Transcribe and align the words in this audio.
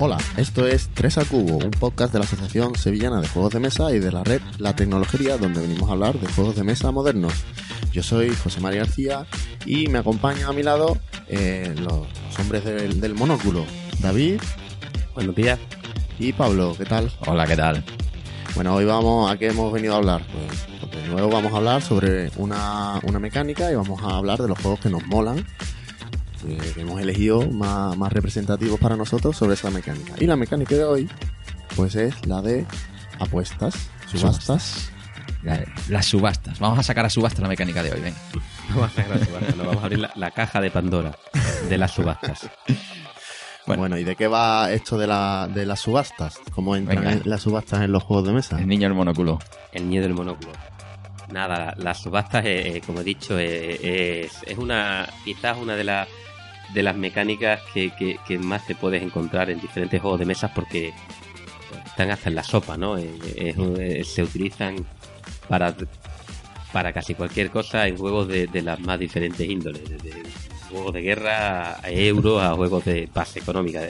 Hola, 0.00 0.18
esto 0.36 0.66
es 0.66 0.90
3 0.94 1.18
a 1.18 1.24
Cubo, 1.24 1.56
un 1.56 1.72
podcast 1.72 2.12
de 2.12 2.20
la 2.20 2.24
Asociación 2.24 2.76
Sevillana 2.76 3.20
de 3.20 3.26
Juegos 3.28 3.52
de 3.52 3.60
Mesa 3.60 3.92
y 3.92 3.98
de 3.98 4.12
la 4.12 4.22
red 4.22 4.40
La 4.58 4.76
Tecnología, 4.76 5.36
donde 5.38 5.60
venimos 5.60 5.88
a 5.88 5.92
hablar 5.92 6.18
de 6.20 6.32
juegos 6.32 6.54
de 6.54 6.62
mesa 6.62 6.92
modernos. 6.92 7.32
Yo 7.92 8.04
soy 8.04 8.30
José 8.30 8.60
María 8.60 8.80
García 8.84 9.26
y 9.66 9.88
me 9.88 9.98
acompañan 9.98 10.48
a 10.48 10.52
mi 10.52 10.62
lado 10.62 10.96
eh, 11.26 11.74
los, 11.76 11.92
los 11.92 12.38
hombres 12.38 12.64
del, 12.64 13.00
del 13.00 13.14
monóculo, 13.14 13.64
David 14.00 14.40
Buenos 15.14 15.34
días. 15.34 15.58
y 16.20 16.32
Pablo. 16.32 16.76
¿Qué 16.78 16.84
tal? 16.84 17.10
Hola, 17.26 17.44
¿qué 17.44 17.56
tal? 17.56 17.82
Bueno, 18.54 18.76
hoy 18.76 18.84
vamos, 18.84 19.30
¿a 19.30 19.36
qué 19.36 19.48
hemos 19.48 19.72
venido 19.72 19.94
a 19.94 19.96
hablar? 19.96 20.22
Pues, 20.32 20.60
pues 20.92 21.02
de 21.02 21.08
nuevo 21.08 21.28
vamos 21.28 21.52
a 21.52 21.56
hablar 21.56 21.82
sobre 21.82 22.30
una, 22.36 23.00
una 23.02 23.18
mecánica 23.18 23.70
y 23.72 23.74
vamos 23.74 24.00
a 24.04 24.16
hablar 24.16 24.38
de 24.40 24.46
los 24.46 24.58
juegos 24.60 24.78
que 24.78 24.90
nos 24.90 25.04
molan, 25.06 25.44
eh, 26.46 26.58
que 26.74 26.80
hemos 26.82 27.00
elegido 27.00 27.48
más, 27.50 27.96
más 27.96 28.12
representativos 28.12 28.78
para 28.78 28.96
nosotros 28.96 29.36
sobre 29.36 29.54
esa 29.54 29.70
mecánica. 29.70 30.14
Y 30.18 30.26
la 30.26 30.36
mecánica 30.36 30.74
de 30.74 30.84
hoy, 30.84 31.08
pues 31.76 31.94
es 31.94 32.26
la 32.26 32.42
de 32.42 32.64
apuestas, 33.18 33.74
subastas. 34.10 34.90
La- 35.42 35.64
Las 35.88 36.06
subastas. 36.06 36.58
Vamos 36.58 36.78
a 36.78 36.82
sacar 36.82 37.06
a 37.06 37.10
subasta 37.10 37.40
la 37.42 37.48
mecánica 37.48 37.82
de 37.82 37.92
hoy, 37.92 38.00
venga. 38.00 38.18
Vamos 38.70 38.82
a 38.82 38.86
hacer 38.86 39.08
la 39.08 39.24
subasta, 39.24 39.54
vamos 39.64 39.76
a 39.78 39.84
abrir 39.84 39.98
la, 40.00 40.12
la 40.14 40.30
caja 40.30 40.60
de 40.60 40.70
Pandora 40.70 41.16
de 41.70 41.78
las 41.78 41.92
subastas. 41.92 42.50
Bueno. 43.66 43.80
Bueno. 43.82 43.98
¿y 43.98 44.04
de 44.04 44.14
qué 44.16 44.26
va 44.28 44.70
esto 44.72 44.98
de, 44.98 45.06
la, 45.06 45.48
de 45.52 45.64
las 45.64 45.80
subastas? 45.80 46.38
¿Cómo 46.54 46.76
entran 46.76 47.02
Venga. 47.04 47.20
las 47.24 47.40
subastas 47.42 47.80
en 47.82 47.92
los 47.92 48.02
juegos 48.02 48.26
de 48.26 48.32
mesa? 48.34 48.58
El 48.58 48.66
niño 48.66 48.88
del 48.88 48.94
monóculo. 48.94 49.38
El 49.72 49.88
niño 49.88 50.02
del 50.02 50.12
monóculo. 50.14 50.52
Nada, 51.32 51.74
las 51.78 51.98
subastas, 52.02 52.44
eh, 52.44 52.76
eh, 52.76 52.82
como 52.84 53.00
he 53.00 53.04
dicho, 53.04 53.38
eh, 53.38 54.24
es, 54.24 54.32
es 54.46 54.56
una 54.58 55.08
quizás 55.24 55.56
una 55.58 55.76
de 55.76 55.84
las 55.84 56.08
de 56.74 56.82
las 56.82 56.96
mecánicas 56.96 57.60
que, 57.72 57.90
que- 57.90 58.18
que 58.26 58.38
más 58.38 58.66
te 58.66 58.74
puedes 58.74 59.02
encontrar 59.02 59.50
en 59.50 59.60
diferentes 59.60 60.00
juegos 60.00 60.18
de 60.20 60.26
mesas 60.26 60.50
porque 60.54 60.92
están 61.86 62.10
hasta 62.10 62.28
en 62.28 62.34
la 62.34 62.42
sopa, 62.44 62.76
¿no? 62.76 62.98
Eh, 62.98 63.10
es 63.36 63.56
un- 63.56 63.80
eh, 63.80 64.04
se 64.04 64.22
utilizan 64.22 64.76
para 65.48 65.74
para 66.72 66.92
casi 66.92 67.14
cualquier 67.14 67.50
cosa 67.50 67.86
en 67.88 67.96
juegos 67.96 68.28
de, 68.28 68.46
de 68.46 68.60
las 68.60 68.78
más 68.80 68.98
diferentes 69.00 69.48
índoles, 69.48 69.88
desde 69.88 70.12
juegos 70.70 70.92
de 70.92 71.00
guerra 71.00 71.80
a 71.82 71.90
euros 71.90 72.42
a 72.42 72.52
juegos 72.54 72.84
de 72.84 73.08
base 73.12 73.38
económica. 73.38 73.80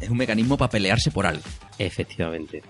Es 0.00 0.08
un 0.08 0.16
mecanismo 0.16 0.56
para 0.56 0.70
pelearse 0.70 1.10
por 1.10 1.26
algo. 1.26 1.42
Efectivamente. 1.78 2.62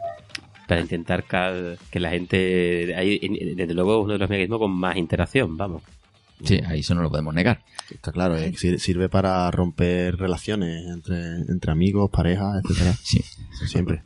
Para 0.67 0.81
intentar 0.81 1.25
que 1.25 2.01
la 2.01 2.11
gente. 2.11 2.93
Hay, 2.97 3.19
desde 3.55 3.73
luego, 3.73 4.01
uno 4.03 4.15
de 4.15 4.19
los 4.19 4.29
mecanismos 4.29 4.59
con 4.59 4.73
más 4.73 4.97
interacción, 4.97 5.57
vamos. 5.57 5.83
Sí, 6.45 6.61
ahí 6.67 6.81
eso 6.81 6.95
no 6.95 7.03
lo 7.03 7.11
podemos 7.11 7.35
negar. 7.35 7.65
Está 7.91 8.13
claro, 8.13 8.37
eh, 8.37 8.53
sir- 8.57 8.79
sirve 8.81 9.09
para 9.09 9.51
romper 9.51 10.17
relaciones 10.17 10.87
entre, 10.87 11.37
entre 11.49 11.73
amigos, 11.73 12.11
parejas, 12.11 12.63
etcétera. 12.65 12.95
Sí. 13.03 13.21
Siempre. 13.67 14.03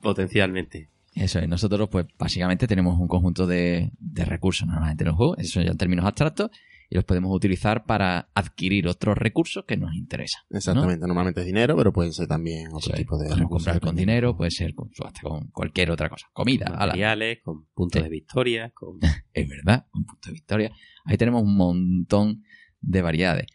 Potencialmente. 0.00 0.90
Eso 1.14 1.38
es. 1.38 1.48
Nosotros, 1.48 1.88
pues, 1.90 2.06
básicamente 2.18 2.66
tenemos 2.66 2.98
un 2.98 3.08
conjunto 3.08 3.46
de, 3.46 3.90
de 3.98 4.24
recursos 4.24 4.66
normalmente 4.66 5.04
en 5.04 5.08
los 5.08 5.16
juegos. 5.16 5.38
Eso 5.38 5.62
ya 5.62 5.70
en 5.70 5.78
términos 5.78 6.04
abstractos. 6.04 6.50
Y 6.88 6.94
los 6.94 7.02
podemos 7.04 7.34
utilizar 7.34 7.84
para 7.84 8.28
adquirir 8.32 8.86
otros 8.86 9.18
recursos 9.18 9.64
que 9.66 9.76
nos 9.76 9.92
interesan. 9.96 10.42
¿no? 10.50 10.58
Exactamente, 10.58 11.04
normalmente 11.04 11.40
es 11.40 11.46
dinero, 11.46 11.76
pero 11.76 11.92
pueden 11.92 12.12
ser 12.12 12.28
también 12.28 12.68
otro 12.72 12.94
tipo 12.94 13.16
de 13.18 13.24
Podemos 13.24 13.40
recursos. 13.40 13.66
comprar 13.72 13.80
con 13.80 13.96
dinero, 13.96 14.36
puede 14.36 14.52
ser 14.52 14.72
con 14.72 14.92
subasta, 14.94 15.20
con 15.22 15.48
cualquier 15.48 15.90
otra 15.90 16.08
cosa. 16.08 16.28
Comida, 16.32 16.66
ala. 16.66 16.86
Materiales, 16.86 17.38
con 17.42 17.66
puntos 17.74 17.98
Sí. 17.98 18.04
de 18.04 18.10
victoria, 18.10 18.70
con. 18.72 19.00
Es 19.34 19.48
verdad, 19.48 19.86
un 19.94 20.04
punto 20.04 20.28
de 20.28 20.32
victoria. 20.32 20.72
Ahí 21.06 21.16
tenemos 21.16 21.42
un 21.42 21.56
montón 21.56 22.44
de 22.80 23.02
variedades. 23.02 23.46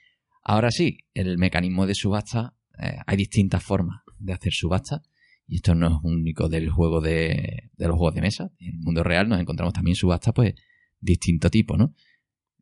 Ahora 0.43 0.71
sí, 0.71 0.97
el 1.13 1.37
mecanismo 1.37 1.85
de 1.85 1.95
subasta, 1.95 2.55
eh, 2.79 2.97
hay 3.05 3.17
distintas 3.17 3.63
formas 3.63 4.01
de 4.17 4.33
hacer 4.33 4.53
subasta. 4.53 5.03
Y 5.47 5.57
esto 5.57 5.75
no 5.75 5.87
es 5.87 5.93
único 6.03 6.47
del 6.47 6.69
juego 6.69 7.01
de, 7.01 7.69
de 7.75 7.87
los 7.87 7.97
juegos 7.97 8.15
de 8.15 8.21
mesa. 8.21 8.51
En 8.59 8.75
el 8.75 8.79
mundo 8.79 9.03
real 9.03 9.27
nos 9.27 9.39
encontramos 9.39 9.73
también 9.73 9.95
subastas, 9.95 10.33
pues, 10.33 10.55
distinto 11.01 11.49
tipo, 11.49 11.77
¿no? 11.77 11.93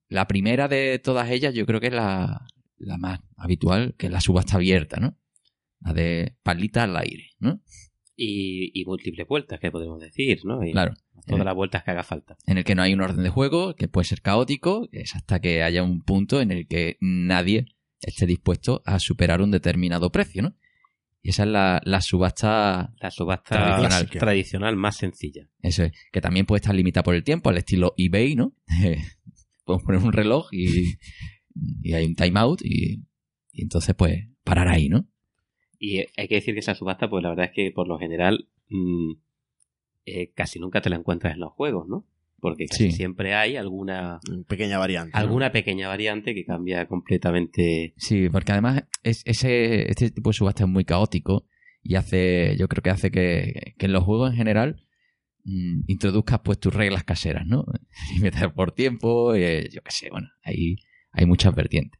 La 0.07 0.27
primera 0.27 0.67
de 0.67 0.97
todas 0.97 1.29
ellas, 1.29 1.53
yo 1.53 1.67
creo 1.67 1.79
que 1.79 1.87
es 1.87 1.93
la, 1.93 2.47
más 2.97 3.19
habitual, 3.37 3.93
que 3.95 4.07
es 4.07 4.11
la 4.11 4.21
subasta 4.21 4.55
abierta, 4.55 4.99
¿no? 4.99 5.15
La 5.81 5.93
de 5.93 6.35
palita 6.41 6.83
al 6.83 6.97
aire, 6.97 7.29
¿no? 7.39 7.61
Y, 8.21 8.71
y 8.73 8.83
múltiples 8.83 9.25
vueltas, 9.27 9.59
que 9.61 9.71
podemos 9.71 9.99
decir, 10.01 10.39
¿no? 10.43 10.61
Y 10.65 10.73
Claro. 10.73 10.93
Todas 11.25 11.45
las 11.45 11.55
vueltas 11.55 11.83
que 11.83 11.91
haga 11.91 12.03
falta. 12.03 12.35
en 12.47 12.57
el 12.57 12.63
que 12.65 12.75
no 12.75 12.81
hay 12.81 12.93
un 12.93 13.01
orden 13.01 13.23
de 13.23 13.29
juego, 13.29 13.75
que 13.75 13.87
puede 13.87 14.05
ser 14.05 14.21
caótico, 14.21 14.89
es 14.91 15.15
hasta 15.15 15.39
que 15.39 15.63
haya 15.63 15.83
un 15.83 16.01
punto 16.01 16.41
en 16.41 16.51
el 16.51 16.67
que 16.67 16.97
nadie 16.99 17.65
esté 18.01 18.25
dispuesto 18.25 18.81
a 18.85 18.99
superar 18.99 19.41
un 19.41 19.51
determinado 19.51 20.11
precio, 20.11 20.41
¿no? 20.41 20.55
Y 21.21 21.29
esa 21.29 21.43
es 21.43 21.49
la, 21.49 21.81
la 21.85 22.01
subasta, 22.01 22.93
La 22.99 23.11
subasta 23.11 23.55
Tradicional. 23.77 24.09
tradicional, 24.09 24.75
más 24.75 24.95
sencilla. 24.97 25.49
eso 25.61 25.83
es, 25.83 25.91
que 26.11 26.21
también 26.21 26.45
puede 26.45 26.59
estar 26.61 26.73
limitada 26.75 27.03
por 27.03 27.15
el 27.15 27.23
tiempo, 27.23 27.49
al 27.49 27.57
estilo 27.57 27.93
eBay, 27.97 28.35
¿no? 28.35 28.53
Podemos 29.65 29.83
poner 29.85 30.01
un 30.01 30.13
reloj 30.13 30.47
y, 30.51 30.95
y 31.81 31.93
hay 31.93 32.05
un 32.05 32.15
timeout 32.15 32.61
y, 32.63 33.03
y 33.51 33.61
entonces 33.61 33.95
pues 33.95 34.27
parar 34.43 34.67
ahí, 34.67 34.89
¿no? 34.89 35.07
Y 35.79 35.99
hay 36.17 36.27
que 36.27 36.35
decir 36.35 36.53
que 36.53 36.59
esa 36.59 36.75
subasta, 36.75 37.09
pues 37.09 37.23
la 37.23 37.29
verdad 37.29 37.45
es 37.45 37.51
que 37.51 37.71
por 37.71 37.87
lo 37.87 37.97
general 37.97 38.49
mm, 38.69 39.13
eh, 40.05 40.31
casi 40.35 40.59
nunca 40.59 40.81
te 40.81 40.89
la 40.89 40.97
encuentras 40.97 41.33
en 41.33 41.39
los 41.39 41.53
juegos, 41.53 41.87
¿no? 41.87 42.05
Porque 42.41 42.65
casi 42.67 42.91
Sí. 42.91 42.97
siempre 42.97 43.33
hay 43.33 43.55
alguna 43.57 44.19
Una 44.31 44.43
Pequeña 44.43 44.77
variante. 44.77 45.11
¿no? 45.13 45.19
alguna 45.19 45.51
pequeña 45.51 45.87
variante 45.87 46.33
que 46.33 46.45
cambia 46.45 46.85
completamente. 46.87 47.93
Sí, 47.97 48.29
porque 48.29 48.51
además 48.53 48.83
es, 49.03 49.23
ese, 49.25 49.89
este 49.91 50.11
tipo 50.11 50.29
de 50.29 50.33
subasta 50.33 50.63
es 50.63 50.69
muy 50.69 50.85
caótico 50.85 51.47
y 51.83 51.95
hace, 51.95 52.55
yo 52.57 52.67
creo 52.67 52.81
que 52.81 52.89
hace 52.89 53.11
que, 53.11 53.73
que 53.77 53.85
en 53.85 53.93
los 53.93 54.03
juegos 54.03 54.31
en 54.31 54.37
general 54.37 54.85
mm, 55.43 55.81
introduzcas 55.87 56.39
pues 56.43 56.59
tus 56.59 56.73
reglas 56.73 57.03
caseras, 57.03 57.45
¿no? 57.45 57.65
Limitar 58.15 58.53
por 58.53 58.71
tiempo, 58.73 59.33
eh, 59.35 59.69
yo 59.71 59.81
qué 59.81 59.91
sé, 59.91 60.09
bueno, 60.09 60.27
hay, 60.43 60.77
hay 61.11 61.25
muchas 61.25 61.53
vertientes. 61.55 61.99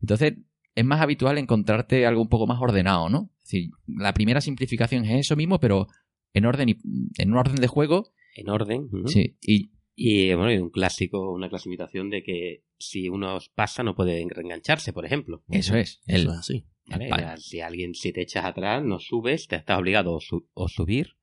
Entonces, 0.00 0.34
es 0.74 0.84
más 0.84 1.00
habitual 1.00 1.38
encontrarte 1.38 2.06
algo 2.06 2.22
un 2.22 2.28
poco 2.28 2.46
más 2.46 2.60
ordenado, 2.60 3.08
¿no? 3.08 3.30
Es 3.38 3.44
decir, 3.44 3.70
la 3.86 4.12
primera 4.14 4.40
simplificación 4.40 5.04
es 5.04 5.20
eso 5.26 5.36
mismo, 5.36 5.58
pero 5.60 5.88
en 6.32 6.46
orden 6.46 6.68
y, 6.68 6.76
en 7.18 7.32
un 7.32 7.38
orden 7.38 7.56
de 7.56 7.66
juego, 7.66 8.12
En 8.36 8.48
orden. 8.48 8.88
sí, 9.06 9.36
y 9.42 9.72
Y 9.96 10.32
bueno, 10.34 10.52
y 10.52 10.58
un 10.58 10.70
clásico, 10.70 11.32
una 11.32 11.48
clasificación 11.50 12.08
de 12.08 12.22
que 12.22 12.62
si 12.78 13.08
uno 13.08 13.38
pasa 13.54 13.82
no 13.82 13.94
puede 13.94 14.24
reengancharse, 14.28 14.92
por 14.92 15.04
ejemplo. 15.04 15.42
eso 15.50 15.76
es. 15.76 16.00
El, 16.06 16.22
Eso 16.22 16.40
es 16.42 17.44
Si 17.44 17.60
alguien, 17.60 17.94
si 17.94 18.12
te 18.12 18.22
echas 18.22 18.44
atrás, 18.44 18.82
no 18.84 18.98
subes, 18.98 19.46
te 19.48 19.56
estás 19.56 19.78
obligado 19.78 20.14
o, 20.14 20.20
su- 20.20 20.48
o 20.54 20.68
subir 20.68 21.16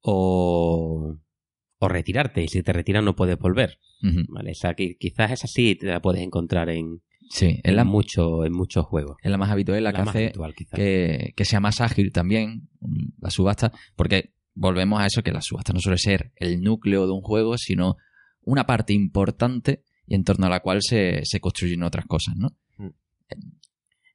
o, 0.00 1.16
o 1.78 1.88
retirarte. 1.88 2.42
Y 2.42 2.48
si 2.48 2.62
te 2.62 2.72
retiran 2.72 3.04
no 3.04 3.16
puedes 3.16 3.38
volver. 3.38 3.78
¿vale? 4.28 4.50
O 4.52 4.54
sea, 4.54 4.74
que 4.74 4.96
quizás 4.96 5.30
esa 5.32 5.46
sí 5.46 5.74
te 5.76 5.86
la 5.86 6.00
puedes 6.02 6.22
encontrar 6.22 6.68
en, 6.70 7.02
sí, 7.30 7.46
es 7.46 7.60
en, 7.64 7.76
la, 7.76 7.84
mucho, 7.84 8.44
en 8.44 8.52
muchos 8.52 8.84
juegos. 8.86 9.16
es 9.22 9.30
la 9.30 9.38
más 9.38 9.50
habitual, 9.50 9.82
la, 9.82 9.92
que 9.92 9.98
más 9.98 10.08
hace 10.08 10.24
habitual, 10.24 10.54
que, 10.54 11.32
que 11.36 11.44
sea 11.44 11.60
más 11.60 11.80
ágil 11.80 12.12
también 12.12 12.68
mm, 12.80 13.22
la 13.22 13.30
subasta, 13.30 13.72
porque 13.94 14.34
volvemos 14.54 15.00
a 15.00 15.06
eso 15.06 15.22
que 15.22 15.32
la 15.32 15.42
subasta 15.42 15.72
no 15.72 15.80
suele 15.80 15.98
ser 15.98 16.32
el 16.36 16.62
núcleo 16.62 17.06
de 17.06 17.12
un 17.12 17.20
juego, 17.20 17.58
sino 17.58 17.96
una 18.42 18.64
parte 18.64 18.92
importante 18.92 19.82
y 20.06 20.14
en 20.14 20.24
torno 20.24 20.46
a 20.46 20.50
la 20.50 20.60
cual 20.60 20.82
se, 20.82 21.24
se 21.24 21.40
construyen 21.40 21.82
otras 21.82 22.06
cosas, 22.06 22.36
¿no? 22.36 22.56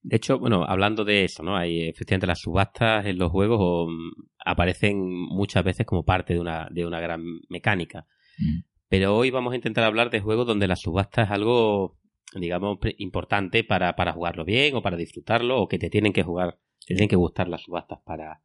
De 0.03 0.15
hecho, 0.15 0.39
bueno, 0.39 0.65
hablando 0.67 1.05
de 1.05 1.25
eso, 1.25 1.43
¿no? 1.43 1.55
Hay 1.55 1.87
efectivamente 1.87 2.25
las 2.25 2.39
subastas 2.39 3.05
en 3.05 3.19
los 3.19 3.31
juegos 3.31 3.59
o, 3.61 3.87
mm, 3.87 4.11
aparecen 4.45 4.97
muchas 4.99 5.63
veces 5.63 5.85
como 5.85 6.03
parte 6.03 6.33
de 6.33 6.39
una, 6.39 6.67
de 6.71 6.85
una 6.85 6.99
gran 6.99 7.21
mecánica. 7.49 8.07
Mm. 8.39 8.61
Pero 8.89 9.15
hoy 9.15 9.29
vamos 9.29 9.53
a 9.53 9.57
intentar 9.57 9.83
hablar 9.83 10.09
de 10.09 10.19
juegos 10.19 10.47
donde 10.47 10.67
la 10.67 10.75
subasta 10.75 11.23
es 11.23 11.31
algo, 11.31 11.97
digamos, 12.33 12.79
importante 12.97 13.63
para, 13.63 13.95
para 13.95 14.13
jugarlo 14.13 14.45
bien 14.45 14.75
o 14.75 14.81
para 14.81 14.97
disfrutarlo 14.97 15.61
o 15.61 15.67
que 15.67 15.79
te 15.79 15.89
tienen 15.89 16.13
que 16.13 16.23
jugar, 16.23 16.59
te 16.85 16.95
tienen 16.95 17.09
que 17.09 17.15
gustar 17.15 17.47
las 17.47 17.61
subastas 17.61 17.99
para, 18.05 18.41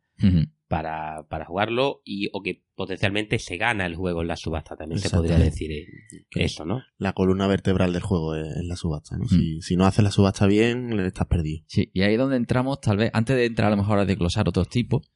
para, 0.68 1.26
para 1.28 1.44
jugarlo 1.44 2.02
y 2.04 2.28
o 2.32 2.42
que 2.42 2.64
potencialmente 2.74 3.38
se 3.38 3.56
gana 3.56 3.86
el 3.86 3.94
juego 3.94 4.22
en 4.22 4.28
la 4.28 4.36
subasta 4.36 4.76
también 4.76 5.00
se 5.00 5.10
podría 5.10 5.38
decir 5.38 5.70
eh, 5.70 5.86
eso, 6.30 6.64
¿no? 6.64 6.82
La 6.98 7.12
columna 7.12 7.46
vertebral 7.46 7.92
del 7.92 8.02
juego 8.02 8.34
es, 8.34 8.56
es 8.56 8.64
la 8.64 8.76
subasta. 8.76 9.16
¿no? 9.16 9.26
Si, 9.28 9.60
si 9.62 9.76
no 9.76 9.86
haces 9.86 10.02
la 10.02 10.10
subasta 10.10 10.46
bien, 10.46 10.98
estás 11.00 11.26
perdido. 11.26 11.64
Sí, 11.66 11.90
y 11.92 12.02
ahí 12.02 12.14
es 12.14 12.18
donde 12.18 12.36
entramos, 12.36 12.80
tal 12.80 12.96
vez, 12.96 13.10
antes 13.12 13.36
de 13.36 13.46
entrar 13.46 13.68
a 13.68 13.70
lo 13.70 13.76
mejor 13.76 13.98
a 13.98 14.04
desglosar 14.04 14.48
otros 14.48 14.68
tipos, 14.68 15.10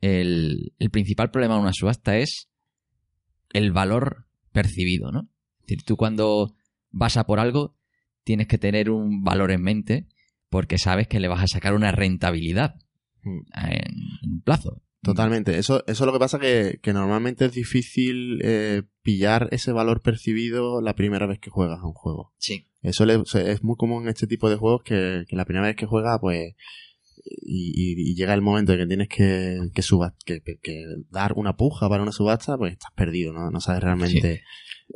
el, 0.00 0.74
el 0.78 0.90
principal 0.90 1.30
problema 1.30 1.54
de 1.54 1.60
una 1.62 1.72
subasta 1.72 2.18
es 2.18 2.50
el 3.52 3.72
valor 3.72 4.26
percibido, 4.52 5.10
¿no? 5.10 5.30
Es 5.60 5.66
decir, 5.66 5.84
tú 5.84 5.96
cuando 5.96 6.54
vas 6.90 7.16
a 7.16 7.24
por 7.24 7.40
algo 7.40 7.74
tienes 8.24 8.46
que 8.48 8.58
tener 8.58 8.90
un 8.90 9.22
valor 9.22 9.50
en 9.52 9.62
mente 9.62 10.06
porque 10.48 10.78
sabes 10.78 11.06
que 11.08 11.20
le 11.20 11.28
vas 11.28 11.42
a 11.42 11.48
sacar 11.48 11.74
una 11.74 11.92
rentabilidad 11.92 12.76
Mm. 13.26 13.40
en, 13.68 13.72
en 14.22 14.30
un 14.32 14.40
plazo. 14.42 14.82
Totalmente. 15.02 15.56
Eso, 15.58 15.82
eso 15.86 16.04
es 16.04 16.06
lo 16.06 16.12
que 16.12 16.18
pasa 16.18 16.38
que, 16.38 16.78
que 16.82 16.92
normalmente 16.92 17.44
es 17.46 17.52
difícil 17.52 18.38
eh, 18.42 18.82
pillar 19.02 19.48
ese 19.50 19.72
valor 19.72 20.02
percibido 20.02 20.80
la 20.82 20.94
primera 20.94 21.26
vez 21.26 21.38
que 21.38 21.48
juegas 21.50 21.78
a 21.80 21.86
un 21.86 21.92
juego. 21.94 22.32
Sí. 22.38 22.66
Eso 22.82 23.04
le- 23.06 23.22
es 23.50 23.62
muy 23.62 23.76
común 23.76 24.02
en 24.04 24.08
este 24.10 24.26
tipo 24.26 24.48
de 24.50 24.56
juegos 24.56 24.82
que, 24.84 25.24
que 25.28 25.36
la 25.36 25.44
primera 25.46 25.66
vez 25.66 25.76
que 25.76 25.86
juegas, 25.86 26.18
pues 26.20 26.54
y, 27.24 27.72
y- 27.74 28.10
y 28.10 28.14
llega 28.14 28.34
el 28.34 28.42
momento 28.42 28.72
en 28.74 28.80
que 28.80 28.86
tienes 28.86 29.08
que, 29.08 29.58
que, 29.74 30.40
que- 30.42 30.58
que 30.62 30.84
dar 31.10 31.32
una 31.36 31.56
puja 31.56 31.88
para 31.88 32.02
una 32.02 32.12
subasta, 32.12 32.56
pues 32.58 32.72
estás 32.72 32.92
perdido, 32.94 33.32
¿no? 33.32 33.50
No 33.50 33.60
sabes 33.60 33.82
realmente. 33.82 34.42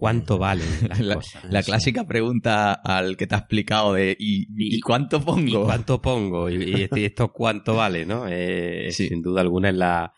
¿Cuánto 0.01 0.39
valen 0.39 0.65
las 0.89 1.01
La- 1.01 1.15
cosas? 1.17 1.45
La 1.51 1.59
Eso. 1.59 1.73
clásica 1.73 2.07
pregunta 2.07 2.73
al 2.73 3.17
que 3.17 3.27
te 3.27 3.35
ha 3.35 3.39
explicado 3.39 3.95
de 3.95 4.17
¿y, 4.17 4.43
y 4.43 4.77
Y- 4.77 4.81
cuánto 4.81 5.17
¿Y 5.17 5.21
pongo? 5.23 5.65
cuánto 5.65 6.01
pongo? 6.01 6.49
¿Y, 6.49 6.55
y 6.63 6.83
esto, 6.85 6.97
y 6.99 7.05
esto 7.05 7.33
cuánto 7.33 7.75
vale? 7.75 8.07
¿no? 8.07 8.27
Eh, 8.29 8.93
Sí. 8.93 9.09
Sin 9.09 9.23
duda 9.23 9.41
alguna 9.41 9.71
es 9.71 9.75
la, 9.75 10.15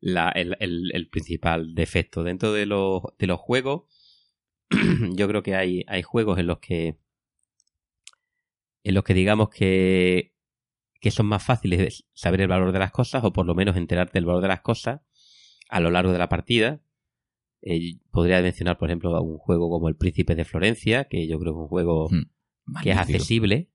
la- 0.00 0.28
el, 0.30 0.54
el- 0.60 0.90
el 0.92 1.08
principal 1.08 1.74
defecto. 1.74 2.22
Dentro 2.24 2.52
de 2.52 2.66
los, 2.66 3.00
de 3.18 3.26
los 3.26 3.40
juegos, 3.40 3.84
yo 5.16 5.26
creo 5.28 5.42
que 5.42 5.56
hay, 5.56 5.82
hay 5.88 6.02
juegos 6.02 6.38
en 6.38 6.46
los 6.48 6.58
que 6.58 6.98
en 8.84 8.94
los 8.94 9.04
que 9.04 9.14
digamos 9.14 9.48
que, 9.48 10.34
que 11.00 11.10
son 11.10 11.24
más 11.26 11.42
fáciles 11.42 11.78
de 11.78 11.94
saber 12.12 12.42
el 12.42 12.48
valor 12.48 12.72
de 12.72 12.80
las 12.80 12.90
cosas 12.90 13.24
o 13.24 13.32
por 13.32 13.46
lo 13.46 13.54
menos 13.54 13.76
enterarte 13.76 14.14
del 14.14 14.26
valor 14.26 14.42
de 14.42 14.48
las 14.48 14.60
cosas 14.60 15.00
a 15.70 15.80
lo 15.80 15.90
largo 15.90 16.12
de 16.12 16.18
la 16.18 16.28
partida. 16.28 16.80
Eh, 17.62 17.94
podría 18.10 18.42
mencionar, 18.42 18.76
por 18.76 18.90
ejemplo, 18.90 19.20
un 19.22 19.38
juego 19.38 19.70
como 19.70 19.88
El 19.88 19.96
Príncipe 19.96 20.34
de 20.34 20.44
Florencia, 20.44 21.04
que 21.04 21.26
yo 21.28 21.38
creo 21.38 21.52
que 21.52 21.58
es 21.58 21.62
un 21.62 21.68
juego 21.68 22.08
Hmm, 22.10 22.82
que 22.82 22.90
es 22.90 22.96
accesible 22.98 23.68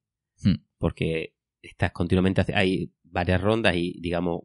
Hmm. 0.44 0.62
porque 0.78 1.34
estás 1.62 1.92
continuamente 1.92 2.44
hay 2.54 2.92
varias 3.04 3.42
rondas 3.42 3.76
y 3.76 4.00
digamos 4.00 4.42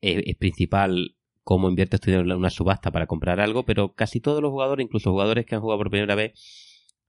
es, 0.00 0.22
es 0.26 0.36
principal 0.36 1.16
cómo 1.42 1.68
inviertes 1.68 2.00
tu 2.00 2.10
dinero 2.10 2.28
en 2.28 2.36
una 2.38 2.50
subasta 2.50 2.90
para 2.90 3.06
comprar 3.06 3.38
algo 3.40 3.64
pero 3.64 3.94
casi 3.94 4.20
todos 4.20 4.42
los 4.42 4.50
jugadores 4.50 4.84
incluso 4.84 5.10
jugadores 5.12 5.46
que 5.46 5.54
han 5.54 5.60
jugado 5.60 5.78
por 5.78 5.90
primera 5.90 6.14
vez 6.14 6.32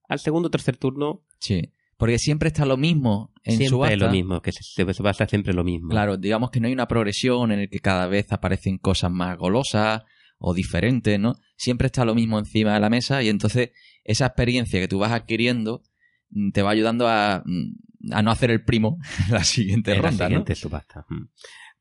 al 0.08 0.20
segundo 0.20 0.48
o 0.48 0.52
tercer 0.52 0.78
turno 0.78 1.24
Sí, 1.40 1.72
porque 1.98 2.20
siempre 2.20 2.48
está 2.50 2.66
lo 2.66 2.78
mismo 2.78 3.34
en 3.44 3.54
siempre 3.58 3.70
subasta. 3.70 3.94
es 3.96 4.00
lo 4.00 4.10
mismo 4.12 4.42
que 4.42 4.52
se, 4.52 4.64
se, 4.64 5.04
pasa 5.04 5.26
siempre 5.28 5.54
lo 5.54 5.64
mismo 5.64 5.90
Claro, 5.90 6.18
digamos 6.18 6.52
que 6.52 6.60
no 6.60 6.68
hay 6.68 6.74
una 6.74 6.88
progresión 6.88 7.52
en 7.52 7.60
el 7.62 7.70
que 7.70 7.80
cada 7.80 8.08
vez 8.08 8.32
aparecen 8.32 8.78
cosas 8.78 9.12
más 9.12 9.38
golosas 9.38 10.04
o 10.48 10.54
diferentes, 10.54 11.20
¿no? 11.20 11.36
Siempre 11.58 11.88
está 11.88 12.06
lo 12.06 12.14
mismo 12.14 12.38
encima 12.38 12.74
de 12.76 12.80
la 12.80 12.90
mesa 12.90 13.24
y 13.24 13.30
entonces 13.30 13.72
esa 14.04 14.28
experiencia 14.28 14.80
que 14.80 14.88
tú 14.88 15.00
vas 15.00 15.12
adquiriendo 15.12 15.82
mm, 16.30 16.52
te 16.52 16.62
va 16.62 16.70
ayudando 16.70 17.08
a, 17.08 17.42
mm, 17.46 18.14
a 18.14 18.22
no 18.22 18.30
hacer 18.32 18.52
el 18.52 18.64
primo 18.64 19.00
en 19.28 19.34
la 19.34 19.44
siguiente 19.44 19.92
en 19.94 19.98
la 20.04 20.10
ronda, 20.10 20.30
¿no? 20.30 20.46
subasta 20.56 21.06
Mm. 21.10 21.30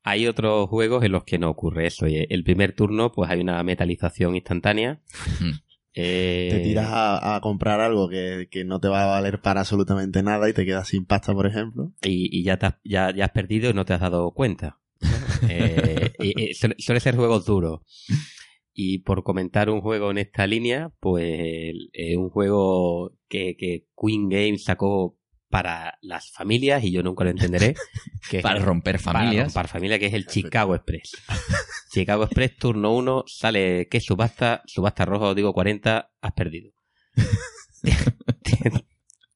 hay 0.03 0.25
otros 0.27 0.67
juegos 0.69 1.03
en 1.03 1.11
los 1.11 1.23
que 1.25 1.37
no 1.37 1.49
ocurre 1.49 1.85
eso 1.87 2.05
el 2.07 2.43
primer 2.43 2.73
turno 2.73 3.11
pues 3.11 3.29
hay 3.29 3.39
una 3.41 3.61
metalización 3.63 4.35
instantánea. 4.35 4.99
Eh, 5.97 6.49
Te 6.51 6.59
tiras 6.59 6.89
a, 6.91 7.35
a 7.37 7.39
comprar 7.39 7.79
algo 7.79 8.09
que, 8.09 8.49
que 8.51 8.65
no 8.65 8.81
te 8.81 8.89
va 8.89 9.03
a 9.03 9.05
valer 9.05 9.39
para 9.39 9.61
absolutamente 9.61 10.21
nada 10.23 10.49
y 10.49 10.53
te 10.53 10.65
quedas 10.65 10.89
sin 10.89 11.05
pasta, 11.05 11.33
por 11.33 11.47
ejemplo. 11.47 11.93
y, 12.03 12.37
y 12.37 12.43
ya, 12.43 12.57
te 12.59 12.65
has, 12.65 12.75
ya, 12.83 13.15
ya 13.15 13.23
has 13.23 13.31
perdido 13.31 13.69
y 13.69 13.73
no 13.73 13.85
te 13.85 13.93
has 13.93 14.01
dado 14.01 14.31
cuenta. 14.31 14.77
Eh, 15.47 16.11
y- 16.19 16.49
y 16.49 16.53
suele, 16.53 16.75
suele 16.79 16.99
ser 16.99 17.15
juegos 17.15 17.45
duros. 17.45 17.79
Y 18.77 18.99
por 18.99 19.23
comentar 19.23 19.69
un 19.69 19.79
juego 19.79 20.11
en 20.11 20.17
esta 20.17 20.45
línea, 20.47 20.91
pues 20.99 21.23
eh, 21.93 22.17
un 22.17 22.29
juego 22.29 23.17
que, 23.29 23.55
que 23.57 23.87
Queen 23.97 24.27
Games 24.27 24.65
sacó 24.65 25.17
para 25.49 25.97
las 26.01 26.29
familias 26.31 26.83
y 26.83 26.91
yo 26.91 27.01
nunca 27.01 27.23
lo 27.23 27.29
entenderé. 27.29 27.75
Que 28.29 28.37
es- 28.37 28.43
Para 28.43 28.59
romper 28.59 28.99
para 28.99 29.19
familias. 29.19 29.53
romper 29.53 29.67
familia, 29.69 29.99
que 29.99 30.07
es 30.07 30.13
el 30.13 30.25
Chicago 30.25 30.75
Express. 30.75 31.11
Chicago 31.93 32.23
Express, 32.25 32.57
turno 32.57 32.93
1, 32.95 33.23
sale, 33.27 33.87
¿qué 33.87 34.01
subasta? 34.01 34.61
Subasta 34.65 35.05
rojo, 35.05 35.33
digo 35.35 35.53
40, 35.53 36.11
has 36.21 36.31
perdido. 36.33 36.71
te, 37.81 37.91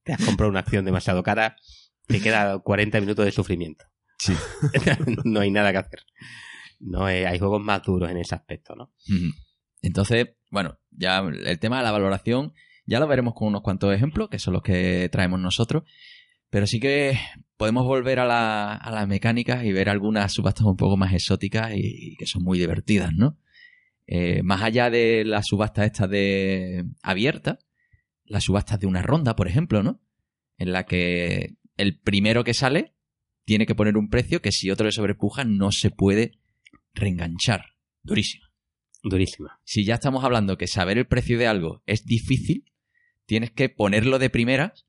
te 0.04 0.14
has 0.14 0.26
comprado 0.26 0.50
una 0.50 0.62
acción 0.62 0.84
demasiado 0.86 1.22
cara, 1.24 1.56
te 2.08 2.20
queda 2.20 2.58
40 2.60 3.00
minutos 3.00 3.24
de 3.26 3.32
sufrimiento. 3.32 3.86
Sí. 4.18 4.34
no 5.24 5.40
hay 5.40 5.52
nada 5.52 5.72
que 5.72 5.78
hacer. 5.78 6.00
No 6.80 7.10
eh, 7.10 7.28
hay 7.28 7.40
juegos 7.40 7.62
más 7.62 7.84
duros 7.84 8.10
en 8.10 8.18
ese 8.18 8.36
aspecto, 8.36 8.76
¿no? 8.76 8.92
Entonces, 9.82 10.30
bueno, 10.50 10.80
ya 10.92 11.20
el 11.20 11.60
tema 11.60 11.78
de 11.78 11.84
la 11.84 11.92
valoración 11.92 12.54
ya 12.86 13.00
lo 13.00 13.08
veremos 13.08 13.36
con 13.36 13.50
unos 13.50 13.62
cuantos 13.62 13.94
ejemplos, 13.94 14.30
que 14.30 14.40
son 14.40 14.54
los 14.54 14.64
que 14.64 15.10
traemos 15.12 15.40
nosotros. 15.40 15.84
Pero 16.50 16.66
sí 16.66 16.80
que 16.80 17.20
podemos 17.56 17.86
volver 17.86 18.20
a, 18.20 18.26
la, 18.26 18.82
las 18.92 19.08
mecánicas 19.08 19.64
y 19.64 19.72
ver 19.72 19.90
algunas 19.90 20.34
subastas 20.34 20.66
un 20.66 20.76
poco 20.76 20.98
más 20.98 21.14
exóticas 21.14 21.72
y, 21.76 22.16
que 22.18 22.26
son 22.26 22.42
muy 22.42 22.58
divertidas, 22.58 23.14
¿no? 23.14 23.38
Eh, 24.08 24.42
más 24.42 24.64
allá 24.64 24.90
de 24.90 25.24
las 25.24 25.46
subastas 25.46 25.86
estas 25.86 26.10
de 26.10 26.86
abierta, 27.04 27.60
las 28.26 28.46
subastas 28.46 28.80
de 28.80 28.88
una 28.88 29.04
ronda, 29.04 29.36
por 29.36 29.48
ejemplo, 29.48 29.84
¿no? 29.84 30.02
En 30.58 30.72
la 30.72 30.88
que 30.88 31.58
el 31.78 32.00
primero 32.00 32.44
que 32.44 32.56
sale 32.56 32.96
tiene 33.46 33.68
que 33.68 33.76
poner 33.76 33.98
un 33.98 34.10
precio 34.10 34.42
que 34.42 34.52
si 34.52 34.72
otro 34.72 34.88
le 34.88 34.92
sobrepuja 34.92 35.44
no 35.44 35.72
se 35.72 35.92
puede 35.92 36.39
reenganchar. 36.94 37.66
Durísimo 38.04 38.46
Durísima. 39.04 39.60
si 39.64 39.84
ya 39.86 39.96
estamos 39.96 40.24
hablando 40.24 40.58
que 40.58 40.68
saber 40.68 40.98
el 40.98 41.08
precio 41.08 41.38
de 41.38 41.48
algo 41.48 41.84
es 41.86 42.06
difícil, 42.06 42.66
tienes 43.26 43.52
que 43.52 43.70
ponerlo 43.70 44.20
de 44.20 44.30
primeras 44.30 44.86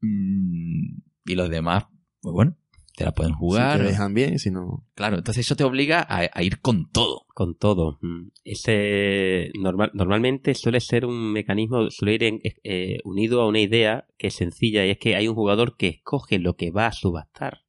mm, 0.00 0.98
y 1.26 1.34
los 1.34 1.50
demás, 1.50 1.84
pues 2.20 2.32
bueno, 2.32 2.56
te 2.96 3.04
la 3.04 3.12
pueden 3.12 3.32
Si 3.32 3.38
jugar. 3.38 3.78
te 3.78 3.84
dejan 3.84 4.14
bien, 4.14 4.38
si 4.38 4.50
no. 4.50 4.86
Claro, 4.94 5.18
entonces 5.18 5.46
eso 5.46 5.56
te 5.56 5.64
obliga 5.64 6.00
a, 6.08 6.28
a 6.32 6.42
ir 6.42 6.60
con 6.60 6.90
todo. 6.90 7.26
Con 7.34 7.54
todo. 7.56 7.98
Mm. 8.02 8.28
Ese 8.44 9.50
normal, 9.58 9.90
normalmente 9.94 10.54
suele 10.54 10.80
ser 10.80 11.04
un 11.06 11.32
mecanismo, 11.32 11.90
suele 11.90 12.14
ir 12.14 12.24
en- 12.24 12.40
eh, 12.64 12.98
unido 13.04 13.40
a 13.42 13.48
una 13.48 13.60
idea 13.60 14.06
que 14.18 14.26
es 14.28 14.34
sencilla 14.34 14.84
y 14.86 14.90
es 14.90 14.98
que 14.98 15.16
hay 15.16 15.28
un 15.28 15.34
jugador 15.34 15.76
que 15.76 15.88
escoge 15.88 16.38
lo 16.38 16.56
que 16.56 16.70
va 16.70 16.86
a 16.86 16.92
subastar, 16.92 17.60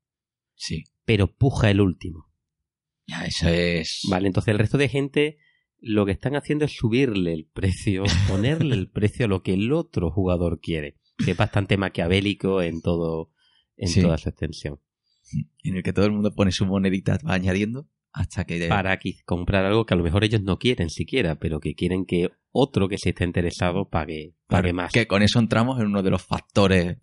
Sí, 0.55 0.83
pero 1.05 1.27
puja 1.27 1.69
el 1.71 1.81
último. 1.81 2.30
Ya 3.07 3.25
eso 3.25 3.49
es. 3.49 4.01
Vale, 4.09 4.27
entonces 4.27 4.51
el 4.51 4.59
resto 4.59 4.77
de 4.77 4.89
gente 4.89 5.37
lo 5.79 6.05
que 6.05 6.11
están 6.11 6.35
haciendo 6.35 6.65
es 6.65 6.75
subirle 6.75 7.33
el 7.33 7.45
precio, 7.51 8.03
ponerle 8.27 8.75
el 8.75 8.89
precio 8.89 9.25
a 9.25 9.29
lo 9.29 9.41
que 9.43 9.53
el 9.53 9.71
otro 9.73 10.11
jugador 10.11 10.59
quiere, 10.61 10.97
que 11.23 11.31
es 11.31 11.37
bastante 11.37 11.77
maquiavélico 11.77 12.61
en 12.61 12.81
todo, 12.81 13.31
en 13.77 13.87
Sí. 13.87 14.01
toda 14.01 14.17
su 14.17 14.29
extensión. 14.29 14.79
En 15.63 15.77
el 15.77 15.83
que 15.83 15.93
todo 15.93 16.05
el 16.05 16.11
mundo 16.11 16.35
pone 16.35 16.51
su 16.51 16.65
monedita, 16.65 17.17
va 17.27 17.33
añadiendo 17.35 17.87
hasta 18.11 18.43
que. 18.43 18.67
Para 18.67 18.99
comprar 19.25 19.65
algo 19.65 19.85
que 19.85 19.93
a 19.93 19.97
lo 19.97 20.03
mejor 20.03 20.23
ellos 20.23 20.41
no 20.41 20.57
quieren 20.59 20.89
siquiera, 20.89 21.35
pero 21.39 21.59
que 21.61 21.73
quieren 21.73 22.05
que 22.05 22.29
otro 22.51 22.89
que 22.89 22.97
se 22.97 23.09
esté 23.09 23.23
interesado 23.23 23.89
pague, 23.89 24.35
pague 24.47 24.61
Claro, 24.63 24.73
más. 24.75 24.91
Que 24.91 25.07
con 25.07 25.21
eso 25.23 25.39
entramos 25.39 25.79
en 25.79 25.87
uno 25.87 26.03
de 26.03 26.09
los 26.11 26.21
factores 26.21 26.97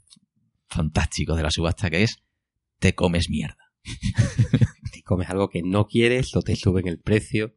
fantásticos 0.69 1.37
de 1.39 1.43
la 1.43 1.51
subasta, 1.51 1.89
que 1.91 2.03
es 2.03 2.23
te 2.79 2.95
comes 2.95 3.29
mierda. 3.31 3.57
Comes 5.09 5.31
algo 5.31 5.49
que 5.49 5.63
no 5.63 5.87
quieres 5.87 6.37
o 6.37 6.43
te 6.43 6.55
suben 6.55 6.87
el 6.87 6.99
precio. 6.99 7.57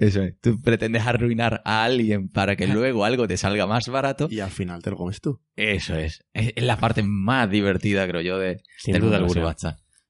Eso 0.00 0.24
es. 0.24 0.34
Tú 0.40 0.60
pretendes 0.60 1.06
arruinar 1.06 1.62
a 1.64 1.84
alguien 1.84 2.28
para 2.28 2.56
que 2.56 2.66
luego 2.66 3.04
algo 3.04 3.28
te 3.28 3.36
salga 3.36 3.68
más 3.68 3.86
barato. 3.86 4.26
Y 4.28 4.40
al 4.40 4.50
final 4.50 4.82
te 4.82 4.90
lo 4.90 4.96
comes 4.96 5.20
tú. 5.20 5.40
Eso 5.54 5.96
es. 5.96 6.24
Es 6.34 6.52
es 6.56 6.64
la 6.64 6.76
parte 6.76 7.04
más 7.04 7.48
divertida, 7.48 8.04
creo 8.08 8.20
yo, 8.20 8.36
de, 8.36 8.64
Sin 8.78 8.94
del 8.94 9.02
duda 9.02 9.18
alguna. 9.18 9.54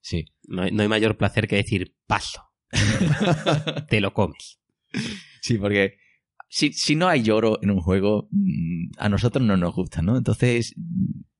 Sí. 0.00 0.24
No 0.48 0.62
hay, 0.62 0.70
no 0.72 0.80
hay 0.80 0.88
mayor 0.88 1.18
placer 1.18 1.46
que 1.46 1.56
decir 1.56 1.94
paso. 2.06 2.40
te 3.90 4.00
lo 4.00 4.14
comes. 4.14 4.58
Sí, 5.42 5.58
porque 5.58 5.98
si, 6.48 6.72
si 6.72 6.96
no 6.96 7.08
hay 7.08 7.22
lloro 7.22 7.58
en 7.62 7.70
un 7.70 7.82
juego, 7.82 8.28
mm, 8.30 8.92
a 8.96 9.10
nosotros 9.10 9.44
no 9.44 9.58
nos 9.58 9.74
gusta, 9.74 10.00
¿no? 10.00 10.16
Entonces, 10.16 10.74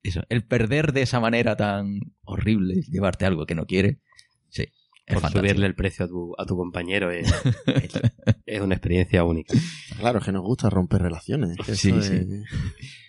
eso, 0.03 0.21
el 0.29 0.45
perder 0.45 0.93
de 0.93 1.01
esa 1.01 1.21
manera 1.21 1.57
tan 1.57 2.01
horrible, 2.23 2.83
llevarte 2.83 3.25
algo 3.25 3.47
que 3.47 3.55
no 3.55 3.65
quiere, 3.65 4.03
sí, 4.51 4.67
es 5.07 5.15
Por 5.15 5.23
fantástico. 5.23 5.39
subirle 5.47 5.67
el 5.67 5.75
precio 5.75 6.05
a 6.05 6.09
tu, 6.09 6.35
a 6.37 6.45
tu 6.45 6.57
compañero 6.57 7.11
es, 7.11 7.33
es- 7.67 8.01
es 8.47 8.61
una 8.61 8.75
experiencia 8.75 9.23
única. 9.25 9.55
Claro, 9.99 10.19
es 10.19 10.25
que 10.25 10.33
nos 10.33 10.43
gusta 10.43 10.69
romper 10.69 11.03
relaciones. 11.03 11.57
Sí, 11.75 11.93
sí. 12.03 12.27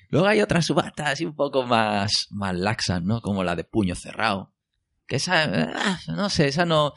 Luego 0.10 0.28
hay 0.28 0.42
otras 0.42 0.66
subastas 0.66 1.08
así 1.10 1.26
un 1.26 1.36
poco 1.36 1.64
más, 1.66 2.28
más 2.32 2.56
laxas, 2.56 3.04
¿no? 3.04 3.20
Como 3.22 3.44
la 3.44 3.56
de 3.56 3.64
puño 3.64 3.96
cerrado. 3.96 4.54
Que 5.08 5.16
esa, 5.18 5.44
ah, 5.76 6.00
no 6.08 6.30
sé, 6.30 6.48
esa 6.48 6.66
no, 6.66 6.94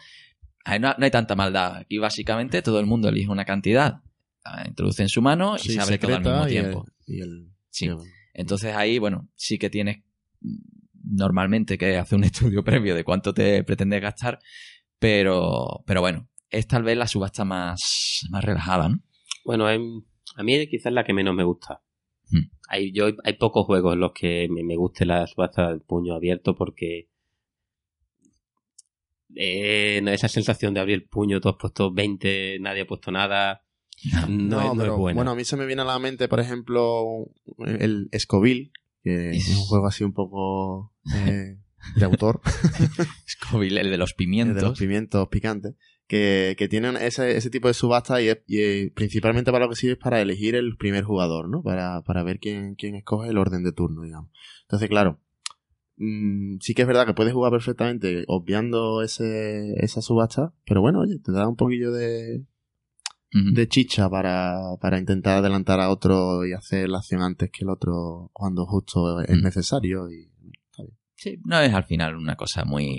no, 0.80 0.94
no 0.98 1.04
hay 1.04 1.10
tanta 1.10 1.34
maldad. 1.34 1.76
Aquí 1.76 1.98
básicamente 1.98 2.60
todo 2.62 2.78
el 2.78 2.86
mundo 2.86 3.08
elige 3.08 3.28
una 3.30 3.44
cantidad, 3.44 4.00
la 4.44 4.64
introduce 4.66 5.02
en 5.02 5.08
su 5.08 5.22
mano 5.22 5.56
y 5.56 5.60
sí, 5.60 5.72
se 5.74 5.80
abre 5.80 5.98
todo 5.98 6.14
al 6.16 6.22
mismo 6.22 6.48
y 6.48 6.56
el- 6.56 6.62
tiempo. 6.64 6.86
y 7.06 7.20
el- 7.20 7.48
Sí. 7.70 7.86
y 7.86 7.88
el- 7.88 7.98
Entonces 8.34 8.74
ahí, 8.76 8.98
bueno, 8.98 9.28
sí 9.34 9.58
que 9.58 9.70
tienes 9.70 10.02
mm, 10.40 10.56
normalmente 11.16 11.78
que 11.78 11.96
hacer 11.98 12.18
un 12.18 12.24
estudio 12.54 12.62
previo 12.64 12.94
de 12.94 13.04
cuánto 13.04 13.32
te 13.34 13.62
pretendes 13.64 14.02
gastar, 14.02 14.38
pero, 15.00 15.82
pero 15.86 16.00
bueno, 16.00 16.28
es 16.50 16.68
tal 16.68 16.84
vez 16.84 16.96
la 16.96 17.08
subasta 17.08 17.44
más, 17.44 18.20
más 18.30 18.44
relajada, 18.44 18.88
¿no? 18.90 19.00
Bueno, 19.44 19.66
a 19.66 20.42
mí 20.44 20.66
quizás 20.68 20.92
la 20.92 21.02
que 21.04 21.12
menos 21.14 21.34
me 21.34 21.42
gusta. 21.42 21.82
Hmm. 22.30 22.50
Hay, 22.68 22.92
yo, 22.92 23.06
hay 23.24 23.32
pocos 23.32 23.66
juegos 23.66 23.94
en 23.94 24.00
los 24.00 24.12
que 24.12 24.46
me, 24.48 24.62
me 24.62 24.76
guste 24.76 25.04
la 25.04 25.26
subasta 25.26 25.68
del 25.70 25.80
puño 25.80 26.14
abierto 26.14 26.54
porque 26.54 27.08
eh, 29.34 30.02
esa 30.06 30.28
sensación 30.28 30.74
de 30.74 30.80
abrir 30.80 30.96
el 30.96 31.04
puño, 31.08 31.40
todos 31.40 31.56
puesto 31.58 31.92
20, 31.92 32.58
nadie 32.60 32.82
ha 32.82 32.86
puesto 32.86 33.10
nada, 33.10 33.64
no, 34.28 34.28
No, 34.28 34.60
es, 34.60 34.66
no 34.68 34.74
pero, 34.76 34.92
es 34.94 34.98
buena. 34.98 35.16
bueno, 35.16 35.30
a 35.32 35.34
mí 35.34 35.44
se 35.44 35.56
me 35.56 35.66
viene 35.66 35.82
a 35.82 35.86
la 35.86 35.98
mente, 35.98 36.28
por 36.28 36.40
ejemplo, 36.40 37.26
el 37.66 38.08
Scoville, 38.18 38.72
que 39.02 39.30
es 39.30 39.48
Es- 39.48 39.56
un 39.56 39.64
juego 39.64 39.86
así 39.86 40.04
un 40.04 40.12
poco 40.12 40.92
eh, 41.14 41.56
de 41.96 42.04
autor, 42.04 42.40
Scoville, 43.28 43.80
el 43.80 43.90
de 43.90 43.98
los 43.98 44.10
el 44.10 44.16
pimientos. 44.16 44.56
de 44.56 44.62
los 44.62 44.78
pimientos 44.78 45.28
picantes, 45.28 45.74
que, 46.06 46.54
que 46.58 46.68
tienen 46.68 46.96
ese, 46.96 47.36
ese 47.36 47.50
tipo 47.50 47.68
de 47.68 47.74
subasta 47.74 48.20
y, 48.20 48.28
es- 48.28 48.40
y 48.46 48.90
principalmente 48.90 49.52
para 49.52 49.64
lo 49.64 49.70
que 49.70 49.76
sirve 49.76 49.92
es 49.94 49.98
para 49.98 50.20
elegir 50.20 50.54
el 50.56 50.76
primer 50.76 51.04
jugador, 51.04 51.48
¿no? 51.48 51.62
Para, 51.62 52.02
para 52.02 52.22
ver 52.22 52.38
quién, 52.40 52.74
quién 52.74 52.94
escoge 52.96 53.28
el 53.30 53.38
orden 53.38 53.62
de 53.62 53.72
turno, 53.72 54.02
digamos. 54.02 54.30
Entonces, 54.62 54.88
claro, 54.88 55.20
mm, 55.96 56.58
sí 56.60 56.74
que 56.74 56.82
es 56.82 56.88
verdad 56.88 57.06
que 57.06 57.14
puedes 57.14 57.32
jugar 57.32 57.52
perfectamente 57.52 58.24
obviando 58.26 59.02
ese, 59.02 59.74
esa 59.84 60.02
subasta, 60.02 60.52
pero 60.66 60.80
bueno, 60.80 61.00
oye, 61.00 61.18
te 61.18 61.32
da 61.32 61.46
un 61.48 61.56
poquillo 61.56 61.92
de, 61.92 62.44
de 63.32 63.68
chicha 63.68 64.10
para, 64.10 64.58
para 64.80 64.98
intentar 64.98 65.38
adelantar 65.38 65.78
a 65.80 65.90
otro 65.90 66.44
y 66.44 66.52
hacer 66.52 66.88
la 66.88 66.98
acción 66.98 67.22
antes 67.22 67.50
que 67.50 67.62
el 67.64 67.70
otro 67.70 68.30
cuando 68.32 68.66
justo 68.66 69.20
es 69.20 69.40
necesario. 69.40 70.10
Y. 70.10 70.28
Sí, 71.22 71.38
no 71.44 71.60
es 71.60 71.74
al 71.74 71.84
final 71.84 72.16
una 72.16 72.34
cosa 72.34 72.64
muy... 72.64 72.98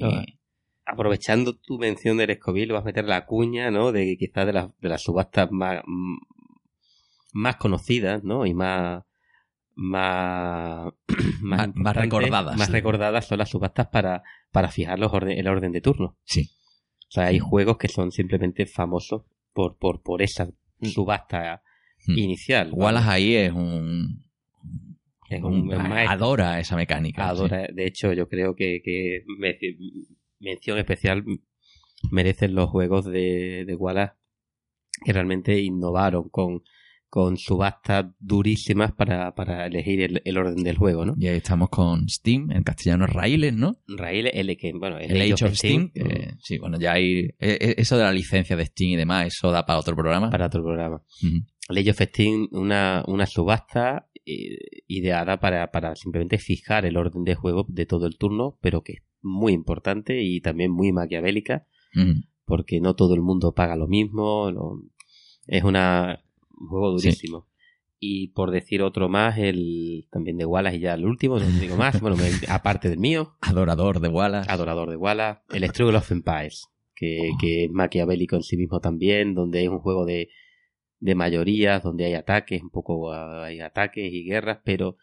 Aprovechando 0.86 1.56
tu 1.58 1.80
mención 1.80 2.18
del 2.18 2.30
Escobil, 2.30 2.72
vas 2.72 2.82
a 2.84 2.86
meter 2.86 3.06
la 3.06 3.26
cuña, 3.26 3.72
¿no? 3.72 3.92
De 3.92 4.06
que 4.06 4.18
quizás 4.18 4.46
de, 4.46 4.54
las 4.54 4.70
de 4.80 4.90
las 4.90 5.02
subastas 5.02 5.50
más, 5.52 5.82
mm, 5.86 6.18
más 7.34 7.56
conocidas, 7.56 8.24
¿no? 8.24 8.46
Y 8.46 8.54
más 8.54 9.04
más 9.74 10.92
Más- 11.42 11.70
recordadas. 11.96 12.58
más 12.58 12.70
recordadas 12.70 13.26
son 13.26 13.40
las 13.40 13.50
subastas 13.50 13.88
para, 13.88 14.22
para 14.52 14.70
fijar 14.70 15.00
los 15.00 15.12
orden- 15.12 15.38
el 15.40 15.48
orden 15.48 15.72
de 15.72 15.82
turno. 15.82 16.18
Sí. 16.26 16.50
O 17.08 17.12
sea, 17.12 17.26
hay 17.28 17.40
juegos 17.40 17.78
que 17.78 17.88
son 17.88 18.12
simplemente 18.12 18.66
famosos 18.68 19.24
por, 19.54 19.78
por, 19.78 20.02
por 20.04 20.22
esa 20.22 20.48
subasta 20.84 21.64
Mm. 22.08 22.18
inicial. 22.18 22.70
Wallace 22.74 23.10
ahí 23.10 23.36
es 23.36 23.54
un... 23.54 24.26
Es 25.38 25.44
un- 25.44 25.54
un- 25.62 25.74
es 25.74 25.80
maestro. 25.80 26.12
adora 26.26 26.60
esa 26.60 26.76
mecánica. 26.76 27.28
Adora, 27.28 27.68
de 27.74 27.86
hecho, 27.86 28.14
yo 28.14 28.28
creo 28.28 28.56
que, 28.56 28.82
que 28.84 29.24
me- 29.40 29.58
mención 30.40 30.78
especial 30.78 31.24
merecen 32.12 32.56
los 32.56 32.70
juegos 32.70 33.06
de, 33.06 33.64
de 33.66 33.76
Wallace 33.76 34.14
que 35.04 35.14
realmente 35.14 35.60
innovaron 35.62 36.30
con, 36.30 36.62
con 37.10 37.38
subastas 37.38 38.06
durísimas 38.20 38.92
para, 38.94 39.34
para 39.36 39.66
elegir 39.66 40.02
el, 40.02 40.22
el 40.26 40.38
orden 40.38 40.64
del 40.64 40.78
juego, 40.78 41.06
¿no? 41.06 41.14
Y 41.18 41.28
ahí 41.28 41.38
estamos 41.38 41.70
con 41.70 42.08
Steam, 42.08 42.52
en 42.52 42.64
castellano 42.64 43.06
Raíles, 43.08 43.54
¿no? 43.54 43.76
Raíl, 43.88 44.28
el 44.28 44.56
que, 44.58 44.72
bueno, 44.74 44.98
El 45.00 45.20
Age 45.22 45.46
of 45.46 45.54
Steam. 45.56 45.92
que, 45.94 46.32
sí, 46.44 46.58
bueno, 46.58 46.80
ya 46.80 46.94
hay... 46.94 47.20
e- 47.40 47.58
e- 47.60 47.76
Eso 47.78 47.98
de 47.98 48.04
la 48.04 48.14
licencia 48.14 48.56
de 48.56 48.66
Steam 48.66 48.92
y 48.92 48.96
demás, 48.96 49.28
eso 49.28 49.52
da 49.52 49.66
para 49.66 49.80
otro 49.80 49.96
programa. 49.96 50.30
para 50.30 50.46
otro 50.48 50.64
programa. 50.64 51.02
Ujú. 51.24 51.44
Age 51.78 51.92
of 51.92 52.02
Steam, 52.02 52.48
una, 52.52 53.04
una 53.08 53.26
subasta 53.26 54.08
eh, 54.26 54.58
ideada 54.88 55.40
para, 55.40 55.72
para 55.72 55.96
simplemente 55.96 56.38
fijar 56.38 56.86
el 56.86 56.98
orden 56.98 57.24
de 57.24 57.36
juego 57.36 57.66
de 57.68 57.86
todo 57.86 58.06
el 58.08 58.18
turno, 58.18 58.58
pero 58.62 58.82
que 58.84 58.94
es 58.94 59.04
muy 59.22 59.54
importante 59.54 60.22
y 60.22 60.42
también 60.42 60.72
muy 60.72 60.92
maquiavélica, 60.92 61.66
Ujú. 61.96 62.22
porque 62.46 62.80
no 62.82 62.96
todo 62.96 63.14
el 63.16 63.22
mundo 63.22 63.54
paga 63.54 63.76
lo 63.76 63.88
mismo. 63.88 64.52
lo- 64.52 64.82
es 65.48 65.64
una, 65.64 66.24
un 66.60 66.68
juego 66.68 66.98
Sí. 67.00 67.08
durísimo. 67.08 67.48
Y 68.04 68.30
por 68.30 68.50
decir 68.52 68.82
otro 68.82 69.10
más, 69.10 69.38
el 69.38 70.08
también 70.12 70.38
de 70.38 70.46
Wallace 70.46 70.78
y 70.78 70.80
ya 70.82 70.94
el 70.96 71.06
último, 71.06 71.38
no 71.40 71.46
digo 71.60 71.76
más, 71.78 72.00
bueno, 72.02 72.16
me- 72.18 72.24
aparte 72.50 72.90
del 72.90 72.98
mío, 73.00 73.36
Adorador 73.42 74.00
de 74.00 74.08
Wallace. 74.08 74.52
adorador 74.52 74.90
de 74.90 74.96
Wallace, 74.96 75.42
el 75.52 75.64
Struggle 75.70 75.98
of 75.98 76.12
Empires, 76.12 76.68
que, 76.96 77.30
Oh. 77.34 77.38
que 77.40 77.66
es 77.66 77.72
maquiavélico 77.72 78.36
en 78.36 78.44
sí 78.44 78.58
mismo 78.58 78.80
también, 78.80 79.34
donde 79.36 79.64
es 79.64 79.70
un 79.70 79.80
juego 79.80 80.06
de, 80.06 80.30
de 81.02 81.16
mayorías, 81.16 81.84
donde 81.84 82.06
hay 82.06 82.14
ataques, 82.14 82.62
un 82.64 82.70
poco 82.70 83.12
ah, 83.12 83.44
hay 83.46 83.60
ataques 83.60 84.12
y 84.14 84.24
guerras, 84.24 84.60
pero 84.64 84.96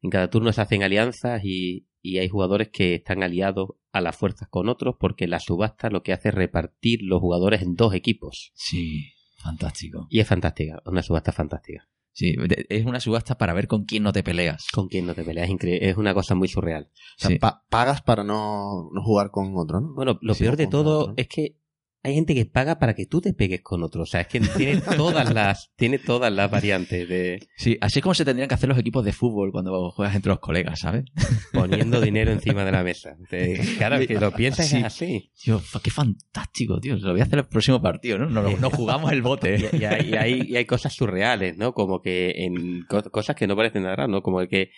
en 0.00 0.08
cada 0.08 0.30
turno 0.30 0.52
se 0.52 0.62
hacen 0.62 0.82
alianzas 0.82 1.42
y, 1.44 1.86
y 2.00 2.18
hay 2.18 2.28
jugadores 2.30 2.68
que 2.68 2.94
están 2.94 3.22
aliados 3.22 3.68
a 3.92 4.00
las 4.00 4.16
fuerzas 4.16 4.48
con 4.48 4.68
otros, 4.70 4.94
porque 4.98 5.26
la 5.28 5.40
subasta 5.40 5.90
lo 5.90 6.02
que 6.02 6.12
hace 6.14 6.30
es 6.30 6.34
repartir 6.34 7.00
los 7.02 7.20
jugadores 7.20 7.60
en 7.60 7.74
dos 7.74 7.92
equipos. 7.94 8.52
Sí, 8.54 9.04
fantástico. 9.36 10.06
Y 10.08 10.20
es 10.20 10.26
fantástica, 10.28 10.80
una 10.86 11.02
subasta 11.02 11.32
fantástica. 11.32 11.86
Sí, 12.12 12.34
es 12.68 12.84
una 12.86 12.98
subasta 13.00 13.38
para 13.38 13.52
ver 13.54 13.66
con 13.68 13.84
quién 13.84 14.02
no 14.02 14.12
te 14.12 14.22
peleas. 14.22 14.66
Con 14.72 14.88
quien 14.88 15.06
no 15.06 15.14
te 15.14 15.22
peleas, 15.24 15.48
es, 15.62 15.96
una 15.96 16.12
cosa 16.12 16.34
muy 16.34 16.48
surreal. 16.48 16.90
O 17.16 17.20
sea, 17.20 17.30
Sí. 17.30 17.38
pa- 17.38 17.64
pagas 17.68 18.02
para 18.02 18.24
no, 18.24 18.90
no 18.92 19.02
jugar 19.02 19.30
con 19.30 19.52
otro, 19.56 19.80
¿no? 19.80 19.94
Bueno, 19.94 20.18
lo 20.20 20.34
Sí, 20.34 20.42
peor 20.44 20.56
de 20.56 20.66
todo 20.66 21.00
otro. 21.00 21.14
es 21.16 21.28
que 21.28 21.56
hay 22.02 22.14
gente 22.14 22.34
que 22.34 22.46
paga 22.46 22.78
para 22.78 22.94
que 22.94 23.04
tú 23.06 23.20
te 23.20 23.34
pegues 23.34 23.60
con 23.62 23.82
otro. 23.82 24.02
O 24.02 24.06
sea, 24.06 24.22
es 24.22 24.26
que 24.28 24.40
tiene 24.40 24.80
todas 24.96 25.32
las, 25.34 25.70
tiene 25.76 25.98
todas 25.98 26.32
las 26.32 26.50
variantes 26.50 27.08
de 27.08 27.46
Sí, 27.56 27.76
así 27.80 27.98
es 27.98 28.02
como 28.02 28.14
se 28.14 28.24
tendrían 28.24 28.48
que 28.48 28.54
hacer 28.54 28.68
los 28.70 28.78
equipos 28.78 29.04
de 29.04 29.12
fútbol 29.12 29.52
cuando 29.52 29.90
juegas 29.90 30.14
entre 30.16 30.30
los 30.30 30.40
colegas, 30.40 30.80
¿sabes? 30.80 31.04
poniendo 31.52 32.00
dinero 32.00 32.30
encima 32.32 32.64
de 32.64 32.72
la 32.72 32.82
mesa. 32.82 33.10
Entonces, 33.18 33.76
claro, 33.76 33.98
que 34.06 34.14
lo 34.18 34.32
piensas 34.32 34.68
Sí. 34.68 34.78
es 34.78 34.84
así. 34.84 35.30
Tío, 35.42 35.60
qué 35.82 35.90
fantástico, 35.90 36.80
tío. 36.80 36.96
Lo 36.96 37.12
voy 37.12 37.20
a 37.20 37.24
hacer 37.24 37.40
el 37.40 37.46
próximo 37.46 37.82
partido, 37.82 38.18
¿no? 38.18 38.28
Nos 38.28 38.72
jugamos 38.72 39.12
el 39.12 39.22
bote. 39.22 39.56
Y, 39.72 39.76
y 39.80 39.84
hay, 39.84 40.08
y 40.10 40.14
hay- 40.14 40.42
y 40.50 40.56
hay 40.56 40.64
cosas 40.64 40.94
surreales, 40.94 41.56
¿no? 41.58 41.74
Como 41.74 42.00
que 42.00 42.30
en 42.44 42.84
co- 42.88 43.02
cosas 43.10 43.36
que 43.36 43.46
no 43.46 43.56
parecen 43.56 43.82
nada, 43.82 44.06
¿no? 44.06 44.22
Como 44.22 44.40
el 44.40 44.48
que 44.48 44.70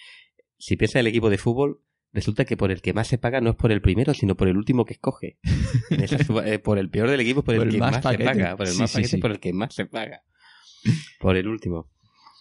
si 0.59 0.77
piensas 0.77 0.97
en 0.97 1.01
el 1.01 1.07
equipo 1.09 1.31
de 1.31 1.39
fútbol, 1.39 1.81
resulta 2.13 2.45
que 2.45 2.57
por 2.57 2.71
el 2.71 2.81
que 2.83 2.93
más 2.93 3.09
se 3.09 3.19
paga 3.19 3.41
no 3.41 3.51
es 3.51 3.57
por 3.57 3.73
el 3.73 3.81
primero, 3.81 4.13
sino 4.15 4.37
por 4.37 4.49
el 4.49 4.57
último 4.57 4.85
que 4.85 4.95
escoge. 4.95 5.39
Eh, 6.45 6.59
por 6.59 6.79
el 6.79 6.91
peor 6.91 7.09
del 7.11 7.21
equipo, 7.21 7.43
por 7.43 7.55
el, 7.55 7.61
Por 7.61 7.67
el 7.69 7.73
que 7.75 7.79
más 7.81 7.95
se 7.97 8.19
paga. 8.19 8.57
Por 8.57 8.67
el 8.67 8.73
Sí, 8.73 8.79
más 8.81 8.91
sí, 8.91 8.97
paquete, 8.97 9.17
sí. 9.17 9.19
por 9.19 9.31
el 9.31 9.41
que 9.41 9.53
más 9.53 9.75
se 9.75 9.87
paga. 9.87 10.23
Por 11.21 11.37
el 11.37 11.47
último. 11.49 11.91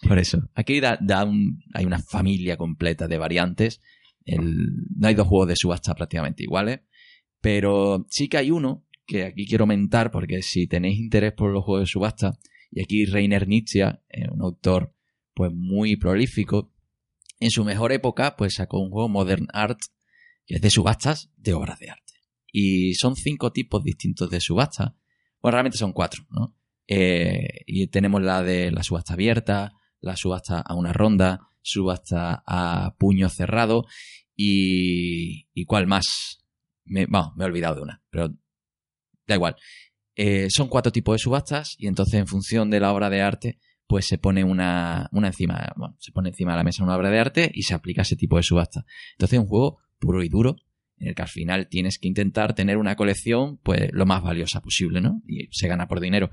Por 0.06 0.18
eso. 0.18 0.48
Aquí 0.54 0.80
da, 0.80 0.98
da 1.00 1.24
un- 1.24 1.62
hay 1.74 1.84
una 1.84 1.98
familia 2.00 2.56
completa 2.56 3.06
de 3.08 3.18
variantes. 3.18 3.80
El- 4.24 4.86
no 4.96 5.08
hay 5.08 5.14
dos 5.14 5.26
juegos 5.28 5.48
de 5.48 5.56
subasta 5.56 5.94
prácticamente 5.94 6.42
iguales. 6.42 6.80
Pero 7.40 8.06
sí 8.10 8.28
que 8.28 8.38
hay 8.38 8.50
uno 8.50 8.84
que 9.06 9.24
aquí 9.24 9.46
quiero 9.46 9.66
mentar 9.66 10.10
porque 10.10 10.42
si 10.42 10.66
tenéis 10.66 10.98
interés 10.98 11.32
por 11.32 11.50
los 11.52 11.64
juegos 11.64 11.82
de 11.88 11.90
subasta, 11.92 12.38
y 12.70 12.82
aquí 12.82 13.04
Reiner 13.04 13.46
Nietzsche, 13.48 13.84
un 14.30 14.42
autor 14.42 14.94
pues 15.34 15.52
muy 15.52 15.96
prolífico, 15.96 16.71
en 17.44 17.50
su 17.50 17.64
mejor 17.64 17.92
época 17.92 18.36
pues 18.36 18.54
sacó 18.54 18.78
un 18.78 18.90
juego 18.90 19.08
Modern 19.08 19.48
Art 19.52 19.78
que 20.46 20.56
es 20.56 20.60
de 20.60 20.70
subastas 20.70 21.30
de 21.36 21.54
obras 21.54 21.78
de 21.78 21.90
arte. 21.90 22.14
Y 22.52 22.94
son 22.94 23.16
cinco 23.16 23.52
tipos 23.52 23.82
distintos 23.82 24.28
de 24.30 24.40
subasta. 24.40 24.96
Bueno, 25.40 25.56
realmente 25.56 25.78
son 25.78 25.92
cuatro, 25.92 26.24
¿no? 26.30 26.56
Eh, 26.86 27.62
y 27.66 27.86
tenemos 27.86 28.22
la 28.22 28.42
de 28.42 28.70
la 28.70 28.82
subasta 28.82 29.14
abierta, 29.14 29.72
la 30.00 30.16
subasta 30.16 30.60
a 30.60 30.74
una 30.74 30.92
ronda, 30.92 31.48
subasta 31.62 32.42
a 32.46 32.94
puño 32.98 33.28
cerrado 33.28 33.86
y... 34.36 35.48
¿Y 35.54 35.64
cuál 35.64 35.86
más? 35.86 36.44
Me, 36.84 37.06
vamos, 37.06 37.34
me 37.36 37.44
he 37.44 37.46
olvidado 37.46 37.76
de 37.76 37.82
una, 37.82 38.02
pero 38.10 38.28
da 39.26 39.34
igual. 39.34 39.56
Eh, 40.14 40.48
son 40.50 40.68
cuatro 40.68 40.92
tipos 40.92 41.14
de 41.14 41.18
subastas 41.18 41.74
y 41.78 41.86
entonces 41.86 42.14
en 42.14 42.26
función 42.26 42.68
de 42.68 42.80
la 42.80 42.92
obra 42.92 43.08
de 43.08 43.22
arte 43.22 43.58
pues 43.86 44.06
se 44.06 44.18
pone 44.18 44.44
una, 44.44 45.08
una 45.12 45.28
encima, 45.28 45.72
bueno, 45.76 45.96
se 45.98 46.12
pone 46.12 46.30
encima 46.30 46.52
de 46.52 46.58
la 46.58 46.64
mesa 46.64 46.84
una 46.84 46.96
obra 46.96 47.10
de 47.10 47.18
arte 47.18 47.50
y 47.52 47.62
se 47.62 47.74
aplica 47.74 48.02
ese 48.02 48.16
tipo 48.16 48.36
de 48.36 48.42
subasta. 48.42 48.84
Entonces 49.12 49.34
es 49.34 49.40
un 49.40 49.48
juego 49.48 49.78
puro 49.98 50.22
y 50.22 50.28
duro 50.28 50.56
en 50.98 51.08
el 51.08 51.14
que 51.14 51.22
al 51.22 51.28
final 51.28 51.68
tienes 51.68 51.98
que 51.98 52.08
intentar 52.08 52.54
tener 52.54 52.76
una 52.78 52.96
colección 52.96 53.58
pues 53.58 53.90
lo 53.92 54.06
más 54.06 54.22
valiosa 54.22 54.62
posible, 54.62 55.00
¿no? 55.00 55.20
Y 55.26 55.48
se 55.50 55.68
gana 55.68 55.88
por 55.88 56.00
dinero. 56.00 56.30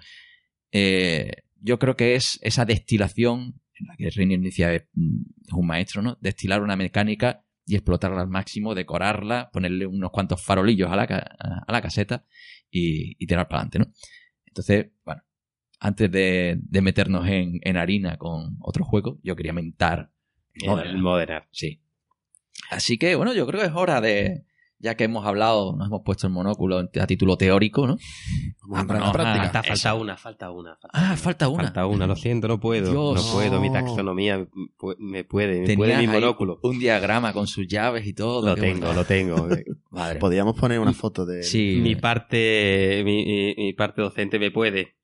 Eh, 0.72 1.32
yo 1.62 1.80
creo 1.80 1.96
que 1.96 2.16
es 2.16 2.40
esa 2.44 2.66
destilación 2.66 3.60
en 3.80 3.88
la 3.88 3.96
que 3.98 4.10
Reiner 4.10 4.38
inicia 4.38 4.74
es 4.74 4.84
un 4.96 5.68
maestro, 5.68 6.02
¿no? 6.02 6.18
Destilar 6.22 6.62
una 6.62 6.76
mecánica 6.76 7.44
y 7.66 7.76
explotarla 7.76 8.22
al 8.22 8.28
máximo, 8.28 8.76
decorarla, 8.76 9.50
ponerle 9.52 9.86
unos 9.86 10.12
cuantos 10.12 10.42
farolillos 10.44 10.92
a 10.92 10.96
la, 10.96 11.04
a 11.04 11.72
la 11.72 11.82
caseta 11.82 12.26
y, 12.70 13.16
y 13.24 13.28
tirar 13.28 13.48
para 13.48 13.62
adelante, 13.62 13.80
¿no? 13.80 13.94
Entonces, 14.46 14.88
bueno, 15.06 15.24
antes 15.80 16.12
de, 16.12 16.58
de 16.62 16.82
meternos 16.82 17.28
en, 17.28 17.60
en 17.64 17.78
harina 17.78 18.18
con 18.18 18.58
otro 18.62 18.84
juego, 18.86 19.18
yo 19.24 19.36
quería 19.36 19.54
mentar 19.54 20.12
El 20.54 20.98
Modern. 20.98 21.44
Sí. 21.52 21.82
Así 22.70 22.98
que, 22.98 23.16
bueno, 23.16 23.34
yo 23.34 23.48
creo 23.48 23.62
que 23.62 23.68
es 23.68 23.74
hora 23.74 24.02
de, 24.02 24.44
ya 24.80 24.96
que 24.96 25.06
hemos 25.06 25.26
hablado, 25.26 25.76
nos 25.78 25.88
hemos 25.88 26.02
puesto 26.04 26.28
el 26.28 26.34
monóculo 26.34 26.78
a 26.80 27.08
título 27.08 27.38
teórico, 27.38 27.88
¿no? 27.88 27.98
Vamos 28.68 28.78
a 28.78 28.82
entrar 28.82 28.98
en 29.38 29.42
no. 29.44 29.50
Falta, 29.52 29.74
eso. 29.74 29.96
una, 29.98 30.18
falta 30.18 30.52
una. 30.52 30.76
Falta 30.76 30.90
Ah, 30.94 31.06
una. 31.08 31.18
falta 31.18 31.48
una. 31.48 31.64
Falta 31.64 31.86
una, 31.88 32.08
lo 32.08 32.16
siento, 32.16 32.48
no 32.48 32.60
puedo. 32.60 32.92
Dios. 32.92 33.26
no 33.26 33.34
puedo, 33.34 33.60
mi 33.62 33.70
No. 33.70 33.74
taxonomía 33.74 34.46
me 35.00 35.24
puede, 35.24 35.62
me 35.62 35.68
Tenías 35.68 35.78
puede 35.78 35.94
mi 35.98 36.00
ahí 36.02 36.08
monóculo. 36.08 36.60
un 36.64 36.78
diagrama 36.78 37.34
con 37.34 37.48
sus 37.48 37.66
llaves 37.68 38.06
y 38.06 38.14
todo. 38.14 38.46
Lo 38.50 38.56
tengo, 38.56 38.80
bueno. 38.82 38.94
lo 38.94 39.06
tengo. 39.06 39.48
Madre. 39.92 40.20
Podríamos 40.20 40.56
poner 40.60 40.80
una 40.80 40.94
foto 40.94 41.26
de... 41.26 41.42
Sí. 41.44 41.80
mi 41.82 41.96
parte 41.96 43.02
mi, 43.06 43.26
mi- 43.26 43.56
mi 43.56 43.74
parte 43.74 44.02
docente 44.02 44.38
me 44.38 44.52
puede. 44.52 44.98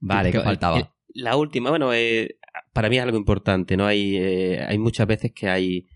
Vale, 0.00 0.30
¿Qué 0.30 0.38
eh, 0.38 0.42
faltaba? 0.42 0.94
La 1.14 1.36
última, 1.36 1.70
bueno, 1.70 1.92
eh, 1.94 2.38
para 2.72 2.88
mí 2.90 2.96
es 2.98 3.02
algo 3.02 3.16
importante, 3.16 3.76
¿no? 3.76 3.86
Hay, 3.86 4.16
eh, 4.16 4.60
hay 4.66 4.78
muchas 4.78 5.06
veces 5.06 5.32
que 5.32 5.48
hay, 5.48 5.86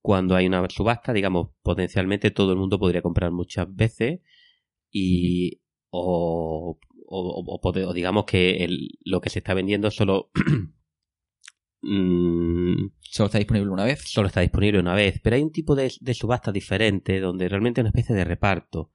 cuando 0.00 0.34
hay 0.34 0.46
una 0.46 0.66
subasta, 0.70 1.12
digamos, 1.12 1.50
potencialmente 1.62 2.30
todo 2.30 2.52
el 2.52 2.58
mundo 2.58 2.78
podría 2.78 3.02
comprar 3.02 3.30
muchas 3.32 3.66
veces 3.74 4.20
y, 4.90 5.60
o, 5.90 6.78
o 7.06 7.92
digamos 7.94 8.24
que 8.24 8.64
el- 8.64 8.88
lo 9.04 9.20
que 9.20 9.30
se 9.30 9.40
está 9.40 9.52
vendiendo 9.54 9.90
solo 9.90 10.30
mm, 11.82 12.86
Solo 13.00 13.26
está 13.26 13.38
disponible 13.38 13.70
una 13.70 13.84
vez. 13.84 14.02
solo 14.06 14.28
está 14.28 14.40
disponible 14.40 14.80
una 14.80 14.94
vez, 14.94 15.20
pero 15.22 15.36
hay 15.36 15.42
un 15.42 15.52
tipo 15.52 15.74
de, 15.74 15.92
de 16.00 16.14
subasta 16.14 16.50
diferente 16.52 17.20
donde 17.20 17.48
realmente 17.48 17.80
es 17.80 17.82
una 17.82 17.90
especie 17.90 18.14
de 18.16 18.24
reparto. 18.24 18.90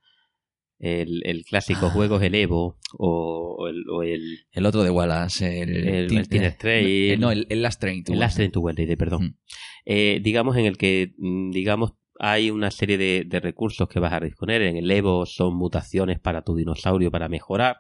El, 0.79 1.21
el 1.25 1.43
clásico 1.43 1.87
Ah. 1.87 1.89
juego 1.89 2.17
es 2.17 2.23
el 2.23 2.35
Evo 2.35 2.77
o, 2.99 3.55
o 3.59 3.67
el, 3.67 3.83
o 3.89 4.03
el, 4.03 4.45
El 4.51 4.65
otro 4.65 4.83
de 4.83 4.91
Wallace, 4.91 5.61
el, 5.63 5.87
El- 5.87 6.07
Tin- 6.09 6.17
el 6.19 6.27
Tin 6.29 6.57
Trail. 6.59 7.11
el- 7.13 7.19
no, 7.19 7.31
el, 7.31 7.47
Last 7.61 7.81
Train. 7.81 8.03
to 8.03 8.13
el. 8.13 8.19
Last 8.19 8.35
Train 8.37 8.51
to 8.51 8.59
Well 8.61 8.75
Day, 8.75 8.95
perdón. 8.95 9.23
Mm. 9.23 9.35
Eh, 9.85 10.19
digamos 10.21 10.55
en 10.57 10.65
el 10.65 10.77
que, 10.77 11.13
mm, 11.17 11.49
digamos, 11.51 11.93
hay 12.19 12.51
una 12.51 12.69
serie 12.71 12.97
de, 12.97 13.23
de 13.25 13.39
recursos 13.39 13.87
que 13.87 13.99
vas 13.99 14.13
a 14.13 14.19
disponer. 14.19 14.61
En 14.61 14.77
el 14.77 14.89
Evo 14.91 15.25
son 15.25 15.55
mutaciones 15.55 16.19
para 16.19 16.43
tu 16.43 16.55
dinosaurio 16.55 17.09
para 17.11 17.27
mejorar. 17.29 17.77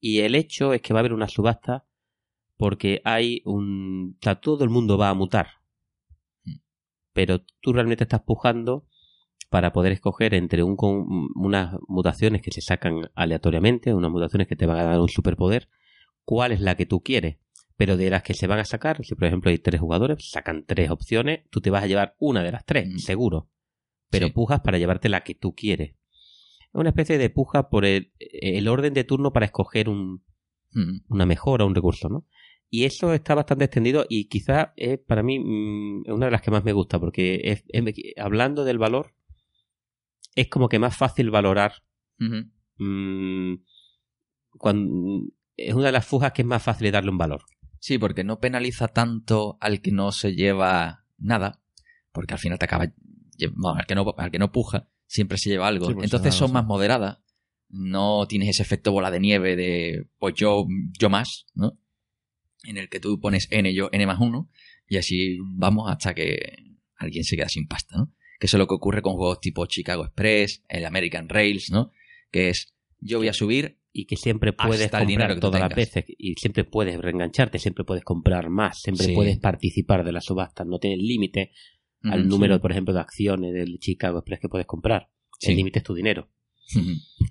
Y 0.00 0.20
el 0.20 0.34
hecho 0.34 0.72
es 0.72 0.80
que 0.80 0.94
va 0.94 1.00
a 1.00 1.02
haber 1.02 1.12
una 1.12 1.28
subasta 1.28 1.84
porque 2.56 3.00
hay 3.04 3.42
un... 3.44 4.16
O 4.20 4.22
sea, 4.22 4.36
todo 4.36 4.64
el 4.64 4.70
mundo 4.70 4.96
va 4.98 5.10
a 5.10 5.14
mutar. 5.14 5.48
Mm. 6.44 6.56
Pero 7.12 7.44
tú 7.60 7.72
realmente 7.72 8.04
estás 8.04 8.22
pujando 8.22 8.86
para 9.48 9.72
poder 9.72 9.92
escoger 9.92 10.34
entre 10.34 10.62
un, 10.62 10.76
con- 10.76 11.06
unas 11.34 11.76
mutaciones 11.88 12.42
que 12.42 12.50
se 12.50 12.60
sacan 12.60 13.10
aleatoriamente, 13.14 13.94
unas 13.94 14.10
mutaciones 14.10 14.46
que 14.48 14.56
te 14.56 14.66
van 14.66 14.78
a 14.78 14.84
dar 14.84 15.00
un 15.00 15.08
superpoder, 15.08 15.68
cuál 16.24 16.52
es 16.52 16.60
la 16.60 16.76
que 16.76 16.86
tú 16.86 17.00
quieres. 17.02 17.36
Pero 17.76 17.96
de 17.96 18.10
las 18.10 18.22
que 18.22 18.34
se 18.34 18.46
van 18.46 18.58
a 18.58 18.64
sacar, 18.64 19.04
si 19.04 19.14
por 19.14 19.24
ejemplo 19.28 19.50
hay 19.50 19.58
tres 19.58 19.80
jugadores, 19.80 20.30
sacan 20.30 20.64
tres 20.66 20.90
opciones, 20.90 21.42
tú 21.50 21.60
te 21.60 21.70
vas 21.70 21.84
a 21.84 21.86
llevar 21.86 22.16
una 22.18 22.42
de 22.42 22.52
las 22.52 22.64
tres, 22.64 22.88
Mm. 22.88 22.98
seguro. 22.98 23.48
Pero 24.10 24.26
Sí. 24.26 24.32
pujas 24.32 24.60
para 24.60 24.78
llevarte 24.78 25.08
la 25.08 25.22
que 25.22 25.34
tú 25.34 25.54
quieres. 25.54 25.90
Es 25.90 26.74
una 26.74 26.90
especie 26.90 27.16
de 27.18 27.30
puja 27.30 27.68
por 27.70 27.84
el, 27.84 28.12
el 28.18 28.68
orden 28.68 28.92
de 28.94 29.04
turno 29.04 29.32
para 29.32 29.46
escoger 29.46 29.88
un, 29.88 30.22
Mm. 30.74 30.98
una 31.08 31.24
mejora, 31.24 31.64
un 31.64 31.74
recurso, 31.74 32.08
¿no? 32.10 32.26
Y 32.68 32.84
eso 32.84 33.14
está 33.14 33.34
bastante 33.34 33.64
extendido 33.64 34.04
y 34.06 34.24
quizá 34.28 34.74
es 34.76 34.98
para 34.98 35.22
mí 35.22 35.38
mm, 35.38 36.02
es 36.06 36.12
una 36.12 36.26
de 36.26 36.32
las 36.32 36.42
que 36.42 36.50
más 36.50 36.62
me 36.64 36.74
gusta 36.74 36.98
porque 37.00 37.40
es, 37.44 37.64
es- 37.68 37.94
hablando 38.18 38.64
del 38.66 38.76
valor 38.76 39.14
es 40.40 40.48
como 40.48 40.68
que 40.68 40.78
más 40.78 40.96
fácil 40.96 41.30
valorar 41.30 41.82
Ujú. 42.20 42.50
mm, 42.76 43.54
cuando 44.56 45.26
es 45.56 45.74
una 45.74 45.86
de 45.86 45.92
las 45.92 46.06
fujas 46.06 46.32
que 46.32 46.42
es 46.42 46.48
más 46.48 46.62
fácil 46.62 46.92
darle 46.92 47.10
un 47.10 47.18
valor. 47.18 47.42
Sí, 47.80 47.98
porque 47.98 48.24
no 48.24 48.38
penaliza 48.38 48.88
tanto 48.88 49.58
al 49.60 49.80
que 49.80 49.90
no 49.90 50.12
se 50.12 50.34
lleva 50.34 51.04
nada, 51.16 51.60
porque 52.12 52.34
al 52.34 52.40
final 52.40 52.58
te 52.58 52.66
acaba. 52.66 52.92
Bueno, 53.54 53.78
al 53.78 53.86
que 53.86 53.94
no, 53.94 54.14
al 54.16 54.30
que 54.30 54.38
no 54.38 54.52
puja, 54.52 54.88
siempre 55.06 55.38
se 55.38 55.50
lleva 55.50 55.68
algo. 55.68 55.86
Sí, 55.86 55.94
pues 55.94 56.04
Entonces 56.04 56.34
son 56.34 56.52
más 56.52 56.64
moderadas. 56.64 57.18
No 57.68 58.26
tienes 58.26 58.48
ese 58.48 58.62
efecto 58.62 58.92
bola 58.92 59.10
de 59.10 59.20
nieve 59.20 59.56
de 59.56 60.08
pues 60.18 60.34
yo, 60.36 60.66
yo 60.98 61.10
más, 61.10 61.46
¿no? 61.54 61.78
En 62.64 62.76
el 62.76 62.88
que 62.88 63.00
tú 63.00 63.20
pones 63.20 63.48
N, 63.50 63.72
yo 63.74 63.88
N 63.92 64.06
más 64.06 64.20
uno, 64.20 64.50
y 64.88 64.96
así 64.96 65.38
vamos 65.56 65.90
hasta 65.90 66.14
que 66.14 66.38
alguien 66.96 67.24
se 67.24 67.36
queda 67.36 67.48
sin 67.48 67.66
pasta, 67.66 67.96
¿no? 67.96 68.12
Que 68.38 68.46
eso 68.46 68.56
es 68.56 68.58
lo 68.58 68.66
que 68.66 68.74
ocurre 68.74 69.02
con 69.02 69.14
juegos 69.14 69.40
tipo 69.40 69.66
Chicago 69.66 70.04
Express, 70.04 70.62
el 70.68 70.84
American 70.86 71.28
Rails, 71.28 71.70
¿no? 71.70 71.90
Que 72.30 72.50
es 72.50 72.74
yo 73.00 73.18
voy 73.18 73.28
a 73.28 73.32
subir 73.32 73.78
Y 73.92 74.06
que 74.06 74.16
siempre 74.16 74.52
puedes 74.52 74.84
Hasta 74.86 74.98
comprar 75.04 75.34
que 75.34 75.40
todas 75.40 75.60
las 75.60 75.74
veces 75.74 76.04
y 76.06 76.34
siempre 76.34 76.64
puedes 76.64 77.00
reengancharte, 77.00 77.58
siempre 77.58 77.84
puedes 77.84 78.04
comprar 78.04 78.48
más, 78.50 78.80
siempre 78.80 79.06
Sí. 79.06 79.14
puedes 79.14 79.38
participar 79.38 80.04
de 80.04 80.12
las 80.12 80.24
subastas, 80.26 80.66
no 80.66 80.78
tienes 80.78 81.00
límite 81.00 81.50
al 82.04 82.28
número, 82.28 82.54
sí. 82.56 82.60
por 82.60 82.70
ejemplo, 82.70 82.94
de 82.94 83.00
acciones 83.00 83.52
del 83.52 83.78
Chicago 83.80 84.18
Express 84.18 84.40
que 84.40 84.48
puedes 84.48 84.66
comprar. 84.68 85.08
Sí. 85.40 85.50
El 85.50 85.56
límite 85.56 85.78
es 85.80 85.84
tu 85.84 85.94
dinero. 85.94 86.28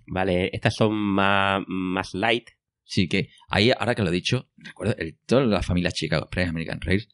Vale, 0.08 0.50
estas 0.52 0.76
son 0.76 0.94
más, 0.94 1.64
más 1.68 2.14
light. 2.14 2.50
Sí, 2.84 3.08
que 3.08 3.30
ahí, 3.50 3.72
ahora 3.78 3.96
que 3.96 4.02
lo 4.02 4.10
he 4.10 4.14
dicho, 4.14 4.50
recuerdo, 4.58 4.96
el, 4.98 5.18
toda 5.26 5.46
la 5.46 5.62
familia 5.62 5.92
Chicago 5.92 6.24
Express, 6.26 6.50
American 6.50 6.80
Rails, 6.82 7.08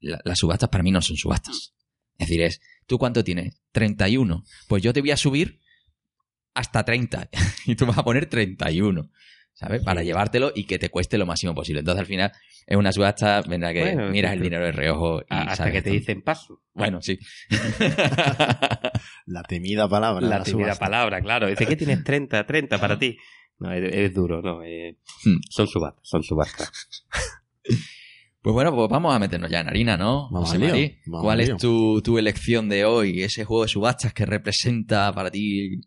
la- 0.00 0.20
las 0.24 0.38
subastas 0.38 0.68
para 0.70 0.82
mí 0.82 0.90
no 0.90 1.00
son 1.02 1.16
subastas. 1.16 1.74
Es 2.18 2.28
decir, 2.28 2.42
es, 2.42 2.60
¿tú 2.86 2.98
cuánto 2.98 3.22
tienes? 3.24 3.60
31. 3.72 4.44
Pues 4.68 4.82
yo 4.82 4.92
te 4.92 5.00
voy 5.00 5.12
a 5.12 5.16
subir 5.16 5.60
hasta 6.54 6.84
30. 6.84 7.28
y 7.66 7.76
tú 7.76 7.86
vas 7.86 7.98
a 7.98 8.02
poner 8.04 8.26
31. 8.26 9.10
¿Sabes? 9.54 9.82
Para 9.82 10.04
llevártelo 10.04 10.52
y 10.54 10.64
que 10.66 10.78
te 10.78 10.88
cueste 10.88 11.18
lo 11.18 11.26
máximo 11.26 11.52
posible. 11.52 11.80
Entonces, 11.80 11.98
al 12.00 12.06
final, 12.06 12.32
es 12.64 12.76
una 12.76 12.92
subasta 12.92 13.40
en 13.40 13.60
la 13.60 13.72
que 13.72 13.80
Bueno, 13.80 14.08
miras 14.10 14.32
el 14.34 14.40
dinero 14.42 14.64
de 14.64 14.70
reojo 14.70 15.20
y 15.22 15.24
hasta 15.30 15.56
sabes 15.56 15.72
que 15.72 15.82
te 15.82 15.90
dicen 15.90 16.22
paso. 16.22 16.62
Bueno, 16.74 17.02
sí. 17.02 17.18
La 19.26 19.42
temida 19.42 19.88
palabra. 19.88 20.24
la 20.26 20.44
subasta. 20.44 20.78
palabra, 20.78 21.20
claro. 21.20 21.48
Dice 21.48 21.66
que 21.66 21.74
tienes 21.74 22.04
30, 22.04 22.46
30 22.46 22.78
para 22.78 22.98
ti. 23.00 23.18
No, 23.58 23.72
es, 23.72 23.92
es 23.92 24.14
duro, 24.14 24.40
no. 24.42 24.62
eh, 24.62 24.96
Hmm. 25.24 25.38
son 25.50 25.66
subastas, 25.66 26.08
son 26.08 26.22
subastas. 26.22 27.04
Pues 28.42 28.54
bueno, 28.54 28.74
pues 28.74 28.88
vamos 28.88 29.14
a 29.14 29.18
meternos 29.18 29.50
ya 29.50 29.60
en 29.60 29.68
harina, 29.68 29.96
¿no? 29.96 30.28
Vamos 30.30 30.50
José 30.50 30.54
al 30.56 30.60
lío, 30.62 30.70
Marí? 30.70 30.98
vamos 31.06 31.24
¿Cuál 31.24 31.40
es 31.40 31.56
tu, 31.56 32.00
tu 32.02 32.18
elección 32.18 32.68
de 32.68 32.84
hoy? 32.84 33.22
Ese 33.22 33.44
juego 33.44 33.62
de 33.64 33.68
subastas 33.68 34.12
que 34.14 34.24
representa 34.26 35.12
para 35.12 35.30
ti 35.30 35.80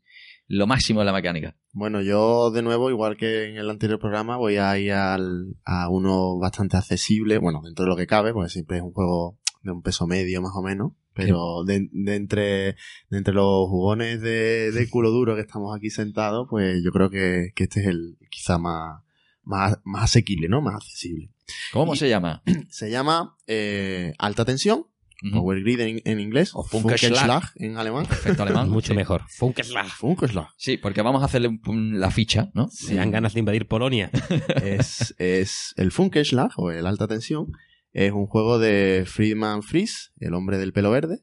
lo 0.47 0.67
máximo 0.67 0.99
de 0.99 1.05
la 1.05 1.13
mecánica. 1.13 1.55
Bueno, 1.71 2.01
yo 2.01 2.51
de 2.51 2.61
nuevo, 2.61 2.89
igual 2.89 3.15
que 3.15 3.45
en 3.49 3.55
el 3.57 3.69
anterior 3.69 3.99
programa, 3.99 4.35
voy 4.35 4.57
a 4.57 4.77
ir 4.77 4.91
al- 4.91 5.55
a 5.63 5.87
uno 5.89 6.37
bastante 6.39 6.75
accesible, 6.75 7.37
bueno, 7.37 7.61
dentro 7.63 7.85
de 7.85 7.89
lo 7.89 7.95
que 7.95 8.05
cabe, 8.05 8.33
porque 8.33 8.49
siempre 8.49 8.77
es 8.77 8.83
un 8.83 8.91
juego 8.91 9.39
de 9.63 9.71
un 9.71 9.81
peso 9.81 10.05
medio 10.07 10.41
más 10.41 10.51
o 10.53 10.61
menos, 10.61 10.91
pero 11.13 11.63
de, 11.65 11.87
de 11.93 12.15
entre, 12.15 12.75
de 13.09 13.17
entre 13.17 13.33
los 13.33 13.69
jugones 13.69 14.19
de, 14.21 14.71
de 14.71 14.89
culo 14.89 15.11
duro 15.11 15.35
que 15.35 15.41
estamos 15.41 15.73
aquí 15.73 15.89
sentados, 15.89 16.47
pues 16.49 16.81
yo 16.83 16.91
creo 16.91 17.09
que, 17.09 17.51
que 17.55 17.63
este 17.63 17.79
es 17.79 17.87
el 17.87 18.17
quizá 18.29 18.57
más, 18.57 19.01
más, 19.43 19.77
más 19.83 20.03
asequible, 20.05 20.47
¿no? 20.49 20.61
Más 20.61 20.75
accesible. 20.75 21.29
¿Cómo 21.73 21.93
Y- 21.93 21.97
se 21.97 22.09
llama? 22.09 22.43
Se 22.69 22.89
llama 22.89 23.35
eh, 23.47 24.13
Alta 24.17 24.45
Tensión. 24.45 24.85
Power 25.33 25.61
Grid 25.61 25.79
en, 25.81 26.01
en 26.03 26.19
inglés, 26.19 26.49
O 26.55 26.63
Funkenschlag. 26.63 27.11
Funkenschlag 27.13 27.43
en 27.57 27.77
alemán. 27.77 28.07
Perfecto 28.07 28.41
alemán. 28.41 28.69
Mucho 28.71 28.93
Sí. 28.93 28.95
mejor. 28.97 29.21
Funkeslag. 29.29 29.85
Funkenschlag. 29.87 30.47
Sí, 30.57 30.77
porque 30.77 31.03
vamos 31.03 31.21
a 31.21 31.25
hacerle 31.25 31.47
un- 31.49 31.61
un- 31.67 31.99
la 31.99 32.09
ficha, 32.09 32.49
¿no? 32.55 32.69
Se 32.71 32.95
dan 32.95 33.11
ganas 33.11 33.35
de 33.35 33.39
invadir 33.41 33.67
Polonia. 33.67 34.09
es, 34.63 35.13
es 35.19 35.73
el 35.77 35.91
Funkenschlag 35.91 36.49
o 36.57 36.71
el 36.71 36.87
alta 36.87 37.07
tensión. 37.07 37.51
Es 37.93 38.11
un 38.13 38.25
juego 38.25 38.57
de 38.57 39.03
Friedman 39.05 39.61
Fries, 39.61 40.11
el 40.19 40.33
hombre 40.33 40.57
del 40.57 40.73
pelo 40.73 40.89
verde. 40.89 41.19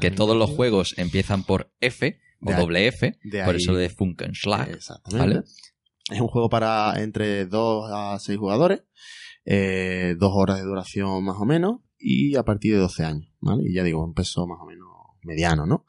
Que 0.00 0.10
todos 0.10 0.36
los 0.36 0.50
juegos 0.50 0.94
empiezan 0.98 1.44
por 1.44 1.72
F 1.80 2.18
o 2.40 2.48
De 2.48 2.54
ahí- 2.56 2.60
doble 2.60 2.86
F, 2.88 3.16
por 3.44 3.54
ahí- 3.54 3.56
eso 3.62 3.74
de 3.74 3.90
Funkenschlag. 3.90 4.70
Exactamente. 4.70 5.34
¿Vale? 5.36 5.46
Es 6.10 6.20
un 6.20 6.28
juego 6.28 6.48
para 6.48 7.00
entre 7.00 7.46
2 7.46 7.90
a 7.92 8.18
6 8.18 8.38
jugadores, 8.38 8.82
eh, 9.44 10.16
dos 10.18 10.32
horas 10.34 10.58
de 10.58 10.64
duración 10.64 11.24
más 11.24 11.36
o 11.38 11.44
menos, 11.44 11.80
y 11.98 12.36
a 12.36 12.44
partir 12.44 12.74
de 12.74 12.80
12 12.80 13.04
años, 13.04 13.32
¿vale? 13.40 13.62
Y 13.66 13.74
ya 13.74 13.84
digo, 13.84 14.04
un 14.04 14.14
peso 14.14 14.46
más 14.46 14.58
o 14.60 14.66
menos 14.66 14.88
mediano, 15.22 15.66
¿no? 15.66 15.84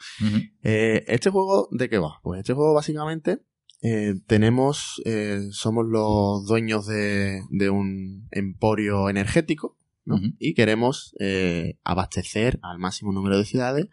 Eh, 0.61 1.03
¿Este 1.07 1.29
juego 1.29 1.69
de 1.71 1.89
qué 1.89 1.97
va? 1.97 2.19
Pues 2.21 2.39
este 2.39 2.53
juego 2.53 2.73
básicamente 2.73 3.41
eh, 3.81 4.15
tenemos, 4.27 5.01
eh, 5.05 5.47
somos 5.51 5.87
los 5.87 6.45
dueños 6.45 6.85
de, 6.85 7.41
de 7.49 7.69
un 7.69 8.27
emporio 8.31 9.09
energético 9.09 9.77
¿no? 10.03 10.19
Y 10.39 10.55
queremos 10.55 11.15
abastecer 11.83 12.59
al 12.63 12.79
máximo 12.79 13.13
número 13.13 13.37
de 13.37 13.45
ciudades 13.45 13.87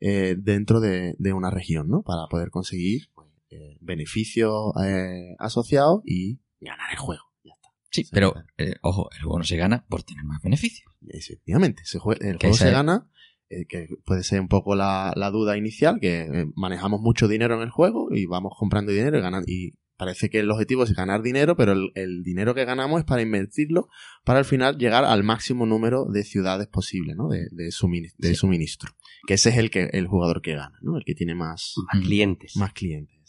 eh, 0.00 0.34
dentro 0.38 0.80
de, 0.80 1.14
de 1.18 1.32
una 1.34 1.50
región 1.50 1.88
¿no? 1.88 2.02
para 2.02 2.26
poder 2.30 2.48
conseguir 2.48 3.10
eh, 3.50 3.76
beneficios 3.80 4.72
eh, 4.84 5.34
asociados 5.38 6.02
y 6.04 6.40
ganar 6.60 6.90
el 6.90 6.98
juego. 6.98 7.22
Ya 7.44 7.52
está. 7.54 7.68
Sí, 7.90 8.04
pero 8.12 8.34
eh, 8.58 8.74
ojo, 8.82 9.10
el 9.12 9.22
juego 9.22 9.38
no 9.38 9.44
se 9.44 9.56
gana 9.56 9.84
por 9.88 10.02
tener 10.02 10.24
más 10.24 10.40
beneficios. 10.42 10.92
Efectivamente, 11.08 11.82
se 11.84 11.98
jue- 11.98 12.18
el 12.20 12.36
juego 12.38 12.54
se 12.56 12.70
gana, 12.70 13.10
eh, 13.48 13.66
que 13.68 13.88
puede 14.04 14.22
ser 14.22 14.40
un 14.40 14.48
poco 14.48 14.74
la, 14.74 15.12
la 15.16 15.30
duda 15.30 15.56
inicial, 15.56 15.98
que 16.00 16.20
eh, 16.22 16.46
manejamos 16.54 17.00
mucho 17.00 17.26
dinero 17.28 17.56
en 17.56 17.62
el 17.62 17.70
juego 17.70 18.08
y 18.12 18.26
vamos 18.26 18.52
comprando 18.56 18.92
dinero 18.92 19.18
y 19.18 19.22
ganando. 19.22 19.46
Y 19.50 19.72
parece 19.96 20.30
que 20.30 20.38
el 20.40 20.50
objetivo 20.50 20.84
es 20.84 20.94
ganar 20.94 21.20
dinero, 21.22 21.56
pero 21.56 21.72
el, 21.72 21.90
el 21.94 22.22
dinero 22.22 22.54
que 22.54 22.64
ganamos 22.64 23.00
es 23.00 23.04
para 23.04 23.20
invertirlo 23.22 23.88
para 24.24 24.38
al 24.38 24.44
final 24.46 24.78
llegar 24.78 25.04
al 25.04 25.24
máximo 25.24 25.66
número 25.66 26.06
de 26.06 26.24
ciudades 26.24 26.68
posible, 26.68 27.14
¿no? 27.14 27.28
De, 27.28 27.48
de, 27.50 27.68
sumini- 27.70 28.12
de 28.16 28.28
Sí. 28.28 28.34
suministro. 28.36 28.92
Que 29.26 29.34
ese 29.34 29.50
es 29.50 29.58
el 29.58 29.70
que 29.70 29.90
el 29.92 30.06
jugador 30.06 30.40
que 30.40 30.54
gana, 30.54 30.78
¿no? 30.80 30.96
El 30.96 31.04
que 31.04 31.14
tiene 31.14 31.34
más, 31.34 31.74
Más 31.92 32.02
clientes. 32.02 32.56
más 32.56 32.72
clientes. 32.72 33.19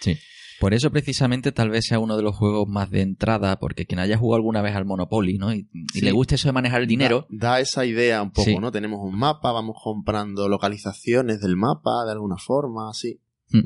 Exactamente. 0.00 0.20
Por 0.58 0.74
eso 0.74 0.90
precisamente 0.90 1.52
tal 1.52 1.70
vez 1.70 1.86
sea 1.86 1.98
uno 1.98 2.18
de 2.18 2.22
los 2.22 2.36
juegos 2.36 2.68
más 2.68 2.90
de 2.90 3.00
entrada, 3.00 3.58
porque 3.58 3.86
quien 3.86 3.98
haya 3.98 4.18
jugado 4.18 4.36
alguna 4.36 4.60
vez 4.60 4.76
al 4.76 4.84
Monopoly, 4.84 5.38
¿no? 5.38 5.54
Y, 5.54 5.70
y 5.72 6.00
Sí. 6.00 6.00
le 6.02 6.12
guste 6.12 6.34
eso 6.34 6.48
de 6.48 6.52
manejar 6.52 6.82
el 6.82 6.86
dinero, 6.86 7.26
Da, 7.30 7.52
da 7.52 7.60
esa 7.60 7.86
idea 7.86 8.20
un 8.20 8.30
poco, 8.30 8.44
Sí. 8.44 8.56
¿no? 8.58 8.70
Tenemos 8.70 8.98
un 9.02 9.18
mapa, 9.18 9.52
vamos 9.52 9.76
comprando 9.82 10.50
localizaciones 10.50 11.40
del 11.40 11.56
mapa 11.56 12.04
de 12.04 12.12
alguna 12.12 12.36
forma, 12.36 12.90
así. 12.90 13.20
es 13.50 13.62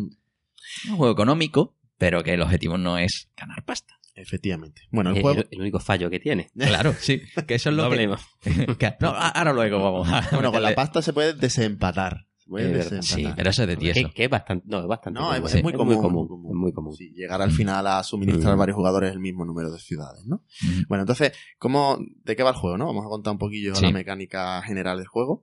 un 0.91 0.97
juego 0.97 1.13
económico, 1.13 1.75
pero 1.99 2.23
que 2.23 2.35
el 2.35 2.43
objetivo 2.43 2.79
no 2.79 2.97
es 2.97 3.29
ganar 3.37 3.65
pasta. 3.65 3.95
Efectivamente. 4.15 4.83
Bueno, 4.93 5.11
el 5.11 5.21
juego. 5.21 5.43
único 5.59 5.81
fallo 5.81 6.09
que 6.11 6.21
tiene. 6.21 6.49
Claro, 6.57 6.95
sí. 6.97 7.21
Que 7.49 7.57
eso 7.57 7.71
es 7.71 7.77
No 7.77 7.83
lo 7.83 7.89
que... 7.89 7.95
hablemos. 7.95 8.21
que- 8.79 8.95
no, 9.01 9.09
ahora 9.09 9.53
luego 9.53 9.83
vamos 9.83 10.09
a... 10.09 10.29
Bueno, 10.31 10.53
con 10.53 10.63
la 10.63 10.73
pasta 10.77 11.03
se 11.03 11.13
puede 11.13 11.35
desempatar. 11.35 12.29
Es 12.47 12.53
verdad, 12.53 12.73
desempatar. 12.91 13.03
Sí, 13.03 13.29
pero 13.37 13.51
eso 13.51 13.63
es 13.63 13.69
de 13.69 13.77
tieso. 13.77 14.09
Que, 14.09 14.15
que 14.15 14.25
es 14.25 14.31
bastante. 14.31 14.67
No, 14.69 14.81
es 14.81 14.87
bastante. 14.87 15.19
No, 15.19 15.33
es- 15.35 15.41
común. 15.41 15.57
es 15.57 15.63
muy 15.63 15.73
común, 15.73 15.95
muy 15.95 16.03
común. 16.03 16.15
muy 16.21 16.29
común. 16.29 16.51
es 16.51 16.55
muy 16.57 16.73
común. 16.73 16.95
Sí, 16.95 17.11
llegar 17.15 17.41
al 17.43 17.51
final 17.51 17.87
a 17.87 18.03
suministrar 18.03 18.53
a 18.53 18.57
Mm. 18.57 18.59
varios 18.59 18.77
jugadores 18.77 19.13
el 19.13 19.21
mismo 19.21 19.45
número 19.45 19.71
de 19.73 19.79
ciudades, 19.79 20.27
¿no? 20.27 20.37
Ujú. 20.63 20.83
Bueno, 20.89 21.03
entonces, 21.03 21.33
¿cómo, 21.59 21.99
¿de 22.25 22.37
qué 22.37 22.43
va 22.43 22.51
el 22.51 22.57
juego, 22.57 22.77
no? 22.77 22.87
Vamos 22.87 23.07
a 23.07 23.09
contar 23.09 23.33
un 23.33 23.39
poquillo 23.39 23.75
Sí. 23.75 23.85
la 23.87 23.93
mecánica 23.93 24.61
general 24.63 24.99
del 24.99 25.07
juego. 25.07 25.43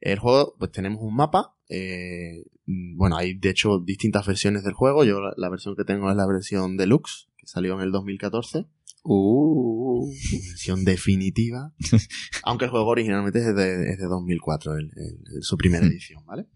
El 0.00 0.18
juego, 0.18 0.54
pues 0.58 0.70
tenemos 0.72 1.00
un 1.02 1.14
mapa. 1.16 1.54
eh, 1.74 2.44
mm, 2.66 2.98
bueno, 2.98 3.16
hay 3.16 3.32
de 3.32 3.48
hecho 3.48 3.78
distintas 3.78 4.26
versiones 4.26 4.62
del 4.62 4.74
juego. 4.74 5.04
Yo 5.04 5.20
la, 5.22 5.32
la 5.38 5.48
versión 5.48 5.74
que 5.74 5.84
tengo 5.84 6.10
es 6.10 6.16
la 6.16 6.26
versión 6.26 6.76
deluxe, 6.76 7.28
que 7.38 7.46
salió 7.46 7.72
en 7.74 7.80
el 7.80 7.92
2014. 7.92 8.66
Uh, 9.04 10.06
Versión 10.48 10.84
definitiva. 10.84 11.72
Aunque 12.44 12.66
el 12.66 12.70
juego 12.70 12.86
originalmente 12.86 13.40
es 13.40 13.54
de, 13.54 13.90
es 13.90 13.98
de 13.98 14.04
2004, 14.06 14.76
el- 14.76 14.90
el- 14.96 15.18
el- 15.36 15.42
su 15.42 15.56
primera 15.56 15.84
edición, 15.86 16.24
¿vale? 16.24 16.46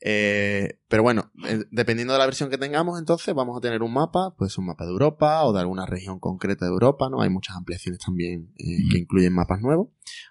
Eh, 0.00 0.80
pero 0.88 1.02
bueno, 1.04 1.30
eh, 1.46 1.62
dependiendo 1.70 2.12
de 2.12 2.18
la 2.18 2.26
versión 2.26 2.50
que 2.50 2.58
tengamos, 2.58 2.98
entonces 2.98 3.32
vamos 3.34 3.56
a 3.56 3.60
tener 3.60 3.82
un 3.82 3.92
mapa, 3.92 4.34
pues 4.36 4.58
un 4.58 4.66
mapa 4.66 4.84
de 4.84 4.90
Europa 4.90 5.44
o 5.44 5.52
de 5.52 5.60
alguna 5.60 5.86
región 5.86 6.18
concreta 6.18 6.64
de 6.64 6.72
Europa, 6.72 7.08
¿no? 7.08 7.22
Hay 7.22 7.30
muchas 7.30 7.56
ampliaciones 7.56 8.00
también 8.00 8.52
eh, 8.58 8.78
que 8.90 8.98
incluyen 8.98 9.32
mapas 9.32 9.60
nuevos. 9.60 9.88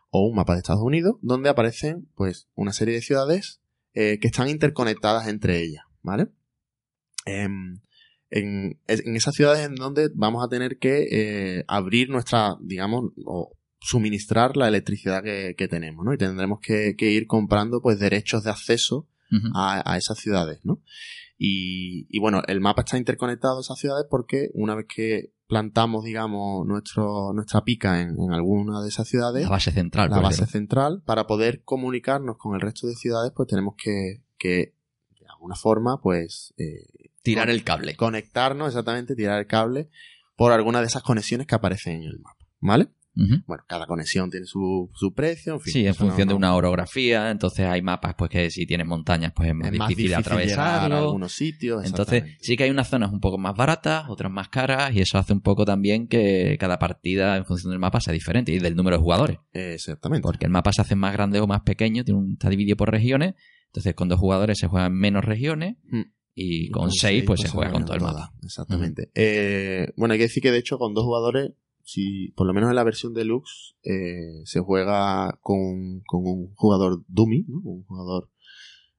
O 0.10 0.28
un 0.28 0.36
mapa 0.36 0.54
de 0.54 0.60
Estados 0.60 0.84
Unidos, 0.84 1.16
donde 1.22 1.48
aparecen, 1.50 2.10
pues, 2.16 2.50
una 2.54 2.74
serie 2.74 2.96
de 2.96 3.02
ciudades 3.02 3.62
eh, 3.94 4.20
que 4.20 4.28
están 4.28 4.50
interconectadas 4.50 5.28
entre 5.30 5.62
ellas, 5.64 5.84
¿vale? 6.02 6.28
En, 8.32 8.80
en 8.88 9.16
esas 9.16 9.36
ciudades 9.36 9.66
en 9.66 9.76
donde 9.76 10.10
vamos 10.16 10.44
a 10.44 10.48
tener 10.48 10.78
que 10.80 11.08
eh, 11.12 11.66
abrir 11.68 12.10
nuestra, 12.10 12.56
digamos, 12.62 13.12
o 13.26 13.52
suministrar 13.80 14.56
la 14.56 14.68
electricidad 14.68 15.22
que, 15.22 15.56
que 15.58 15.68
tenemos, 15.68 16.06
¿no? 16.06 16.14
Y 16.14 16.18
tendremos 16.18 16.60
que, 16.62 16.96
que 16.98 17.12
ir 17.12 17.28
comprando, 17.28 17.82
pues, 17.82 18.00
derechos 18.00 18.44
de 18.44 18.52
acceso 18.52 19.08
a, 19.54 19.82
a 19.90 19.98
esas 19.98 20.18
ciudades, 20.18 20.60
¿no? 20.64 20.82
Y, 21.38 22.06
y 22.10 22.20
bueno, 22.20 22.42
el 22.48 22.62
mapa 22.62 22.82
está 22.82 22.98
interconectado 22.98 23.58
a 23.58 23.62
esas 23.62 23.80
ciudades 23.80 24.06
porque 24.10 24.50
una 24.54 24.76
vez 24.76 24.86
que 24.94 25.34
plantamos, 25.48 26.04
digamos, 26.04 26.66
nuestro, 26.68 27.34
nuestra 27.34 27.64
pica 27.64 28.02
en, 28.02 28.10
en 28.20 28.32
alguna 28.32 28.82
de 28.82 28.90
esas 28.90 29.08
ciudades, 29.08 29.44
La 29.44 29.50
base 29.50 29.72
central. 29.72 30.10
la 30.10 30.20
base 30.20 30.46
central, 30.46 31.02
para 31.06 31.28
poder 31.28 31.64
comunicarnos 31.64 32.38
con 32.38 32.56
el 32.56 32.62
resto 32.62 32.88
de 32.88 32.96
ciudades, 32.96 33.32
pues 33.36 33.50
tenemos 33.50 33.74
que, 33.76 34.22
que 34.38 34.76
de 35.20 35.28
alguna 35.30 35.56
forma, 35.56 36.00
pues, 36.02 36.54
eh, 36.58 37.11
Tirar 37.24 37.50
el 37.50 37.64
cable. 37.64 37.96
conectarnos, 37.96 38.70
exactamente, 38.70 39.16
tirar 39.16 39.40
el 39.40 39.48
cable 39.48 39.90
por 40.36 40.52
alguna 40.52 40.80
de 40.82 40.88
esas 40.88 41.04
conexiones 41.04 41.48
que 41.48 41.56
aparecen 41.56 42.02
en 42.02 42.04
el 42.04 42.20
mapa, 42.20 42.46
¿vale? 42.60 42.88
Bueno, 43.46 43.64
cada 43.68 43.88
conexión 43.88 44.32
tiene 44.32 44.46
su, 44.46 44.90
su 44.96 45.14
precio, 45.14 45.56
en 45.56 45.60
fin. 45.60 45.74
Sí, 45.74 45.80
en 45.82 45.88
no- 45.90 45.94
función 45.96 46.30
de 46.30 46.34
una 46.34 46.56
orografía, 46.56 47.30
entonces 47.30 47.66
hay 47.68 47.82
mapas 47.82 48.16
pues 48.18 48.32
que 48.32 48.50
si 48.50 48.66
tienes 48.66 48.88
montañas 48.88 49.34
pues 49.36 49.50
es 49.50 49.54
más, 49.56 49.70
es 49.72 49.78
más 49.78 49.90
difícil, 49.90 50.16
difícil 50.16 50.38
llegar 50.40 50.60
a 50.60 50.76
atravesarlo. 50.78 51.08
algunos 51.10 51.34
sitios. 51.34 51.86
Entonces 51.86 52.24
sí 52.40 52.56
que 52.56 52.64
hay 52.64 52.70
unas 52.70 52.88
zonas 52.90 53.12
un 53.12 53.20
poco 53.20 53.38
más 53.38 53.54
baratas, 53.54 54.06
otras 54.08 54.32
más 54.32 54.48
caras 54.48 54.94
y 54.96 55.02
eso 55.02 55.18
hace 55.18 55.34
un 55.34 55.42
poco 55.42 55.66
también 55.66 56.08
que 56.08 56.56
cada 56.58 56.80
partida 56.80 57.36
en 57.36 57.46
función 57.46 57.72
del 57.72 57.80
mapa 57.80 58.00
sea 58.00 58.14
diferente 58.14 58.54
y 58.54 58.60
del 58.60 58.78
número 58.78 58.96
de 58.96 59.04
jugadores. 59.04 59.38
Exactamente. 59.52 60.24
Porque 60.24 60.46
el 60.46 60.52
mapa 60.52 60.72
se 60.72 60.82
hace 60.82 60.96
más 60.96 61.12
grande 61.12 61.42
o 61.42 61.48
más 61.48 61.62
pequeño, 61.64 62.06
tiene 62.06 62.18
un- 62.18 62.32
está 62.32 62.50
dividido 62.50 62.78
por 62.78 62.92
regiones, 62.92 63.36
entonces 63.68 63.94
con 63.94 64.08
dos 64.08 64.20
jugadores 64.22 64.58
se 64.58 64.68
juegan 64.68 64.94
menos 64.94 65.26
regiones 65.26 65.76
Mm. 65.84 66.04
Y 66.34 66.70
con 66.70 66.92
seis 66.92 67.24
pues 67.26 67.42
se 67.42 67.50
juega 67.50 67.72
con 67.72 67.86
todo 67.86 67.96
el 67.96 68.02
mapa. 68.02 68.34
Exactamente. 68.44 69.12
Eh, 69.16 69.92
bueno, 69.98 70.14
hay 70.14 70.18
que 70.20 70.26
decir 70.26 70.42
que 70.42 70.52
de 70.52 70.58
hecho 70.60 70.78
con 70.78 70.94
dos 70.94 71.04
jugadores, 71.04 71.52
si 71.84 72.30
por 72.30 72.48
lo 72.48 72.54
menos 72.54 72.70
en 72.70 72.76
la 72.76 72.84
versión 72.84 73.14
deluxe, 73.14 73.76
eh, 73.84 74.42
se 74.46 74.60
juega 74.60 75.38
con, 75.42 76.02
con 76.06 76.22
un 76.26 76.54
jugador 76.56 77.04
dummy, 77.08 77.44
¿no? 77.48 77.60
Un 77.64 77.84
jugador... 77.84 78.30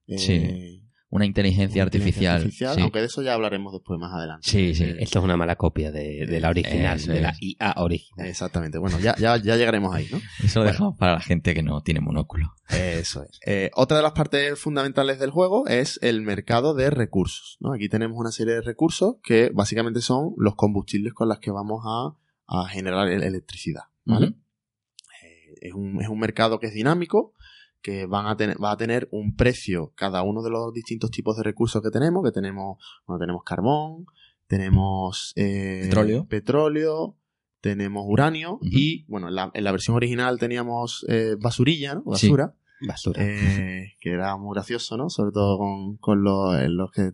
eh, 0.06 0.18
Sí. 0.18 0.82
Una 1.14 1.26
inteligencia 1.26 1.82
con 1.84 1.88
inteligencia 1.88 2.32
artificial. 2.34 2.74
sí. 2.74 2.80
Aunque 2.80 3.00
de 3.00 3.04
eso 3.04 3.20
ya 3.20 3.34
hablaremos 3.34 3.70
después 3.74 4.00
más 4.00 4.14
adelante. 4.14 4.48
Sí, 4.48 4.74
sí. 4.74 4.84
Esto 4.98 5.18
es 5.18 5.24
una 5.26 5.36
mala 5.36 5.56
copia 5.56 5.92
de, 5.92 6.24
de 6.26 6.40
la 6.40 6.48
original, 6.48 7.04
de 7.04 7.20
la. 7.20 7.34
IA 7.38 7.74
original. 7.76 8.26
Exactamente. 8.26 8.78
Bueno, 8.78 8.98
ya, 8.98 9.14
ya, 9.16 9.36
ya 9.36 9.56
llegaremos 9.56 9.94
ahí, 9.94 10.08
¿no? 10.10 10.18
Eso 10.42 10.60
lo 10.60 10.64
Bueno. 10.64 10.72
dejamos 10.72 10.96
para 10.96 11.12
la 11.12 11.20
gente 11.20 11.52
que 11.52 11.62
no 11.62 11.82
tiene 11.82 12.00
monóculo. 12.00 12.54
Eso 12.70 13.24
es. 13.24 13.38
Eh, 13.44 13.70
otra 13.74 13.98
de 13.98 14.02
las 14.02 14.12
partes 14.12 14.58
fundamentales 14.58 15.18
del 15.18 15.30
juego 15.30 15.66
es 15.68 15.98
el 16.02 16.22
mercado 16.22 16.72
de 16.72 16.88
recursos. 16.88 17.58
¿no? 17.60 17.74
Aquí 17.74 17.90
tenemos 17.90 18.16
una 18.18 18.32
serie 18.32 18.54
de 18.54 18.62
recursos 18.62 19.16
que 19.22 19.50
básicamente 19.52 20.00
son 20.00 20.32
los 20.38 20.54
combustibles 20.54 21.12
con 21.12 21.28
los 21.28 21.40
que 21.40 21.50
vamos 21.50 21.82
a, 21.86 22.16
a 22.46 22.68
generar 22.68 23.08
el- 23.08 23.22
electricidad. 23.22 23.82
¿vale? 24.06 24.28
Eh, 25.22 25.54
es, 25.60 25.74
un, 25.74 26.00
es 26.00 26.08
un 26.08 26.18
mercado 26.18 26.58
que 26.58 26.68
es 26.68 26.74
dinámico, 26.74 27.34
que 27.82 28.06
van 28.06 28.26
a 28.26 28.36
tener, 28.36 28.56
va 28.62 28.72
a 28.72 28.76
tener 28.76 29.08
un 29.10 29.34
precio 29.36 29.92
cada 29.96 30.22
uno 30.22 30.42
de 30.42 30.50
los 30.50 30.72
distintos 30.72 31.10
tipos 31.10 31.36
de 31.36 31.42
recursos 31.42 31.82
que 31.82 31.90
tenemos, 31.90 32.24
que 32.24 32.32
tenemos, 32.32 32.78
bueno, 33.06 33.18
tenemos 33.18 33.42
carbón, 33.44 34.06
tenemos 34.46 35.32
eh, 35.36 35.82
Petróleo. 35.84 36.26
petróleo, 36.28 37.16
tenemos 37.60 38.04
uranio 38.06 38.58
y, 38.62 39.04
bueno, 39.08 39.28
en 39.28 39.34
la, 39.34 39.50
en 39.54 39.64
la 39.64 39.72
versión 39.72 39.96
original 39.96 40.38
teníamos 40.38 41.04
eh, 41.08 41.36
basurilla, 41.38 41.94
¿no? 41.94 42.02
Sí. 42.14 42.28
Basura. 42.28 42.54
Basura. 42.86 43.22
Eh, 43.22 43.92
que 44.00 44.10
era 44.10 44.36
muy 44.36 44.54
gracioso, 44.54 44.96
¿no? 44.96 45.08
Sobre 45.10 45.32
todo 45.32 45.58
con, 45.58 45.96
con 45.98 46.22
los, 46.22 46.54
los 46.68 46.90
que 46.90 47.12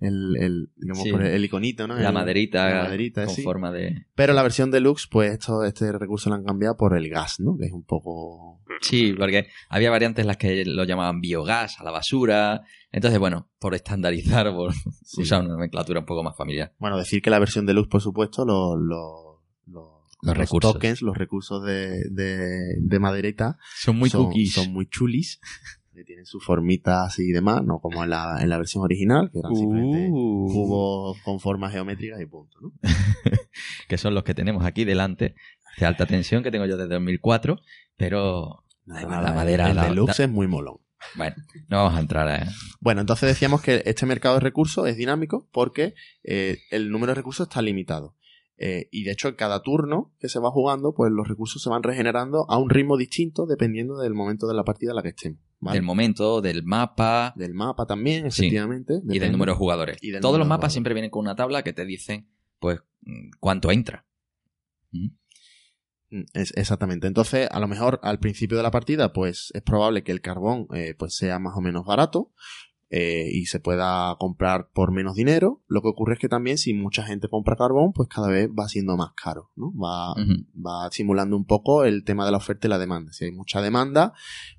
el, 0.00 0.36
el, 0.38 0.70
digamos, 0.76 1.02
Sí. 1.02 1.10
por 1.10 1.22
el, 1.22 1.32
el 1.34 1.44
iconito, 1.44 1.86
¿no? 1.88 1.96
La 1.96 2.12
maderita, 2.12 2.68
la 2.70 2.82
maderita, 2.84 3.24
con 3.26 3.34
sí. 3.34 3.42
forma 3.42 3.72
de... 3.72 4.06
Pero 4.14 4.32
la 4.32 4.42
versión 4.42 4.70
deluxe, 4.70 5.06
pues 5.10 5.32
esto, 5.32 5.64
este 5.64 5.90
recurso 5.92 6.30
lo 6.30 6.36
han 6.36 6.44
cambiado 6.44 6.76
por 6.76 6.96
el 6.96 7.08
gas, 7.08 7.40
¿no? 7.40 7.56
Que 7.58 7.66
es 7.66 7.72
un 7.72 7.84
poco... 7.84 8.60
Sí, 8.80 9.12
porque 9.18 9.48
había 9.68 9.90
variantes 9.90 10.22
en 10.22 10.28
las 10.28 10.36
que 10.36 10.64
lo 10.64 10.84
llamaban 10.84 11.20
biogás 11.20 11.80
a 11.80 11.84
la 11.84 11.90
basura. 11.90 12.62
Entonces, 12.92 13.18
bueno, 13.18 13.48
por 13.58 13.74
estandarizar, 13.74 14.52
por 14.54 14.72
Sí. 15.02 15.22
usar 15.22 15.40
una 15.42 15.54
nomenclatura 15.54 16.00
un 16.00 16.06
poco 16.06 16.22
más 16.22 16.36
familiar. 16.36 16.72
Bueno, 16.78 16.96
decir 16.96 17.20
que 17.20 17.30
la 17.30 17.38
versión 17.40 17.66
deluxe, 17.66 17.88
por 17.90 18.00
supuesto, 18.00 18.44
los, 18.44 18.76
los, 18.78 19.40
los, 19.66 19.88
Los 20.22 20.36
recursos. 20.36 20.72
tokens, 20.74 21.02
los 21.02 21.16
recursos 21.18 21.64
de, 21.64 22.04
de, 22.10 22.76
de 22.80 22.98
maderita 23.00 23.58
Son 23.80 23.96
muy 23.96 24.10
son, 24.10 24.26
cookies. 24.26 24.52
son 24.52 24.72
muy 24.72 24.86
chulis. 24.88 25.40
Que 25.98 26.04
tienen 26.04 26.26
sus 26.26 26.44
formitas 26.44 27.18
y 27.18 27.32
demás, 27.32 27.64
no 27.64 27.80
como 27.80 28.04
en 28.04 28.10
la, 28.10 28.38
en 28.40 28.48
la 28.48 28.56
versión 28.56 28.84
original, 28.84 29.30
que 29.32 29.40
eran 29.40 29.52
simplemente 29.56 30.08
Uh. 30.12 30.46
cubos 30.52 31.18
con 31.24 31.40
formas 31.40 31.72
geométricas 31.72 32.20
y 32.20 32.26
punto, 32.26 32.56
¿no? 32.60 32.72
que 33.88 33.98
son 33.98 34.14
los 34.14 34.22
que 34.22 34.32
tenemos 34.34 34.64
aquí 34.64 34.84
delante, 34.84 35.34
de 35.78 35.86
alta 35.86 36.06
tensión, 36.06 36.44
que 36.44 36.52
tengo 36.52 36.66
yo 36.66 36.76
desde 36.76 36.94
2004, 36.94 37.58
pero 37.96 38.64
Nada, 38.86 39.02
La 39.02 39.08
nada, 39.08 39.32
madera, 39.34 39.70
el 39.70 39.76
la- 39.76 39.84
deluxe 39.86 40.20
es 40.20 40.30
muy 40.30 40.46
molón. 40.46 40.76
bueno, 41.16 41.34
no 41.68 41.78
vamos 41.78 41.94
a 41.94 42.00
entrar 42.00 42.28
a... 42.28 42.48
Bueno, 42.80 43.00
entonces 43.00 43.28
decíamos 43.28 43.60
que 43.60 43.82
este 43.84 44.06
mercado 44.06 44.36
de 44.36 44.40
recursos 44.40 44.86
es 44.88 44.96
dinámico 44.96 45.48
porque 45.52 45.94
eh, 46.22 46.58
el 46.70 46.90
número 46.90 47.10
de 47.10 47.16
recursos 47.16 47.48
está 47.48 47.60
limitado. 47.60 48.14
Eh, 48.56 48.88
y 48.92 49.02
de 49.04 49.12
hecho, 49.12 49.28
en 49.28 49.34
cada 49.34 49.62
turno 49.62 50.12
que 50.20 50.28
se 50.28 50.38
va 50.40 50.50
jugando, 50.50 50.94
pues 50.94 51.12
los 51.12 51.28
recursos 51.28 51.60
se 51.62 51.70
van 51.70 51.82
regenerando 51.82 52.46
a 52.48 52.56
un 52.58 52.70
ritmo 52.70 52.96
distinto 52.96 53.46
dependiendo 53.46 53.98
del 53.98 54.14
momento 54.14 54.46
de 54.48 54.54
la 54.54 54.64
partida 54.64 54.90
en 54.92 54.96
la 54.96 55.02
que 55.02 55.08
estemos. 55.10 55.40
¿Vale? 55.60 55.76
del 55.78 55.84
momento, 55.84 56.40
del 56.40 56.62
mapa 56.64 57.32
Del 57.36 57.54
mapa 57.54 57.86
también, 57.86 58.30
Sí. 58.30 58.42
efectivamente. 58.42 59.00
y 59.08 59.18
del 59.18 59.32
número 59.32 59.52
de 59.52 59.58
jugadores. 59.58 59.98
Y 60.00 60.12
Todos 60.20 60.38
los 60.38 60.46
mapas 60.46 60.58
jugadores. 60.58 60.72
siempre 60.72 60.94
vienen 60.94 61.10
con 61.10 61.22
una 61.22 61.36
tabla 61.36 61.62
que 61.62 61.72
te 61.72 61.84
dicen, 61.84 62.28
pues, 62.58 62.80
mm, 63.02 63.30
cuánto 63.40 63.70
entra. 63.70 64.06
Mm. 64.90 65.08
Mm, 66.10 66.24
Es, 66.32 66.52
exactamente. 66.56 67.06
Entonces, 67.06 67.48
a 67.50 67.60
lo 67.60 67.68
mejor 67.68 68.00
al 68.02 68.18
principio 68.18 68.56
de 68.56 68.62
la 68.62 68.70
partida, 68.70 69.12
pues 69.12 69.50
es 69.54 69.62
probable 69.62 70.02
que 70.02 70.12
el 70.12 70.20
carbón 70.22 70.66
eh, 70.74 70.94
pues 70.98 71.14
sea 71.16 71.38
más 71.38 71.54
o 71.56 71.60
menos 71.60 71.84
barato 71.84 72.32
eh, 72.90 73.28
y 73.32 73.46
se 73.46 73.60
pueda 73.60 74.16
comprar 74.18 74.70
por 74.72 74.92
menos 74.92 75.14
dinero. 75.14 75.62
Lo 75.68 75.82
que 75.82 75.88
ocurre 75.88 76.14
es 76.14 76.18
que 76.20 76.28
también 76.28 76.56
si 76.58 76.72
mucha 76.74 77.02
gente 77.04 77.28
compra 77.28 77.56
carbón, 77.56 77.92
pues 77.92 78.08
cada 78.08 78.28
vez 78.28 78.48
va 78.48 78.66
siendo 78.68 78.96
más 78.96 79.10
caro, 79.22 79.50
¿no? 79.56 79.72
Va, 79.76 80.14
va 80.56 80.90
simulando 80.90 81.36
un 81.36 81.44
poco 81.44 81.84
el 81.84 82.04
tema 82.04 82.24
de 82.24 82.30
la 82.32 82.38
oferta 82.38 82.66
y 82.66 82.70
la 82.70 82.78
demanda. 82.78 83.12
Si 83.12 83.26
hay 83.26 83.32
mucha 83.32 83.60
demanda, 83.60 84.14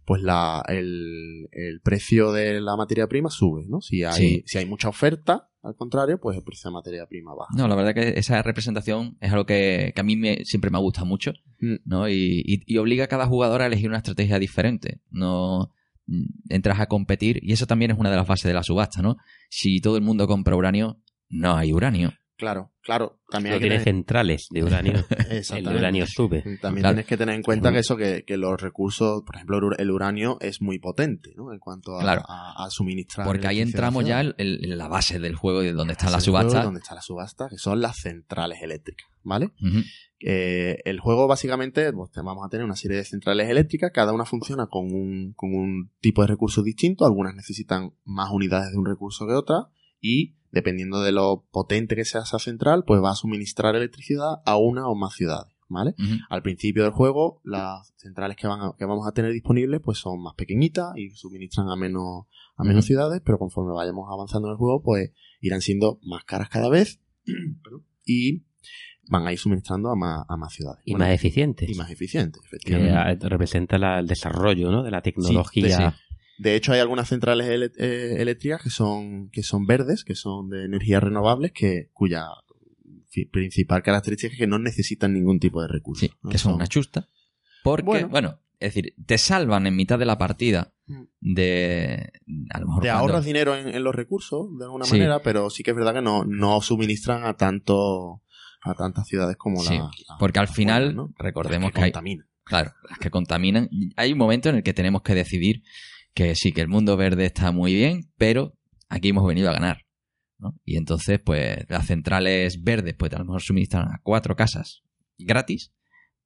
pues 0.06 0.22
la, 0.22 0.64
el, 0.68 1.48
el 1.52 1.82
precio 1.82 2.32
de 2.32 2.62
la 2.62 2.76
materia 2.76 3.08
prima 3.08 3.30
sube, 3.30 3.66
¿no? 3.68 3.82
Si 3.82 4.04
hay, 4.04 4.14
Sí. 4.16 4.44
si 4.46 4.58
hay 4.60 4.66
mucha 4.66 4.90
oferta, 4.90 5.50
al 5.62 5.76
contrario, 5.76 6.20
pues 6.22 6.38
el 6.38 6.44
precio 6.44 6.70
de 6.70 6.74
materia 6.76 7.06
prima 7.08 7.34
baja. 7.36 7.54
No, 7.58 7.68
la 7.68 7.76
verdad 7.76 7.94
que 7.94 8.18
esa 8.18 8.42
representación 8.44 9.18
es 9.20 9.32
algo 9.32 9.46
que, 9.46 9.92
que 9.94 10.02
a 10.02 10.04
mí 10.06 10.16
me, 10.16 10.46
siempre 10.46 10.70
me 10.72 10.78
ha 10.78 10.82
gustado 10.82 11.06
mucho, 11.06 11.34
Mm. 11.62 11.76
¿no? 11.86 12.08
Y, 12.08 12.42
y- 12.46 12.64
y 12.66 12.78
obliga 12.78 13.04
a 13.04 13.08
cada 13.08 13.26
jugador 13.28 13.62
a 13.62 13.66
elegir 13.66 13.90
una 13.90 13.98
estrategia 13.98 14.40
diferente. 14.40 15.02
No 15.12 15.72
entras 16.50 16.80
a 16.80 16.88
competir 16.88 17.40
y 17.44 17.52
eso 17.54 17.66
también 17.68 17.92
es 17.92 17.98
una 17.98 18.10
de 18.10 18.16
las 18.18 18.28
bases 18.28 18.46
de 18.48 18.54
la 18.54 18.64
subasta, 18.64 19.02
¿no? 19.02 19.18
Si 19.50 19.80
todo 19.82 19.98
el 19.98 20.04
mundo 20.04 20.28
compra 20.28 20.56
uranio, 20.56 21.02
no 21.30 21.56
hay 21.56 21.74
uranio. 21.74 22.14
Claro, 22.38 22.72
claro. 22.82 23.20
También 23.30 23.52
No 23.52 23.56
hay 23.56 23.60
que 23.60 23.64
tiene 23.66 23.84
tener- 23.84 23.96
centrales 23.96 24.48
de 24.50 24.64
uranio. 24.64 24.94
el 25.58 25.68
uranio 25.68 26.06
sube. 26.08 26.42
También 26.62 26.84
Claro. 26.84 26.94
tienes 26.96 27.06
que 27.06 27.18
tener 27.18 27.36
en 27.36 27.44
cuenta 27.44 27.70
que 27.74 27.80
eso, 27.80 27.98
que, 27.98 28.24
que 28.26 28.38
los 28.38 28.62
recursos, 28.62 29.24
por 29.26 29.36
ejemplo, 29.36 29.58
el 29.58 29.64
ur- 29.66 29.76
el 29.78 29.92
uranio 29.92 30.38
es 30.40 30.62
muy 30.62 30.80
potente, 30.80 31.34
¿no? 31.36 31.52
En 31.52 31.60
cuanto 31.60 31.98
a, 31.98 32.02
Claro. 32.02 32.22
a- 32.30 32.64
a 32.66 32.70
suministrar. 32.70 33.28
Porque 33.28 33.46
ahí 33.46 33.60
entramos 33.60 34.06
ya 34.06 34.22
en, 34.22 34.34
en 34.38 34.78
la 34.78 34.88
base 34.88 35.20
del 35.20 35.36
juego 35.36 35.64
y 35.64 35.72
donde 35.74 35.94
está 35.94 36.10
la 36.10 36.22
subasta. 36.22 36.64
Donde 36.64 36.80
está 36.80 36.96
la 36.96 37.02
subasta, 37.02 37.50
que 37.50 37.58
son 37.58 37.82
las 37.82 37.98
centrales 37.98 38.60
eléctricas, 38.62 39.10
¿vale? 39.22 39.52
Eh, 40.22 40.80
el 40.86 41.00
juego 41.00 41.28
básicamente, 41.28 41.92
pues, 41.94 42.12
vamos 42.16 42.46
a 42.46 42.50
tener 42.50 42.66
una 42.66 42.76
serie 42.76 42.98
de 42.98 43.06
centrales 43.06 43.50
eléctricas, 43.50 43.92
cada 43.94 44.14
una 44.14 44.26
funciona 44.26 44.68
con 44.68 44.94
un, 44.94 45.34
con 45.34 45.54
un 45.54 45.92
tipo 46.02 46.22
de 46.22 46.28
recurso 46.28 46.62
distinto, 46.64 47.06
algunas 47.06 47.36
necesitan 47.36 47.94
más 48.04 48.30
unidades 48.32 48.72
de 48.72 48.78
un 48.78 48.86
recurso 48.86 49.26
que 49.28 49.34
otras, 49.34 49.66
y 50.02 50.36
dependiendo 50.52 51.02
de 51.02 51.12
lo 51.12 51.46
potente 51.52 51.96
que 51.96 52.06
sea 52.06 52.22
esa 52.22 52.40
central, 52.40 52.84
pues 52.86 53.02
va 53.02 53.12
a 53.12 53.16
suministrar 53.16 53.76
electricidad 53.76 54.42
a 54.46 54.58
una 54.58 54.88
o 54.88 54.96
más 54.96 55.14
ciudades. 55.14 55.54
¿Vale? 55.72 55.94
Al 56.32 56.42
principio 56.42 56.82
del 56.82 56.94
juego, 56.94 57.42
las 57.44 57.94
centrales 57.98 58.36
que, 58.38 58.48
van 58.48 58.60
a- 58.60 58.74
que 58.76 58.86
vamos 58.86 59.08
a 59.08 59.12
tener 59.12 59.32
disponibles 59.32 59.80
pues 59.84 60.00
son 60.00 60.20
más 60.20 60.34
pequeñitas 60.34 60.98
y 60.98 61.12
suministran 61.12 61.70
a 61.70 61.76
menos, 61.76 62.26
a 62.56 62.64
menos 62.64 62.86
ciudades, 62.86 63.22
pero 63.24 63.38
conforme 63.38 63.74
vayamos 63.76 64.08
avanzando 64.12 64.48
en 64.48 64.54
el 64.54 64.58
juego, 64.58 64.82
pues 64.82 65.12
irán 65.42 65.62
siendo 65.62 66.00
más 66.02 66.24
caras 66.24 66.50
cada 66.50 66.70
vez 66.70 67.00
y 68.04 68.46
van 69.10 69.28
a 69.28 69.32
ir 69.34 69.40
suministrando 69.40 69.90
a 69.90 69.96
más, 69.96 70.24
a 70.30 70.38
más 70.38 70.54
ciudades. 70.54 70.82
Y 70.86 70.92
Bueno, 70.94 71.06
más 71.06 71.14
eficientes. 71.14 71.70
y 71.70 71.74
más 71.76 71.90
eficientes, 71.92 72.42
que 72.42 72.48
efectivamente. 72.48 73.26
ah, 73.26 73.30
representa 73.30 73.78
la- 73.78 74.00
el 74.00 74.08
desarrollo 74.08 74.72
¿no? 74.72 74.84
de 74.84 74.92
la 74.92 75.02
tecnología. 75.02 75.92
sí. 75.92 75.96
De 76.38 76.56
hecho, 76.56 76.72
hay 76.72 76.80
algunas 76.80 77.10
centrales 77.10 77.48
ele- 77.50 77.72
eh, 77.78 78.16
eléctricas 78.20 78.62
que 78.64 78.70
son, 78.70 79.30
que 79.30 79.44
son 79.44 79.66
verdes, 79.66 80.06
que 80.06 80.16
son 80.16 80.50
de 80.50 80.64
energías 80.64 81.04
renovables, 81.04 81.52
que, 81.52 81.90
cuya 81.92 82.28
principal 83.32 83.84
característica 83.84 84.32
es 84.34 84.40
que 84.40 84.48
no 84.48 84.60
necesitan 84.60 85.14
ningún 85.14 85.40
tipo 85.40 85.62
de 85.62 85.68
recurso. 85.68 86.06
Sí, 86.06 86.12
¿no? 86.22 86.30
que 86.30 86.38
son 86.38 86.54
una 86.54 86.68
chusta. 86.68 87.10
Porque, 87.64 87.84
Bueno. 87.86 88.08
bueno. 88.10 88.40
es 88.60 88.74
decir, 88.74 88.94
te 89.06 89.18
salvan 89.18 89.68
en 89.68 89.76
mitad 89.76 89.98
de 90.00 90.06
la 90.06 90.18
partida 90.18 90.74
Mm. 90.86 91.04
de. 91.22 92.12
A 92.52 92.60
lo 92.60 92.68
mejor. 92.68 92.84
Te 92.84 92.88
cuando- 92.90 93.02
ahorras 93.02 93.26
dinero 93.26 93.56
en, 93.56 93.68
en 93.70 93.84
los 93.84 93.94
recursos, 93.96 94.48
de 94.58 94.66
alguna 94.66 94.86
Sí. 94.86 94.94
manera, 94.94 95.20
pero 95.22 95.50
sí 95.50 95.64
que 95.64 95.72
es 95.72 95.76
verdad 95.78 95.94
que 95.94 96.02
no, 96.02 96.24
no 96.26 96.62
suministran 96.62 97.26
a 97.26 97.36
tanto 97.36 98.22
a 98.62 98.74
tantas 98.74 99.08
ciudades 99.08 99.36
como 99.38 99.62
Sí, 99.62 99.76
la, 99.78 99.84
la- 100.08 100.18
porque 100.20 100.40
al 100.40 100.48
final, 100.48 100.96
recordemos 101.18 101.68
Las 101.68 101.74
que 101.74 101.82
hay- 101.86 101.92
contaminan. 101.92 102.26
Claro, 102.44 102.72
las 102.90 102.98
que 103.00 103.10
contaminan. 103.12 103.70
Hay 103.96 104.12
un 104.12 104.18
momento 104.18 104.50
en 104.50 104.56
el 104.56 104.64
que 104.64 104.74
tenemos 104.74 105.02
que 105.04 105.14
decidir 105.14 105.62
que 106.16 106.34
sí, 106.36 106.52
que 106.52 106.62
el 106.62 106.68
mundo 106.68 106.98
verde 106.98 107.26
está 107.26 107.52
muy 107.52 107.74
bien, 107.76 108.12
pero 108.18 108.56
aquí 108.90 109.10
hemos 109.10 109.26
venido 109.28 109.50
a 109.50 109.54
ganar. 109.54 109.86
¿no? 110.40 110.56
Y 110.66 110.78
entonces, 110.78 111.20
pues, 111.24 111.66
las 111.70 111.86
centrales 111.86 112.64
verdes, 112.64 112.96
pues 112.98 113.14
a 113.14 113.20
lo 113.20 113.26
mejor 113.26 113.42
suministran 113.42 113.88
a 113.90 114.00
cuatro 114.02 114.36
casas 114.36 114.82
gratis, 115.18 115.72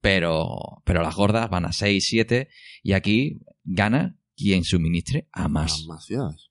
pero, 0.01 0.47
pero 0.85 1.01
las 1.01 1.15
gordas 1.15 1.49
van 1.49 1.65
a 1.65 1.71
seis, 1.73 2.05
siete, 2.07 2.49
y 2.83 2.93
aquí 2.93 3.39
gana 3.63 4.15
quien 4.35 4.63
suministre 4.63 5.27
a 5.31 5.47
más. 5.47 5.83
A 5.83 5.93
más 5.93 6.05
ciudades. 6.05 6.49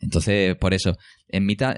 Entonces, 0.00 0.56
por 0.56 0.74
eso, 0.74 0.96
en 1.28 1.44
mitad, 1.44 1.76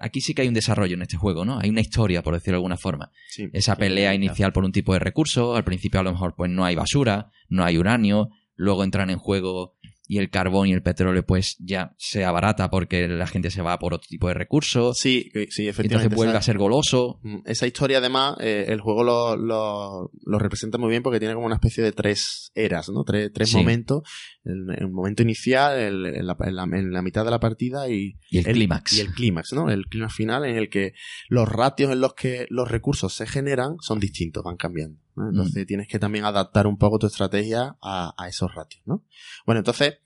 aquí 0.00 0.20
sí 0.20 0.34
que 0.34 0.42
hay 0.42 0.48
un 0.48 0.54
desarrollo 0.54 0.94
en 0.94 1.02
este 1.02 1.16
juego, 1.16 1.44
¿no? 1.44 1.58
Hay 1.60 1.70
una 1.70 1.80
historia, 1.80 2.22
por 2.22 2.34
decirlo 2.34 2.54
de 2.56 2.58
alguna 2.58 2.76
forma 2.76 3.10
Sí. 3.28 3.48
esa 3.52 3.76
pelea 3.76 4.14
inicial 4.14 4.52
por 4.52 4.64
un 4.64 4.72
tipo 4.72 4.92
de 4.92 4.98
recurso. 4.98 5.54
Al 5.54 5.64
principio 5.64 6.00
a 6.00 6.02
lo 6.02 6.12
mejor 6.12 6.34
pues 6.36 6.50
no 6.50 6.64
hay 6.64 6.74
basura, 6.74 7.30
no 7.48 7.64
hay 7.64 7.78
uranio, 7.78 8.28
luego 8.56 8.82
entran 8.84 9.10
en 9.10 9.18
juego 9.18 9.76
y 10.08 10.18
el 10.18 10.30
carbón 10.30 10.66
y 10.68 10.72
el 10.72 10.82
petróleo 10.82 11.24
pues 11.24 11.56
ya 11.60 11.94
se 11.96 12.24
abarata 12.24 12.68
porque 12.70 13.06
la 13.08 13.26
gente 13.26 13.50
se 13.50 13.62
va 13.62 13.78
por 13.78 13.94
otro 13.94 14.06
tipo 14.08 14.28
de 14.28 14.34
recursos. 14.34 14.98
Sí, 14.98 15.30
sí, 15.50 15.68
efectivamente. 15.68 15.84
entonces 15.94 16.14
vuelve 16.16 16.32
esa- 16.32 16.38
a 16.38 16.42
ser 16.42 16.58
goloso. 16.58 17.20
Mm, 17.22 17.38
Esa 17.46 17.66
historia, 17.66 17.98
además, 17.98 18.36
eh, 18.40 18.66
el 18.68 18.80
juego 18.80 19.04
lo, 19.04 19.36
lo, 19.36 20.10
lo 20.26 20.38
representa 20.38 20.76
muy 20.78 20.90
bien 20.90 21.02
porque 21.02 21.18
tiene 21.20 21.34
como 21.34 21.46
una 21.46 21.54
especie 21.54 21.82
de 21.84 21.92
tres 21.92 22.50
eras, 22.54 22.88
¿no? 22.90 23.04
Tres, 23.04 23.30
tres 23.32 23.50
Sí. 23.50 23.56
momentos. 23.56 24.02
El, 24.44 24.66
el 24.76 24.90
momento 24.90 25.22
inicial, 25.22 25.78
el- 25.78 26.06
en, 26.06 26.26
la, 26.26 26.36
en 26.40 26.56
la- 26.56 26.64
en 26.64 26.92
la 26.92 27.02
mitad 27.02 27.24
de 27.24 27.30
la 27.30 27.38
partida 27.40 27.88
y 27.88 28.18
Y 28.30 28.38
el 28.38 28.44
clímax. 28.44 28.92
Y 28.94 29.00
el 29.00 29.12
clímax, 29.12 29.52
¿no? 29.52 29.70
El 29.70 29.86
clímax 29.86 30.14
final 30.14 30.44
en 30.44 30.56
el 30.56 30.68
que 30.68 30.94
los 31.28 31.48
ratios 31.48 31.92
en 31.92 32.00
los 32.00 32.14
que 32.14 32.46
los 32.50 32.68
recursos 32.70 33.14
se 33.14 33.26
generan 33.26 33.76
son 33.80 34.00
distintos, 34.00 34.42
van 34.42 34.56
cambiando. 34.56 34.98
¿No? 35.16 35.28
Entonces 35.28 35.66
tienes 35.66 35.88
que 35.88 35.98
también 35.98 36.24
adaptar 36.24 36.66
un 36.66 36.78
poco 36.78 36.98
tu 36.98 37.06
estrategia 37.06 37.76
a, 37.82 38.14
a 38.16 38.28
esos 38.28 38.54
ratios, 38.54 38.82
¿no? 38.86 39.04
Bueno, 39.46 39.60
entonces, 39.60 39.98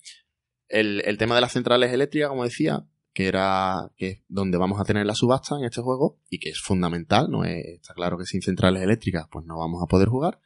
el, 0.69 1.03
el 1.05 1.19
tema 1.19 1.35
de 1.35 1.41
las 1.41 1.53
centrales 1.53 1.93
eléctricas, 1.93 2.29
como 2.29 2.45
decía, 2.45 2.87
que 3.17 3.29
era 3.29 3.91
que 3.97 4.09
es 4.09 4.23
donde 4.29 4.59
vamos 4.59 4.79
a 4.79 4.85
tener 4.85 5.07
la 5.07 5.15
subasta 5.15 5.57
en 5.57 5.65
este 5.65 5.81
juego 5.81 6.21
y 6.29 6.39
que 6.39 6.51
es 6.51 6.61
fundamental, 6.61 7.31
no 7.31 7.45
es, 7.45 7.65
está 7.65 7.95
claro 7.95 8.19
que 8.19 8.27
sin 8.27 8.43
centrales 8.43 8.83
eléctricas 8.83 9.27
pues 9.33 9.47
no 9.47 9.57
vamos 9.57 9.83
a 9.83 9.87
poder 9.87 10.09
jugar. 10.09 10.39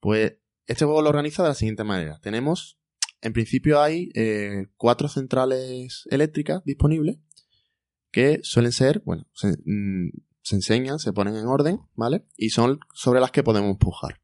Pues 0.00 0.34
este 0.66 0.84
juego 0.84 1.02
lo 1.02 1.10
organiza 1.10 1.44
de 1.44 1.50
la 1.50 1.54
siguiente 1.54 1.84
manera. 1.84 2.18
Tenemos, 2.20 2.80
en 3.20 3.32
principio 3.32 3.80
hay 3.80 4.10
eh, 4.14 4.66
cuatro 4.76 5.06
centrales 5.06 6.08
eléctricas 6.10 6.64
disponibles 6.64 7.18
que 8.10 8.40
suelen 8.42 8.72
ser, 8.72 9.02
bueno, 9.04 9.28
se, 9.32 9.56
mm, 9.64 10.10
se 10.42 10.56
enseñan, 10.56 10.98
se 10.98 11.12
ponen 11.12 11.36
en 11.36 11.46
orden, 11.46 11.80
¿vale? 11.94 12.24
Y 12.36 12.50
son 12.50 12.80
sobre 12.94 13.20
las 13.20 13.30
que 13.30 13.42
podemos 13.42 13.76
pujar. 13.78 14.20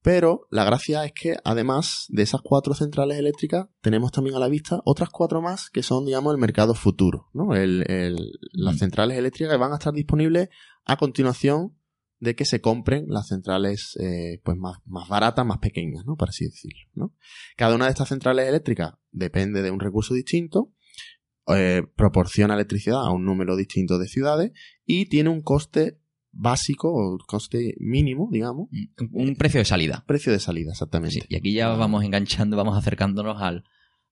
Pero 0.00 0.46
la 0.50 0.64
gracia 0.64 1.04
es 1.04 1.12
que 1.12 1.36
además 1.44 2.06
de 2.08 2.22
esas 2.22 2.40
cuatro 2.42 2.72
centrales 2.72 3.18
eléctricas, 3.18 3.66
tenemos 3.80 4.12
también 4.12 4.36
a 4.36 4.38
la 4.38 4.48
vista 4.48 4.80
otras 4.84 5.08
cuatro 5.10 5.42
más 5.42 5.70
que 5.70 5.82
son, 5.82 6.06
digamos, 6.06 6.32
el 6.32 6.38
mercado 6.40 6.74
futuro, 6.74 7.28
¿no? 7.34 7.54
El- 7.54 7.84
el- 7.90 8.30
las 8.52 8.76
Mm. 8.76 8.78
centrales 8.78 9.18
eléctricas 9.18 9.52
que 9.52 9.58
van 9.58 9.72
a 9.72 9.76
estar 9.76 9.92
disponibles 9.92 10.48
a 10.84 10.96
continuación 10.96 11.74
de 12.20 12.34
que 12.34 12.44
se 12.44 12.60
compren 12.60 13.06
las 13.08 13.28
centrales 13.28 13.96
eh, 14.00 14.40
pues 14.44 14.56
más, 14.56 14.78
más 14.86 15.08
baratas, 15.08 15.44
más 15.44 15.58
pequeñas, 15.58 16.04
¿no? 16.06 16.16
Por 16.16 16.28
así 16.30 16.44
decirlo, 16.44 16.88
¿no? 16.94 17.14
Cada 17.56 17.74
una 17.74 17.84
de 17.86 17.90
estas 17.92 18.08
centrales 18.08 18.48
eléctricas 18.48 18.94
depende 19.10 19.62
de 19.62 19.70
un 19.70 19.80
recurso 19.80 20.14
distinto, 20.14 20.72
eh, 21.54 21.82
proporciona 21.96 22.54
electricidad 22.54 23.06
a 23.06 23.10
un 23.10 23.24
número 23.24 23.56
distinto 23.56 23.98
de 23.98 24.06
ciudades 24.08 24.52
y 24.84 25.06
tiene 25.06 25.30
un 25.30 25.42
coste 25.42 25.98
básico 26.30 26.92
o 26.92 27.18
coste 27.26 27.74
mínimo, 27.78 28.28
digamos, 28.30 28.68
Un 29.12 29.34
precio 29.36 29.58
de 29.58 29.64
salida. 29.64 30.04
precio 30.06 30.32
de 30.32 30.38
salida, 30.38 30.72
exactamente. 30.72 31.20
Sí, 31.20 31.26
y 31.28 31.36
aquí 31.36 31.52
ya 31.52 31.68
vamos 31.68 32.04
enganchando, 32.04 32.56
vamos 32.56 32.76
acercándonos 32.76 33.40
al, 33.42 33.64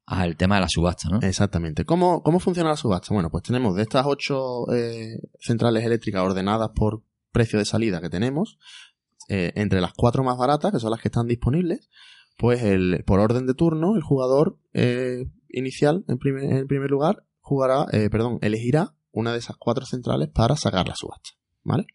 al 0.06 0.36
tema 0.36 0.56
de 0.56 0.62
la 0.62 0.68
subasta, 0.68 1.08
¿no? 1.08 1.20
Exactamente. 1.20 1.84
¿Cómo, 1.84 2.22
¿Cómo 2.22 2.40
funciona 2.40 2.70
la 2.70 2.76
subasta? 2.76 3.12
Bueno, 3.12 3.30
pues 3.30 3.42
tenemos 3.44 3.76
de 3.76 3.82
estas 3.82 4.06
ocho 4.06 4.70
eh, 4.72 5.18
centrales 5.40 5.84
eléctricas 5.84 6.22
ordenadas 6.22 6.70
por 6.74 7.02
precio 7.32 7.58
de 7.58 7.64
salida 7.64 8.00
que 8.00 8.08
tenemos, 8.08 8.58
eh, 9.28 9.52
entre 9.56 9.80
las 9.80 9.92
cuatro 9.92 10.24
más 10.24 10.38
baratas, 10.38 10.72
que 10.72 10.80
son 10.80 10.90
las 10.90 11.00
que 11.00 11.08
están 11.08 11.26
disponibles, 11.26 11.90
pues 12.38 12.62
el, 12.62 13.02
por 13.06 13.20
orden 13.20 13.46
de 13.46 13.54
turno, 13.54 13.96
el 13.96 14.02
jugador 14.02 14.58
eh, 14.72 15.26
inicial, 15.50 16.04
en 16.08 16.18
primer, 16.18 16.44
en 16.44 16.66
primer 16.66 16.90
lugar, 16.90 17.24
jugará, 17.40 17.86
eh, 17.92 18.08
perdón, 18.10 18.38
elegirá 18.42 18.94
una 19.12 19.32
de 19.32 19.38
esas 19.38 19.56
cuatro 19.56 19.86
centrales 19.86 20.28
para 20.28 20.56
sacar 20.56 20.86
la 20.88 20.94
subasta, 20.96 21.30
¿vale? 21.62 21.86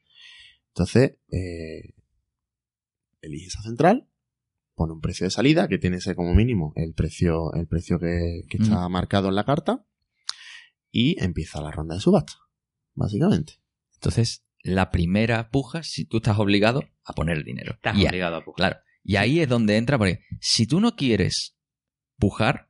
Entonces, 0.70 1.18
eh, 1.32 1.94
elige 3.22 3.48
esa 3.48 3.62
central, 3.62 4.08
pone 4.76 4.94
un 4.94 5.02
precio 5.02 5.26
de 5.26 5.32
salida 5.32 5.68
que 5.68 5.78
tiene 5.78 5.98
ese 5.98 6.16
como 6.16 6.34
mínimo 6.34 6.74
el 6.76 6.94
precio, 6.94 7.54
el 7.54 7.68
precio 7.68 8.00
que, 8.00 8.44
que 8.50 8.58
está 8.58 8.88
marcado 8.90 9.30
en 9.30 9.36
la 9.36 9.44
carta 9.46 9.86
y 10.92 11.22
empieza 11.24 11.62
la 11.62 11.72
ronda 11.72 11.96
de 11.96 12.02
subasta, 12.02 12.34
básicamente. 12.96 13.54
Entonces, 13.96 14.44
la 14.64 14.90
primera 14.92 15.50
puja, 15.50 15.84
si 15.84 16.06
tú 16.06 16.18
estás 16.18 16.40
obligado 16.40 16.84
a 17.04 17.14
poner 17.14 17.38
el 17.38 17.44
dinero. 17.44 17.74
Estás 17.74 17.98
Y 17.98 18.06
a- 18.06 18.10
obligado 18.10 18.36
a 18.38 18.44
pujar. 18.46 18.56
Claro. 18.58 18.80
Y 19.04 19.16
ahí 19.16 19.40
es 19.40 19.50
donde 19.50 19.78
entra, 19.78 19.98
porque 19.98 20.20
si 20.40 20.66
tú 20.68 20.80
no 20.80 20.96
quieres 20.96 21.56
pujar, 22.18 22.70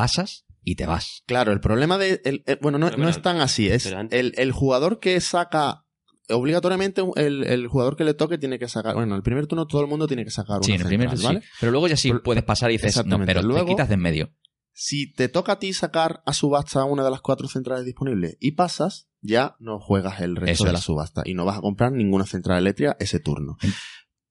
pasas 0.00 0.44
y 0.62 0.74
te 0.76 0.86
vas. 0.86 1.22
Claro, 1.26 1.52
el 1.52 1.60
problema 1.60 1.98
de... 1.98 2.20
el- 2.24 2.42
el- 2.46 2.58
bueno, 2.60 2.78
no, 2.78 2.86
Pero 2.90 2.98
no 3.02 3.08
es 3.08 3.20
tan 3.22 3.40
así. 3.40 3.68
Es 3.68 3.86
el, 4.10 4.32
el 4.36 4.52
jugador 4.52 4.98
que 5.00 5.20
saca... 5.20 5.84
Obligatoriamente 6.32 7.02
el, 7.16 7.42
el 7.44 7.66
jugador 7.66 7.96
que 7.96 8.04
le 8.04 8.14
toque 8.14 8.38
tiene 8.38 8.58
que 8.60 8.68
sacar... 8.68 8.94
Bueno, 8.94 9.16
el 9.16 9.22
primer 9.22 9.46
turno 9.48 9.66
todo 9.66 9.80
el 9.80 9.88
mundo 9.88 10.06
tiene 10.06 10.24
que 10.24 10.30
sacar 10.30 10.58
una 10.58 10.64
Sí, 10.64 10.72
en 10.72 10.80
el 10.82 10.86
primer 10.86 11.08
central, 11.10 11.34
¿vale? 11.36 11.44
sí. 11.46 11.52
Pero 11.58 11.72
luego 11.72 11.88
ya 11.88 11.96
sí 11.96 12.10
Pero- 12.10 12.22
puedes 12.22 12.44
pasar 12.44 12.70
y 12.70 12.74
dices, 12.74 13.04
no, 13.04 13.18
pero 13.24 13.40
te 13.40 13.46
Luego- 13.46 13.66
quitas 13.68 13.88
de 13.88 13.94
en 13.94 14.00
medio. 14.00 14.30
Si 14.72 15.12
te 15.12 15.28
toca 15.28 15.52
a 15.52 15.58
ti 15.58 15.72
sacar 15.72 16.22
a 16.24 16.32
subasta 16.32 16.84
una 16.84 17.02
de 17.02 17.10
las 17.10 17.20
cuatro 17.20 17.48
centrales 17.48 17.84
disponibles 17.84 18.36
y 18.40 18.52
pasas, 18.52 19.08
ya 19.20 19.56
no 19.58 19.80
juegas 19.80 20.20
el 20.20 20.36
resto 20.36 20.52
Eso 20.52 20.64
de 20.66 20.72
la 20.72 20.78
es. 20.78 20.84
subasta 20.84 21.22
y 21.26 21.34
no 21.34 21.44
vas 21.44 21.58
a 21.58 21.60
comprar 21.60 21.90
ninguna 21.92 22.24
central 22.24 22.58
eléctrica 22.58 22.96
ese 23.00 23.18
turno. 23.18 23.56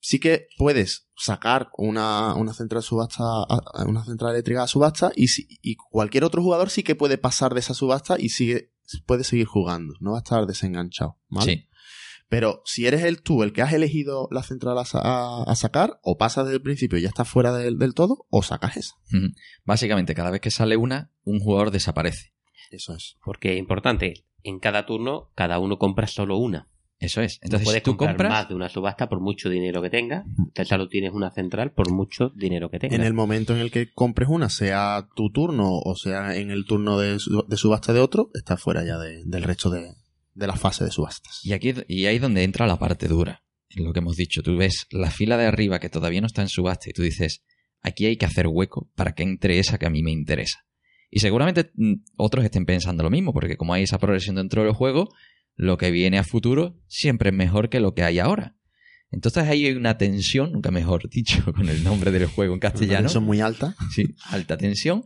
Sí 0.01 0.19
que 0.19 0.47
puedes 0.57 1.07
sacar 1.17 1.69
una, 1.77 2.33
una 2.35 2.53
central 2.53 2.81
subasta, 2.83 3.23
una 3.85 4.05
central 4.05 4.31
eléctrica 4.33 4.63
a 4.63 4.67
subasta 4.67 5.11
y, 5.15 5.27
si- 5.27 5.47
y 5.61 5.75
cualquier 5.75 6.23
otro 6.23 6.41
jugador 6.41 6.69
sí 6.69 6.83
que 6.83 6.95
puede 6.95 7.17
pasar 7.17 7.53
de 7.53 7.59
esa 7.59 7.73
subasta 7.73 8.15
y 8.17 8.29
sigue, 8.29 8.71
puede 9.05 9.23
seguir 9.25 9.45
jugando. 9.45 9.93
No 9.99 10.11
va 10.11 10.17
a 10.17 10.21
estar 10.21 10.45
desenganchado. 10.45 11.17
¿vale? 11.27 11.51
Sí. 11.51 11.65
Pero 12.29 12.61
si 12.63 12.85
eres 12.85 13.03
el 13.03 13.21
tú 13.23 13.41
el 13.43 13.51
que 13.53 13.61
has 13.63 13.73
elegido 13.73 14.27
la 14.31 14.43
central 14.43 14.77
a, 14.77 14.85
sa- 14.85 15.01
a- 15.03 15.43
a 15.43 15.55
sacar, 15.55 15.99
o 16.03 16.17
pasas 16.17 16.45
desde 16.45 16.57
el 16.57 16.61
principio 16.63 16.97
y 16.97 17.01
ya 17.01 17.09
estás 17.09 17.27
fuera 17.27 17.51
del, 17.53 17.77
del 17.79 17.93
todo, 17.95 18.25
o 18.29 18.43
sacas 18.43 18.77
esa. 18.77 18.93
Básicamente, 19.65 20.13
cada 20.15 20.29
vez 20.31 20.39
que 20.39 20.51
sale 20.51 20.77
una, 20.77 21.11
un 21.23 21.39
jugador 21.39 21.71
desaparece. 21.71 22.33
Eso 22.71 22.93
es. 22.95 23.17
Porque 23.25 23.53
es 23.53 23.59
importante, 23.59 24.25
en 24.43 24.59
cada 24.59 24.85
turno, 24.85 25.31
cada 25.35 25.59
uno 25.59 25.77
compra 25.79 26.07
solo 26.07 26.37
una. 26.37 26.69
Eso 26.99 27.21
es. 27.21 27.39
Entonces, 27.41 27.65
puedes 27.65 27.79
si 27.79 27.83
tú 27.85 27.91
comprar 27.91 28.11
compras, 28.17 28.29
más 28.31 28.49
de 28.49 28.55
una 28.55 28.67
subasta 28.69 29.07
por 29.07 29.21
mucho 29.21 29.49
dinero 29.49 29.81
que 29.81 29.89
tengas. 29.89 30.25
Solo 30.65 30.89
tienes 30.89 31.13
una 31.13 31.31
central 31.31 31.71
por 31.71 31.89
mucho 31.91 32.29
dinero 32.35 32.69
que 32.69 32.77
tengas. 32.79 32.99
En 32.99 33.05
el 33.05 33.13
momento 33.13 33.53
en 33.55 33.61
el 33.61 33.71
que 33.71 33.91
compres 33.93 34.27
una, 34.29 34.49
sea 34.49 35.07
tu 35.15 35.31
turno 35.31 35.77
o 35.79 35.95
sea 35.95 36.35
en 36.35 36.51
el 36.51 36.65
turno 36.65 36.99
de, 36.99 37.19
su- 37.19 37.45
de 37.47 37.55
subasta 37.57 37.93
de 37.93 38.01
otro, 38.01 38.29
estás 38.33 38.61
fuera 38.61 38.83
ya 38.83 38.97
de- 38.97 39.23
del 39.25 39.43
resto 39.43 39.69
de, 39.69 39.93
de 40.33 40.47
la 40.47 40.55
fase 40.57 40.83
de 40.83 40.91
subastas. 40.91 41.39
y 41.45 41.53
aquí 41.53 41.73
y 41.87 42.05
ahí 42.05 42.17
es 42.17 42.21
donde 42.21 42.43
entra 42.43 42.67
la 42.67 42.77
parte 42.77 43.07
dura. 43.07 43.43
En 43.69 43.83
lo 43.85 43.93
que 43.93 43.99
hemos 43.99 44.15
dicho, 44.17 44.41
tú 44.41 44.57
ves 44.57 44.87
la 44.89 45.09
fila 45.11 45.37
de 45.37 45.45
arriba 45.45 45.79
que 45.79 45.89
todavía 45.89 46.21
no 46.21 46.27
está 46.27 46.41
en 46.41 46.49
subasta 46.49 46.89
y 46.89 46.93
tú 46.93 47.03
dices, 47.03 47.43
aquí 47.81 48.07
hay 48.07 48.17
que 48.17 48.25
hacer 48.25 48.47
hueco 48.47 48.89
para 48.95 49.13
que 49.13 49.23
entre 49.23 49.59
esa 49.59 49.77
que 49.77 49.85
a 49.85 49.89
mí 49.91 50.01
me 50.03 50.11
interesa. 50.11 50.65
Y 51.11 51.19
seguramente 51.21 51.71
mm, 51.75 51.93
otros 52.17 52.43
estén 52.43 52.65
pensando 52.65 53.03
lo 53.03 53.09
mismo, 53.09 53.31
porque 53.31 53.55
como 53.57 53.73
hay 53.73 53.83
esa 53.83 53.99
progresión 53.99 54.35
dentro 54.35 54.63
del 54.63 54.73
juego, 54.73 55.13
lo 55.59 55.77
que 55.77 55.91
viene 55.91 56.17
a 56.17 56.23
futuro 56.23 56.79
siempre 56.87 57.31
es 57.31 57.35
mejor 57.35 57.67
que 57.67 57.81
lo 57.81 57.93
que 57.93 58.03
hay 58.03 58.17
ahora. 58.17 58.55
Entonces 59.11 59.43
ahí 59.43 59.65
hay 59.65 59.73
una 59.73 59.97
tensión, 59.97 60.53
nunca 60.53 60.71
mejor 60.71 61.09
dicho 61.11 61.53
con 61.53 61.67
el 61.67 61.83
nombre 61.83 62.11
del 62.11 62.27
juego 62.27 62.53
en 62.53 62.61
castellano. 62.61 63.09
Son 63.09 63.25
muy 63.25 63.41
altas. 63.41 63.75
Sí, 63.93 64.15
alta 64.29 64.57
tensión. 64.57 65.03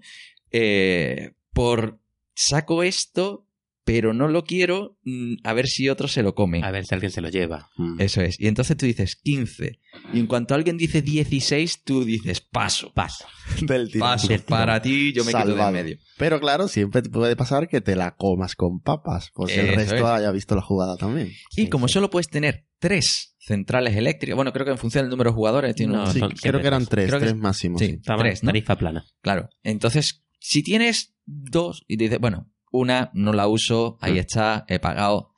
Eh, 0.51 1.31
por 1.53 1.99
saco 2.35 2.83
esto, 2.83 3.42
pero 3.85 4.13
no 4.13 4.27
lo 4.29 4.45
quiero, 4.45 4.97
mm, 5.03 5.35
a 5.43 5.53
ver 5.53 5.67
si 5.67 5.89
otro 5.89 6.07
se 6.07 6.23
lo 6.23 6.35
come. 6.35 6.63
A 6.63 6.71
ver 6.71 6.85
si 6.85 6.93
alguien 6.95 7.11
se 7.11 7.19
lo 7.21 7.29
lleva. 7.29 7.69
Mm. 7.77 7.99
Eso 7.99 8.21
es. 8.21 8.39
Y 8.39 8.47
entonces 8.47 8.77
tú 8.77 8.85
dices 8.85 9.15
15. 9.17 9.79
Y 10.13 10.19
en 10.19 10.27
cuanto 10.27 10.55
alguien 10.55 10.77
dice 10.77 11.01
16, 11.01 11.83
tú 11.83 12.03
dices 12.05 12.39
paso. 12.41 12.93
Paso. 12.93 13.25
Del 13.61 13.91
tirón. 13.91 14.07
Paso. 14.07 14.27
Del. 14.27 14.41
Para 14.41 14.81
ti, 14.81 15.11
yo 15.13 15.25
me 15.25 15.33
quedo 15.33 15.55
de 15.55 15.61
en 15.61 15.73
medio. 15.73 15.97
Pero 16.17 16.39
claro, 16.39 16.67
siempre 16.67 17.01
te 17.01 17.09
puede 17.09 17.35
pasar 17.35 17.67
que 17.67 17.81
te 17.81 17.95
la 17.95 18.15
comas 18.15 18.55
con 18.55 18.79
papas, 18.79 19.31
porque 19.33 19.55
el 19.59 19.67
Eso 19.67 19.75
resto 19.75 19.95
es. 19.95 20.03
haya 20.03 20.31
visto 20.31 20.55
la 20.55 20.61
jugada 20.61 20.95
también. 20.95 21.31
Y 21.57 21.67
como 21.67 21.87
solo 21.87 22.09
puedes 22.09 22.29
tener 22.29 22.65
tres 22.79 23.35
centrales 23.39 23.95
eléctricas, 23.97 24.35
bueno, 24.37 24.53
creo 24.53 24.65
que 24.65 24.71
en 24.71 24.77
función 24.77 25.03
del 25.03 25.09
número 25.11 25.31
de 25.31 25.35
jugadores 25.35 25.75
tiene 25.75 25.93
No, 25.93 26.03
un- 26.05 26.13
Sí, 26.13 26.19
son 26.19 26.31
creo 26.31 26.61
que 26.61 26.67
eran 26.67 26.85
tres. 26.85 27.09
tres, 27.09 27.21
Creo 27.21 27.35
máximos. 27.35 27.81
sí. 27.81 27.99
Tres, 28.17 28.43
¿no? 28.43 28.47
Tarifa 28.47 28.77
plana. 28.77 29.05
Claro. 29.21 29.49
Entonces, 29.63 30.23
si 30.39 30.63
tienes 30.63 31.15
dos 31.25 31.83
y 31.87 31.97
dices, 31.97 32.19
bueno, 32.19 32.49
una 32.73 33.11
no 33.13 33.31
la 33.31 33.47
uso, 33.47 33.97
ahí 34.01 34.13
Mm. 34.15 34.17
está, 34.17 34.65
he 34.67 34.79
pagado. 34.79 35.31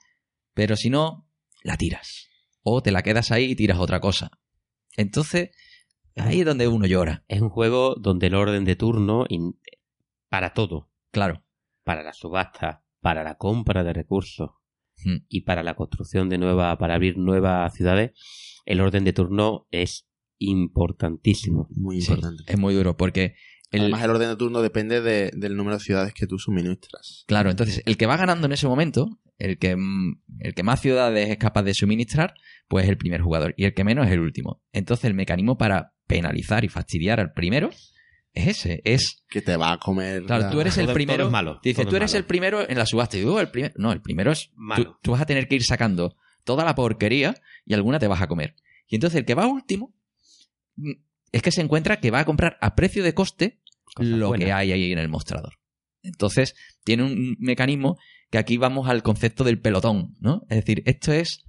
Pero 0.56 0.76
si 0.76 0.90
no, 0.90 1.30
la 1.64 1.78
tiras. 1.78 2.30
O 2.64 2.82
te 2.82 2.92
la 2.92 3.04
quedas 3.04 3.30
ahí 3.32 3.52
y 3.52 3.56
tiras 3.56 3.78
otra 3.78 4.00
cosa. 4.00 4.32
Entonces, 4.98 5.52
ahí 6.16 6.40
es 6.40 6.46
donde 6.46 6.68
uno 6.68 6.88
llora. 6.88 7.26
Es 7.28 7.42
un 7.42 7.50
juego 7.50 7.96
donde 7.96 8.28
el 8.28 8.36
orden 8.36 8.64
de 8.66 8.76
turno, 8.78 9.26
in- 9.30 9.60
para 10.30 10.54
todo, 10.54 10.90
Claro. 11.12 11.44
para 11.84 12.02
la 12.04 12.14
subasta, 12.14 12.84
para 13.02 13.24
la 13.24 13.36
compra 13.36 13.84
de 13.84 13.94
recursos 13.94 14.52
Mm. 15.04 15.26
y 15.28 15.42
para 15.42 15.62
la 15.62 15.76
construcción 15.76 16.30
de 16.30 16.38
nuevas, 16.38 16.78
para 16.78 16.96
abrir 16.96 17.18
nuevas 17.18 17.74
ciudades, 17.74 18.12
el 18.66 18.80
orden 18.80 19.04
de 19.04 19.12
turno 19.14 19.68
es 19.72 20.08
importantísimo. 20.40 21.68
Muy 21.72 22.02
Sí, 22.02 22.12
importante. 22.14 22.44
es 22.48 22.58
muy 22.58 22.74
duro 22.74 22.96
porque 22.98 23.36
el, 23.72 23.82
Además, 23.82 24.04
el 24.04 24.10
orden 24.12 24.30
de 24.30 24.36
turno 24.36 24.62
depende 24.62 25.02
de- 25.02 25.32
del 25.34 25.56
número 25.58 25.78
de 25.78 25.84
ciudades 25.84 26.14
que 26.14 26.28
tú 26.28 26.38
suministras. 26.40 27.24
Claro, 27.28 27.50
entonces 27.50 27.82
el 27.86 27.98
que 27.98 28.06
va 28.06 28.16
ganando 28.18 28.46
en 28.48 28.54
ese 28.54 28.68
momento, 28.68 29.20
el 29.38 29.58
que, 29.58 29.76
mm, 29.76 30.22
el 30.40 30.54
que 30.54 30.64
más 30.64 30.82
ciudades 30.82 31.30
es 31.30 31.38
capaz 31.38 31.64
de 31.64 31.74
suministrar, 31.74 32.34
pues 32.68 32.86
es 32.86 32.90
el 32.90 32.98
primer 32.98 33.22
jugador. 33.22 33.54
Y 33.58 33.66
el 33.66 33.74
que 33.74 33.84
menos 33.84 34.06
es 34.08 34.14
el 34.14 34.20
último. 34.20 34.62
Entonces 34.72 35.06
el 35.06 35.14
mecanismo 35.14 35.58
para 35.58 35.94
penalizar 36.08 36.64
y 36.64 36.70
fastidiar 36.70 37.20
al 37.20 37.34
primero 37.34 37.70
es 38.34 38.48
ese. 38.48 38.82
Es, 38.86 39.24
Que 39.30 39.42
te 39.42 39.58
va 39.58 39.74
a 39.74 39.78
comer. 39.80 40.24
claro, 40.26 40.44
la- 40.44 40.50
tú 40.52 40.62
eres 40.62 40.78
el 40.78 40.86
todo 40.86 40.94
primero. 40.94 41.26
es 41.26 41.32
malo, 41.32 41.60
Dices, 41.64 41.84
todo 41.84 41.90
tú 41.92 41.96
es 41.96 42.02
eres 42.02 42.12
malo". 42.12 42.20
el 42.20 42.26
primero 42.26 42.70
en 42.70 42.78
la 42.78 42.86
subasta. 42.86 43.18
Y 43.18 43.22
digo, 43.22 43.40
el 43.40 43.50
primero. 43.50 43.74
No, 43.78 43.92
el 43.92 44.02
primero 44.02 44.32
es. 44.32 44.52
Malo. 44.56 45.00
tú 45.02 45.12
vas 45.12 45.22
a 45.22 45.26
tener 45.26 45.48
que 45.48 45.56
ir 45.56 45.64
sacando 45.64 46.16
toda 46.44 46.64
la 46.64 46.76
porquería 46.76 47.36
y 47.66 47.74
alguna 47.74 47.98
te 48.00 48.08
vas 48.08 48.22
a 48.22 48.28
comer. 48.28 48.56
Y 48.88 48.96
entonces 48.96 49.18
el 49.20 49.26
que 49.26 49.34
va 49.34 49.48
último 49.48 49.94
mm, 50.76 50.92
es 51.36 51.42
que 51.42 51.52
se 51.52 51.62
encuentra 51.62 52.00
que 52.00 52.12
va 52.12 52.20
a 52.20 52.26
comprar 52.26 52.58
a 52.62 52.76
precio 52.76 53.04
de 53.04 53.14
coste 53.14 53.60
lo 53.98 54.32
que 54.34 54.54
hay 54.54 54.72
ahí 54.72 54.92
en 54.92 55.00
el 55.00 55.10
mostrador. 55.10 55.54
Entonces, 56.02 56.56
tiene 56.84 57.04
un 57.04 57.36
mecanismo 57.40 57.98
que 58.32 58.38
aquí 58.38 58.58
vamos 58.58 58.88
al 58.88 59.04
concepto 59.04 59.44
del 59.44 59.60
pelotón, 59.60 60.16
¿no? 60.22 60.44
Es 60.50 60.58
decir, 60.58 60.82
esto 60.86 61.12
es, 61.12 61.44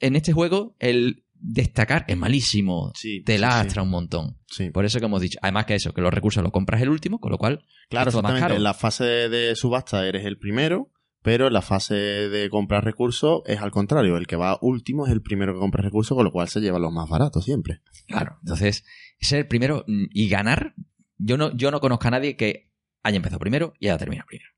en 0.00 0.16
este 0.16 0.32
juego, 0.32 0.76
el 0.80 1.24
destacar 1.34 2.04
es 2.08 2.16
malísimo, 2.16 2.92
Sí, 2.94 3.22
te 3.24 3.34
sí, 3.36 3.40
lastra 3.40 3.82
un 3.82 3.88
montón. 3.90 4.38
sí. 4.48 4.70
Por 4.70 4.84
eso 4.84 5.00
que 5.00 5.06
hemos 5.06 5.20
dicho, 5.22 5.38
además 5.42 5.64
que 5.66 5.74
eso, 5.74 5.92
que 5.94 6.00
los 6.02 6.12
recursos 6.12 6.42
los 6.42 6.52
compras 6.52 6.82
el 6.82 6.88
último, 6.90 7.18
con 7.18 7.32
lo 7.32 7.38
cual, 7.38 7.64
Claro, 7.88 8.06
más 8.06 8.14
exactamente. 8.14 8.40
caro. 8.42 8.54
En 8.56 8.62
la 8.62 8.74
fase 8.74 9.04
de 9.04 9.56
subasta 9.56 10.06
eres 10.06 10.24
el 10.26 10.38
primero, 10.38 10.91
pero 11.22 11.46
en 11.46 11.52
la 11.52 11.62
fase 11.62 11.94
de 11.94 12.50
comprar 12.50 12.84
recursos 12.84 13.42
es 13.46 13.60
al 13.60 13.70
contrario. 13.70 14.16
El 14.16 14.26
que 14.26 14.36
va 14.36 14.58
último 14.60 15.06
es 15.06 15.12
el 15.12 15.22
primero 15.22 15.54
que 15.54 15.60
compra 15.60 15.82
recursos, 15.82 16.16
con 16.16 16.24
lo 16.24 16.32
cual 16.32 16.48
se 16.48 16.60
lleva 16.60 16.78
los 16.78 16.92
más 16.92 17.08
baratos 17.08 17.44
siempre. 17.44 17.80
claro, 18.06 18.36
entonces, 18.42 18.84
ser 19.20 19.40
el 19.40 19.46
primero 19.48 19.84
mm, 19.86 20.06
y 20.10 20.28
ganar, 20.28 20.74
yo 21.16 21.36
no, 21.36 21.54
yo 21.56 21.70
no 21.70 21.80
conozco 21.80 22.08
a 22.08 22.10
nadie 22.10 22.36
que 22.36 22.70
haya 23.02 23.16
empezado 23.16 23.38
primero 23.38 23.74
y 23.78 23.88
haya 23.88 23.98
terminado 23.98 24.26
primero. 24.26 24.50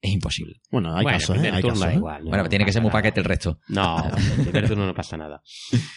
Es 0.00 0.12
imposible. 0.12 0.60
Bueno, 0.70 0.96
hay 0.96 1.04
Bueno, 1.04 1.18
casos, 1.18 1.36
¿eh? 1.36 1.50
Hay 1.52 1.62
turno 1.62 1.78
casos, 1.78 1.94
¿eh? 1.94 1.96
igual. 1.96 2.24
bueno, 2.24 2.42
no 2.42 2.48
tiene 2.48 2.64
que 2.64 2.72
ser 2.72 2.82
muy 2.82 2.90
paquete 2.90 3.20
el 3.20 3.24
resto. 3.24 3.60
No, 3.68 4.04
el 4.38 4.44
primer 4.44 4.68
turno 4.68 4.84
no 4.86 4.94
pasa 4.94 5.16
nada. 5.16 5.42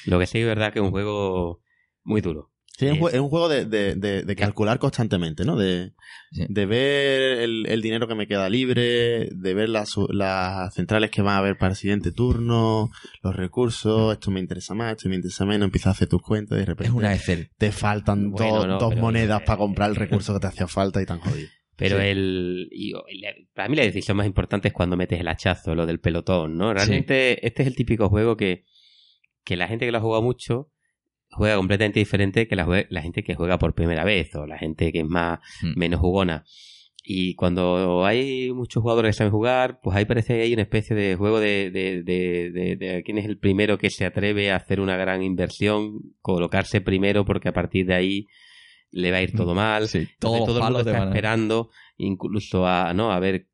Lo 0.06 0.20
que 0.20 0.28
sí 0.28 0.40
es 0.40 0.46
verdad 0.46 0.72
que 0.72 0.80
es 0.80 0.86
un 0.86 0.92
juego 0.92 1.62
muy 2.04 2.22
duro. 2.22 2.52
Sí, 2.78 2.88
es 2.88 3.00
un 3.00 3.08
Es- 3.08 3.20
juego 3.20 3.48
de, 3.48 3.66
de- 3.66 3.96
de- 3.96 4.24
de 4.24 4.36
calcular 4.36 4.80
constantemente, 4.80 5.46
¿no? 5.46 5.56
De, 5.56 5.94
Sí. 6.32 6.46
de 6.50 6.66
ver 6.66 7.40
el, 7.40 7.66
el 7.68 7.82
dinero 7.82 8.08
que 8.08 8.16
me 8.16 8.28
queda 8.28 8.50
libre, 8.50 9.30
de 9.32 9.54
ver 9.54 9.70
las, 9.70 9.94
las 10.10 10.74
centrales 10.74 11.10
que 11.10 11.22
van 11.22 11.36
a 11.36 11.38
haber 11.38 11.58
para 11.58 11.72
el 11.72 11.78
siguiente 11.78 12.12
turno, 12.12 12.90
los 13.24 13.36
recursos, 13.36 14.12
esto 14.14 14.32
me 14.32 14.42
interesa 14.42 14.74
más, 14.74 14.98
esto 14.98 15.08
me 15.08 15.16
interesa 15.16 15.46
menos, 15.46 15.66
empiezas 15.68 15.88
a 15.88 15.92
hacer 15.92 16.10
tus 16.10 16.22
cuentas 16.22 16.58
y 16.58 16.60
de 16.60 16.66
repente 16.66 16.90
Es 16.90 16.94
una 16.96 17.14
Excel. 17.14 17.50
te 17.58 17.72
faltan 17.72 18.32
Bueno, 18.32 18.56
dos, 18.56 18.68
no, 18.68 18.78
dos 18.80 18.90
pero- 18.90 19.02
monedas 19.02 19.42
para 19.44 19.58
comprar 19.58 19.90
el 19.92 19.96
recurso 19.96 20.34
que 20.34 20.40
te 20.42 20.48
hacía 20.48 20.68
falta 20.68 21.02
y 21.02 21.06
tan 21.06 21.20
jodido. 21.20 21.48
Pero 21.78 21.98
Sí. 22.00 22.06
el, 22.08 22.70
y- 22.72 22.94
para 23.54 23.68
mí 23.70 23.76
la 23.76 23.84
decisión 23.84 24.16
más 24.18 24.26
importante 24.26 24.68
es 24.70 24.74
cuando 24.74 24.96
metes 24.98 25.20
el 25.20 25.28
hachazo, 25.28 25.76
lo 25.76 25.86
del 25.86 26.00
pelotón, 26.00 26.58
¿no? 26.58 26.74
Realmente 26.74 27.46
este 27.46 27.64
es 27.64 27.68
el 27.68 27.76
típico 27.76 28.08
juego 28.10 28.36
que, 28.38 28.64
que 29.44 29.56
la 29.58 29.68
gente 29.68 29.86
que 29.86 29.92
lo 29.92 29.98
ha 29.98 30.02
jugado 30.02 30.22
mucho 30.24 30.72
juega 31.36 31.56
completamente 31.58 32.00
diferente 32.00 32.48
que 32.48 32.56
la, 32.56 32.86
la 32.90 33.02
gente 33.02 33.24
que 33.24 33.36
juega 33.36 33.58
por 33.60 33.74
primera 33.74 34.04
vez 34.04 34.34
o 34.36 34.46
la 34.48 34.58
gente 34.58 34.92
que 34.92 35.00
es 35.00 35.06
más 35.08 35.40
Mm. 35.62 35.78
menos 35.80 36.00
jugona. 36.00 36.44
Y 37.08 37.36
cuando 37.36 38.04
hay 38.04 38.52
muchos 38.52 38.82
jugadores 38.82 39.10
que 39.10 39.18
saben 39.20 39.32
jugar, 39.32 39.80
pues 39.84 39.96
ahí 39.96 40.06
parece 40.06 40.34
que 40.36 40.42
hay 40.42 40.54
una 40.54 40.64
especie 40.64 40.96
de 40.96 41.16
juego 41.16 41.40
de, 41.40 41.70
de, 41.70 42.02
de, 42.02 42.50
de- 42.52 42.76
de 42.78 43.04
quién 43.04 43.20
es 43.20 43.26
el 43.26 43.38
primero 43.38 43.78
que 43.78 43.92
se 43.92 44.06
atreve 44.06 44.50
a 44.50 44.56
hacer 44.56 44.80
una 44.80 44.98
gran 44.98 45.22
inversión, 45.22 46.00
colocarse 46.22 46.82
primero 46.82 47.24
porque 47.24 47.50
a 47.50 47.54
partir 47.54 47.86
de 47.86 47.94
ahí 47.94 48.28
le 48.92 49.12
va 49.12 49.18
a 49.18 49.22
ir 49.22 49.34
todo 49.36 49.54
mal. 49.54 49.88
Sí, 49.88 50.00
Entonces, 50.00 50.18
todos 50.20 50.38
los 50.40 50.46
todo 50.48 50.58
el 50.58 50.64
mundo 50.64 50.80
está 50.80 51.04
esperando 51.06 51.70
incluso 51.98 52.66
a, 52.66 52.94
¿no? 52.96 53.12
a 53.12 53.20
ver 53.20 53.46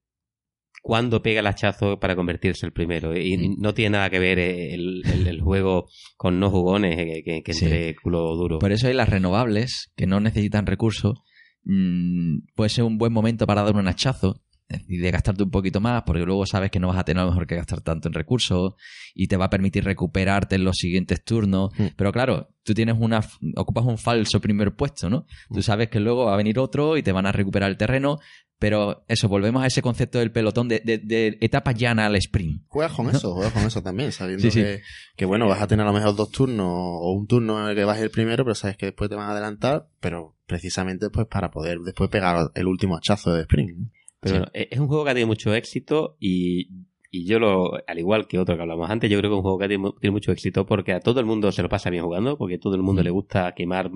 cuándo 0.82 1.22
pega 1.22 1.39
el 1.41 1.48
hachazo 1.48 2.00
para 2.00 2.15
convertirse 2.15 2.65
el 2.65 2.74
primero. 2.74 3.15
Y 3.17 3.38
Mm. 3.38 3.56
no 3.60 3.74
tiene 3.74 3.91
nada 3.98 4.10
que 4.10 4.20
ver 4.20 4.39
el, 4.39 5.04
el- 5.06 5.28
el 5.28 5.41
juego 5.41 5.88
con 6.17 6.39
no 6.39 6.50
jugones 6.50 6.96
que, 6.98 7.24
que- 7.24 7.44
que 7.44 7.54
Sí. 7.54 7.65
entre 7.65 7.96
culo 7.96 8.36
duro. 8.36 8.60
Por 8.60 8.72
eso 8.72 8.88
hay 8.88 8.94
las 8.94 9.08
renovables 9.10 9.91
que 9.96 10.08
no 10.08 10.20
necesitan 10.20 10.65
recursos. 10.65 11.20
mm, 11.63 12.39
puede 12.56 12.70
ser 12.70 12.84
un 12.86 12.98
buen 12.98 13.13
momento 13.13 13.46
para 13.46 13.62
dar 13.62 13.76
un 13.76 13.88
hachazo 13.88 14.41
y 14.88 14.98
de 14.98 15.12
gastarte 15.12 15.44
un 15.44 15.52
poquito 15.52 15.80
más, 15.80 16.02
porque 16.08 16.24
luego 16.26 16.46
sabes 16.48 16.72
que 16.72 16.80
no 16.80 16.88
vas 16.88 16.98
a 16.98 17.04
tener 17.04 17.22
a 17.22 17.26
lo 17.26 17.32
mejor 17.32 17.46
que 17.46 17.56
gastar 17.56 17.82
tanto 17.82 18.08
en 18.08 18.13
recursos 18.15 18.74
y 19.13 19.28
te 19.28 19.38
va 19.38 19.46
a 19.46 19.50
permitir 19.52 19.84
recuperarte 19.84 20.56
en 20.56 20.63
los 20.63 20.78
siguientes 20.78 21.24
turnos. 21.24 21.70
Mm. 21.78 21.88
Pero 21.96 22.12
claro, 22.12 22.48
tú 22.63 22.74
tienes 22.74 22.95
una 23.00 23.21
ocupas 23.56 23.86
un 23.86 23.97
falso 23.97 24.39
primer 24.41 24.76
puesto, 24.76 25.10
¿no? 25.10 25.26
Tú 25.54 25.62
sabes 25.62 25.89
que 25.89 26.00
luego 26.00 26.26
va 26.26 26.34
a 26.34 26.38
venir 26.38 26.60
otro 26.60 26.97
y 26.97 27.04
te 27.04 27.12
van 27.12 27.26
a 27.26 27.32
recuperar 27.32 27.69
el 27.69 27.78
terreno. 27.78 28.19
Pero 28.60 29.04
eso, 29.08 29.28
volvemos 29.28 29.63
a 29.63 29.65
ese 29.65 29.82
concepto 29.82 30.19
del 30.19 30.32
pelotón 30.32 30.67
de, 30.67 30.82
de, 30.86 31.00
de 31.00 31.36
etapa 31.41 31.71
llana 31.71 32.06
al 32.06 32.15
sprint. 32.17 32.62
Juegas 32.67 32.91
con 32.93 33.10
eso, 33.10 33.34
juegas 33.34 33.54
con 33.54 33.63
eso 33.63 33.82
también, 33.82 34.12
sabiendo 34.12 34.43
Sí, 34.43 34.52
sí. 34.52 34.60
Que, 34.62 34.82
que, 35.15 35.26
bueno, 35.26 35.47
vas 35.47 35.63
a 35.63 35.67
tener 35.67 35.84
a 35.84 35.89
lo 35.89 35.93
mejor 35.97 36.15
dos 36.15 36.30
turnos 36.30 36.67
o 36.69 37.12
un 37.12 37.26
turno 37.26 37.60
en 37.63 37.69
el 37.71 37.76
que 37.76 37.86
vas 37.86 37.97
el 38.00 38.12
primero, 38.12 38.43
pero 38.43 38.54
sabes 38.54 38.78
que 38.78 38.86
después 38.86 39.10
te 39.10 39.15
van 39.15 39.30
a 39.30 39.32
adelantar, 39.32 39.88
pero 40.00 40.36
precisamente 40.45 41.10
pues 41.10 41.26
para 41.26 41.50
poder 41.50 41.80
después 41.80 42.12
pegar 42.12 42.52
el 42.54 42.67
último 42.67 42.97
hachazo 42.97 43.34
de 43.34 43.41
sprint. 43.41 43.89
Pero 44.19 44.36
Sí. 44.36 44.39
bueno, 44.41 44.52
e- 44.54 44.67
es 44.69 44.78
un 44.80 44.88
juego 44.88 45.06
que 45.06 45.10
ha 45.10 45.13
tenido 45.15 45.28
mucho 45.28 45.56
éxito 45.56 46.15
y, 46.19 46.67
y 47.12 47.26
yo 47.26 47.38
lo, 47.39 47.74
al 47.88 48.00
igual 48.00 48.28
que 48.28 48.39
otro 48.39 48.56
que 48.56 48.62
hablamos 48.62 48.89
antes, 48.89 49.10
yo 49.12 49.17
creo 49.19 49.30
que 49.30 49.36
es 49.36 49.38
un 49.38 49.41
juego 49.43 49.60
que 49.60 49.67
tiene 49.67 50.12
mucho 50.12 50.32
éxito 50.32 50.65
porque 50.65 50.93
a 50.93 51.00
todo 51.02 51.19
el 51.19 51.26
mundo 51.26 51.52
se 51.52 51.62
lo 51.62 51.67
pasa 51.69 51.89
bien 51.89 52.04
jugando, 52.06 52.38
porque 52.38 52.56
a 52.56 52.60
todo 52.60 52.76
el 52.76 52.82
mundo 52.82 53.02
Mm. 53.02 53.06
le 53.06 53.10
gusta 53.12 53.54
quemar 53.54 53.91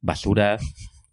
basura, 0.00 0.58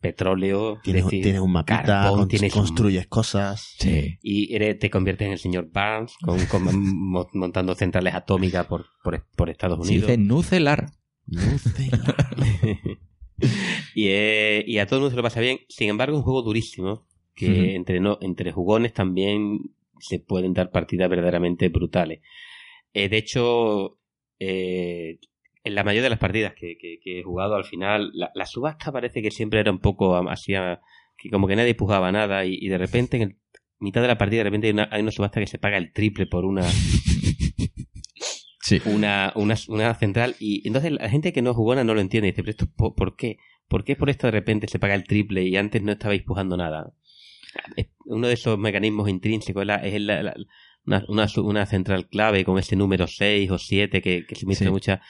petróleo, 0.01 0.79
Tienes, 0.83 1.05
decir, 1.05 1.21
tienes 1.23 1.41
un 1.41 1.51
mapita, 1.51 1.83
carbón, 1.83 2.19
con- 2.21 2.27
tienes 2.27 2.53
un- 2.55 2.59
construyes 2.61 3.07
cosas. 3.07 3.75
Sí. 3.79 4.17
y 4.21 4.53
eres- 4.53 4.77
te 4.79 4.89
conviertes 4.89 5.27
en 5.27 5.31
el 5.33 5.37
señor 5.39 5.69
Barnes 5.71 6.15
con, 6.21 6.43
con- 6.47 6.63
mo- 7.09 7.29
montando 7.33 7.75
centrales 7.75 8.13
atómicas 8.15 8.65
por, 8.65 8.87
por, 9.03 9.25
por 9.35 9.49
Estados 9.49 9.85
Se 9.87 9.93
Unidos. 9.93 10.07
dice 10.09 10.17
nucelar. 10.21 10.91
y, 13.95 14.07
eh, 14.07 14.63
y 14.67 14.77
a 14.79 14.85
todo 14.85 14.97
el 14.97 15.01
mundo 15.01 15.11
se 15.11 15.15
lo 15.17 15.23
pasa 15.23 15.39
bien. 15.39 15.59
Sin 15.69 15.89
embargo, 15.89 16.13
es 16.15 16.17
un 16.19 16.23
juego 16.23 16.41
durísimo 16.41 17.07
que 17.33 17.75
entre, 17.75 17.99
no, 17.99 18.17
entre 18.21 18.51
jugones 18.51 18.93
también 18.93 19.59
se 20.01 20.19
pueden 20.19 20.53
dar 20.53 20.69
partidas 20.71 21.09
verdaderamente 21.09 21.69
brutales. 21.69 22.21
Eh, 22.93 23.07
de 23.09 23.17
hecho, 23.17 23.99
eh, 24.39 25.19
en 25.63 25.75
la 25.75 25.83
mayoría 25.83 26.03
de 26.03 26.09
las 26.09 26.19
partidas 26.19 26.53
que, 26.55 26.75
que- 26.79 26.99
que 27.03 27.19
he 27.19 27.23
jugado, 27.23 27.55
al 27.55 27.63
final, 27.65 28.11
la, 28.13 28.31
la 28.35 28.45
subasta 28.45 28.91
parece 28.91 29.21
que 29.21 29.31
siempre 29.31 29.59
era 29.59 29.71
un 29.71 29.79
poco 29.79 30.15
así, 30.29 30.53
que 31.17 31.29
como 31.29 31.47
que 31.47 31.55
nadie 31.55 31.71
empujaba 31.71 32.11
nada 32.11 32.45
y, 32.45 32.57
y 32.59 32.67
de 32.67 32.77
repente, 32.77 33.17
en 33.17 33.23
el- 33.23 33.37
mitad 33.79 34.01
de 34.01 34.07
la 34.07 34.17
partida, 34.17 34.39
de 34.39 34.43
repente 34.45 34.67
hay 34.67 34.73
una, 34.73 34.89
hay 34.91 35.01
una 35.01 35.11
subasta 35.11 35.39
que 35.39 35.47
se 35.47 35.57
paga 35.59 35.77
el 35.77 35.91
triple 35.93 36.25
por 36.27 36.45
una, 36.45 36.63
Sí. 38.63 38.79
una, 38.85 39.33
una, 39.35 39.55
una 39.69 39.93
central 39.95 40.35
y 40.39 40.65
entonces 40.67 40.91
la 40.91 41.09
gente 41.09 41.33
que 41.33 41.41
no 41.41 41.53
jugona 41.53 41.83
no 41.83 41.93
lo 41.93 42.01
entiende 42.01 42.27
y 42.27 42.31
dice, 42.31 42.43
pero 42.43 42.51
esto, 42.51 42.67
¿por, 42.75 42.93
por 42.95 43.15
qué? 43.15 43.37
¿Por 43.67 43.83
qué 43.83 43.95
por 43.95 44.09
esto 44.09 44.27
de 44.27 44.31
repente 44.31 44.67
se 44.67 44.79
paga 44.79 44.95
el 44.95 45.03
triple 45.03 45.43
y 45.43 45.55
antes 45.57 45.81
no 45.81 45.91
estabais 45.93 46.21
pujando 46.23 46.57
nada? 46.57 46.93
Uno 48.05 48.27
de 48.27 48.33
esos 48.33 48.57
mecanismos 48.57 49.09
intrínsecos 49.09 49.65
la- 49.65 49.75
es 49.75 49.99
la- 50.01 50.23
la- 50.23 50.35
una, 50.85 51.03
una, 51.07 51.27
una 51.37 51.65
central 51.65 52.07
clave 52.09 52.43
con 52.43 52.57
ese 52.57 52.75
número 52.75 53.05
6 53.07 53.51
o 53.51 53.57
7 53.57 54.01
que, 54.01 54.25
que 54.25 54.35
suministra 54.35 54.67
Sí. 54.67 54.71
mucha. 54.71 55.01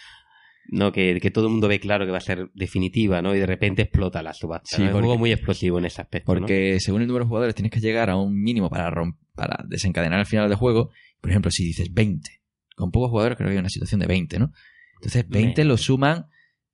No, 0.70 0.92
que, 0.92 1.20
que 1.20 1.32
todo 1.32 1.48
el 1.48 1.52
mundo 1.52 1.68
ve 1.68 1.80
claro 1.80 2.06
que 2.06 2.12
va 2.12 2.20
a 2.20 2.22
ser 2.22 2.52
definitiva, 2.54 3.22
¿no? 3.22 3.34
Y 3.36 3.40
de 3.40 3.46
repente 3.48 3.82
explota 3.82 4.22
la 4.22 4.34
subasta. 4.34 4.76
Sí, 4.78 4.84
¿no? 4.84 4.90
Es 4.90 4.94
un 4.96 5.02
juego 5.02 5.18
muy 5.18 5.32
explosivo 5.32 5.80
en 5.80 5.86
ese 5.86 6.02
aspecto. 6.02 6.34
¿no? 6.34 6.42
Porque 6.42 6.78
según 6.80 7.02
el 7.02 7.08
número 7.08 7.26
de 7.26 7.30
jugadores 7.30 7.56
tienes 7.56 7.72
que 7.72 7.80
llegar 7.80 8.10
a 8.12 8.16
un 8.16 8.40
mínimo 8.40 8.70
para, 8.70 8.92
para 9.34 9.64
desencadenar 9.68 10.20
el 10.20 10.26
final 10.28 10.48
del 10.50 10.58
juego. 10.58 10.92
Por 11.20 11.32
ejemplo, 11.32 11.50
si 11.52 11.64
dices 11.66 11.92
20. 11.92 12.30
Con 12.76 12.92
pocos 12.92 13.10
jugadores 13.10 13.38
creo 13.38 13.48
que 13.50 13.54
hay 13.54 13.60
una 13.60 13.70
situación 13.70 14.00
de 14.02 14.08
20, 14.08 14.40
¿no? 14.40 14.52
Entonces 14.96 15.28
20 15.28 15.64
lo 15.66 15.78
suman 15.78 16.28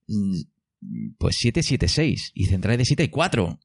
mm, 0.07 0.36
pues 1.18 1.38
7, 1.39 1.63
7, 1.63 1.88
6. 1.88 2.32
Y 2.36 2.45
centrales 2.45 2.80
de 2.80 2.86
7 2.86 3.03
hay 3.03 3.09
4. 3.09 3.59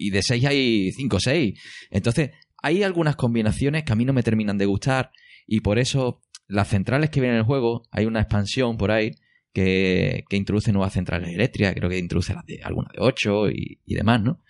Y 0.00 0.10
de 0.10 0.22
6 0.22 0.44
hay 0.46 0.92
5, 0.92 1.20
6. 1.20 1.60
Entonces 1.90 2.30
hay 2.62 2.82
algunas 2.82 3.16
combinaciones 3.16 3.84
que 3.84 3.92
a 3.92 3.96
mí 3.96 4.04
no 4.04 4.12
me 4.12 4.22
terminan 4.22 4.56
de 4.56 4.66
gustar. 4.66 5.12
Y 5.46 5.60
por 5.60 5.78
eso 5.78 6.22
las 6.48 6.68
centrales 6.68 7.10
que 7.10 7.20
vienen 7.20 7.36
en 7.36 7.40
el 7.40 7.46
juego, 7.46 7.82
hay 7.90 8.06
una 8.06 8.20
expansión 8.20 8.76
por 8.76 8.90
ahí 8.90 9.12
que, 9.52 10.24
que 10.28 10.36
introduce 10.36 10.72
nuevas 10.72 10.94
centrales 10.94 11.30
eléctricas, 11.30 11.74
creo 11.74 11.90
que 11.90 11.98
introduce 11.98 12.34
las 12.34 12.46
de, 12.46 12.60
algunas 12.62 12.92
de 12.92 12.98
8 13.00 13.50
y, 13.50 13.78
y 13.84 13.94
demás, 13.94 14.22
¿no? 14.22 14.40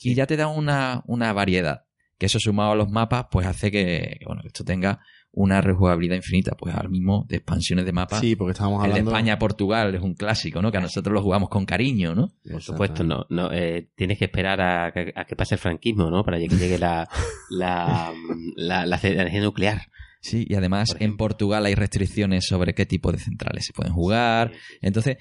Y 0.00 0.14
ya 0.14 0.26
te 0.26 0.36
da 0.36 0.48
una, 0.48 1.02
una 1.06 1.32
variedad. 1.32 1.84
Que 2.18 2.26
eso 2.26 2.38
sumado 2.40 2.72
a 2.72 2.76
los 2.76 2.90
mapas, 2.90 3.26
pues 3.30 3.46
hace 3.46 3.70
que, 3.70 4.16
que, 4.18 4.26
bueno, 4.26 4.42
que 4.42 4.48
esto 4.48 4.64
tenga 4.64 5.00
una 5.36 5.60
rejugabilidad 5.60 6.16
infinita. 6.16 6.56
Pues 6.58 6.74
ahora 6.74 6.88
mismo 6.88 7.24
de 7.28 7.36
expansiones 7.36 7.84
de 7.84 7.92
mapas. 7.92 8.20
Sí, 8.20 8.34
porque 8.34 8.52
estábamos 8.52 8.80
el 8.82 8.88
de 8.88 8.92
hablando... 8.94 9.10
España-Portugal 9.12 9.94
es 9.94 10.00
un 10.02 10.14
clásico, 10.14 10.60
¿no? 10.62 10.72
Que 10.72 10.78
a 10.78 10.80
nosotros 10.80 11.12
lo 11.14 11.22
jugamos 11.22 11.48
con 11.50 11.66
cariño, 11.66 12.14
¿no? 12.14 12.32
Por 12.50 12.62
supuesto, 12.62 13.04
no. 13.04 13.26
no 13.30 13.52
eh, 13.52 13.90
tienes 13.94 14.18
que 14.18 14.24
esperar 14.24 14.60
a, 14.60 14.92
que- 14.92 15.12
a 15.14 15.24
que 15.24 15.36
pase 15.36 15.54
el 15.54 15.60
franquismo, 15.60 16.10
¿no? 16.10 16.24
Para 16.24 16.38
que 16.38 16.48
llegue 16.48 16.78
la, 16.78 17.08
la, 17.50 18.12
la, 18.56 18.86
la 18.86 18.98
energía 19.02 19.42
nuclear. 19.42 19.82
Sí, 20.22 20.44
y 20.48 20.54
además 20.54 20.92
Por 20.92 21.02
en. 21.02 21.16
Portugal 21.16 21.66
hay 21.66 21.74
restricciones 21.74 22.46
sobre 22.46 22.74
qué 22.74 22.84
tipo 22.86 23.12
de 23.12 23.18
centrales 23.18 23.64
se 23.66 23.72
pueden 23.72 23.92
jugar. 23.92 24.52
Entonces, 24.80 25.18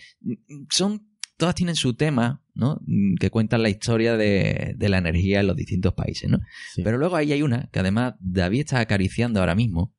son 0.70 1.09
todas 1.38 1.53
tienen 1.55 1.76
su 1.76 1.93
tema, 1.95 2.41
¿no? 2.53 2.80
Que 3.20 3.30
cuentan 3.30 3.61
la 3.61 3.70
historia 3.70 4.16
de, 4.18 4.74
de 4.78 4.89
la 4.89 4.97
energía 4.99 5.41
en 5.41 5.47
los 5.47 5.55
distintos 5.57 5.93
países, 5.93 6.30
¿no? 6.30 6.39
Sí. 6.74 6.82
Pero 6.84 6.97
luego 6.97 7.18
ahí 7.18 7.34
hay 7.34 7.41
una 7.41 7.68
que 7.72 7.80
además 7.80 8.16
David 8.20 8.61
está 8.61 8.80
acariciando 8.80 9.41
ahora 9.41 9.53
mismo, 9.55 9.93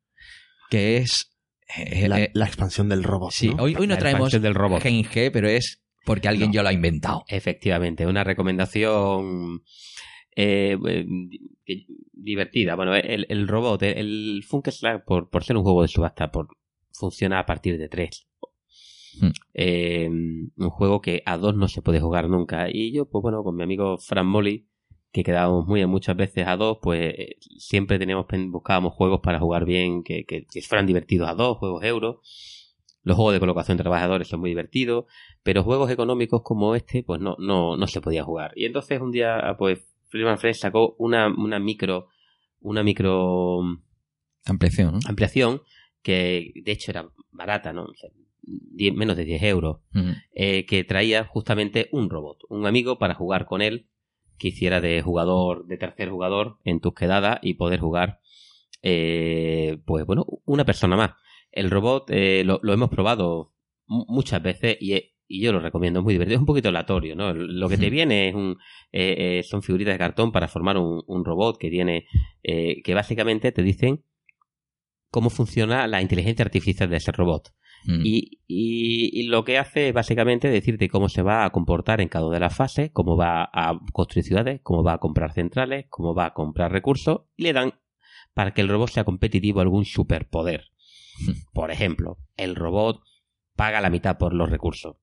que 0.71 0.99
es... 0.99 1.33
eh, 1.77 2.09
la, 2.09 2.21
eh, 2.23 2.31
la 2.35 2.47
expansión 2.47 2.89
del 2.89 3.03
robot. 3.05 3.33
sí, 3.33 3.49
¿no? 3.55 3.63
hoy, 3.65 3.75
hoy 3.79 3.87
no 3.87 3.95
La 3.95 3.99
traemos 4.01 4.31
del 4.33 4.55
robot. 4.55 4.83
Gen 4.83 5.03
G, 5.05 5.31
pero 5.33 5.49
es 5.49 5.83
porque 6.05 6.29
alguien 6.29 6.51
No. 6.51 6.55
ya 6.55 6.63
lo 6.63 6.69
ha 6.69 6.73
inventado. 6.73 7.25
Efectivamente, 7.29 8.07
una 8.07 8.23
recomendación 8.25 9.63
eh, 10.37 10.77
eh, 10.87 11.05
di- 11.07 11.87
divertida. 12.13 12.75
Bueno, 12.77 12.95
el, 12.95 13.27
el 13.29 13.49
robot, 13.49 13.83
el, 13.83 13.97
el 13.99 14.45
por 15.29 15.43
ser 15.45 15.57
un 15.57 15.63
juego 15.65 15.83
de 15.83 15.89
subasta, 15.89 16.31
por, 16.31 16.49
funciona 16.93 17.39
a 17.41 17.47
partir 17.47 17.79
de 17.79 17.89
tres. 17.89 18.27
Hmm. 19.21 19.31
Eh, 19.55 20.09
un 20.11 20.71
juego 20.71 21.01
que 21.01 21.23
a 21.25 21.39
dos 21.39 21.57
no 21.57 21.69
se 21.69 21.81
puede 21.83 22.01
jugar 22.01 22.29
nunca. 22.29 22.69
Y 22.71 22.93
yo, 22.93 23.09
pues 23.09 23.23
bueno, 23.23 23.43
con 23.43 23.57
mi 23.57 23.63
amigo 23.63 23.97
Fran 23.99 24.27
Molly, 24.27 24.69
que 25.17 25.25
quedábamos 25.25 25.67
muy 25.67 25.85
muchas 25.87 26.15
veces 26.15 26.47
a 26.47 26.59
dos, 26.59 26.77
pues 26.83 27.15
eh, 27.17 27.37
siempre 27.57 27.99
teníamos 27.99 28.27
buscábamos 28.49 28.93
juegos 28.93 29.21
para 29.23 29.41
jugar 29.41 29.65
bien, 29.65 30.03
que, 30.03 30.27
que, 30.27 30.45
que 30.45 30.61
fueran 30.61 30.85
divertidos 30.85 31.27
a 31.31 31.35
dos, 31.35 31.57
juegos 31.57 31.83
euro. 31.85 32.21
Los 33.03 33.17
juegos 33.17 33.33
de 33.33 33.41
colocación 33.41 33.79
de 33.79 33.85
trabajadores 33.85 34.29
son 34.29 34.41
muy 34.41 34.51
divertidos, 34.51 35.07
pero 35.43 35.63
juegos 35.63 35.91
económicos 35.91 36.43
como 36.43 36.75
este, 36.75 37.03
pues 37.03 37.19
no, 37.19 37.35
no, 37.39 37.79
no 37.79 37.87
se 37.87 38.03
podía 38.03 38.25
jugar. 38.25 38.53
Y 38.57 38.67
entonces 38.67 39.01
un 39.01 39.11
día, 39.11 39.57
pues, 39.59 39.79
Freeman 40.09 40.37
Fresh 40.37 40.59
sacó 40.59 40.97
una, 40.99 41.29
una 41.29 41.59
micro, 41.59 42.09
una 42.61 42.83
micro 42.83 43.63
Ampliación, 44.45 44.93
¿no? 44.93 44.99
ampliación 45.07 45.63
que 46.03 46.53
de 46.63 46.73
hecho 46.73 46.91
era 46.91 47.09
barata, 47.33 47.73
¿no? 47.73 47.85
O 47.85 47.95
sea, 47.95 48.11
10 48.43 48.95
menos 48.95 49.17
de 49.17 49.25
10 49.25 49.43
euros, 49.45 49.79
eh, 50.35 50.67
que 50.67 50.85
traía 50.85 51.25
justamente 51.25 51.89
un 51.91 52.11
robot, 52.11 52.41
un 52.51 52.67
amigo 52.67 52.99
para 52.99 53.15
jugar 53.15 53.47
con 53.47 53.63
él, 53.63 53.89
que 54.39 54.49
hiciera 54.49 54.81
de 54.81 55.03
jugador, 55.03 55.67
de 55.67 55.77
tercer 55.79 56.11
jugador 56.11 56.59
en 56.65 56.81
tus 56.81 56.95
quedadas 56.95 57.39
y 57.43 57.55
poder 57.55 57.81
jugar, 57.81 58.21
eh, 58.83 59.79
pues 59.85 60.05
bueno, 60.07 60.27
una 60.45 60.65
persona 60.65 60.97
más. 60.97 61.11
El 61.51 61.71
robot 61.71 62.11
eh, 62.11 62.43
lo, 62.45 62.61
lo 62.63 62.73
hemos 62.73 62.91
probado 62.91 63.53
mu- 63.87 64.05
muchas 64.09 64.43
veces 64.43 64.77
y, 64.81 64.95
y 65.29 65.41
yo 65.41 65.53
lo 65.53 65.61
recomiendo, 65.61 66.01
es 66.01 66.05
muy 66.05 66.15
divertido, 66.15 66.37
es 66.37 66.41
un 66.41 66.47
poquito 66.47 66.69
aleatorio, 66.69 67.17
¿no? 67.17 67.33
Lo 67.33 67.69
que 67.69 67.77
te 67.79 67.91
viene 67.91 68.29
es 68.29 68.35
un, 68.35 68.59
eh, 68.93 69.39
eh, 69.39 69.43
son 69.43 69.63
figuritas 69.63 69.95
de 69.95 69.99
cartón 69.99 70.31
para 70.33 70.49
formar 70.49 70.77
un, 70.79 71.03
un 71.07 71.25
robot 71.25 71.59
que 71.59 71.71
tiene, 71.71 72.07
eh, 72.43 72.83
que 72.85 72.95
básicamente 72.95 73.51
te 73.53 73.63
dicen 73.63 74.05
cómo 75.11 75.31
funciona 75.31 75.87
la 75.87 76.03
inteligencia 76.03 76.45
artificial 76.45 76.91
de 76.91 76.97
ese 76.99 77.13
robot. 77.13 77.55
Mm. 77.85 78.01
Y, 78.05 78.41
y- 78.47 79.21
y 79.21 79.23
lo 79.29 79.45
que 79.45 79.59
hace 79.59 79.89
es 79.89 79.95
básicamente 79.95 80.49
decirte 80.49 80.89
cómo 80.89 81.09
se 81.09 81.23
va 81.23 81.45
a 81.45 81.51
comportar 81.51 82.01
en 82.01 82.09
cada 82.09 82.27
una 82.27 82.37
de 82.37 82.41
las 82.41 82.57
fases, 82.57 82.91
cómo 82.93 83.17
va 83.17 83.45
a 83.53 83.79
construir 83.93 84.25
ciudades, 84.25 84.61
cómo 84.63 84.83
va 84.83 84.95
a 84.95 84.99
comprar 84.99 85.33
centrales, 85.33 85.87
cómo 85.89 86.15
va 86.15 86.27
a 86.27 86.35
comprar 86.35 86.73
recursos, 86.73 87.23
y 87.37 87.45
le 87.45 87.53
dan 87.53 87.75
para 88.35 88.53
que 88.53 88.61
el 88.61 88.69
robot 88.69 88.91
sea 88.91 89.05
competitivo 89.05 89.61
algún 89.61 89.85
superpoder. 89.85 90.71
Por 91.53 91.71
ejemplo, 91.71 92.19
el 92.37 92.55
robot 92.55 93.01
paga 93.55 93.81
la 93.81 93.89
mitad 93.91 94.19
por 94.19 94.35
los 94.35 94.51
recursos. 94.51 94.97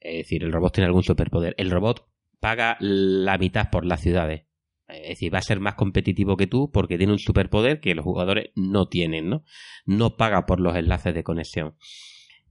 Es 0.00 0.18
decir, 0.18 0.44
el 0.44 0.52
robot 0.52 0.74
tiene 0.74 0.86
algún 0.86 1.02
superpoder. 1.02 1.54
El 1.56 1.70
robot 1.70 2.06
paga 2.40 2.76
la 2.80 3.38
mitad 3.38 3.70
por 3.70 3.86
las 3.86 4.00
ciudades. 4.00 4.42
Es 4.86 5.08
decir, 5.08 5.32
va 5.32 5.38
a 5.38 5.42
ser 5.42 5.60
más 5.60 5.76
competitivo 5.76 6.36
que 6.36 6.46
tú 6.46 6.70
porque 6.70 6.98
tiene 6.98 7.14
un 7.14 7.18
superpoder 7.18 7.80
que 7.80 7.94
los 7.94 8.04
jugadores 8.04 8.50
no 8.54 8.86
tienen, 8.88 9.30
¿no? 9.30 9.44
No 9.86 10.16
paga 10.18 10.44
por 10.44 10.60
los 10.60 10.76
enlaces 10.76 11.14
de 11.14 11.24
conexión. 11.24 11.74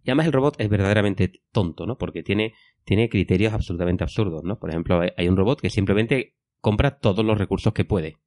Y 0.04 0.10
además 0.10 0.26
el 0.28 0.34
robot 0.34 0.56
es 0.60 0.70
verdaderamente 0.70 1.32
tonto, 1.51 1.86
¿no? 1.86 1.97
Porque 1.97 2.24
tiene, 2.24 2.54
tiene 2.84 3.10
criterios 3.10 3.54
absolutamente 3.54 4.04
absurdos, 4.04 4.43
¿no? 4.43 4.60
Por 4.60 4.70
ejemplo, 4.70 5.01
hay- 5.16 5.28
un 5.28 5.38
robot 5.38 5.62
que 5.62 5.70
simplemente 5.70 6.36
compra 6.60 6.99
todos 6.99 7.24
los 7.26 7.38
recursos 7.38 7.74
que 7.74 7.86
puede. 7.86 8.18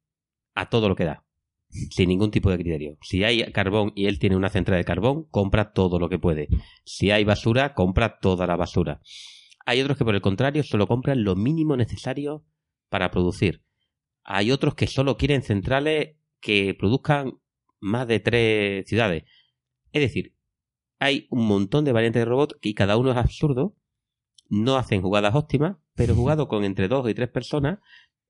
A 0.55 0.69
todo 0.69 0.89
lo 0.89 0.95
que 0.95 1.05
da. 1.05 1.23
Sin 1.69 2.09
ningún 2.09 2.31
tipo 2.31 2.49
de 2.49 2.57
criterio. 2.57 2.97
Si 3.01 3.23
hay 3.23 3.43
carbón 3.51 3.91
y 3.95 4.07
él 4.07 4.17
tiene 4.19 4.35
una 4.35 4.49
central 4.49 4.79
de 4.79 4.85
carbón, 4.85 5.25
compra 5.29 5.71
todo 5.73 5.99
lo 5.99 6.09
que 6.09 6.17
puede. 6.17 6.47
Si 6.83 7.11
hay 7.11 7.23
basura, 7.25 7.73
compra 7.73 8.17
toda 8.19 8.47
la 8.47 8.55
basura. 8.55 9.01
Hay 9.65 9.81
otros 9.81 9.97
que, 9.97 10.05
por 10.05 10.15
el 10.15 10.21
contrario, 10.21 10.63
solo 10.63 10.87
compran 10.87 11.23
lo 11.23 11.35
mínimo 11.35 11.75
necesario 11.75 12.45
para 12.89 13.11
producir. 13.11 13.61
Hay 14.23 14.51
otros 14.51 14.75
que 14.75 14.87
solo 14.87 15.17
quieren 15.17 15.43
centrales 15.43 16.15
que 16.39 16.73
produzcan 16.73 17.33
más 17.79 18.07
de 18.07 18.19
tres 18.19 18.87
ciudades. 18.87 19.23
Es 19.91 20.01
decir, 20.01 20.33
hay 20.99 21.27
un 21.29 21.47
montón 21.47 21.85
de 21.85 21.91
variantes 21.91 22.21
de 22.21 22.25
robot 22.25 22.57
y 22.61 22.73
cada 22.73 22.97
uno 22.97 23.11
es 23.11 23.17
absurdo. 23.17 23.75
No 24.49 24.77
hacen 24.77 25.01
jugadas 25.01 25.35
óptimas, 25.35 25.77
pero 25.95 26.15
jugado 26.15 26.47
con 26.47 26.63
entre 26.63 26.87
dos 26.87 27.09
y 27.09 27.13
tres 27.13 27.29
personas, 27.29 27.79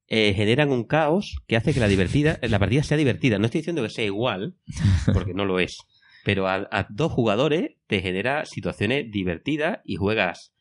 eh, 0.08 0.34
generan 0.34 0.72
un 0.72 0.84
caos 0.86 1.38
que 1.48 1.58
hace 1.58 1.74
que 1.74 1.80
la 1.80 1.88
divertida, 1.88 2.40
la 2.42 2.60
partida 2.60 2.84
sea 2.84 2.98
divertida. 2.98 3.40
No 3.40 3.46
estoy 3.46 3.62
diciendo 3.62 3.84
que 3.84 3.90
sea 3.90 4.06
igual, 4.06 4.56
porque 5.14 5.34
no 5.34 5.46
lo 5.46 5.60
es. 5.60 5.78
Pero 6.24 6.48
a, 6.48 6.68
a 6.72 6.88
dos 6.90 7.12
jugadores 7.12 7.72
te 7.88 8.02
genera 8.02 8.46
situaciones 8.46 9.12
divertidas 9.12 9.80
y 9.86 9.96
juegas. 9.96 10.54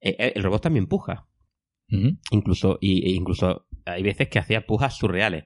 eh, 0.00 0.16
eh, 0.18 0.32
el 0.36 0.42
robot 0.42 0.62
también 0.62 0.86
puja. 0.86 1.26
Incluso, 2.30 2.78
y, 2.80 3.06
e 3.06 3.14
incluso 3.14 3.66
hay 3.84 4.02
veces 4.02 4.28
que 4.28 4.38
hacía 4.38 4.66
pujas 4.66 4.96
surreales. 4.96 5.44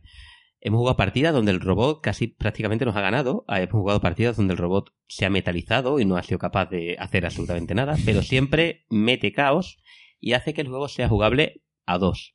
Hemos 0.60 0.78
jugado 0.78 0.96
partidas 0.96 1.32
donde 1.34 1.52
el 1.52 1.60
robot 1.60 2.00
casi 2.00 2.26
prácticamente 2.28 2.84
nos 2.84 2.96
ha 2.96 3.00
ganado. 3.00 3.44
Ah, 3.46 3.60
Hemos 3.60 3.72
jugado 3.72 4.00
partidas 4.00 4.36
donde 4.36 4.52
el 4.54 4.58
robot 4.58 4.92
se 5.06 5.24
ha 5.26 5.30
metalizado 5.30 6.00
y 6.00 6.04
no 6.04 6.16
ha 6.16 6.22
sido 6.22 6.38
capaz 6.38 6.66
de 6.70 6.96
hacer 6.98 7.24
absolutamente 7.24 7.74
nada, 7.74 7.96
pero 8.04 8.22
siempre 8.22 8.84
mete 8.90 9.32
caos 9.32 9.78
y 10.20 10.32
hace 10.32 10.54
que 10.54 10.62
el 10.62 10.68
juego 10.68 10.88
sea 10.88 11.08
jugable 11.08 11.62
a 11.84 11.98
dos. 11.98 12.32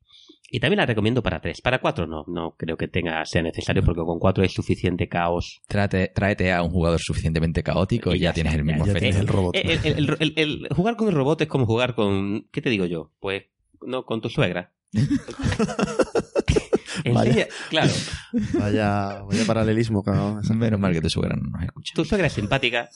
Y 0.53 0.59
también 0.59 0.77
la 0.79 0.85
recomiendo 0.85 1.23
para 1.23 1.39
tres. 1.41 1.61
Para 1.61 1.79
cuatro 1.79 2.07
no, 2.07 2.25
no 2.27 2.55
creo 2.57 2.75
que 2.77 2.89
tenga 2.89 3.25
sea 3.25 3.41
necesario 3.41 3.83
porque 3.83 4.01
con 4.01 4.19
cuatro 4.19 4.43
hay 4.43 4.49
suficiente 4.49 5.07
caos. 5.07 5.61
Tráete, 5.67 6.09
tráete 6.13 6.51
a 6.51 6.61
un 6.61 6.71
jugador 6.71 6.99
suficientemente 6.99 7.63
caótico 7.63 8.13
y, 8.13 8.17
Y 8.17 8.19
ya, 8.19 8.29
ya 8.29 8.33
tienes 8.33 8.53
el 8.55 8.63
mismo 8.65 8.85
ya 8.85 8.93
tienes 8.93 9.15
el 9.15 9.27
robot. 9.27 9.55
El, 9.55 9.69
el- 9.71 9.79
el- 9.85 10.17
el- 10.19 10.33
el- 10.35 10.67
jugar 10.75 10.95
con 10.97 11.07
el 11.07 11.15
robot 11.15 11.41
es 11.41 11.47
como 11.47 11.65
jugar 11.65 11.95
con... 11.95 12.47
¿Qué 12.51 12.61
te 12.61 12.69
digo 12.69 12.85
yo? 12.85 13.11
Pues 13.21 13.43
no, 13.81 14.05
con 14.05 14.19
tu 14.21 14.29
suegra. 14.29 14.73
Vaya. 17.13 17.31
Enseña- 17.31 17.47
claro, 17.69 17.91
Vaya, 18.59 19.21
vaya 19.23 19.45
paralelismo, 19.45 20.03
cabrón. 20.03 20.41
Menos 20.57 20.79
mal 20.79 20.93
que 20.93 21.01
tu 21.01 21.09
suegra 21.09 21.35
no 21.35 21.49
nos 21.49 21.63
escucha. 21.63 21.93
tu 21.95 22.05
suegra 22.05 22.27
es 22.27 22.33
simpática 22.33 22.89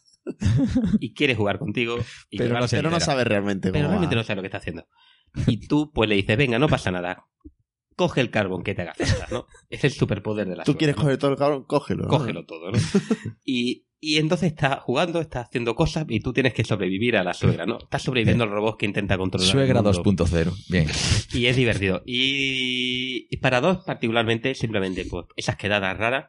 y 0.99 1.13
quiere 1.13 1.35
jugar 1.35 1.59
contigo. 1.59 1.97
Y 2.29 2.37
Pero, 2.37 2.59
no, 2.59 2.65
pero 2.69 2.89
no 2.89 2.99
sabe 2.99 3.23
realmente 3.23 3.71
pero 3.71 3.87
realmente 3.89 4.15
va. 4.15 4.21
no 4.21 4.25
sabe 4.25 4.37
lo 4.37 4.41
que 4.41 4.47
está 4.47 4.57
haciendo. 4.59 4.87
Y 5.47 5.67
tú 5.67 5.91
pues 5.93 6.07
le 6.09 6.15
dices, 6.15 6.37
venga, 6.37 6.59
no 6.59 6.67
pasa 6.67 6.91
nada. 6.91 7.25
Coge 7.97 8.19
el 8.21 8.29
carbón 8.29 8.61
que 8.63 8.75
te 8.75 8.81
haga 8.81 8.93
falta, 8.93 9.27
¿no? 9.31 9.47
Es 9.69 9.83
el 9.85 9.91
superpoder 9.91 10.47
de 10.49 10.57
la 10.57 10.63
Tú 10.63 10.73
suegra, 10.73 10.79
quieres 10.79 10.95
¿no? 10.97 11.01
coger 11.03 11.17
todo 11.17 11.31
el 11.31 11.37
cabrón, 11.37 11.63
cógelo. 11.63 12.03
¿no? 12.03 12.09
Cógelo 12.09 12.45
todo, 12.45 12.71
¿no? 12.71 12.77
Y, 13.45 13.84
Y 13.99 14.17
entonces 14.17 14.51
está 14.51 14.77
jugando, 14.77 15.19
está 15.19 15.41
haciendo 15.41 15.73
cosas 15.73 16.05
y 16.09 16.19
tú 16.19 16.33
tienes 16.33 16.53
que 16.53 16.63
sobrevivir 16.63 17.17
a 17.17 17.23
la 17.23 17.33
suegra, 17.33 17.65
¿no? 17.65 17.79
Estás 17.79 18.03
sobreviviendo 18.03 18.43
al 18.43 18.51
robot 18.51 18.77
que 18.77 18.85
intenta 18.85 19.17
controlar. 19.17 19.49
Suegra 19.49 19.79
el 19.79 19.85
mundo. 19.85 20.25
2.0. 20.25 20.53
Bien. 20.69 20.87
Y 21.33 21.47
es 21.47 21.55
divertido. 21.55 22.03
Y, 22.05 23.27
y 23.29 23.37
para 23.37 23.61
dos, 23.61 23.83
particularmente, 23.83 24.53
simplemente, 24.53 25.05
pues, 25.05 25.25
esas 25.35 25.55
quedadas 25.55 25.97
raras 25.97 26.25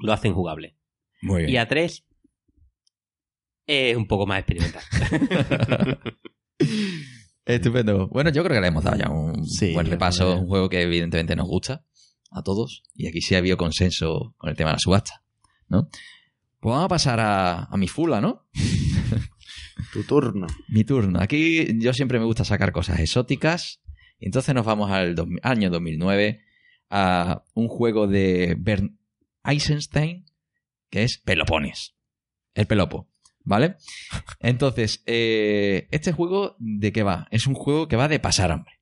lo 0.00 0.12
hacen 0.12 0.32
jugable. 0.34 0.76
Muy 1.22 1.42
bien. 1.42 1.54
Y 1.54 1.56
a 1.58 1.68
tres, 1.68 2.04
es 3.66 3.96
un 3.96 4.06
poco 4.06 4.26
más 4.26 4.40
experimental. 4.40 4.82
Estupendo. 7.44 8.08
Bueno, 8.08 8.30
yo 8.30 8.42
creo 8.44 8.56
que 8.56 8.60
le 8.60 8.68
hemos 8.68 8.84
dado 8.84 8.96
ya 8.96 9.10
un 9.10 9.46
Sí, 9.46 9.72
buen 9.72 9.86
repaso. 9.86 10.36
Un 10.36 10.48
juego 10.48 10.68
que 10.68 10.82
evidentemente 10.82 11.34
nos 11.36 11.46
gusta 11.46 11.84
a 12.30 12.42
todos. 12.42 12.82
Y 12.94 13.06
aquí 13.08 13.20
sí 13.20 13.34
ha 13.34 13.38
habido 13.38 13.56
consenso 13.56 14.34
con 14.36 14.50
el 14.50 14.56
tema 14.56 14.70
de 14.70 14.74
la 14.74 14.80
subasta. 14.80 15.22
¿no? 15.68 15.88
Pues 16.60 16.72
vamos 16.72 16.84
a 16.86 16.88
pasar 16.88 17.20
a, 17.20 17.64
a 17.64 17.76
mi 17.76 17.88
fula, 17.88 18.20
¿no? 18.20 18.46
Tu 19.92 20.02
turno. 20.04 20.46
Mi 20.68 20.84
turno. 20.84 21.20
Aquí 21.20 21.78
yo 21.78 21.92
siempre 21.92 22.18
me 22.18 22.24
gusta 22.24 22.44
sacar 22.44 22.72
cosas 22.72 22.98
exóticas. 23.00 23.80
Entonces 24.20 24.54
nos 24.54 24.66
vamos 24.66 24.90
al 24.90 25.14
dos- 25.14 25.28
año 25.42 25.70
2009 25.70 26.42
a 26.90 27.44
un 27.54 27.68
juego 27.68 28.06
de 28.06 28.56
Bernd 28.58 28.98
Eisenstein 29.44 30.26
que 30.90 31.04
es 31.04 31.18
Pelopones. 31.18 31.94
El 32.54 32.66
Pelopo. 32.66 33.08
¿Vale? 33.44 33.76
Entonces, 34.40 35.02
eh, 35.06 35.86
este 35.90 36.12
juego, 36.12 36.56
¿de 36.58 36.92
qué 36.92 37.02
va? 37.02 37.28
Es 37.30 37.46
un 37.46 37.54
juego 37.54 37.88
que 37.88 37.96
va 37.96 38.08
de 38.08 38.18
pasar 38.20 38.50
hambre. 38.52 38.80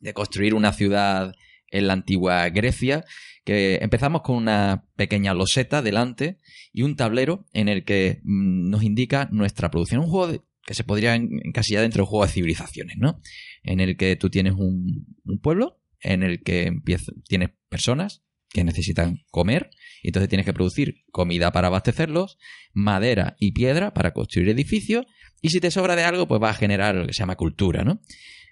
De 0.00 0.12
construir 0.12 0.54
una 0.54 0.72
ciudad 0.72 1.34
en 1.68 1.86
la 1.86 1.92
antigua 1.94 2.48
Grecia. 2.50 3.04
Que 3.44 3.76
empezamos 3.82 4.22
con 4.22 4.36
una 4.36 4.84
pequeña 4.96 5.32
loseta 5.34 5.82
delante 5.82 6.38
y 6.72 6.82
un 6.82 6.94
tablero 6.96 7.46
en 7.52 7.68
el 7.68 7.84
que 7.84 8.20
mm, 8.22 8.68
nos 8.70 8.82
indica 8.82 9.28
nuestra 9.32 9.70
producción. 9.70 10.00
Un 10.02 10.08
juego 10.10 10.32
de- 10.32 10.40
que 10.66 10.74
se 10.74 10.84
podría 10.84 11.14
en- 11.14 11.40
encasillar 11.44 11.82
dentro 11.82 11.98
de 12.00 12.02
un 12.02 12.08
juego 12.10 12.26
de 12.26 12.32
civilizaciones, 12.32 12.96
¿no? 12.98 13.20
En 13.62 13.80
el 13.80 13.96
que 13.96 14.14
tú 14.16 14.28
tienes 14.30 14.52
un, 14.54 15.06
un 15.24 15.38
pueblo, 15.40 15.80
en 16.00 16.22
el 16.22 16.42
que 16.42 16.66
empieza- 16.66 17.12
tienes 17.26 17.50
personas 17.68 18.22
que 18.50 18.62
necesitan 18.64 19.20
comer, 19.30 19.70
y 20.02 20.08
entonces 20.08 20.28
tienes 20.28 20.44
que 20.44 20.52
producir 20.52 21.04
comida 21.12 21.50
para 21.52 21.68
abastecerlos, 21.68 22.36
madera 22.72 23.36
y 23.38 23.52
piedra 23.52 23.94
para 23.94 24.12
construir 24.12 24.48
edificios, 24.48 25.06
y 25.40 25.48
si 25.50 25.60
te 25.60 25.70
sobra 25.70 25.96
de 25.96 26.02
algo, 26.04 26.28
pues 26.28 26.42
va 26.42 26.50
a 26.50 26.54
generar 26.54 26.94
lo 26.94 27.06
que 27.06 27.12
se 27.14 27.20
llama 27.20 27.36
cultura, 27.36 27.84
¿no? 27.84 28.00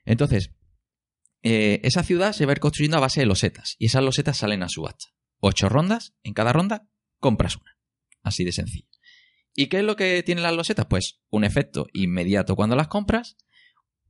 Entonces, 0.05 0.55
eh, 1.43 1.81
esa 1.85 2.03
ciudad 2.03 2.33
se 2.33 2.47
va 2.47 2.53
a 2.53 2.55
ir 2.55 2.61
construyendo 2.61 2.97
a 2.97 3.01
base 3.01 3.21
de 3.21 3.27
losetas, 3.27 3.77
y 3.79 3.87
esas 3.87 4.03
losetas 4.03 4.39
salen 4.39 4.63
a 4.63 4.69
subasta. 4.69 5.07
Ocho 5.41 5.69
rondas, 5.69 6.15
en 6.23 6.35
cada 6.35 6.53
ronda 6.53 6.89
compras 7.21 7.57
una. 7.57 7.79
Así 8.23 8.45
de 8.45 8.53
sencillo. 8.53 8.89
¿Y 9.55 9.67
qué 9.67 9.79
es 9.79 9.85
lo 9.85 9.97
que 9.97 10.23
tienen 10.23 10.43
las 10.43 10.55
losetas? 10.55 10.87
Pues 10.87 11.21
un 11.31 11.45
efecto 11.45 11.87
inmediato 11.93 12.57
cuando 12.57 12.77
las 12.77 12.89
compras, 12.89 13.37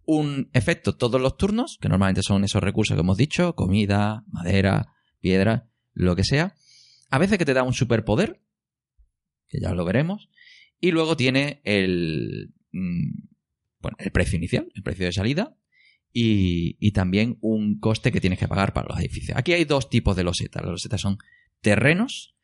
un 0.05 0.51
efecto 0.53 0.97
todos 0.97 1.20
los 1.20 1.37
turnos, 1.37 1.79
que 1.81 1.89
normalmente 1.89 2.22
son 2.22 2.45
esos 2.45 2.62
recursos 2.62 2.95
que 2.95 3.01
hemos 3.01 3.18
dicho, 3.18 3.55
comida, 3.55 4.24
madera, 4.29 4.95
piedra, 5.20 5.70
lo 5.93 6.16
que 6.16 6.24
sea. 6.24 6.55
A 7.11 7.18
veces 7.18 7.39
que 7.39 7.45
te 7.45 7.55
da 7.55 7.62
un 7.62 7.74
superpoder, 7.74 8.43
que 9.49 9.61
ya 9.61 9.72
lo 9.72 9.85
veremos, 9.85 10.31
y 10.81 10.93
luego 10.93 11.16
tiene 11.16 11.61
el, 11.64 12.55
mm, 12.72 13.29
bueno, 13.81 13.97
el 14.01 14.12
precio 14.12 14.37
inicial, 14.37 14.70
el 14.74 14.83
precio 14.83 15.07
de 15.07 15.12
salida, 15.12 15.58
y, 16.13 16.77
y 16.81 16.93
también 16.93 17.39
un 17.41 17.79
coste 17.79 18.13
que 18.13 18.21
tienes 18.21 18.39
que 18.39 18.49
pagar 18.49 18.73
para 18.73 18.89
los 18.89 18.99
edificios. 18.99 19.37
Aquí 19.37 19.53
hay 19.53 19.65
dos 19.65 19.91
tipos 19.91 20.17
de 20.17 20.25
losetas. 20.25 20.63
Las 20.63 20.73
losetas 20.73 21.01
son 21.01 21.19
terrenos, 21.61 22.35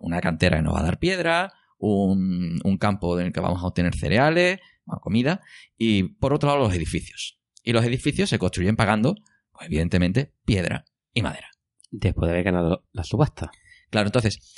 una 0.00 0.20
cantera 0.20 0.58
que 0.58 0.62
nos 0.62 0.74
va 0.74 0.80
a 0.80 0.84
dar 0.84 0.98
piedra, 0.98 1.52
un, 1.78 2.60
un 2.62 2.78
campo 2.78 3.18
en 3.18 3.26
el 3.26 3.32
que 3.32 3.40
vamos 3.40 3.62
a 3.62 3.66
obtener 3.66 3.94
cereales, 3.94 4.60
comida, 4.96 5.42
y 5.76 6.04
por 6.04 6.32
otro 6.32 6.48
lado 6.48 6.60
los 6.60 6.74
edificios. 6.74 7.38
Y 7.62 7.72
los 7.72 7.84
edificios 7.84 8.30
se 8.30 8.38
construyen 8.38 8.76
pagando, 8.76 9.14
pues 9.52 9.66
evidentemente, 9.66 10.32
piedra 10.44 10.84
y 11.12 11.22
madera. 11.22 11.50
Después 11.90 12.28
de 12.28 12.32
haber 12.32 12.44
ganado 12.44 12.86
la 12.92 13.04
subasta. 13.04 13.50
Claro, 13.90 14.08
entonces, 14.08 14.54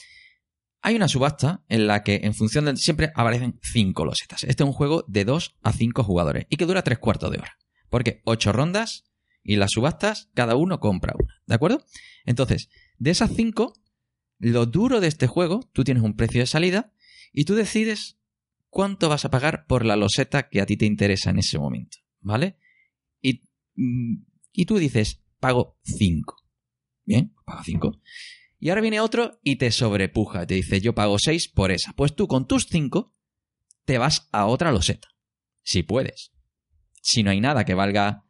hay 0.83 0.97
una 0.97 1.09
subasta 1.09 1.65
en 1.69 1.87
la 1.87 2.03
que 2.03 2.21
en 2.23 2.35
función 2.35 2.65
de... 2.65 2.77
siempre 2.77 3.13
aparecen 3.15 3.59
cinco 3.63 4.05
losetas. 4.05 4.45
Este 4.45 4.63
es 4.63 4.67
un 4.67 4.73
juego 4.73 5.05
de 5.09 5.25
2 5.25 5.57
a 5.63 5.73
5 5.73 6.05
jugadores 6.05 6.47
y 6.49 6.57
que 6.57 6.67
dura 6.67 6.83
tres 6.83 6.99
cuartos 6.99 7.31
de 7.31 7.39
hora. 7.39 7.57
Porque 7.91 8.23
ocho 8.25 8.53
rondas 8.53 9.05
y 9.43 9.57
las 9.57 9.73
subastas, 9.73 10.31
cada 10.35 10.57
uno 10.57 10.81
compra 10.81 11.15
una. 11.19 11.35
¿De 11.47 11.55
acuerdo? 11.55 11.85
Entonces, 12.25 12.71
de 12.99 13.11
esas 13.11 13.33
cinco, 13.35 13.75
lo 14.39 14.67
duro 14.67 15.01
de 15.01 15.09
este 15.09 15.27
juego, 15.27 15.69
tú 15.73 15.85
tienes 15.85 16.03
un 16.03 16.17
precio 16.17 16.41
de 16.41 16.47
salida 16.47 16.93
y 17.33 17.45
tú 17.45 17.55
decides 17.55 18.19
cuánto 18.69 19.09
vas 19.09 19.25
a 19.25 19.31
pagar 19.31 19.67
por 19.67 19.85
la 19.85 19.97
loseta 19.97 20.49
que 20.49 20.61
a 20.61 20.67
ti 20.67 20.77
te 20.77 20.87
interesa 20.87 21.31
en 21.31 21.39
ese 21.39 21.59
momento. 21.59 21.99
¿Vale? 22.21 22.57
Y, 23.21 23.43
mm, 23.75 24.25
y 24.53 24.65
tú 24.67 24.79
dices, 24.79 25.23
pago 25.39 25.79
5. 25.83 26.37
Bien, 27.05 27.35
paga 27.45 27.63
5. 27.65 28.01
Y 28.59 28.69
ahora 28.69 28.83
viene 28.83 29.01
otro 29.01 29.41
y 29.43 29.57
te 29.57 29.73
sobrepuja. 29.73 30.47
Te 30.47 30.55
dice, 30.55 30.81
yo 30.81 30.95
pago 30.95 31.19
6 31.19 31.49
por 31.49 31.71
esa. 31.71 31.95
Pues 31.95 32.15
tú 32.15 32.29
con 32.29 32.47
tus 32.47 32.67
5 32.67 33.15
te 33.85 33.99
vas 33.99 34.29
a 34.33 34.47
otra 34.47 34.71
loseta. 34.71 35.09
Si 35.63 35.83
puedes. 35.83 36.33
Si 37.01 37.23
no 37.23 37.31
hay 37.31 37.41
nada 37.41 37.65
que 37.65 37.75
valga 37.75 38.25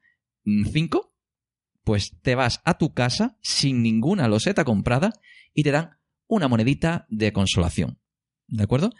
5, 0.45 1.15
pues 1.85 2.13
te 2.23 2.35
vas 2.35 2.61
a 2.65 2.79
tu 2.79 2.93
casa 2.95 3.37
sin 3.43 3.83
ninguna 3.83 4.29
loseta 4.29 4.65
comprada 4.65 5.13
y 5.55 5.63
te 5.63 5.71
dan 5.71 5.99
una 6.27 6.49
monedita 6.49 7.07
de 7.09 7.33
consolación. 7.33 7.99
¿De 8.47 8.63
acuerdo? 8.63 8.91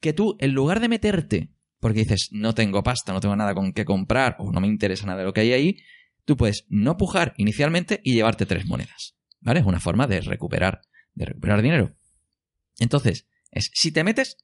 Que 0.00 0.12
tú, 0.12 0.36
en 0.40 0.52
lugar 0.52 0.80
de 0.80 0.88
meterte, 0.88 1.50
porque 1.80 2.00
dices, 2.00 2.28
no 2.32 2.54
tengo 2.54 2.82
pasta, 2.82 3.12
no 3.12 3.20
tengo 3.20 3.36
nada 3.36 3.54
con 3.54 3.72
qué 3.72 3.84
comprar 3.84 4.36
o 4.38 4.50
no 4.52 4.60
me 4.60 4.66
interesa 4.68 5.06
nada 5.06 5.18
de 5.18 5.24
lo 5.24 5.32
que 5.32 5.40
hay 5.42 5.52
ahí, 5.52 5.76
tú 6.24 6.36
puedes 6.36 6.64
no 6.68 6.96
pujar 6.96 7.34
inicialmente 7.36 8.00
y 8.04 8.14
llevarte 8.14 8.46
tres 8.46 8.66
monedas. 8.66 9.16
¿Vale? 9.40 9.60
Es 9.60 9.66
una 9.66 9.80
forma 9.80 10.06
de 10.06 10.20
recuperar, 10.20 10.82
de 11.14 11.24
recuperar 11.26 11.62
dinero. 11.62 11.96
Entonces, 12.78 13.26
es, 13.50 13.70
si 13.74 13.90
te 13.92 14.04
metes, 14.04 14.36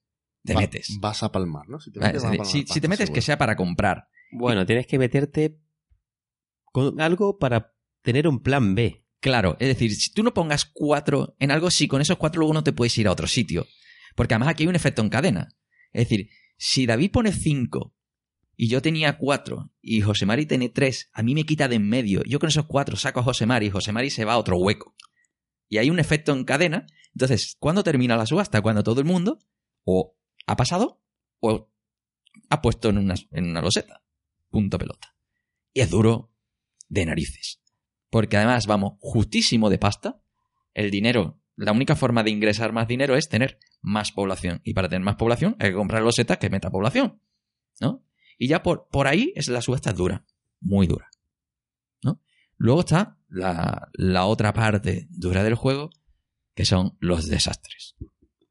te 0.45 0.55
Va- 0.55 0.61
metes. 0.61 0.97
Vas 1.01 1.23
a 1.23 1.31
palmar, 1.33 1.69
¿no? 1.69 1.79
Si 1.81 1.93
te 1.93 2.01
metes, 2.01 2.17
Es 2.17 2.23
vas 2.23 2.29
a 2.29 2.33
decir, 2.33 2.39
palmar 2.65 2.75
si, 2.75 2.81
te 2.81 2.89
metes, 2.89 3.11
que 3.11 3.23
sea 3.23 3.39
para 3.39 3.57
comprar. 3.57 4.09
Bueno, 4.31 4.67
tienes 4.67 4.87
que 4.87 4.99
meterte 4.99 5.59
con 6.73 7.01
algo 7.01 7.39
para 7.39 7.75
tener 8.03 8.29
un 8.29 8.43
plan 8.43 8.75
B. 8.75 9.05
Claro, 9.21 9.57
es 9.59 9.69
decir, 9.69 9.95
si 9.95 10.13
tú 10.13 10.23
no 10.23 10.33
pongas 10.33 10.65
cuatro 10.65 11.35
en 11.41 11.51
algo, 11.51 11.71
si 11.71 11.89
con 11.89 12.01
esos 12.01 12.19
cuatro 12.19 12.41
luego 12.41 12.55
no 12.55 12.63
te 12.63 12.73
puedes 12.73 12.97
ir 12.99 13.09
a 13.09 13.13
otro 13.13 13.27
sitio. 13.27 13.67
Porque 14.15 14.35
además 14.35 14.51
aquí 14.51 14.63
hay 14.63 14.69
un 14.69 14.77
efecto 14.77 15.03
en 15.03 15.09
cadena. 15.09 15.49
Es 15.93 16.09
decir, 16.09 16.31
si 16.57 16.87
David 16.87 17.11
pone 17.11 17.33
cinco 17.33 17.95
y 18.57 18.69
yo 18.69 18.83
tenía 18.83 19.19
cuatro 19.19 19.73
y 19.81 20.01
José 20.01 20.27
Mari 20.27 20.47
tiene 20.47 20.69
tres, 20.69 21.11
a 21.13 21.23
mí 21.23 21.35
me 21.35 21.45
quita 21.45 21.69
de 21.69 21.77
en 21.77 21.89
medio. 21.89 22.23
Yo 22.25 22.39
con 22.39 22.49
esos 22.49 22.67
cuatro 22.67 22.97
saco 22.97 23.21
a 23.21 23.25
José 23.25 23.47
Mari 23.47 23.67
y 23.67 23.71
José 23.71 23.93
Mari 23.93 24.11
se 24.11 24.25
va 24.25 24.35
a 24.35 24.39
otro 24.39 24.57
hueco. 24.57 24.95
Y 25.69 25.79
hay 25.79 25.91
un 25.91 25.99
efecto 25.99 26.33
en 26.33 26.45
cadena. 26.45 26.87
Entonces, 27.15 27.57
¿cuándo 27.59 27.83
termina 27.83 28.17
la 28.17 28.27
subasta? 28.27 28.61
Cuando 28.61 28.83
todo 28.83 29.01
el 29.01 29.07
mundo 29.07 29.39
o 29.85 30.17
ha 30.47 30.57
pasado 30.57 31.03
o 31.41 31.71
ha 32.51 32.63
puesto 32.63 32.89
en 32.89 32.99
una, 32.99 33.15
en 33.33 33.51
una 33.51 33.61
loseta. 33.61 34.03
Punto 34.51 34.79
pelota. 34.79 35.15
Y 35.73 35.81
es 35.81 35.91
duro 35.91 36.33
de 36.89 37.07
narices. 37.07 37.61
Porque 38.11 38.37
además 38.37 38.67
vamos 38.67 38.95
justísimo 39.01 39.71
de 39.71 39.79
pasta. 39.79 40.23
El 40.75 40.91
dinero, 40.91 41.41
la 41.57 41.73
única 41.73 41.97
forma 41.97 42.23
de 42.23 42.31
ingresar 42.31 42.73
más 42.73 42.89
dinero 42.89 43.17
es 43.17 43.29
tener 43.29 43.59
más 43.81 44.13
población. 44.13 44.61
Y 44.65 44.75
para 44.75 44.89
tener 44.89 45.05
más 45.05 45.17
población 45.17 45.57
hay 45.59 45.71
que 45.71 45.77
comprar 45.77 46.03
losetas 46.03 46.39
que 46.39 46.51
meta 46.51 46.71
población. 46.71 47.21
¿No? 47.81 48.05
Y 48.39 48.49
ya 48.49 48.63
por, 48.63 48.89
por 48.89 49.07
ahí 49.07 49.33
es 49.37 49.49
la 49.49 49.63
subasta 49.63 49.93
dura. 49.93 50.25
Muy 50.61 50.87
dura. 50.87 51.11
¿No? 52.03 52.21
Luego 52.57 52.81
está 52.81 53.19
la, 53.29 53.89
la 53.93 54.27
otra 54.27 54.53
parte 54.53 55.07
dura 55.11 55.45
del 55.45 55.55
juego, 55.55 55.91
que 56.55 56.65
son 56.65 56.97
los 57.01 57.29
desastres. 57.29 57.97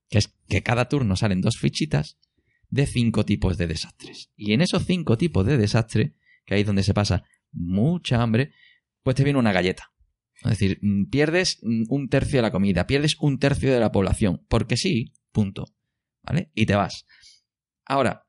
Que 0.10 0.20
es 0.20 0.34
que 0.48 0.64
cada 0.64 0.88
turno 0.88 1.16
salen 1.16 1.42
dos 1.42 1.58
fichitas 1.58 2.18
de 2.70 2.86
cinco 2.86 3.26
tipos 3.26 3.58
de 3.58 3.68
desastres. 3.68 4.32
Y 4.36 4.54
en 4.54 4.62
esos 4.62 4.86
cinco 4.86 5.18
tipos 5.18 5.46
de 5.46 5.58
desastre, 5.58 6.16
que 6.46 6.56
ahí 6.56 6.62
es 6.62 6.68
donde 6.68 6.84
se 6.84 6.94
pasa 6.94 7.24
mucha 7.52 8.22
hambre, 8.22 8.52
pues 9.04 9.16
te 9.16 9.24
viene 9.24 9.40
una 9.40 9.54
galleta. 9.54 9.92
Es 10.44 10.52
decir, 10.52 10.80
mm, 10.82 11.06
pierdes 11.10 11.60
mm, 11.62 11.84
un 11.90 12.10
tercio 12.10 12.38
de 12.38 12.44
la 12.44 12.52
comida, 12.52 12.88
pierdes 12.88 13.16
un 13.20 13.40
tercio 13.40 13.74
de 13.74 13.80
la 13.80 13.92
población, 13.92 14.46
porque 14.50 14.78
sí, 14.78 15.14
punto. 15.32 15.66
¿Vale? 16.24 16.52
Y 16.54 16.66
te 16.66 16.76
vas. 16.76 17.06
Ahora, 17.86 18.28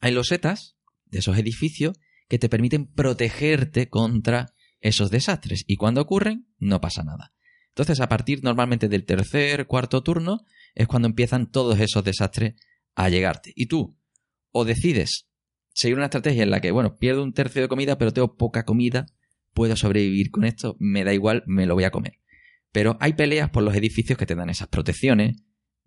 hay 0.00 0.12
losetas 0.12 0.76
de 1.04 1.18
esos 1.18 1.36
edificios 1.36 1.98
que 2.28 2.38
te 2.38 2.48
permiten 2.48 2.86
protegerte 2.86 3.88
contra 3.88 4.54
esos 4.80 5.10
desastres. 5.10 5.64
Y 5.66 5.76
cuando 5.76 6.00
ocurren, 6.00 6.48
no 6.58 6.80
pasa 6.80 7.02
nada. 7.02 7.34
Entonces, 7.68 8.00
a 8.00 8.08
partir 8.08 8.42
normalmente 8.42 8.88
del 8.88 9.04
tercer, 9.04 9.66
cuarto 9.66 10.02
turno, 10.02 10.44
es 10.74 10.88
cuando 10.88 11.08
empiezan 11.08 11.50
todos 11.50 11.78
esos 11.80 12.02
desastres 12.04 12.54
a 12.98 13.08
llegarte. 13.08 13.52
Y 13.54 13.66
tú, 13.66 13.96
o 14.50 14.64
decides 14.64 15.28
seguir 15.72 15.96
una 15.96 16.06
estrategia 16.06 16.42
en 16.42 16.50
la 16.50 16.60
que, 16.60 16.72
bueno, 16.72 16.96
pierdo 16.96 17.22
un 17.22 17.32
tercio 17.32 17.62
de 17.62 17.68
comida, 17.68 17.96
pero 17.96 18.12
tengo 18.12 18.36
poca 18.36 18.64
comida, 18.64 19.06
puedo 19.54 19.76
sobrevivir 19.76 20.30
con 20.30 20.44
esto, 20.44 20.76
me 20.80 21.04
da 21.04 21.14
igual, 21.14 21.44
me 21.46 21.66
lo 21.66 21.74
voy 21.74 21.84
a 21.84 21.90
comer. 21.92 22.14
Pero 22.72 22.96
hay 23.00 23.12
peleas 23.12 23.50
por 23.50 23.62
los 23.62 23.74
edificios 23.76 24.18
que 24.18 24.26
te 24.26 24.34
dan 24.34 24.50
esas 24.50 24.68
protecciones, 24.68 25.36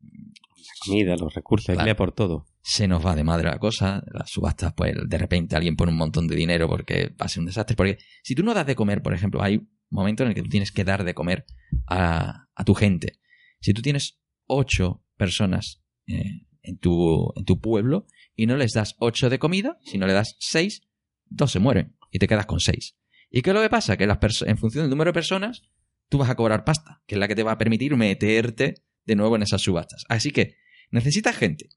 la 0.02 0.86
Comida, 0.86 1.16
los 1.18 1.34
recursos, 1.34 1.66
Claro. 1.66 1.82
emplea 1.82 1.96
por 1.96 2.12
todo. 2.14 2.46
se 2.64 2.88
nos 2.88 3.06
va 3.06 3.16
de 3.16 3.24
madre 3.24 3.50
la 3.50 3.60
cosa. 3.60 4.04
Las 4.12 4.30
subastas, 4.32 4.74
pues 4.74 4.96
de 5.08 5.18
repente 5.18 5.56
alguien 5.56 5.76
pone 5.76 5.92
un 5.92 5.98
montón 5.98 6.28
de 6.28 6.36
dinero 6.36 6.68
porque 6.70 7.10
va 7.22 7.26
a 7.26 7.28
ser 7.30 7.42
un 7.42 7.48
desastre. 7.48 7.76
Porque 7.76 7.98
si 8.24 8.36
tú 8.36 8.44
no 8.44 8.54
das 8.54 8.66
de 8.66 8.76
comer, 8.76 9.02
por 9.02 9.14
ejemplo, 9.14 9.42
hay 9.44 9.68
momentos 9.90 10.24
en 10.26 10.30
el 10.30 10.36
que 10.36 10.42
tú 10.44 10.50
tienes 10.50 10.72
que 10.72 10.84
dar 10.84 11.04
de 11.04 11.14
comer 11.14 11.46
a, 11.88 12.48
a 12.56 12.64
tu 12.64 12.74
gente. 12.74 13.20
Si 13.60 13.74
tú 13.74 13.82
tienes 13.82 14.20
ocho 14.48 15.04
personas 15.18 15.84
eh, 16.08 16.46
en, 16.64 16.78
tu, 16.78 17.32
en 17.36 17.46
tu 17.46 17.60
pueblo 17.60 18.08
y 18.36 18.46
no 18.46 18.58
les 18.58 18.74
das 18.74 18.96
ocho 19.00 19.30
de 19.30 19.40
comida, 19.40 19.80
si 19.84 19.98
no 19.98 20.08
le 20.08 20.14
das 20.14 20.36
seis, 20.40 20.82
dos 21.26 21.52
se 21.52 21.60
mueren 21.60 21.96
y 22.12 22.20
te 22.20 22.28
quedas 22.28 22.46
con 22.46 22.60
seis. 22.60 22.96
¿Y 23.30 23.42
qué 23.42 23.52
es 23.52 23.54
lo 23.54 23.62
que 23.62 23.70
pasa? 23.70 23.98
Que 23.98 24.08
las 24.08 24.20
en 24.42 24.58
función 24.58 24.84
del 24.84 24.90
número 24.90 25.10
de 25.10 25.14
personas, 25.14 25.64
tú 26.10 26.18
vas 26.18 26.30
a 26.30 26.36
cobrar 26.36 26.66
pasta, 26.66 27.02
que 27.08 27.16
es 27.16 27.20
la 27.20 27.28
que 27.28 27.36
te 27.36 27.44
va 27.44 27.54
a 27.54 27.58
permitir 27.58 27.96
meterte 27.96 28.84
de 29.06 29.16
nuevo 29.16 29.36
en 29.36 29.44
esas 29.44 29.62
subastas. 29.62 30.04
Así 30.10 30.32
que 30.32 30.58
necesitas 30.92 31.38
gente. 31.38 31.70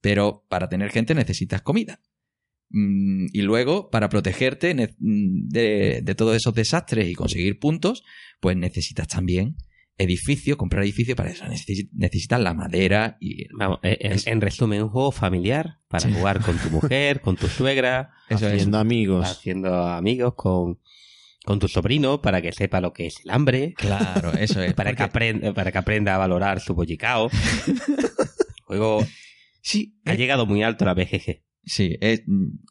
Pero 0.00 0.44
para 0.48 0.68
tener 0.68 0.90
gente 0.90 1.14
necesitas 1.14 1.62
comida. 1.62 2.00
Mm, 2.70 3.26
Y 3.32 3.42
luego, 3.42 3.90
para 3.90 4.08
protegerte 4.08 4.74
mm, 4.74 5.48
de, 5.48 6.00
de 6.02 6.14
todos 6.14 6.36
esos 6.36 6.54
desastres 6.54 7.08
y 7.08 7.14
conseguir 7.14 7.58
puntos, 7.60 8.02
pues 8.40 8.56
necesitas 8.56 9.08
también 9.08 9.56
edificio, 9.98 10.56
comprar 10.56 10.82
edificio. 10.84 11.14
Para 11.16 11.30
eso 11.30 11.44
necesi- 11.44 11.88
necesitas 11.92 12.40
la 12.40 12.54
madera 12.54 13.16
y... 13.20 13.46
Vamos, 13.56 13.78
eh, 13.82 13.98
en, 14.00 14.12
Es- 14.12 14.26
en 14.26 14.40
resumen, 14.40 14.82
un 14.82 14.88
juego 14.88 15.12
familiar 15.12 15.78
para 15.88 16.08
Sí. 16.08 16.12
jugar 16.12 16.40
con 16.40 16.56
tu 16.58 16.70
mujer, 16.70 17.20
con 17.20 17.36
tu 17.36 17.46
suegra, 17.48 18.10
Eso 18.28 18.46
es. 18.48 18.54
Haciendo 18.54 18.78
amigos. 18.78 19.26
haciendo 19.26 19.86
amigos 19.86 20.34
con, 20.36 20.80
con 21.44 21.58
tu 21.58 21.68
sobrino 21.68 22.20
para 22.22 22.40
que 22.42 22.52
sepa 22.52 22.80
lo 22.80 22.92
que 22.92 23.06
es 23.06 23.16
el 23.24 23.30
hambre, 23.30 23.74
Claro, 23.76 24.32
eso 24.32 24.62
es. 24.62 24.74
para, 24.74 24.94
que 24.94 25.02
aprenda, 25.02 25.52
para 25.54 25.70
que 25.70 25.78
aprenda 25.78 26.14
a 26.14 26.18
valorar 26.18 26.60
su 26.60 26.74
bollicao. 26.74 27.30
juego 28.64 29.06
Sí, 29.60 29.98
ha 30.04 30.12
eh, 30.12 30.16
llegado 30.18 30.44
muy 30.44 30.62
alto 30.62 30.84
la 30.84 30.92
BGG. 30.94 31.42
sí. 31.64 31.96
eh, 32.00 32.22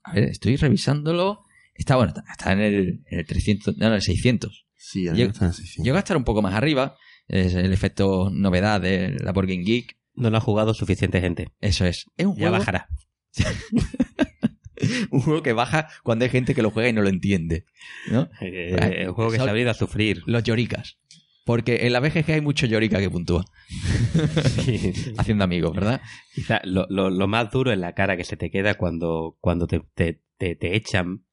a 0.04 0.14
ver, 0.14 0.26
estoy 0.26 0.58
revisándolo. 0.58 1.46
Está 1.74 1.96
bueno, 1.96 2.14
está- 2.32 2.54
en 2.54 2.60
el, 2.60 3.04
en 3.08 3.20
el 3.20 3.26
300, 3.26 3.78
no, 3.78 3.88
en 3.88 3.94
el 3.94 4.02
600. 4.04 4.68
Sí, 4.76 5.06
Llega- 5.10 5.32
está, 5.32 5.48
a 5.48 6.00
estar 6.00 6.18
un 6.18 6.24
poco 6.24 6.42
más 6.44 6.54
arriba. 6.54 6.96
Es 7.28 7.54
el 7.56 7.72
efecto 7.74 8.30
novedad 8.32 8.82
de 8.82 9.18
la 9.20 9.32
Board 9.32 9.48
Game 9.48 9.64
Geek. 9.64 9.98
No 10.16 10.30
lo 10.30 10.38
ha 10.38 10.42
jugado 10.42 10.74
suficiente 10.74 11.22
gente. 11.22 11.50
Eso 11.62 11.86
es. 11.86 12.06
Es 12.18 12.26
un 12.26 12.36
Ya 12.36 12.50
juego, 12.50 12.58
bajará. 12.60 12.88
un 15.12 15.22
juego 15.22 15.42
que 15.44 15.54
baja 15.54 15.88
cuando 16.04 16.26
hay 16.26 16.32
gente 16.32 16.54
que 16.54 16.62
lo 16.62 16.72
juega 16.72 16.90
y 16.90 16.94
no 16.94 17.02
lo 17.02 17.10
entiende. 17.10 17.66
¿no? 18.12 18.30
Eh, 18.42 19.06
un 19.08 19.14
juego 19.14 19.32
que 19.32 19.38
se 19.38 19.44
ha 19.50 19.54
venido 19.54 19.72
a 19.72 19.76
sufrir. 19.76 20.22
Los 20.26 20.44
lloricas. 20.44 20.98
Porque 21.46 21.86
en 21.88 21.94
la 21.94 22.00
BGG 22.00 22.32
hay 22.32 22.42
mucho 22.42 22.66
llorica 22.68 23.00
que 23.00 23.10
puntúa. 23.10 23.44
Sí. 24.64 24.94
Haciendo 25.18 25.44
amigos, 25.44 25.74
¿verdad? 25.76 26.02
Quizá 26.34 26.62
lo, 26.64 26.86
lo- 26.90 27.10
lo 27.10 27.28
más 27.28 27.52
duro 27.52 27.72
es 27.74 27.78
la 27.80 27.94
cara 27.94 28.16
que 28.16 28.24
se 28.24 28.38
te 28.38 28.50
queda 28.50 28.76
cuando, 28.76 29.38
cuando 29.42 29.68
te, 29.68 29.82
te- 29.94 30.22
te- 30.38 30.56
te 30.56 30.76
echan. 30.76 31.26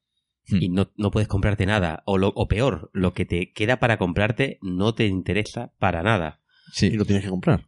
Y 0.51 0.69
no, 0.69 0.91
no 0.97 1.11
puedes 1.11 1.27
comprarte 1.27 1.65
nada. 1.65 2.03
O, 2.05 2.17
lo, 2.17 2.29
o 2.29 2.47
peor, 2.47 2.89
lo 2.93 3.13
que 3.13 3.25
te 3.25 3.51
queda 3.53 3.79
para 3.79 3.97
comprarte 3.97 4.57
no 4.61 4.93
te 4.93 5.05
interesa 5.07 5.73
para 5.79 6.03
nada. 6.03 6.41
Sí. 6.73 6.87
Y 6.87 6.91
lo 6.91 7.05
tienes 7.05 7.23
que 7.23 7.29
comprar. 7.29 7.67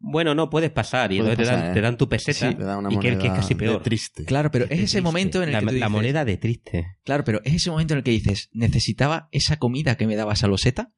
Bueno, 0.00 0.34
no 0.36 0.48
puedes 0.48 0.70
pasar 0.70 1.12
y 1.12 1.18
Puedes 1.18 1.32
entonces 1.32 1.54
te, 1.56 1.60
dan, 1.60 1.70
¿eh? 1.70 1.74
te 1.74 1.80
dan 1.80 1.96
tu 1.98 2.08
peseta 2.08 2.50
Sí, 2.50 2.54
te 2.54 2.62
da 2.62 2.78
una 2.78 2.88
y 2.92 2.98
que, 2.98 3.08
moneda 3.10 3.20
que 3.20 3.26
es 3.28 3.32
casi 3.34 3.54
de 3.54 3.58
peor. 3.60 3.82
triste. 3.82 4.24
Claro, 4.24 4.50
pero 4.52 4.64
es 4.64 4.70
De 4.70 4.74
ese 4.76 4.82
triste. 4.84 5.00
momento 5.02 5.42
en 5.42 5.48
el 5.48 5.52
la, 5.54 5.58
que 5.60 5.66
tú 5.66 5.72
la 5.72 5.86
dices- 5.86 5.90
moneda 5.90 6.24
de 6.24 6.36
triste. 6.36 6.96
Claro, 7.04 7.24
pero 7.24 7.40
es 7.44 7.54
ese 7.54 7.70
momento 7.70 7.94
en 7.94 7.98
el 7.98 8.04
que 8.04 8.12
dices, 8.12 8.48
necesitaba 8.52 9.28
esa 9.32 9.56
comida 9.58 9.96
que 9.96 10.06
me 10.06 10.14
daba 10.14 10.34
esa 10.34 10.46
loseta. 10.46 10.92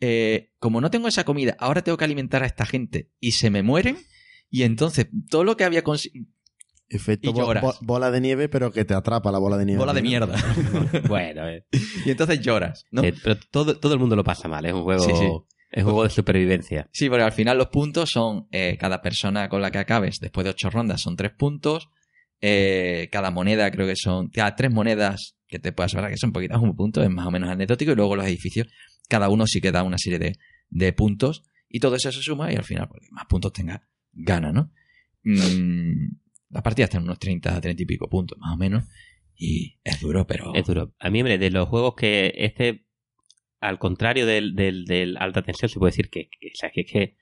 Eh, 0.00 0.50
como 0.58 0.80
no 0.80 0.90
tengo 0.90 1.08
esa 1.08 1.24
comida, 1.24 1.56
ahora 1.58 1.82
tengo 1.82 1.96
que 1.98 2.04
alimentar 2.04 2.42
a 2.42 2.46
esta 2.46 2.64
gente 2.66 3.10
y 3.20 3.32
se 3.32 3.50
me 3.50 3.62
mueren. 3.62 3.98
Y 4.50 4.62
entonces 4.64 5.08
todo 5.30 5.44
lo 5.44 5.56
que 5.56 5.64
había 5.64 5.82
conseguido... 5.84 6.26
Efecto 6.94 7.30
Y 7.30 7.32
bo- 7.32 7.38
lloras. 7.40 7.62
bo- 7.62 7.74
bola 7.80 8.10
de 8.10 8.20
nieve, 8.20 8.48
pero 8.48 8.70
que 8.70 8.84
te 8.84 8.92
atrapa 8.94 9.32
la 9.32 9.38
bola 9.38 9.56
de 9.56 9.64
nieve. 9.64 9.78
Bola 9.78 9.94
de 9.94 10.02
mierda. 10.02 10.36
bueno, 11.08 11.48
eh, 11.48 11.64
y 12.04 12.10
entonces 12.10 12.40
lloras, 12.40 12.84
¿no? 12.90 13.02
eh, 13.02 13.14
pero 13.22 13.36
todo, 13.50 13.78
todo 13.78 13.94
el 13.94 13.98
mundo 13.98 14.14
lo 14.16 14.24
pasa 14.24 14.46
mal. 14.48 14.64
Es 14.66 14.72
un 14.74 14.82
juego, 14.82 15.02
Sí, 15.04 15.12
sí. 15.16 15.26
Es 15.70 15.78
un 15.78 15.84
juego 15.84 16.04
de 16.04 16.10
supervivencia. 16.10 16.88
Sí, 16.92 17.08
porque 17.08 17.22
al 17.24 17.32
final 17.32 17.56
los 17.56 17.68
puntos 17.68 18.10
son 18.10 18.46
eh, 18.52 18.76
cada 18.78 19.00
persona 19.00 19.48
con 19.48 19.62
la 19.62 19.70
que 19.70 19.78
acabes 19.78 20.18
después 20.20 20.44
de 20.44 20.50
ocho 20.50 20.68
rondas 20.68 21.00
son 21.00 21.16
tres 21.16 21.32
puntos. 21.32 21.88
Eh, 22.42 23.08
cada 23.10 23.30
moneda 23.30 23.70
creo 23.70 23.86
que 23.86 23.96
son 23.96 24.28
cada 24.28 24.54
tres 24.54 24.70
monedas 24.70 25.36
que 25.46 25.58
te 25.58 25.72
puedas 25.72 25.94
ver 25.94 26.10
que 26.10 26.16
son 26.18 26.32
poquitas 26.32 26.60
un 26.60 26.74
punto, 26.76 27.02
es 27.02 27.08
más 27.08 27.26
o 27.26 27.30
menos 27.30 27.48
anecdótico. 27.48 27.92
Y 27.92 27.94
luego 27.94 28.16
los 28.16 28.26
edificios, 28.26 28.68
cada 29.08 29.30
uno 29.30 29.46
sí 29.46 29.62
que 29.62 29.72
da 29.72 29.82
una 29.82 29.96
serie 29.96 30.18
de, 30.18 30.36
de 30.68 30.92
puntos. 30.92 31.42
Y 31.70 31.80
todo 31.80 31.96
eso 31.96 32.12
se 32.12 32.20
suma 32.20 32.52
y 32.52 32.56
al 32.56 32.64
final, 32.64 32.88
pues, 32.88 33.02
más 33.10 33.24
puntos 33.26 33.50
tenga, 33.54 33.88
gana, 34.12 34.52
¿no? 34.52 34.70
Mm, 35.24 36.16
las 36.52 36.62
partidas 36.62 36.90
tienen 36.90 37.08
unos 37.08 37.18
30, 37.18 37.60
30 37.60 37.82
y 37.82 37.86
pico 37.86 38.08
puntos, 38.08 38.38
más 38.38 38.54
o 38.54 38.56
menos. 38.56 38.84
Y 39.36 39.78
es 39.82 40.00
duro, 40.00 40.26
pero... 40.26 40.54
Es 40.54 40.64
duro. 40.66 40.92
A 41.00 41.10
mí, 41.10 41.20
hombre, 41.20 41.38
de 41.38 41.50
los 41.50 41.68
juegos 41.68 41.94
que 41.96 42.32
este, 42.36 42.84
al 43.60 43.78
contrario 43.78 44.26
del, 44.26 44.54
del, 44.54 44.84
del 44.84 45.16
alta 45.16 45.42
tensión, 45.42 45.68
se 45.68 45.78
puede 45.78 45.90
decir 45.90 46.10
que, 46.10 46.28
que, 46.28 46.48
o 46.48 46.56
sea, 46.56 46.70
que, 46.70 46.84
que 46.84 47.16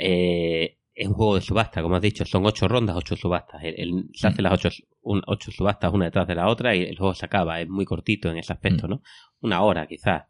eh, 0.00 0.78
es 0.94 1.08
un 1.08 1.14
juego 1.14 1.34
de 1.36 1.40
subasta, 1.40 1.82
como 1.82 1.96
has 1.96 2.02
dicho, 2.02 2.24
son 2.24 2.46
ocho 2.46 2.68
rondas, 2.68 2.96
ocho 2.96 3.16
subastas. 3.16 3.62
El- 3.64 3.80
el- 3.80 4.04
se 4.12 4.28
hacen 4.28 4.44
las 4.44 4.52
ocho, 4.52 4.68
un- 5.02 5.22
ocho 5.26 5.50
subastas 5.50 5.92
una 5.92 6.04
detrás 6.04 6.28
de 6.28 6.34
la 6.36 6.48
otra 6.48 6.76
y 6.76 6.82
el 6.82 6.96
juego 6.96 7.14
se 7.14 7.26
acaba. 7.26 7.60
Es 7.60 7.68
muy 7.68 7.84
cortito 7.84 8.30
en 8.30 8.38
ese 8.38 8.52
aspecto, 8.52 8.86
¿no? 8.86 9.02
Una 9.40 9.62
hora, 9.62 9.86
quizás. 9.86 10.24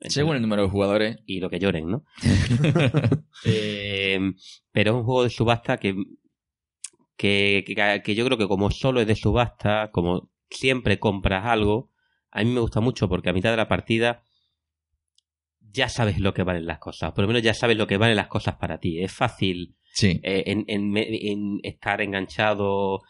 Según 0.00 0.36
el 0.36 0.42
número 0.42 0.62
de 0.62 0.68
jugadores, 0.68 1.18
y 1.26 1.40
lo 1.40 1.48
que 1.48 1.58
lloren, 1.58 1.88
¿no? 1.88 2.04
Eh, 3.44 4.18
pero 4.72 4.90
es 4.92 4.96
un 4.96 5.04
juego 5.04 5.22
de 5.24 5.30
subasta 5.30 5.76
que, 5.78 5.94
que, 7.16 7.64
que, 7.66 8.02
que 8.04 8.14
yo 8.14 8.24
creo 8.24 8.38
que 8.38 8.48
como 8.48 8.70
solo 8.70 9.00
es 9.00 9.06
de 9.06 9.16
subasta, 9.16 9.90
como 9.92 10.30
siempre 10.50 10.98
compras 10.98 11.46
algo, 11.46 11.90
a 12.30 12.42
mí 12.42 12.50
me 12.50 12.60
gusta 12.60 12.80
mucho 12.80 13.08
porque 13.08 13.30
a 13.30 13.32
mitad 13.32 13.50
de 13.50 13.56
la 13.56 13.68
partida 13.68 14.22
ya 15.60 15.88
sabes 15.88 16.18
lo 16.18 16.32
que 16.32 16.42
valen 16.42 16.66
las 16.66 16.78
cosas, 16.78 17.12
por 17.12 17.22
lo 17.22 17.28
menos 17.28 17.42
ya 17.42 17.54
sabes 17.54 17.76
lo 17.76 17.86
que 17.86 17.98
valen 17.98 18.16
las 18.16 18.28
cosas 18.28 18.56
para 18.56 18.78
ti. 18.78 19.00
Es 19.00 19.12
fácil 19.12 19.76
sí. 19.92 20.20
eh, 20.22 20.44
en, 20.46 20.64
en, 20.68 20.96
en 20.96 21.60
estar 21.62 22.00
enganchado 22.00 23.00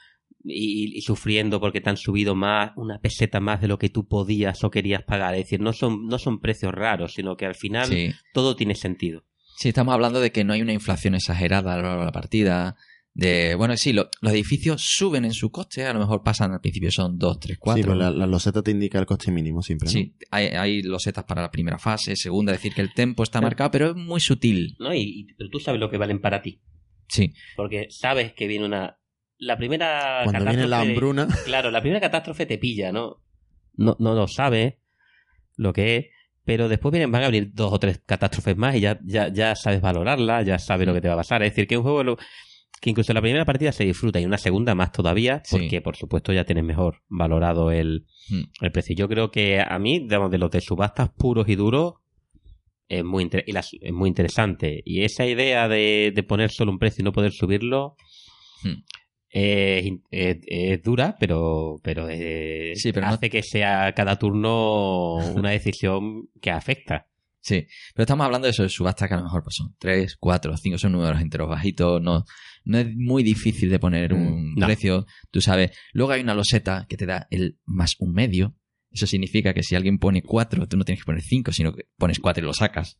y, 0.43 0.97
y, 0.97 1.01
sufriendo 1.03 1.61
porque 1.61 1.81
te 1.81 1.91
han 1.91 1.97
subido 1.97 2.35
más, 2.35 2.73
una 2.77 2.99
peseta 2.99 3.41
más 3.41 3.61
de 3.61 3.69
lo 3.69 3.79
que 3.79 3.89
tú 3.89 4.07
podías 4.07 4.63
o 4.65 4.71
querías 4.71 5.03
pagar. 5.03 5.35
Es 5.35 5.45
decir, 5.45 5.61
no 5.61 5.73
son, 5.73 6.07
no 6.07 6.19
son 6.19 6.41
precios 6.41 6.73
raros, 6.73 7.15
sino 7.15 7.37
que 7.37 7.47
al 7.47 7.55
final 7.55 7.87
sí. 7.87 8.13
todo 8.33 8.57
tiene 8.57 8.75
sentido. 8.75 9.25
Sí, 9.57 9.69
estamos 9.71 9.95
hablando 9.95 10.21
de 10.21 10.33
que 10.33 10.45
no 10.45 10.53
hay 10.53 10.63
una 10.63 10.73
inflación 10.73 11.15
exagerada 11.15 11.75
a 11.75 11.77
lo 11.77 11.83
largo 11.83 12.01
de 12.01 12.07
la 12.07 12.13
partida. 12.13 12.77
De, 13.19 13.55
bueno, 13.55 13.75
sí, 13.79 13.95
lo- 13.95 14.11
los 14.21 14.31
edificios 14.35 14.83
suben 14.83 15.25
en 15.25 15.33
su 15.33 15.51
coste, 15.51 15.87
a 15.87 15.95
lo 15.95 16.01
mejor 16.01 16.23
pasan 16.23 16.53
al 16.53 16.61
principio 16.61 16.91
son 16.91 17.19
2, 17.19 17.41
3, 17.41 17.57
4. 17.59 17.83
Sí, 17.83 17.83
pero 17.87 17.95
la, 17.95 18.11
la 18.11 18.27
loseta 18.27 18.62
te 18.62 18.73
indica 18.73 18.99
el 18.99 19.07
coste 19.07 19.31
mínimo 19.31 19.62
siempre. 19.62 19.87
¿no? 19.87 19.91
Sí, 19.91 20.14
hay, 20.31 20.49
hay 20.49 20.83
losetas 20.83 21.25
para 21.25 21.41
la 21.41 21.51
primera 21.51 21.79
fase, 21.79 22.14
segunda, 22.14 22.53
es 22.53 22.59
decir, 22.59 22.75
que 22.75 22.83
el 22.83 22.93
tempo 22.93 23.23
está 23.23 23.41
marcado, 23.41 23.71
pero 23.71 23.87
es 23.93 23.97
muy 23.97 24.21
sutil. 24.21 24.77
¿no? 24.79 24.93
Y, 24.93 25.01
y- 25.01 25.25
pero 25.39 25.49
tú 25.49 25.59
sabes 25.61 25.81
lo 25.81 25.89
que 25.89 25.97
valen 25.97 26.21
para 26.21 26.43
ti. 26.43 26.61
Sí, 27.09 27.33
Porque 27.57 27.87
sabes 27.89 28.35
que 28.35 28.47
viene 28.47 28.67
una. 28.67 28.99
La 29.39 29.57
primera. 29.57 30.21
Cuando 30.25 30.45
viene 30.45 30.67
la 30.67 30.81
hambruna, 30.81 31.27
Claro, 31.47 31.71
la 31.71 31.81
primera 31.81 32.01
catástrofe 32.03 32.45
te 32.45 32.59
pilla, 32.59 32.93
¿no? 32.93 33.23
No, 33.77 33.97
no 33.99 34.14
lo 34.14 34.29
sabes 34.29 34.75
lo 35.57 35.73
que 35.73 35.97
es. 35.97 36.07
Pero 36.45 36.69
después 36.69 36.93
vienen, 36.93 37.11
van 37.11 37.23
a 37.25 37.27
venir 37.29 37.51
dos 37.55 37.73
o 37.73 37.79
tres 37.81 38.01
catástrofes 38.05 38.57
más 38.59 38.77
y 38.77 38.81
ya, 38.81 39.01
ya, 39.05 39.29
ya 39.29 39.57
sabes 39.57 39.81
valorarla, 39.81 40.43
ya 40.43 40.59
sabes 40.59 40.87
lo 40.87 40.93
que 40.95 41.01
te 41.01 41.09
va 41.09 41.14
a 41.14 41.19
pasar. 41.19 41.43
Es 41.43 41.53
decir, 41.53 41.67
que 41.67 41.75
es 41.75 41.79
un 41.79 41.83
juego 41.85 42.05
lo- 42.05 42.19
que 42.87 42.91
incluso 42.91 43.12
la 43.12 43.20
primera 43.20 43.45
partida 43.45 43.72
se 43.72 43.82
disfruta 43.84 44.20
y 44.20 44.24
una 44.26 44.39
segunda 44.39 44.76
más 44.76 44.93
todavía, 44.93 45.43
Sí. 45.45 45.57
porque 45.59 45.80
por 45.80 45.97
supuesto 45.97 46.32
ya 46.32 46.45
tienes 46.45 46.62
mejor 46.62 47.03
valorado 47.09 47.72
el, 47.72 48.07
Hmm. 48.30 48.45
el 48.61 48.70
precio. 48.70 48.95
Yo 48.95 49.09
creo 49.09 49.32
que 49.32 49.61
a 49.61 49.76
mí, 49.80 49.99
digamos, 49.99 50.30
de 50.30 50.39
los 50.39 50.53
de 50.53 50.61
subastas 50.61 51.11
puros 51.11 51.49
y 51.49 51.57
duros, 51.57 51.95
es 52.89 53.03
muy, 53.05 53.24
inter- 53.24 53.43
y 53.45 53.51
las- 53.53 53.72
es 53.80 53.93
muy 53.93 54.09
interesante. 54.09 54.82
Y 54.84 55.03
esa 55.03 55.26
idea 55.26 55.66
de, 55.66 56.12
de 56.14 56.22
poner 56.22 56.51
solo 56.53 56.70
un 56.70 56.78
precio 56.78 57.03
y 57.03 57.05
no 57.05 57.11
poder 57.12 57.32
subirlo 57.32 57.97
Hmm. 58.62 58.82
es, 59.30 59.84
in- 59.87 60.03
es- 60.12 60.39
es 60.47 60.82
dura, 60.84 61.16
pero, 61.18 61.80
pero, 61.82 62.07
eh, 62.09 62.72
Sí, 62.76 62.93
pero 62.93 63.07
no- 63.09 63.14
hace 63.14 63.28
que 63.30 63.43
sea 63.43 63.93
cada 63.95 64.16
turno 64.16 65.16
una 65.34 65.51
decisión 65.51 66.28
que 66.41 66.53
afecta. 66.53 67.09
Sí. 67.47 67.66
Pero 67.94 68.03
estamos 68.05 68.24
hablando 68.24 68.47
de 68.47 68.51
eso, 68.51 68.62
de 68.62 68.68
subastas 68.68 69.09
que 69.09 69.14
a 69.14 69.18
lo 69.18 69.24
mejor 69.24 69.42
pues 69.42 69.55
son 69.57 69.74
3, 69.78 70.16
4, 70.18 70.57
5, 70.57 70.78
son 70.78 70.92
números 70.92 71.20
enteros 71.20 71.49
bajitos, 71.49 72.03
no, 72.03 72.24
no 72.64 72.78
es 72.78 72.86
muy 72.97 73.22
difícil 73.22 73.70
de 73.70 73.78
poner 73.78 74.12
un 74.14 74.55
No. 74.55 74.66
precio, 74.66 75.07
tú 75.30 75.40
sabes. 75.40 75.70
Luego 75.92 76.12
hay 76.12 76.20
una 76.22 76.34
loseta 76.34 76.86
que 76.88 76.97
te 76.97 77.07
da 77.07 77.26
el 77.30 77.59
más 77.64 77.94
un 78.01 78.12
medio. 78.12 78.57
Eso 78.90 79.07
significa 79.07 79.53
que 79.55 79.62
si 79.62 79.74
alguien 79.76 79.99
pone 79.99 80.22
4, 80.22 80.66
tú 80.68 80.76
no 80.76 80.84
tienes 80.84 81.03
que 81.03 81.07
poner 81.07 81.22
5, 81.22 81.53
sino 81.53 81.72
que 81.74 81.84
pones 81.99 82.18
4 82.18 82.42
y 82.42 82.47
lo 82.47 82.55
sacas. 82.55 82.99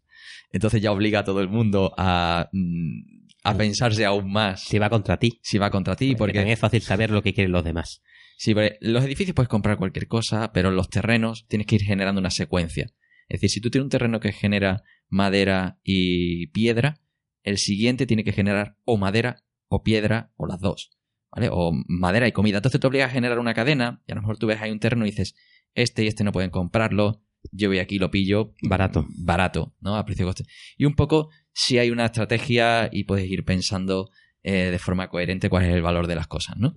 Entonces 0.53 0.83
ya 0.83 0.93
obliga 0.93 1.21
a 1.21 1.25
todo 1.25 1.41
el 1.41 1.49
mundo 1.49 1.95
a, 1.97 2.49
mm, 2.53 3.27
a 3.45 3.57
pensarse 3.57 4.05
aún 4.05 4.31
más 4.31 4.63
Si 4.65 4.79
va 4.79 4.91
contra 4.91 5.19
ti. 5.19 5.39
si 5.43 5.57
va 5.59 5.71
contra 5.71 5.97
ti, 5.97 6.09
Porque 6.09 6.19
porque 6.19 6.33
también 6.35 6.53
es 6.55 6.61
fácil 6.61 6.83
saber 6.83 7.11
lo 7.11 7.23
que 7.23 7.33
quieren 7.33 7.53
los 7.53 7.65
demás. 7.65 8.03
Sí, 8.39 8.55
los 8.81 9.05
edificios 9.05 9.35
puedes 9.35 9.49
comprar 9.49 9.79
cualquier 9.79 10.07
cosa, 10.09 10.53
pero 10.53 10.71
los 10.71 10.91
terrenos 10.91 11.47
tienes 11.49 11.67
que 11.67 11.77
ir 11.77 11.83
generando 11.83 12.21
una 12.21 12.31
secuencia. 12.31 12.91
Es 13.29 13.41
decir, 13.41 13.51
si 13.51 13.61
tú 13.61 13.71
tienes 13.71 13.85
un 13.85 13.91
terreno 13.91 14.21
que 14.21 14.33
genera 14.33 14.83
madera 15.09 15.79
y 15.83 16.49
piedra, 16.49 17.01
el 17.43 17.59
siguiente 17.59 18.07
tiene 18.07 18.25
que 18.25 18.33
generar 18.33 18.77
o 18.85 18.97
madera 18.97 19.45
o 19.69 19.83
piedra 19.83 20.33
o 20.37 20.47
las 20.47 20.61
dos. 20.61 20.91
¿Vale? 21.31 21.49
O 21.51 21.73
madera 21.87 22.29
y 22.29 22.33
comida. 22.33 22.59
Entonces 22.59 22.81
te 22.81 22.87
obligas 22.87 23.11
a 23.11 23.13
generar 23.13 23.39
una 23.39 23.55
cadena 23.55 24.03
y 24.07 24.13
a 24.13 24.15
lo 24.15 24.23
mejor 24.23 24.39
tú 24.39 24.47
ves 24.47 24.61
ahí 24.61 24.71
un 24.71 24.81
terreno 24.81 25.05
y 25.07 25.11
dices, 25.11 25.35
este 25.75 26.05
y 26.05 26.07
este 26.07 26.25
no 26.25 26.33
pueden 26.33 26.51
comprarlo, 26.51 27.23
yo 27.53 27.69
voy 27.69 27.79
aquí 27.79 27.97
y 27.97 27.99
lo 27.99 28.11
pillo 28.11 28.55
Barato. 28.63 29.07
barato, 29.19 29.75
¿no? 29.81 29.97
A 29.97 30.05
precio 30.05 30.25
de 30.25 30.31
coste. 30.31 30.45
Y 30.77 30.85
un 30.85 30.95
poco 30.95 31.31
si 31.53 31.79
hay 31.79 31.91
una 31.91 32.07
estrategia 32.07 32.89
y 32.93 33.05
puedes 33.05 33.29
ir 33.31 33.45
pensando 33.45 34.11
eh, 34.43 34.71
de 34.71 34.79
forma 34.79 35.09
coherente 35.09 35.49
cuál 35.49 35.65
es 35.65 35.75
el 35.75 35.83
valor 35.83 36.07
de 36.07 36.15
las 36.15 36.27
cosas, 36.27 36.57
¿no? 36.57 36.73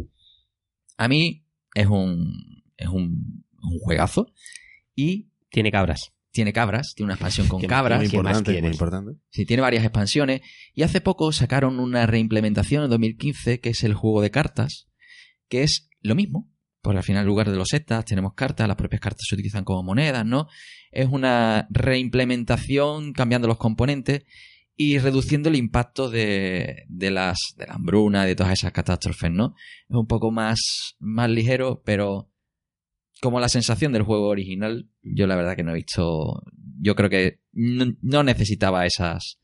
A 0.97 1.08
mí 1.08 1.45
es 1.74 1.88
un, 1.88 2.64
es 2.78 2.88
un, 2.88 3.45
un 3.62 3.80
juegazo 3.80 4.34
y 4.95 5.30
Tiene 5.50 5.72
cabras. 5.72 6.14
Tiene 6.32 6.54
cabras, 6.54 6.94
tiene 6.96 7.08
una 7.08 7.14
expansión 7.16 7.48
con 7.48 7.60
¿Qué- 7.62 7.68
cabras. 7.68 8.00
muy 8.00 8.10
¿qué 8.10 8.18
más 8.18 8.38
importante, 8.38 8.62
muy 8.62 8.72
importante. 8.72 9.12
Sí, 9.32 9.46
tiene 9.46 9.62
varias 9.62 9.84
expansiones. 9.84 10.42
Y 10.74 10.84
hace 10.84 11.02
poco 11.02 11.32
sacaron 11.32 11.80
una 11.80 12.06
reimplementación 12.06 12.84
en 12.84 12.90
2015, 12.90 13.60
que 13.60 13.70
es 13.70 13.84
el 13.84 13.94
juego 13.94 14.22
de 14.22 14.32
cartas, 14.32 14.88
que 15.48 15.64
es 15.64 15.90
lo 16.02 16.16
mismo. 16.16 16.50
Porque 16.82 16.98
al 17.00 17.04
final, 17.04 17.24
en 17.24 17.28
lugar 17.28 17.50
de 17.52 17.58
los 17.58 17.68
setas, 17.68 18.06
tenemos 18.06 18.34
cartas, 18.36 18.66
las 18.68 18.78
propias 18.78 19.02
cartas 19.02 19.26
se 19.28 19.36
utilizan 19.36 19.66
como 19.66 19.84
monedas, 19.84 20.26
¿no? 20.26 20.48
Es 20.92 21.10
una 21.10 21.68
reimplementación 22.20 23.14
cambiando 23.14 23.48
los 23.48 23.58
componentes 23.58 24.26
y 24.76 24.98
reduciendo 25.00 25.50
el 25.50 25.56
impacto 25.58 26.10
de, 26.10 26.84
de 26.88 27.12
las 27.12 27.38
de 27.58 27.68
la 27.68 27.74
hambruna, 27.74 28.26
de 28.26 28.36
todas 28.36 28.54
esas 28.54 28.72
catástrofes, 28.72 29.30
¿no? 29.32 29.56
Es 29.90 29.96
un 29.96 30.08
poco 30.08 30.32
más, 30.32 30.96
más 31.00 31.30
ligero, 31.30 31.82
pero 31.86 32.32
como 33.22 33.39
la 33.39 33.49
sensación 33.49 33.91
del 33.91 34.03
juego 34.03 34.28
original, 34.28 34.88
yo 35.01 35.28
la 35.28 35.36
verdad 35.36 35.55
que 35.55 35.63
no 35.63 35.72
he 35.72 35.76
visto. 35.76 36.41
Yo 36.82 36.95
creo 36.95 37.09
que 37.09 37.39
no, 37.51 37.93
no 38.01 38.24
necesitaba 38.24 38.86
esas, 38.86 39.39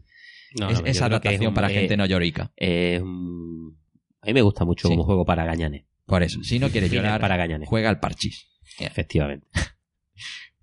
No, 0.59 0.69
es- 0.69 0.79
no, 0.81 0.85
esa 0.87 0.89
es 0.89 1.01
adaptación 1.01 1.47
un- 1.49 1.53
para 1.53 1.69
eh, 1.71 1.73
gente 1.73 1.97
no 1.97 2.05
llorica. 2.05 2.51
eh, 2.57 2.99
a 3.01 4.27
mí 4.27 4.33
me 4.33 4.41
gusta 4.41 4.65
mucho 4.65 4.87
Sí. 4.87 4.93
como 4.93 5.03
juego 5.03 5.25
para 5.25 5.45
gañanes. 5.45 5.85
Por 6.05 6.23
eso, 6.23 6.43
si 6.43 6.59
no 6.59 6.69
quieres 6.69 6.91
llorar, 6.91 7.19
para 7.19 7.35
gañanes. 7.37 7.67
juega 7.67 7.89
al 7.89 7.99
parchís. 7.99 8.47
Efectivamente. 8.79 9.47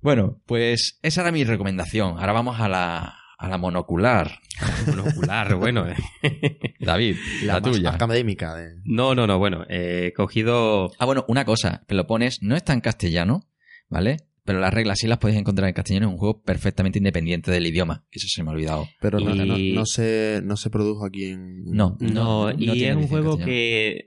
Bueno, 0.00 0.42
pues 0.46 0.98
esa 1.02 1.20
era 1.20 1.30
mi 1.30 1.44
recomendación. 1.44 2.18
Ahora 2.18 2.32
vamos 2.32 2.58
a 2.58 2.68
la, 2.68 3.14
a 3.42 3.48
la 3.48 3.58
monocular. 3.58 4.38
Monocular, 4.86 5.54
bueno. 5.56 5.86
eh. 5.88 5.96
David, 6.80 7.16
la, 7.44 7.60
más 7.60 7.62
tuya. 7.62 7.90
académica. 7.94 8.54
De... 8.54 8.76
No, 8.84 9.14
no, 9.14 9.26
no, 9.26 9.38
bueno. 9.38 9.64
eh, 9.68 10.06
He 10.08 10.12
cogido. 10.12 10.90
Ah, 10.98 11.06
bueno, 11.06 11.24
una 11.28 11.44
cosa, 11.44 11.84
que 11.88 11.94
lo 11.94 12.06
pones, 12.06 12.42
no 12.42 12.54
está 12.56 12.72
en 12.72 12.80
castellano, 12.80 13.48
¿vale? 13.88 14.18
Pero 14.44 14.58
las 14.60 14.72
reglas 14.74 14.98
sí 15.00 15.06
las 15.06 15.18
podéis 15.18 15.38
encontrar 15.38 15.68
en 15.68 15.74
castellano, 15.74 16.06
es 16.08 16.12
un 16.12 16.18
juego 16.18 16.42
perfectamente 16.42 16.98
independiente 16.98 17.50
del 17.50 17.66
idioma. 17.66 18.04
Eso 18.10 18.26
se 18.28 18.42
me 18.42 18.50
ha 18.50 18.52
olvidado. 18.54 18.88
Pero 19.00 19.20
no, 19.20 19.34
Y- 19.34 19.72
no, 19.72 19.80
no 19.80 19.86
se, 19.86 20.40
no 20.44 20.56
se 20.56 20.68
produjo 20.70 21.06
aquí 21.06 21.26
en... 21.26 21.64
No. 21.64 21.96
No, 22.00 22.46
no 22.46 22.50
y 22.52 22.56
tiene 22.72 22.90
es 22.90 22.96
un 22.96 23.08
juego 23.08 23.38
que, 23.38 24.06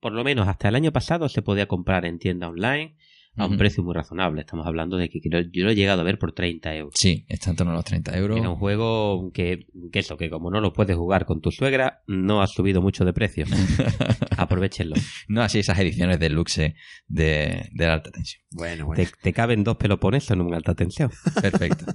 por 0.00 0.12
lo 0.12 0.22
menos 0.24 0.48
hasta 0.48 0.68
el 0.68 0.74
año 0.74 0.92
pasado, 0.92 1.28
se 1.28 1.42
podía 1.42 1.66
comprar 1.66 2.04
en 2.06 2.18
tienda 2.18 2.48
online 2.48 2.96
a 3.36 3.46
un 3.46 3.56
precio 3.56 3.82
muy 3.82 3.94
razonable. 3.94 4.42
Estamos 4.42 4.66
hablando 4.66 4.96
de 4.96 5.08
que 5.08 5.20
yo 5.22 5.64
lo 5.64 5.70
he 5.70 5.74
llegado 5.74 6.00
a 6.02 6.04
ver 6.04 6.18
por 6.18 6.32
30 6.32 6.74
euros. 6.76 6.94
Sí, 6.96 7.24
está 7.28 7.50
en 7.50 7.56
torno 7.56 7.72
a 7.72 7.76
los 7.76 7.84
30 7.84 8.16
euros. 8.18 8.38
Era 8.38 8.50
un 8.50 8.56
juego 8.56 9.30
que, 9.32 9.66
que 9.90 9.98
eso, 10.00 10.16
que 10.16 10.28
como 10.28 10.50
no 10.50 10.60
lo 10.60 10.72
puedes 10.72 10.96
jugar 10.96 11.24
con 11.24 11.40
tu 11.40 11.50
suegra, 11.50 12.02
no 12.06 12.42
ha 12.42 12.46
subido 12.46 12.82
mucho 12.82 13.04
de 13.04 13.12
precio. 13.12 13.46
Aprovechenlo. 14.36 14.96
no 15.28 15.42
así 15.42 15.60
esas 15.60 15.78
ediciones 15.78 16.18
deluxe 16.18 16.74
de, 17.06 17.70
de 17.72 17.86
la 17.86 17.94
alta 17.94 18.10
tensión. 18.10 18.42
Bueno, 18.50 18.86
bueno. 18.86 19.02
Te, 19.02 19.10
te 19.22 19.32
caben 19.32 19.64
dos 19.64 19.76
peloponesos 19.76 20.32
en 20.32 20.42
una 20.42 20.56
alta 20.58 20.74
tensión. 20.74 21.10
Perfecto. 21.40 21.86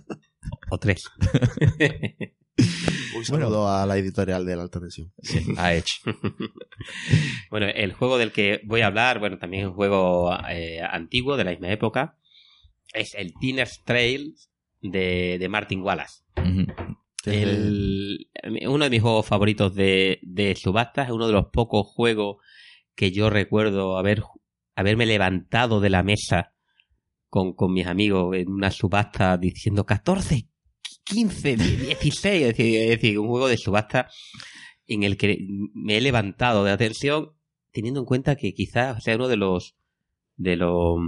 O 0.70 0.78
tres. 0.80 1.10
Un 3.16 3.26
saludo 3.26 3.68
a 3.70 3.86
la 3.86 3.98
editorial 3.98 4.46
de 4.46 4.56
la 4.56 4.64
alta 4.64 4.80
tensión. 4.80 5.12
Sí, 5.22 5.46
ha 5.58 5.74
hecho. 5.74 5.96
bueno, 7.52 7.68
el 7.68 7.94
juego 7.94 8.18
del 8.18 8.32
que 8.32 8.62
voy 8.66 8.82
a 8.82 8.88
hablar, 8.88 9.20
bueno, 9.20 9.38
también 9.38 9.64
es 9.64 9.70
un 9.70 9.76
juego 9.76 10.36
eh, 10.50 10.82
antiguo 10.82 11.38
de 11.38 11.44
la 11.44 11.52
misma 11.52 11.72
época. 11.72 12.18
Es 12.94 13.16
el 13.16 13.34
Teenage 13.40 13.82
Trails 13.86 14.50
de, 14.82 15.38
de 15.40 15.50
Martin 15.50 15.82
Wallace. 15.82 16.24
El- 17.26 18.30
uno 18.68 18.84
de 18.86 18.90
mis 18.90 19.02
juegos 19.02 19.26
favoritos 19.26 19.76
de, 19.76 20.20
de 20.22 20.56
subastas 20.56 21.08
es 21.08 21.14
uno 21.14 21.28
de 21.28 21.34
los 21.34 21.48
pocos 21.52 21.88
juegos 21.88 22.38
que 22.96 23.12
yo 23.12 23.30
recuerdo 23.30 23.98
haber, 23.98 24.24
haberme 24.76 25.06
levantado 25.06 25.82
de 25.82 25.90
la 25.90 26.04
mesa 26.04 26.54
con, 27.30 27.54
con 27.54 27.74
mis 27.74 27.86
amigos 27.88 28.36
en 28.38 28.50
una 28.50 28.72
subasta 28.72 29.38
diciendo 29.38 29.86
14, 29.86 30.48
15, 31.10 31.58
16. 31.58 32.44
Es 32.58 32.58
decir, 32.58 33.20
un 33.20 33.28
juego 33.28 33.48
de 33.48 33.58
subasta 33.58 34.10
en 34.88 35.04
el 35.04 35.18
que 35.18 35.46
me 35.74 35.98
he 35.98 36.02
levantado 36.02 36.64
de 36.64 36.72
atención 36.72 37.34
teniendo 37.72 38.00
en 38.00 38.06
cuenta 38.06 38.36
que 38.36 38.54
quizás 38.54 39.04
sea 39.04 39.16
uno 39.16 39.28
de 39.28 39.38
los 39.38 39.76
de 40.36 40.56
los 40.56 41.00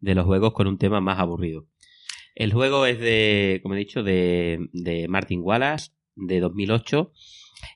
de 0.00 0.14
los 0.14 0.24
juegos 0.24 0.52
con 0.52 0.66
un 0.66 0.78
tema 0.78 1.00
más 1.00 1.18
aburrido. 1.18 1.66
El 2.34 2.52
juego 2.52 2.84
es 2.84 2.98
de, 2.98 3.60
como 3.62 3.74
he 3.74 3.78
dicho, 3.78 4.02
de, 4.02 4.68
de 4.72 5.08
Martin 5.08 5.40
Wallace, 5.42 5.92
de 6.16 6.40
2008, 6.40 7.12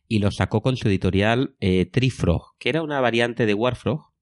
y 0.07 0.18
lo 0.18 0.30
sacó 0.30 0.61
con 0.61 0.76
su 0.76 0.88
editorial 0.88 1.57
eh, 1.61 1.86
Trifrog, 1.86 2.57
que 2.59 2.68
era 2.68 2.82
una 2.82 3.01
variante 3.01 3.46
de 3.46 3.55
Warfrog, 3.55 4.12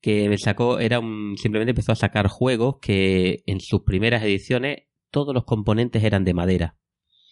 que 0.00 0.36
sacó, 0.38 0.80
era 0.80 0.98
un, 0.98 1.36
simplemente 1.36 1.70
empezó 1.70 1.92
a 1.92 1.96
sacar 1.96 2.26
juegos 2.28 2.76
que 2.80 3.42
en 3.46 3.60
sus 3.60 3.82
primeras 3.82 4.22
ediciones 4.22 4.85
todos 5.10 5.34
los 5.34 5.44
componentes 5.44 6.02
eran 6.04 6.24
de 6.24 6.34
madera 6.34 6.76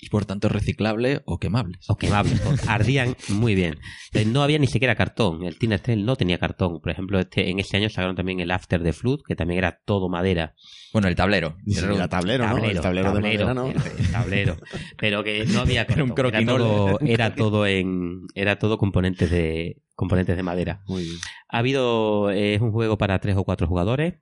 Y 0.00 0.08
por 0.10 0.24
tanto 0.26 0.48
reciclables 0.48 1.22
o 1.24 1.38
quemables. 1.38 1.88
o 1.88 1.96
quemables, 1.96 2.40
ardían 2.68 3.16
muy 3.30 3.54
bien. 3.54 3.78
Entonces, 4.06 4.30
no 4.32 4.42
había 4.42 4.58
ni 4.58 4.66
siquiera 4.66 4.94
cartón. 4.96 5.44
El 5.44 5.58
Teenage 5.58 5.82
Trail 5.84 6.04
no 6.04 6.16
tenía 6.16 6.38
cartón. 6.38 6.80
Por 6.80 6.90
ejemplo, 6.92 7.18
este, 7.18 7.48
en 7.50 7.58
ese 7.58 7.76
año 7.78 7.88
sacaron 7.88 8.14
también 8.16 8.40
el 8.40 8.50
After 8.50 8.82
the 8.82 8.92
Flood, 8.92 9.20
que 9.26 9.34
también 9.36 9.58
era 9.58 9.80
todo 9.84 10.08
madera. 10.10 10.54
Bueno, 10.92 11.08
el 11.08 11.14
tablero. 11.16 11.56
Ni 11.64 11.74
siquiera 11.74 12.08
tablero, 12.08 12.46
¿no? 12.46 12.56
El 12.64 12.80
tablero, 12.80 13.12
de 13.14 13.20
madera, 13.20 13.54
¿no? 13.54 13.66
el- 13.70 13.76
el 13.76 14.10
tablero. 14.12 14.56
Pero 14.98 15.24
que 15.24 15.46
no 15.46 15.60
había 15.60 15.82
Era 15.88 16.04
un 16.04 16.10
cartón. 16.10 16.34
Era 16.34 16.44
todo, 16.56 17.00
era 17.00 17.34
todo 17.34 17.66
en, 17.66 18.20
era 18.34 18.58
todo 18.58 18.76
componentes 18.78 19.30
de, 19.30 19.80
componentes 19.94 20.36
de 20.36 20.42
madera. 20.42 20.82
Muy 20.86 21.02
bien. 21.04 21.16
Ha 21.48 21.58
habido, 21.58 22.30
eh, 22.30 22.54
es 22.54 22.60
un 22.60 22.72
juego 22.72 22.98
para 22.98 23.18
tres 23.20 23.36
o 23.36 23.44
cuatro 23.44 23.66
jugadores, 23.66 24.14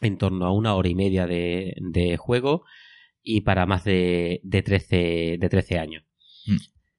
en 0.00 0.18
torno 0.18 0.46
a 0.46 0.52
una 0.52 0.74
hora 0.74 0.88
y 0.88 0.94
media 0.94 1.26
de, 1.26 1.74
de 1.80 2.16
juego, 2.16 2.64
y 3.22 3.40
para 3.42 3.66
más 3.66 3.84
de, 3.84 4.40
de 4.44 4.62
13, 4.62 5.36
de 5.40 5.48
13 5.48 5.78
años. 5.78 6.04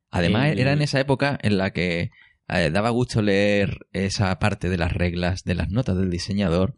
Además, 0.09 0.51
El- 0.51 0.59
era 0.59 0.73
en 0.73 0.81
esa 0.81 0.99
época 0.99 1.37
en 1.41 1.57
la 1.57 1.71
que 1.71 2.11
eh, 2.49 2.69
daba 2.71 2.89
gusto 2.91 3.21
leer 3.21 3.87
esa 3.91 4.37
parte 4.39 4.69
de 4.69 4.77
las 4.77 4.93
reglas, 4.93 5.43
de 5.43 5.55
las 5.55 5.69
notas 5.69 5.97
del 5.97 6.09
diseñador, 6.09 6.75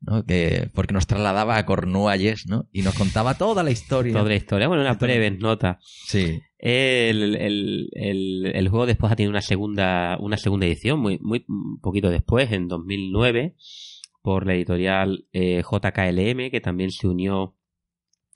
¿no? 0.00 0.24
Que, 0.24 0.68
porque 0.74 0.92
nos 0.94 1.06
trasladaba 1.06 1.56
a 1.56 1.64
Cornualles, 1.66 2.46
¿no? 2.48 2.68
Y 2.72 2.82
nos 2.82 2.94
contaba 2.94 3.34
toda 3.38 3.62
la 3.62 3.70
historia. 3.70 4.12
Toda 4.12 4.28
la 4.28 4.34
historia. 4.34 4.66
Bueno, 4.68 4.82
una 4.82 4.94
breve 4.94 5.30
nota. 5.30 5.78
Sí. 5.82 6.40
El, 6.58 7.36
el, 7.36 7.88
el, 7.94 8.46
el 8.54 8.68
juego 8.68 8.86
después 8.86 9.12
ha 9.12 9.16
tenido 9.16 9.30
una 9.30 9.42
segunda, 9.42 10.16
una 10.20 10.36
segunda 10.36 10.66
edición, 10.66 10.98
muy, 11.00 11.18
muy 11.20 11.44
poquito 11.80 12.10
después, 12.10 12.50
en 12.52 12.66
2009, 12.68 13.54
por 14.22 14.46
la 14.46 14.54
editorial 14.54 15.26
eh, 15.32 15.62
JKLM, 15.62 16.50
que 16.50 16.60
también 16.62 16.90
se 16.90 17.08
unió 17.08 17.56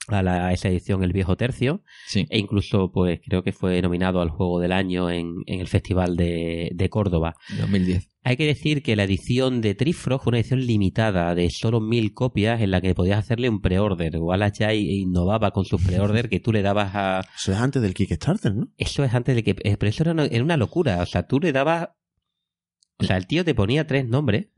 a, 0.08 0.22
la, 0.22 0.46
a 0.48 0.52
esa 0.52 0.68
edición 0.68 1.02
El 1.02 1.12
Viejo 1.12 1.36
Tercio, 1.36 1.82
Sí. 2.06 2.26
e 2.30 2.38
incluso 2.38 2.92
pues 2.92 3.20
creo 3.24 3.42
que 3.42 3.52
fue 3.52 3.80
nominado 3.82 4.20
al 4.20 4.30
Juego 4.30 4.60
del 4.60 4.70
Año 4.72 5.10
en, 5.10 5.34
en 5.46 5.60
el 5.60 5.66
Festival 5.66 6.16
de, 6.16 6.70
de 6.74 6.88
Córdoba. 6.90 7.34
2010. 7.58 8.08
Hay 8.22 8.36
que 8.36 8.46
decir 8.46 8.82
que 8.82 8.96
la 8.96 9.04
edición 9.04 9.60
de 9.60 9.74
Trifrog 9.76 10.20
fue 10.20 10.30
una 10.32 10.38
edición 10.40 10.64
limitada 10.66 11.34
de 11.36 11.48
solo 11.50 11.80
mil 11.80 12.12
copias 12.12 12.60
en 12.60 12.72
la 12.72 12.80
que 12.80 12.94
podías 12.94 13.18
hacerle 13.18 13.48
un 13.48 13.60
pre-order. 13.60 14.16
Wallace 14.18 14.60
ya 14.64 14.74
innovaba 14.74 15.52
con 15.52 15.64
sus 15.64 15.80
pre-order 15.84 16.28
que 16.28 16.40
tú 16.40 16.52
le 16.52 16.62
dabas 16.62 16.90
a, 16.94 17.20
Eso 17.36 17.52
es 17.52 17.58
antes 17.58 17.82
del 17.82 17.94
Kickstarter, 17.94 18.54
¿no? 18.54 18.68
eso 18.76 19.04
es 19.04 19.14
antes 19.14 19.34
de 19.36 19.42
que. 19.44 19.50
eh, 19.62 19.76
Pero 19.76 19.90
eso 19.90 20.02
era 20.02 20.12
una, 20.12 20.24
era 20.26 20.42
una 20.42 20.56
locura. 20.56 21.00
O 21.02 21.06
sea, 21.06 21.26
tú 21.26 21.38
le 21.40 21.52
dabas. 21.52 21.90
O 22.98 23.04
sea, 23.04 23.16
el 23.16 23.26
tío 23.26 23.44
te 23.44 23.54
ponía 23.54 23.86
tres 23.86 24.06
nombres 24.08 24.48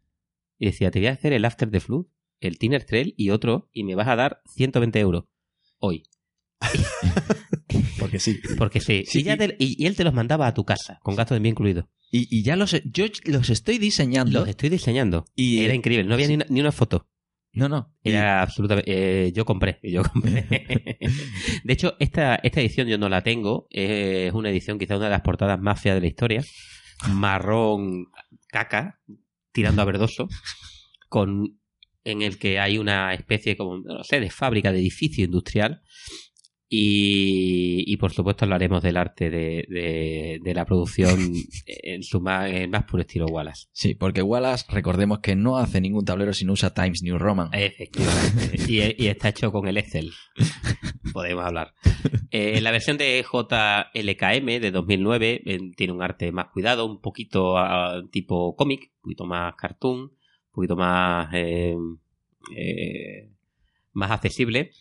y 0.59 0.67
decía: 0.67 0.91
Te 0.91 0.99
voy 0.99 1.07
a 1.09 1.13
hacer 1.13 1.33
el 1.33 1.45
After 1.45 1.71
the 1.71 1.81
Flood, 1.81 2.07
el 2.41 2.59
Tiner 2.59 2.85
Trail 2.85 3.15
y 3.17 3.31
otro, 3.31 3.69
y 3.73 3.85
me 3.85 3.95
vas 3.95 4.09
a 4.09 4.17
dar 4.17 4.43
120 4.55 4.99
euros 5.01 5.25
hoy. 5.79 6.05
Porque 7.99 8.19
sí. 8.19 8.39
Porque 8.57 8.81
sí. 8.81 9.05
Sí, 9.07 9.21
y, 9.21 9.23
ya 9.25 9.35
y- 9.35 9.39
te- 9.39 9.57
y- 9.59 9.83
y 9.83 9.87
él 9.87 9.97
te 9.97 10.05
los 10.05 10.15
mandaba 10.15 10.47
a 10.47 10.55
tu 10.55 10.65
casa, 10.65 10.99
con 11.03 11.17
gasto 11.17 11.35
de 11.35 11.39
envío 11.39 11.51
incluido. 11.51 11.89
Y, 12.11 12.27
y 12.35 12.43
ya 12.43 12.57
los, 12.57 12.75
yo 12.85 13.05
los 13.27 13.51
estoy 13.51 13.79
diseñando. 13.79 14.41
Los 14.41 14.49
estoy 14.49 14.69
diseñando. 14.71 15.27
Y- 15.35 15.61
era 15.65 15.75
increíble. 15.75 16.05
No 16.05 16.15
había 16.15 16.27
sí. 16.27 16.31
ni, 16.33 16.37
una, 16.37 16.47
ni 16.49 16.61
una 16.61 16.73
foto. 16.73 17.07
No, 17.53 17.69
no. 17.69 17.95
Era 18.03 18.43
absolutamente. 18.43 19.27
eh, 19.27 19.33
yo 19.33 19.45
compré. 19.45 19.79
Yo 19.83 20.03
compré. 20.05 20.47
de 21.65 21.73
hecho, 21.73 21.97
esta, 21.99 22.37
esta 22.37 22.61
edición 22.61 22.87
yo 22.89 22.99
no 22.99 23.09
la 23.09 23.23
tengo. 23.23 23.67
Es 23.71 24.33
una 24.33 24.51
edición, 24.51 24.79
quizá 24.79 24.97
una 24.97 25.07
de 25.07 25.11
las 25.13 25.23
portadas 25.23 25.61
más 25.61 25.81
feas 25.81 25.97
de 25.97 26.01
la 26.03 26.07
historia. 26.07 26.43
Marrón 27.11 28.07
caca, 28.49 29.01
tirando 29.59 29.83
a 29.83 29.85
verdoso. 29.85 30.29
Con, 31.09 31.59
en 32.05 32.23
el 32.23 32.39
que 32.39 32.61
hay 32.61 32.79
una 32.79 33.13
especie 33.13 33.57
como, 33.57 33.79
no 33.79 34.05
sé, 34.05 34.21
de 34.21 34.31
fábrica, 34.31 34.71
de 34.71 34.79
edificio 34.79 35.25
industrial. 35.25 35.83
Y, 36.71 37.85
y 37.87 37.97
por 37.97 38.13
supuesto 38.13 38.45
hablaremos 38.45 38.83
del 38.83 38.99
arte 38.99 39.31
de, 39.31 39.65
de, 39.69 40.39
de 40.43 40.55
la 40.55 40.67
producción 40.67 41.33
en 41.65 42.03
su 42.03 42.21
más, 42.21 42.51
en 42.51 42.71
más 42.71 42.85
puro 42.85 43.01
estilo 43.01 43.27
Wallace. 43.27 43.69
Sí, 43.73 43.95
porque 43.95 44.21
Wallace, 44.21 44.67
recordemos 44.69 45.21
que 45.21 45.35
no 45.35 45.57
hace 45.57 45.81
ningún 45.81 46.05
tablero 46.05 46.35
sino 46.35 46.53
usa 46.53 46.75
Times 46.75 47.03
New 47.03 47.17
Roman. 47.17 47.49
Efectivamente. 47.55 48.59
y, 48.69 49.03
y 49.03 49.09
está 49.09 49.31
hecho 49.31 49.51
con 49.51 49.67
el 49.67 49.79
Excel. 49.79 50.13
Podemos 51.13 51.45
hablar. 51.45 51.73
Eh, 52.31 52.61
la 52.61 52.71
versión 52.71 52.99
de 52.99 53.25
JLKM 53.25 54.61
de 54.61 54.71
2009 54.71 55.43
eh, 55.45 55.59
tiene 55.75 55.93
un 55.95 56.03
arte 56.03 56.33
más 56.33 56.49
cuidado, 56.53 56.85
un 56.85 57.01
poquito 57.01 57.57
ah, 57.57 58.03
tipo 58.11 58.55
cómic, 58.57 58.93
un 58.97 59.03
poquito 59.03 59.25
más 59.25 59.55
cartoon, 59.57 60.01
un 60.01 60.13
poquito 60.53 60.77
más, 60.77 61.31
eh, 61.33 61.77
eh, 62.55 63.31
más 63.93 64.11
accesible. 64.11 64.73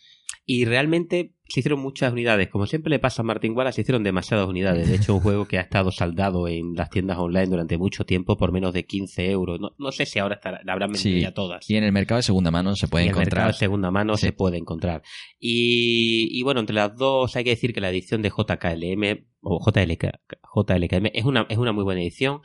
Y 0.50 0.64
realmente 0.64 1.34
se 1.46 1.60
hicieron 1.60 1.80
muchas 1.80 2.10
unidades. 2.12 2.48
Como 2.48 2.66
siempre 2.66 2.88
le 2.90 2.98
pasa 2.98 3.20
a 3.20 3.24
Martin 3.24 3.54
Wallace, 3.54 3.76
se 3.76 3.80
hicieron 3.82 4.02
demasiadas 4.02 4.48
unidades. 4.48 4.88
De 4.88 4.96
hecho, 4.96 5.14
un 5.14 5.20
juego 5.20 5.46
que 5.46 5.58
ha 5.58 5.60
estado 5.62 5.90
saldado 5.90 6.48
en 6.48 6.74
las 6.74 6.88
tiendas 6.88 7.18
online 7.18 7.46
durante 7.46 7.76
mucho 7.76 8.04
tiempo 8.06 8.36
por 8.38 8.50
menos 8.52 8.72
de 8.72 8.84
15 8.86 9.30
euros. 9.30 9.60
No, 9.60 9.72
no 9.78 9.92
sé 9.92 10.06
si 10.06 10.18
ahora 10.18 10.36
estará, 10.36 10.60
la 10.64 10.72
habrán 10.72 10.92
vendido 10.92 11.16
Sí. 11.16 11.20
ya 11.22 11.32
todas. 11.34 11.68
Y 11.68 11.76
en 11.76 11.84
el 11.84 11.92
mercado 11.92 12.16
de 12.18 12.22
segunda 12.22 12.50
mano 12.50 12.74
se 12.76 12.88
puede 12.88 13.04
Y 13.04 13.08
en 13.08 13.12
el 13.12 13.18
mercado 13.18 13.36
encontrar. 13.40 13.52
de 13.54 13.58
segunda 13.58 13.90
mano 13.90 14.16
Sí. 14.16 14.26
se 14.26 14.32
puede 14.32 14.56
encontrar. 14.56 15.02
Y, 15.38 16.28
y 16.38 16.42
bueno, 16.42 16.60
entre 16.60 16.74
las 16.74 16.96
dos 16.96 17.34
hay 17.36 17.44
que 17.44 17.50
decir 17.50 17.72
que 17.74 17.80
la 17.80 17.90
edición 17.90 18.22
de 18.22 18.30
JKLM 18.30 19.26
o 19.40 19.60
JLK, 19.64 20.20
JLKM 20.54 21.10
es 21.14 21.24
una, 21.24 21.46
es 21.48 21.58
una 21.58 21.72
muy 21.72 21.84
buena 21.84 22.00
edición. 22.02 22.40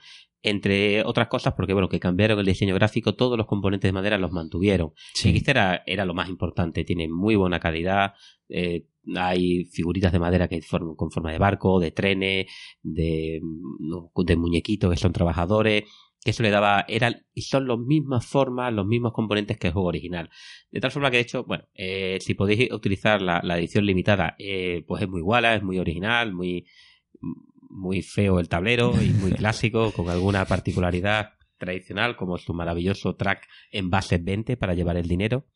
Entre 0.45 1.03
otras 1.03 1.29
cosas, 1.29 1.53
porque 1.53 1.71
bueno, 1.71 1.87
que 1.87 2.01
cambiaron 2.01 2.37
el 2.37 2.45
diseño 2.45 2.75
gráfico, 2.75 3.15
todos 3.15 3.37
los 3.37 3.47
componentes 3.47 3.87
de 3.87 3.93
madera 3.93 4.17
los 4.17 4.31
mantuvieron. 4.31 4.91
Sí. 5.13 5.35
XT 5.37 5.49
era, 5.49 5.83
era 5.85 6.03
lo 6.03 6.13
más 6.13 6.27
importante, 6.29 6.83
tiene 6.83 7.07
muy 7.07 7.35
buena 7.35 7.59
calidad. 7.59 8.13
eh, 8.49 8.85
hay 9.15 9.65
figuritas 9.65 10.11
de 10.11 10.19
madera 10.19 10.47
que 10.47 10.61
con 10.95 11.11
forma 11.11 11.31
de 11.31 11.37
barco, 11.37 11.79
de 11.79 11.91
trenes, 11.91 12.47
de, 12.81 13.41
muñequitos 14.37 14.91
que 14.91 14.97
son 14.97 15.13
trabajadores. 15.13 15.83
Que 16.23 16.31
eso 16.31 16.41
le 16.41 16.51
daba, 16.51 16.85
eran 16.87 17.25
y 17.33 17.41
son 17.41 17.67
las 17.67 17.77
mismas 17.77 18.25
formas, 18.25 18.73
los 18.73 18.85
mismos 18.85 19.11
componentes 19.11 19.57
que 19.57 19.67
el 19.67 19.73
juego 19.73 19.89
original. 19.89 20.29
De 20.71 20.79
tal 20.79 20.91
forma 20.91 21.11
que, 21.11 21.17
de 21.17 21.23
hecho, 21.23 21.43
bueno, 21.43 21.65
eh, 21.73 22.17
si 22.21 22.33
podéis 22.33 22.71
utilizar 22.71 23.21
la, 23.21 23.41
la 23.43 23.57
edición 23.57 23.85
limitada, 23.85 24.33
eh, 24.39 24.85
pues 24.87 25.03
es 25.03 25.09
muy 25.09 25.19
igual, 25.19 25.43
es 25.43 25.61
muy 25.63 25.79
original, 25.79 26.31
muy, 26.33 26.65
muy 27.73 28.01
feo 28.01 28.39
el 28.39 28.49
tablero 28.49 28.93
y 29.01 29.09
muy 29.09 29.31
clásico, 29.33 29.91
con 29.91 30.09
alguna 30.09 30.45
particularidad 30.45 31.33
tradicional, 31.57 32.15
como 32.15 32.37
su 32.37 32.53
maravilloso 32.53 33.15
track 33.15 33.47
en 33.71 33.89
base 33.89 34.17
20 34.17 34.57
para 34.57 34.73
llevar 34.73 34.97
el 34.97 35.07
dinero, 35.07 35.47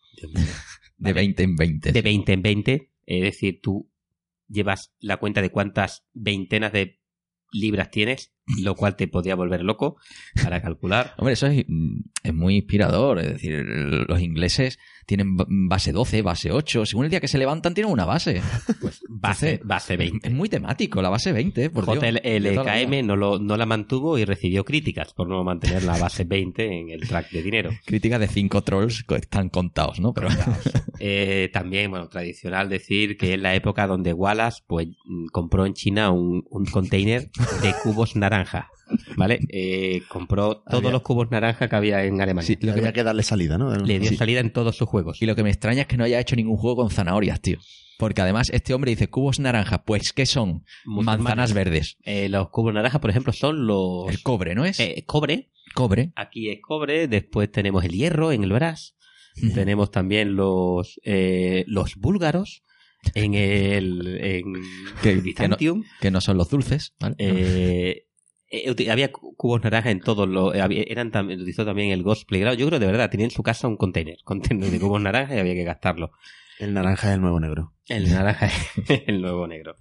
De 0.98 1.14
20 1.14 1.44
en 1.44 1.56
20. 1.56 1.92
de 1.92 2.02
20 2.02 2.34
en 2.34 2.42
20. 2.42 2.92
Es 3.06 3.22
decir, 3.22 3.60
tú 3.62 3.92
llevas 4.48 4.94
la 5.00 5.18
cuenta 5.18 5.42
de 5.42 5.52
cuántas 5.52 6.08
veintenas 6.14 6.72
de 6.72 7.00
libras 7.52 7.92
tienes, 7.92 8.34
lo 8.62 8.76
cual 8.76 8.96
te 8.96 9.08
podría 9.08 9.36
volver 9.36 9.62
loco 9.64 9.98
para 10.44 10.62
calcular. 10.62 11.14
Hombre, 11.18 11.34
eso 11.34 11.48
es, 11.48 11.66
es 12.24 12.34
muy 12.34 12.56
inspirador. 12.58 13.20
Es 13.20 13.34
decir, 13.34 13.64
los 13.64 14.22
ingleses 14.22 14.80
tienen 15.06 15.36
ba- 15.38 15.46
base 15.50 15.92
12, 15.92 16.22
base 16.22 16.52
8. 16.52 16.86
Según 16.86 17.06
el 17.06 17.12
día 17.12 17.20
que 17.22 17.28
se 17.28 17.38
levantan, 17.38 17.74
tienen 17.74 17.92
una 17.92 18.06
base. 18.06 18.42
Pues 18.80 19.02
base, 19.10 19.50
Entonces, 19.54 19.68
base 19.68 19.94
Es 19.94 20.00
20. 20.00 20.30
muy 20.30 20.50
temático, 20.50 21.02
la 21.02 21.10
base 21.10 21.32
20. 21.32 21.70
Por. 21.72 21.86
JLKM 21.86 23.06
no, 23.06 23.16
lo, 23.16 23.40
no 23.40 23.58
la 23.58 23.66
mantuvo 23.66 24.18
y 24.18 24.26
recibió 24.26 24.64
críticas 24.64 25.14
por 25.14 25.28
no 25.28 25.44
mantener 25.44 25.84
la 25.84 25.98
base 25.98 26.24
20 26.26 26.80
en 26.80 26.90
el 26.92 27.08
track 27.08 27.32
de 27.32 27.42
dinero. 27.44 27.70
Crítica 27.86 28.20
de 28.20 28.28
cinco 28.28 28.62
trolls 28.64 29.04
que 29.04 29.16
están 29.16 29.50
contados, 29.50 30.00
¿no? 30.00 30.14
Pero 30.14 30.28
Eh, 31.00 31.50
también, 31.54 31.92
bueno, 31.92 32.08
tradicional 32.10 32.70
decir 32.70 33.18
que 33.18 33.34
es 33.36 33.40
la 33.40 33.54
época 33.56 33.88
donde 33.88 34.14
Wallace 34.14 34.64
pues 34.68 34.88
mm, 35.06 35.28
compró 35.28 35.66
en 35.66 35.74
China 35.74 36.12
un, 36.12 36.44
un 36.50 36.66
container 36.66 37.30
de 37.62 37.74
cubos 37.84 38.16
naranja, 38.38 38.70
¿vale? 39.16 39.40
Eh, 39.50 40.02
compró 40.08 40.58
todos 40.62 40.80
Había- 40.80 40.92
los 40.92 41.02
cubos 41.02 41.30
naranja 41.32 41.68
que 41.68 41.76
había 41.76 42.04
en 42.06 42.22
Alemania. 42.22 42.48
Sí, 42.48 42.54
lo 42.56 42.60
que 42.74 42.80
Había 42.80 42.84
me- 42.86 42.94
que 42.94 43.04
darle 43.04 43.24
salida, 43.24 43.58
¿no? 43.58 43.76
Le 43.76 44.00
dio 44.00 44.10
sí. 44.10 44.16
salida 44.18 44.40
en 44.40 44.52
todos 44.52 44.76
sus 44.76 44.88
juegos. 44.88 45.22
Y 45.22 45.26
lo 45.26 45.36
que 45.36 45.44
me 45.44 45.50
extraña 45.50 45.82
es 45.82 45.88
que 45.88 45.98
no 45.98 46.04
haya 46.04 46.20
hecho 46.20 46.36
ningún 46.36 46.58
juego 46.58 46.78
con 46.78 46.90
zanahorias, 46.92 47.42
tío. 47.42 47.58
Porque 48.00 48.22
además 48.22 48.50
este 48.54 48.74
hombre 48.76 48.92
dice 48.92 49.10
cubos 49.10 49.40
naranja. 49.40 49.84
Pues, 49.84 50.14
¿qué 50.14 50.26
son? 50.28 50.64
Manzanas 50.86 51.54
verdes. 51.54 51.98
Eh, 52.04 52.30
los 52.30 52.50
cubos 52.50 52.74
naranja, 52.74 53.02
por 53.02 53.10
ejemplo, 53.10 53.34
son 53.34 53.66
los 53.66 54.08
El 54.10 54.22
cobre, 54.22 54.54
¿no 54.54 54.66
es? 54.66 54.80
eh, 54.80 55.04
cobre. 55.08 55.50
cobre. 55.74 56.12
Aquí 56.16 56.50
es 56.50 56.60
cobre. 56.62 57.08
Después 57.08 57.52
tenemos 57.52 57.84
el 57.86 57.92
hierro 57.94 58.32
en 58.32 58.44
el 58.44 58.52
brass. 58.54 58.96
Tenemos 59.54 59.92
también 59.92 60.36
los 60.36 61.00
eh, 61.04 61.64
los 61.68 61.96
búlgaros 61.96 62.64
en 63.14 63.36
el 63.36 64.18
en 64.20 64.54
Que- 65.04 65.22
que 65.36 65.48
no-. 65.48 65.58
Que 66.02 66.10
no 66.12 66.22
son 66.22 66.38
los 66.38 66.50
dulces, 66.50 66.96
¿vale? 67.00 67.16
Eh, 67.20 68.07
eh, 68.50 68.90
había 68.92 69.12
cu- 69.12 69.36
cubos 69.36 69.62
naranja 69.64 69.92
en 69.92 70.00
todos 70.00 70.28
los 70.28 70.56
eh, 70.56 70.86
eran 70.90 71.12
también 71.12 71.40
utilizó 71.40 71.66
también 71.66 71.92
el 71.92 72.04
Ghost 72.04 72.28
Playground. 72.28 72.58
Yo 72.60 72.68
creo 72.68 72.80
de 72.80 72.86
verdad 72.88 73.10
tenía 73.10 73.26
en 73.26 73.32
su 73.32 73.44
casa 73.44 73.68
un 73.68 73.78
container, 73.78 74.18
container 74.24 74.70
de 74.70 74.80
cubos 74.80 75.02
naranja 75.02 75.36
y 75.36 75.40
había 75.40 75.54
que 75.54 75.64
gastarlo. 75.64 76.12
El 76.60 76.74
naranja 76.74 77.10
es 77.10 77.16
el 77.16 77.22
nuevo 77.22 77.40
negro. 77.40 77.74
El 77.88 78.10
naranja 78.10 78.48
es 78.88 79.04
el 79.08 79.22
nuevo 79.22 79.48
negro. 79.48 79.76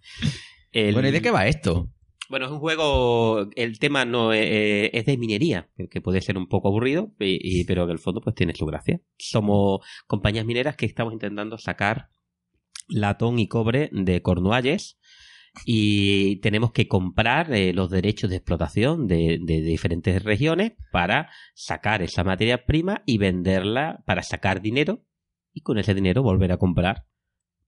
El- 0.72 0.92
Bueno, 0.94 1.08
¿y 1.08 1.12
de 1.12 1.22
qué 1.22 1.30
va 1.30 1.46
esto? 1.46 1.90
Bueno, 2.28 2.46
es 2.46 2.50
un 2.52 2.58
juego, 2.58 3.48
el 3.54 3.78
tema 3.78 4.04
no 4.04 4.32
es, 4.32 4.44
eh, 4.44 4.90
es 4.92 5.06
de 5.06 5.16
minería, 5.16 5.68
que- 5.76 5.88
que 5.88 6.00
puede 6.00 6.20
ser 6.20 6.36
un 6.36 6.48
poco 6.48 6.66
aburrido, 6.68 7.12
y, 7.20 7.38
y- 7.60 7.64
pero 7.64 7.84
en 7.84 7.90
el 7.90 8.00
fondo 8.00 8.20
pues 8.20 8.34
tiene 8.34 8.52
su 8.52 8.66
gracia. 8.66 9.00
Somos 9.16 9.80
compañías 10.08 10.44
mineras 10.44 10.76
que 10.76 10.86
estamos 10.86 11.12
intentando 11.12 11.56
sacar 11.56 12.08
latón 12.88 13.38
y 13.38 13.48
cobre 13.48 13.90
de 13.92 14.22
Cornualles 14.22 14.95
y 15.64 16.36
tenemos 16.36 16.72
que 16.72 16.86
comprar 16.88 17.52
eh, 17.52 17.72
los 17.72 17.90
derechos 17.90 18.30
de 18.30 18.36
explotación 18.36 19.06
de, 19.06 19.38
de 19.42 19.60
diferentes 19.62 20.22
regiones 20.22 20.72
para 20.92 21.30
sacar 21.54 22.02
esa 22.02 22.24
materia 22.24 22.64
prima 22.66 23.02
y 23.06 23.18
venderla 23.18 24.02
para 24.06 24.22
sacar 24.22 24.60
dinero 24.60 25.04
y 25.52 25.62
con 25.62 25.78
ese 25.78 25.94
dinero 25.94 26.22
volver 26.22 26.52
a 26.52 26.58
comprar 26.58 27.06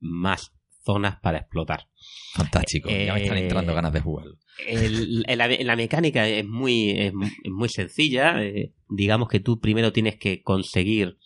más 0.00 0.52
zonas 0.84 1.16
para 1.20 1.38
explotar. 1.38 1.88
Fantástico. 2.34 2.88
ya 2.88 3.14
me 3.14 3.22
están 3.22 3.38
entrando 3.38 3.74
ganas 3.74 3.92
de 3.92 4.00
jugarlo. 4.00 4.36
El- 4.66 5.24
el- 5.26 5.38
la, 5.38 5.48
la 5.48 5.76
mecánica 5.76 6.26
es 6.26 6.46
muy, 6.46 6.90
es, 6.90 7.12
es 7.44 7.50
muy 7.52 7.68
sencilla. 7.68 8.42
eh, 8.42 8.72
digamos 8.88 9.28
que 9.28 9.40
tú 9.40 9.60
primero 9.60 9.92
tienes 9.92 10.16
que 10.16 10.42
conseguir 10.42 11.18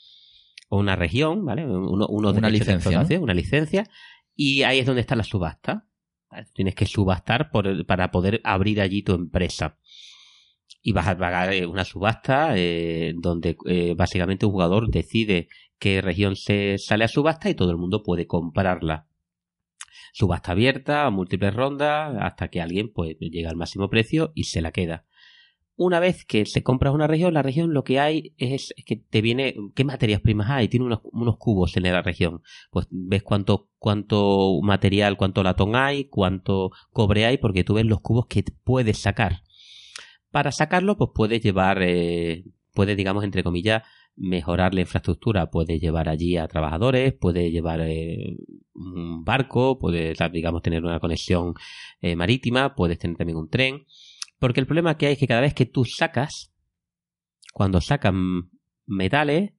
una 0.68 0.96
región, 0.96 1.44
¿vale? 1.44 1.64
Uno, 1.66 2.06
unos 2.08 2.32
Una 2.36 2.48
derechos 2.48 2.66
de 2.66 2.72
licencia, 2.72 2.74
explotación, 2.74 3.22
una 3.22 3.34
licencia. 3.34 3.84
Y 4.34 4.62
ahí 4.62 4.78
es 4.78 4.86
donde 4.86 5.02
está 5.02 5.14
la 5.16 5.22
subasta. 5.24 5.86
Tienes 6.54 6.74
que 6.74 6.86
subastar 6.86 7.50
por- 7.50 7.86
para 7.86 8.10
poder 8.10 8.40
abrir 8.44 8.80
allí 8.80 9.02
tu 9.02 9.14
empresa. 9.14 9.76
Y 10.82 10.92
vas 10.92 11.06
a 11.08 11.16
pagar 11.16 11.52
eh, 11.52 11.66
una 11.66 11.84
subasta 11.84 12.56
eh, 12.56 13.14
donde 13.16 13.56
eh, 13.66 13.94
básicamente 13.96 14.46
un 14.46 14.52
jugador 14.52 14.90
decide 14.90 15.48
qué 15.78 16.00
región 16.00 16.34
se 16.36 16.78
sale 16.78 17.04
a 17.04 17.08
subasta 17.08 17.50
y 17.50 17.54
todo 17.54 17.70
el 17.70 17.76
mundo 17.76 18.02
puede 18.02 18.26
comprarla 18.26 19.06
subasta 20.12 20.52
abierta, 20.52 21.08
múltiples 21.10 21.54
rondas, 21.54 22.14
hasta 22.20 22.48
que 22.48 22.60
alguien 22.60 22.92
pues 22.92 23.16
llega 23.18 23.50
al 23.50 23.56
máximo 23.56 23.88
precio 23.88 24.32
y 24.34 24.44
se 24.44 24.60
la 24.60 24.70
queda. 24.72 25.04
Una 25.82 25.98
vez 25.98 26.24
que 26.24 26.46
se 26.46 26.62
compra 26.62 26.92
una 26.92 27.08
región, 27.08 27.34
la 27.34 27.42
región 27.42 27.74
lo 27.74 27.82
que 27.82 27.98
hay 27.98 28.34
es, 28.38 28.72
es 28.76 28.84
que 28.84 28.94
te 28.96 29.20
viene 29.20 29.56
qué 29.74 29.82
materias 29.82 30.20
primas 30.20 30.48
hay, 30.48 30.68
tiene 30.68 30.86
unos, 30.86 31.00
unos 31.02 31.38
cubos 31.38 31.76
en 31.76 31.82
la 31.82 32.02
región. 32.02 32.40
Pues 32.70 32.86
ves 32.90 33.24
cuánto, 33.24 33.68
cuánto 33.78 34.60
material, 34.62 35.16
cuánto 35.16 35.42
latón 35.42 35.74
hay, 35.74 36.04
cuánto 36.04 36.70
cobre 36.92 37.26
hay, 37.26 37.38
porque 37.38 37.64
tú 37.64 37.74
ves 37.74 37.84
los 37.84 38.00
cubos 38.00 38.26
que 38.28 38.44
puedes 38.62 38.98
sacar. 38.98 39.42
Para 40.30 40.52
sacarlo, 40.52 40.96
pues 40.96 41.10
puedes 41.12 41.42
llevar, 41.42 41.82
eh, 41.82 42.44
puedes, 42.72 42.96
digamos, 42.96 43.24
entre 43.24 43.42
comillas, 43.42 43.82
mejorar 44.14 44.74
la 44.74 44.82
infraestructura. 44.82 45.50
Puedes 45.50 45.80
llevar 45.80 46.08
allí 46.08 46.36
a 46.36 46.46
trabajadores, 46.46 47.12
puedes 47.12 47.50
llevar 47.50 47.80
eh, 47.80 48.36
un 48.72 49.24
barco, 49.24 49.80
puedes, 49.80 50.16
digamos, 50.32 50.62
tener 50.62 50.84
una 50.84 51.00
conexión 51.00 51.54
eh, 52.00 52.14
marítima, 52.14 52.76
puedes 52.76 53.00
tener 53.00 53.16
también 53.16 53.38
un 53.38 53.50
tren. 53.50 53.84
Porque 54.42 54.58
el 54.58 54.66
problema 54.66 54.98
que 54.98 55.06
hay 55.06 55.12
es 55.12 55.20
que 55.20 55.28
cada 55.28 55.40
vez 55.40 55.54
que 55.54 55.66
tú 55.66 55.84
sacas, 55.84 56.52
cuando 57.52 57.80
sacan 57.80 58.50
metales, 58.86 59.52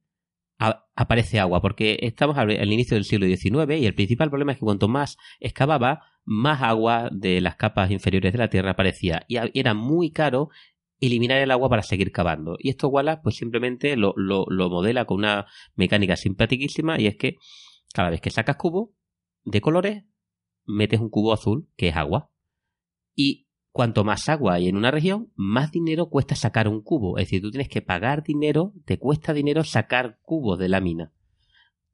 aparece 0.58 1.40
agua. 1.40 1.62
Porque 1.62 1.96
estamos 2.02 2.36
al, 2.36 2.50
al 2.50 2.70
inicio 2.70 2.94
del 2.94 3.04
siglo 3.04 3.26
XIX 3.26 3.80
y 3.80 3.86
el 3.86 3.94
principal 3.94 4.28
problema 4.28 4.52
es 4.52 4.58
que 4.58 4.66
cuanto 4.66 4.86
más 4.86 5.16
excavaba, 5.40 6.02
más 6.26 6.60
agua 6.60 7.08
de 7.10 7.40
las 7.40 7.56
capas 7.56 7.90
inferiores 7.92 8.34
de 8.34 8.38
la 8.38 8.50
Tierra 8.50 8.72
aparecía. 8.72 9.24
Y 9.26 9.38
era 9.58 9.72
muy 9.72 10.10
caro 10.10 10.50
eliminar 11.00 11.38
el 11.38 11.50
agua 11.50 11.70
para 11.70 11.80
seguir 11.80 12.12
cavando. 12.12 12.56
Y 12.58 12.68
esto 12.68 12.88
Wallace 12.88 13.22
pues 13.22 13.36
simplemente 13.36 13.96
lo 13.96 14.14
modela 14.68 15.06
con 15.06 15.16
una 15.16 15.46
mecánica 15.76 16.16
simpaticísima 16.16 17.00
y 17.00 17.06
es 17.06 17.16
que 17.16 17.38
cada 17.94 18.10
vez 18.10 18.20
que 18.20 18.28
sacas 18.28 18.56
cubo 18.56 18.92
de 19.44 19.62
colores, 19.62 20.04
metes 20.66 21.00
un 21.00 21.08
cubo 21.08 21.32
azul, 21.32 21.70
que 21.74 21.88
es 21.88 21.96
agua. 21.96 22.30
Y 23.16 23.43
cuanto 23.74 24.04
más 24.04 24.28
agua 24.28 24.54
hay 24.54 24.68
en 24.68 24.76
una 24.76 24.92
región, 24.92 25.32
más 25.34 25.72
dinero 25.72 26.06
cuesta 26.06 26.36
sacar 26.36 26.68
un 26.68 26.80
cubo. 26.80 27.18
Es 27.18 27.24
decir, 27.24 27.42
tú 27.42 27.50
tienes 27.50 27.68
que 27.68 27.82
pagar 27.82 28.22
dinero, 28.22 28.72
te 28.84 29.00
cuesta 29.00 29.32
dinero 29.32 29.64
sacar 29.64 30.20
cubos 30.22 30.60
de 30.60 30.68
la 30.68 30.80
mina. 30.80 31.10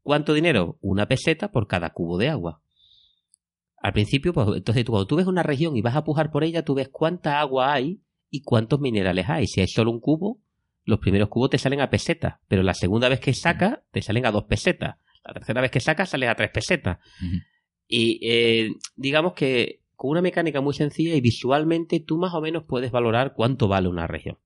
¿Cuánto 0.02 0.34
dinero? 0.34 0.76
Una 0.82 1.08
peseta 1.08 1.50
por 1.50 1.68
cada 1.68 1.94
cubo 1.94 2.18
de 2.18 2.28
agua. 2.28 2.60
Al 3.78 3.94
principio, 3.94 4.34
pues 4.34 4.46
entonces 4.54 4.84
tú, 4.84 4.92
cuando 4.92 5.06
tú 5.06 5.16
ves 5.16 5.26
una 5.26 5.42
región 5.42 5.74
y 5.74 5.80
vas 5.80 5.96
a 5.96 6.04
pujar 6.04 6.30
por 6.30 6.44
ella, 6.44 6.66
tú 6.66 6.74
ves 6.74 6.90
cuánta 6.90 7.40
agua 7.40 7.72
hay 7.72 8.02
y 8.28 8.42
cuántos 8.42 8.78
minerales 8.78 9.30
hay. 9.30 9.46
Si 9.46 9.62
hay 9.62 9.68
solo 9.68 9.90
un 9.90 10.00
cubo, 10.00 10.38
los 10.84 10.98
primeros 10.98 11.30
cubos 11.30 11.48
te 11.48 11.56
salen 11.56 11.80
a 11.80 11.88
pesetas, 11.88 12.40
pero 12.46 12.62
la 12.62 12.74
segunda 12.74 13.08
vez 13.08 13.20
que 13.20 13.32
sacas, 13.32 13.78
te 13.90 14.02
salen 14.02 14.26
a 14.26 14.32
dos 14.32 14.44
pesetas. 14.44 14.96
La 15.24 15.32
tercera 15.32 15.62
vez 15.62 15.70
que 15.70 15.80
sacas, 15.80 16.10
sales 16.10 16.28
a 16.28 16.34
tres 16.34 16.50
pesetas. 16.50 16.98
Y 17.88 18.20
eh, 18.22 18.68
digamos 18.96 19.32
que 19.32 19.79
con 20.00 20.12
una 20.12 20.22
mecánica 20.22 20.62
muy 20.62 20.72
sencilla 20.72 21.14
y 21.14 21.20
visualmente 21.20 22.00
tú 22.00 22.16
más 22.16 22.32
o 22.32 22.40
menos 22.40 22.64
puedes 22.64 22.90
valorar 22.90 23.34
cuánto 23.34 23.68
vale 23.68 23.86
una 23.86 24.06
región. 24.06 24.38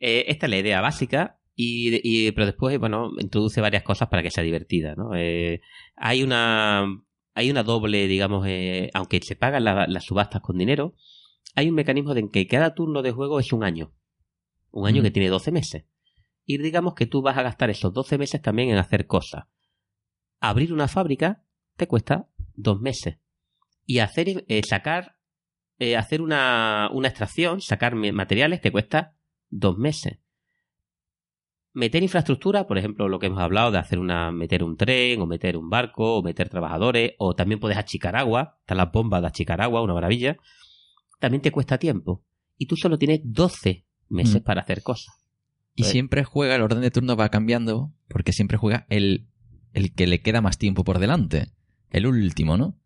Eh, 0.00 0.24
esta 0.26 0.46
es 0.46 0.50
la 0.50 0.58
idea 0.58 0.80
básica, 0.80 1.38
y, 1.54 2.00
y- 2.02 2.32
pero 2.32 2.46
después, 2.46 2.76
bueno, 2.80 3.12
introduce 3.20 3.60
varias 3.60 3.84
cosas 3.84 4.08
para 4.08 4.24
que 4.24 4.32
sea 4.32 4.42
divertida, 4.42 4.96
¿no? 4.96 5.14
Eh, 5.14 5.60
hay 5.94 6.24
una 6.24 6.88
hay 7.34 7.52
una 7.52 7.62
doble, 7.62 8.08
digamos, 8.08 8.44
eh, 8.48 8.90
aunque 8.94 9.20
se 9.22 9.36
pagan 9.36 9.62
la- 9.62 9.86
las 9.86 10.02
subastas 10.06 10.42
con 10.42 10.58
dinero, 10.58 10.96
hay 11.54 11.68
un 11.68 11.76
mecanismo 11.76 12.14
de 12.14 12.20
en 12.22 12.30
que 12.30 12.48
cada 12.48 12.74
turno 12.74 13.02
de 13.02 13.12
juego 13.12 13.38
es 13.38 13.52
un 13.52 13.62
año. 13.62 13.92
Un 14.72 14.88
año 14.88 15.02
que 15.04 15.12
tiene 15.12 15.28
12 15.28 15.52
meses. 15.52 15.84
Y 16.44 16.58
digamos 16.58 16.94
que 16.94 17.06
tú 17.06 17.22
vas 17.22 17.38
a 17.38 17.42
gastar 17.42 17.70
esos 17.70 17.92
12 17.92 18.18
meses 18.18 18.42
también 18.42 18.70
en 18.70 18.78
hacer 18.78 19.06
cosas. 19.06 19.44
Abrir 20.40 20.72
una 20.72 20.88
fábrica 20.88 21.44
te 21.76 21.86
cuesta 21.86 22.28
dos 22.56 22.80
meses. 22.80 23.18
Y 23.90 24.00
hacer, 24.00 24.44
eh, 24.48 24.60
sacar, 24.68 25.16
eh, 25.78 25.96
hacer 25.96 26.20
una, 26.20 26.90
una 26.92 27.08
extracción, 27.08 27.62
sacar 27.62 27.94
materiales 27.94 28.60
te 28.60 28.70
cuesta 28.70 29.14
dos 29.48 29.78
meses. 29.78 30.18
Meter 31.72 32.02
infraestructura, 32.02 32.66
por 32.66 32.76
ejemplo, 32.76 33.08
lo 33.08 33.18
que 33.18 33.26
hemos 33.26 33.40
hablado 33.40 33.70
de 33.70 33.78
hacer 33.78 33.98
una, 33.98 34.30
meter 34.32 34.64
un 34.64 34.76
tren, 34.76 35.20
o 35.20 35.26
meter 35.26 35.56
un 35.56 35.70
barco, 35.70 36.16
o 36.18 36.22
meter 36.22 36.48
trabajadores, 36.48 37.12
o 37.18 37.34
también 37.34 37.60
puedes 37.60 37.78
achicar 37.78 38.16
agua, 38.16 38.58
están 38.60 38.76
las 38.78 38.90
bombas 38.92 39.20
de 39.22 39.28
achicar 39.28 39.60
agua, 39.62 39.82
una 39.82 39.94
maravilla. 39.94 40.36
También 41.20 41.40
te 41.40 41.50
cuesta 41.52 41.78
tiempo. 41.78 42.22
Y 42.56 42.66
tú 42.66 42.76
solo 42.76 42.98
tienes 42.98 43.20
12 43.24 43.86
meses 44.08 44.42
Mm. 44.42 44.44
para 44.44 44.62
hacer 44.62 44.82
cosas. 44.82 45.14
Y 45.74 45.82
Pues- 45.82 45.92
siempre 45.92 46.24
juega, 46.24 46.56
el 46.56 46.62
orden 46.62 46.80
de 46.80 46.90
turno 46.90 47.16
va 47.16 47.28
cambiando, 47.30 47.92
porque 48.08 48.32
siempre 48.32 48.58
juega 48.58 48.86
el, 48.90 49.28
el 49.72 49.94
que 49.94 50.06
le 50.08 50.20
queda 50.20 50.40
más 50.40 50.58
tiempo 50.58 50.82
por 50.84 50.98
delante. 50.98 51.52
El 51.90 52.06
último, 52.06 52.56
¿no? 52.56 52.77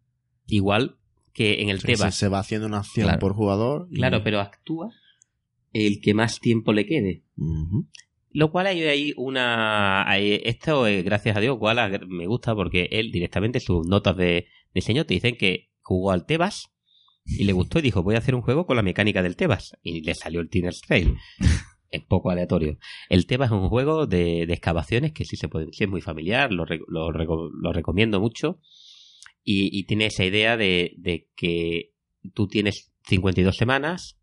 Igual 0.53 0.97
que 1.33 1.63
en 1.63 1.71
el 1.71 1.81
Sí, 1.81 1.87
Tebas. 1.87 2.15
se 2.15 2.29
va 2.29 2.41
haciendo 2.41 2.67
una 2.67 2.79
acción 2.81 3.07
Claro. 3.07 3.19
por 3.21 3.33
jugador. 3.35 3.89
y- 3.91 3.97
Claro, 3.97 4.23
pero 4.23 4.39
actúa 4.41 4.91
el 5.73 6.01
que 6.03 6.13
más 6.13 6.41
tiempo 6.41 6.75
le 6.75 6.85
quede. 6.87 7.23
Lo 8.31 8.51
cual 8.51 8.67
hay 8.67 8.83
ahí 8.83 9.15
una... 9.17 10.09
hay- 10.11 10.41
esto, 10.45 10.87
eh, 10.87 11.03
gracias 11.03 11.37
a 11.37 11.41
Dios, 11.41 11.59
Koala 11.59 11.89
me 12.07 12.27
gusta 12.27 12.55
porque 12.55 12.89
él 12.93 13.11
directamente 13.11 13.61
sus 13.61 13.87
notas 13.87 14.15
de 14.17 14.47
diseño 14.75 15.07
te 15.07 15.15
dicen 15.15 15.37
que 15.37 15.71
jugó 15.81 16.11
al 16.11 16.27
Tebas 16.27 16.71
y 17.25 17.45
le 17.45 17.53
gustó 17.53 17.79
y 17.79 17.83
dijo 17.83 18.03
voy 18.03 18.15
a 18.15 18.19
hacer 18.19 18.35
un 18.35 18.43
juego 18.43 18.67
con 18.67 18.77
la 18.77 18.83
mecánica 18.83 19.23
del 19.23 19.37
Tebas. 19.37 19.77
Y 19.83 20.03
le 20.03 20.15
salió 20.15 20.41
el 20.41 20.51
Tinner's 20.51 20.83
Trail. 20.83 21.17
es 21.91 22.03
poco 22.05 22.31
aleatorio. 22.31 22.79
El 23.09 23.27
Tebas 23.27 23.49
es 23.51 23.53
un 23.53 23.69
juego 23.71 24.07
de, 24.07 24.45
de 24.47 24.53
excavaciones 24.53 25.13
que 25.13 25.25
sí 25.25 25.37
se 25.37 25.49
puede, 25.49 25.73
sí 25.73 25.85
es 25.85 25.91
muy 25.91 26.03
familiar, 26.03 26.53
lo, 26.53 26.65
lo 26.89 27.11
lo 27.11 27.73
recomiendo 27.73 28.21
mucho. 28.21 28.59
Y, 29.45 29.77
y 29.77 29.85
tiene 29.85 30.07
esa 30.07 30.25
idea 30.25 30.57
de, 30.57 30.95
de 30.99 31.29
que 31.37 31.93
tú 32.35 32.47
tienes 32.49 32.93
52 33.09 33.57
semanas, 33.57 34.19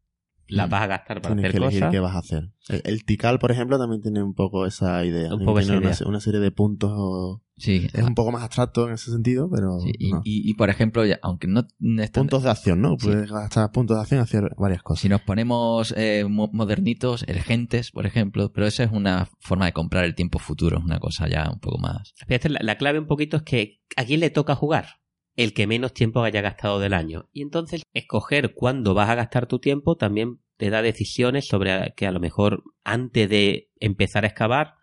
las 0.48 0.68
Mm. 0.68 0.72
vas 0.72 0.82
a 0.82 0.88
gastar 0.88 1.22
para 1.22 1.36
Tienes 1.36 1.50
hacer 1.50 1.52
que 1.52 1.58
elegir 1.66 1.80
cosas. 1.82 1.92
qué 1.92 2.00
vas 2.00 2.16
a 2.16 2.20
hacer. 2.20 2.50
El, 2.70 2.82
el 2.86 3.06
Tikal, 3.06 3.38
por 3.38 3.52
ejemplo, 3.52 3.78
también 3.78 4.02
tiene 4.02 4.24
un 4.24 4.34
poco 4.34 4.66
esa 4.66 5.06
idea. 5.06 5.32
Un 5.36 5.46
poco 5.46 5.60
Tiene 5.60 5.74
esa 5.76 5.78
una, 5.78 5.92
idea. 5.96 6.08
una 6.08 6.20
serie 6.22 6.40
de 6.40 6.50
puntos. 6.52 7.42
Sí. 7.58 7.88
Es 7.94 8.04
un 8.04 8.16
poco 8.16 8.32
más 8.32 8.42
abstracto 8.44 8.88
en 8.88 8.94
ese 8.96 9.12
sentido, 9.12 9.48
pero. 9.54 9.80
Sí, 9.82 9.92
y, 10.00 10.12
no. 10.12 10.22
y- 10.24 10.50
y, 10.50 10.54
por 10.56 10.70
ejemplo, 10.72 11.06
ya- 11.06 11.20
aunque 11.22 11.48
no 11.48 11.68
están- 12.02 12.24
puntos 12.24 12.44
de 12.44 12.50
acción, 12.50 12.82
¿no? 12.82 12.96
Sí. 12.98 13.08
Puedes 13.08 13.30
gastar 13.30 13.72
puntos 13.72 13.98
de 13.98 14.02
acción 14.02 14.22
y 14.22 14.24
hacer 14.24 14.44
varias 14.58 14.82
cosas. 14.82 15.02
Si 15.02 15.10
nos 15.10 15.22
ponemos 15.22 15.94
eh, 15.98 16.26
mo- 16.28 16.50
modernitos, 16.52 17.26
el 17.28 17.42
Gentes, 17.42 17.92
por 17.92 18.08
ejemplo, 18.08 18.52
pero 18.52 18.66
esa 18.66 18.86
es 18.86 18.92
una 18.92 19.30
forma 19.40 19.66
de 19.66 19.74
comprar 19.74 20.06
el 20.06 20.16
tiempo 20.16 20.40
futuro, 20.40 20.80
es 20.80 20.84
una 20.86 21.00
cosa 21.00 21.28
ya 21.28 21.48
un 21.54 21.60
poco 21.60 21.78
más. 21.78 22.14
Fíjate, 22.28 22.50
la, 22.50 22.60
la 22.64 22.78
clave 22.78 22.98
un 22.98 23.08
poquito 23.08 23.38
es 23.38 23.44
que 23.44 23.82
a 23.98 24.06
quién 24.06 24.22
le 24.22 24.30
toca 24.32 24.56
jugar. 24.56 24.96
El 25.40 25.54
que 25.54 25.68
menos 25.68 25.94
tiempo 25.94 26.22
haya 26.22 26.42
gastado 26.42 26.82
del 26.82 26.94
año. 26.94 27.30
Y 27.32 27.44
entonces 27.44 27.84
escoger 27.94 28.54
cuándo 28.54 28.94
vas 28.94 29.10
a 29.10 29.16
gastar 29.16 29.48
tu 29.48 29.60
tiempo 29.60 29.96
también 29.96 30.42
te 30.58 30.70
da 30.70 30.82
decisiones 30.82 31.48
sobre 31.48 31.94
que 31.96 32.06
a 32.06 32.12
lo 32.12 32.20
mejor 32.20 32.62
antes 32.84 33.30
de 33.30 33.72
empezar 33.80 34.26
a 34.26 34.28
excavar 34.28 34.74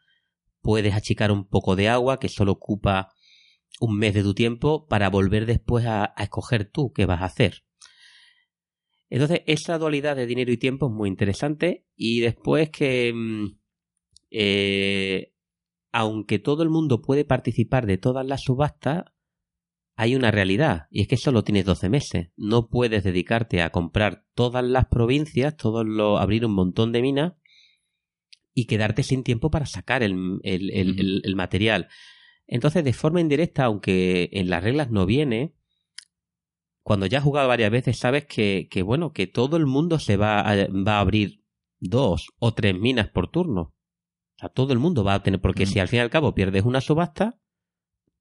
puedes 0.63 0.95
achicar 0.95 1.31
un 1.31 1.47
poco 1.47 1.77
de 1.77 1.91
agua 1.91 2.19
que 2.19 2.31
solo 2.31 2.53
ocupa 2.53 3.13
un 3.81 3.99
mes 3.99 4.15
de 4.15 4.23
tu 4.23 4.33
tiempo 4.33 4.87
para 4.87 5.11
volver 5.11 5.45
después 5.45 5.85
a, 5.85 6.15
a 6.17 6.23
escoger 6.23 6.71
tú 6.71 6.91
qué 6.91 7.05
vas 7.05 7.21
a 7.21 7.27
hacer. 7.27 7.67
Entonces, 9.11 9.43
esa 9.45 9.77
dualidad 9.77 10.17
de 10.17 10.25
dinero 10.25 10.53
y 10.53 10.57
tiempo 10.57 10.87
es 10.87 10.93
muy 10.95 11.11
interesante. 11.11 11.85
Y 11.97 12.21
después 12.21 12.71
que, 12.71 13.13
mm, 13.15 13.59
eh, 14.31 15.35
aunque 15.93 16.39
todo 16.39 16.63
el 16.63 16.71
mundo 16.71 17.03
puede 17.03 17.27
participar 17.27 17.85
de 17.85 17.99
todas 17.99 18.25
las 18.25 18.41
subastas, 18.41 19.05
hay 19.99 20.15
una 20.15 20.31
realidad, 20.31 20.87
y 20.91 21.01
es 21.01 21.09
que 21.09 21.17
solo 21.17 21.43
tienes 21.43 21.65
12 21.65 21.89
meses. 21.89 22.29
No 22.37 22.69
puedes 22.69 23.03
dedicarte 23.03 23.63
a 23.63 23.71
comprar 23.71 24.25
todas 24.35 24.63
las 24.65 24.87
provincias, 24.87 25.57
todos 25.57 25.87
los, 25.87 26.21
abrir 26.21 26.45
un 26.45 26.53
montón 26.53 26.93
de 26.93 27.01
minas 27.03 27.33
y 28.55 28.67
quedarte 28.67 29.03
sin 29.03 29.23
tiempo 29.25 29.51
para 29.51 29.67
sacar 29.67 30.03
el, 30.03 30.39
el- 30.43 30.71
el- 30.71 30.91
Ujú. 30.93 31.01
el- 31.01 31.23
el 31.25 31.37
material. 31.37 31.89
Entonces, 32.47 32.85
de 32.85 32.93
forma 32.93 33.21
indirecta, 33.21 33.65
aunque 33.65 34.29
en 34.33 34.51
las 34.51 34.63
reglas 34.63 34.91
no 34.91 35.07
viene, 35.07 35.55
cuando 36.83 37.07
ya 37.07 37.19
has 37.19 37.25
jugado 37.25 37.49
varias 37.49 37.71
veces, 37.71 37.99
sabes 37.99 38.27
que, 38.27 38.69
que, 38.71 38.83
bueno, 38.83 39.13
que 39.13 39.27
todo 39.27 39.57
el 39.57 39.67
mundo 39.67 39.99
se 39.99 40.17
va 40.17 40.41
a, 40.41 40.55
va 40.69 40.99
a 40.99 41.01
abrir 41.01 41.43
dos 41.81 42.29
o 42.39 42.55
tres 42.55 42.79
minas 42.79 43.09
por 43.09 43.29
turno. 43.31 43.61
O 44.37 44.39
sea, 44.39 44.49
todo 44.51 44.73
el 44.73 44.79
mundo 44.79 45.03
va 45.03 45.15
a 45.15 45.23
tener, 45.23 45.41
porque 45.41 45.65
Mm. 45.65 45.67
si 45.67 45.79
al 45.81 45.89
fin 45.89 45.99
y 45.99 46.01
al 46.03 46.11
cabo 46.11 46.35
pierdes 46.35 46.65
una 46.65 46.81
subasta, 46.81 47.41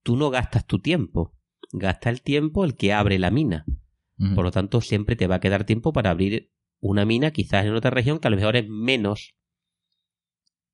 tú 0.04 0.16
no 0.16 0.30
gastas 0.32 0.66
tu 0.66 0.80
tiempo. 0.80 1.34
Gasta 1.78 2.10
el 2.10 2.22
tiempo 2.22 2.64
el 2.66 2.76
que 2.76 2.94
abre 2.94 3.20
la 3.20 3.32
mina. 3.32 3.66
Por 4.36 4.46
lo 4.46 4.52
tanto, 4.52 4.80
siempre 4.82 5.16
te 5.18 5.28
va 5.28 5.36
a 5.36 5.40
quedar 5.42 5.66
tiempo 5.66 5.92
para 5.92 6.10
abrir 6.10 6.52
una 6.80 7.04
mina, 7.06 7.32
quizás 7.32 7.66
en 7.66 7.74
otra 7.76 7.92
región 7.92 8.20
que 8.20 8.28
a 8.28 8.32
lo 8.32 8.38
mejor 8.38 8.56
es 8.56 8.66
menos. 8.68 9.34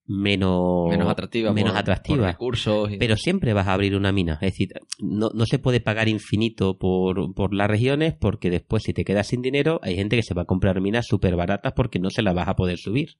Menos. 0.06 0.89
menos 0.89 1.08
atractiva, 1.10 1.54
menos 1.54 1.72
por- 1.72 1.80
atractiva. 1.80 2.18
por 2.18 2.28
recursos. 2.28 2.91
y- 2.91 2.97
Pero 2.97 3.16
siempre 3.18 3.54
vas 3.54 3.68
a 3.68 3.74
abrir 3.74 3.95
una 3.95 4.12
mina. 4.12 4.34
Es 4.41 4.52
decir, 4.54 4.70
no, 4.99 5.30
no 5.34 5.45
se 5.45 5.58
puede 5.60 5.80
pagar 5.80 6.10
infinito 6.10 6.78
por, 6.78 7.34
por 7.34 7.54
las 7.54 7.70
regiones 7.70 8.14
porque 8.20 8.49
después 8.49 8.84
si 8.84 8.93
te 8.93 9.06
quedas 9.06 9.28
sin 9.28 9.41
dinero 9.41 9.80
hay 9.84 9.95
gente 9.95 10.16
que 10.18 10.24
se 10.24 10.34
va 10.34 10.41
a 10.41 10.45
comprar 10.45 10.82
minas 10.82 11.06
súper 11.08 11.36
baratas 11.36 11.74
porque 11.74 11.99
no 11.99 12.10
se 12.10 12.24
las 12.24 12.34
vas 12.36 12.47
a 12.47 12.56
poder 12.56 12.78
subir. 12.78 13.18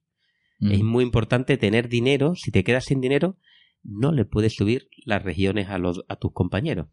Es 0.60 0.80
muy 0.84 1.02
importante 1.02 1.56
tener 1.56 1.88
dinero. 1.88 2.34
Si 2.36 2.52
te 2.52 2.62
quedas 2.62 2.84
sin 2.84 3.00
dinero, 3.00 3.36
no 3.82 4.12
le 4.12 4.24
puedes 4.24 4.54
subir 4.54 4.88
las 5.04 5.20
regiones 5.22 5.68
a, 5.70 5.78
los, 5.78 6.04
a 6.08 6.14
tus 6.16 6.32
compañeros. 6.32 6.86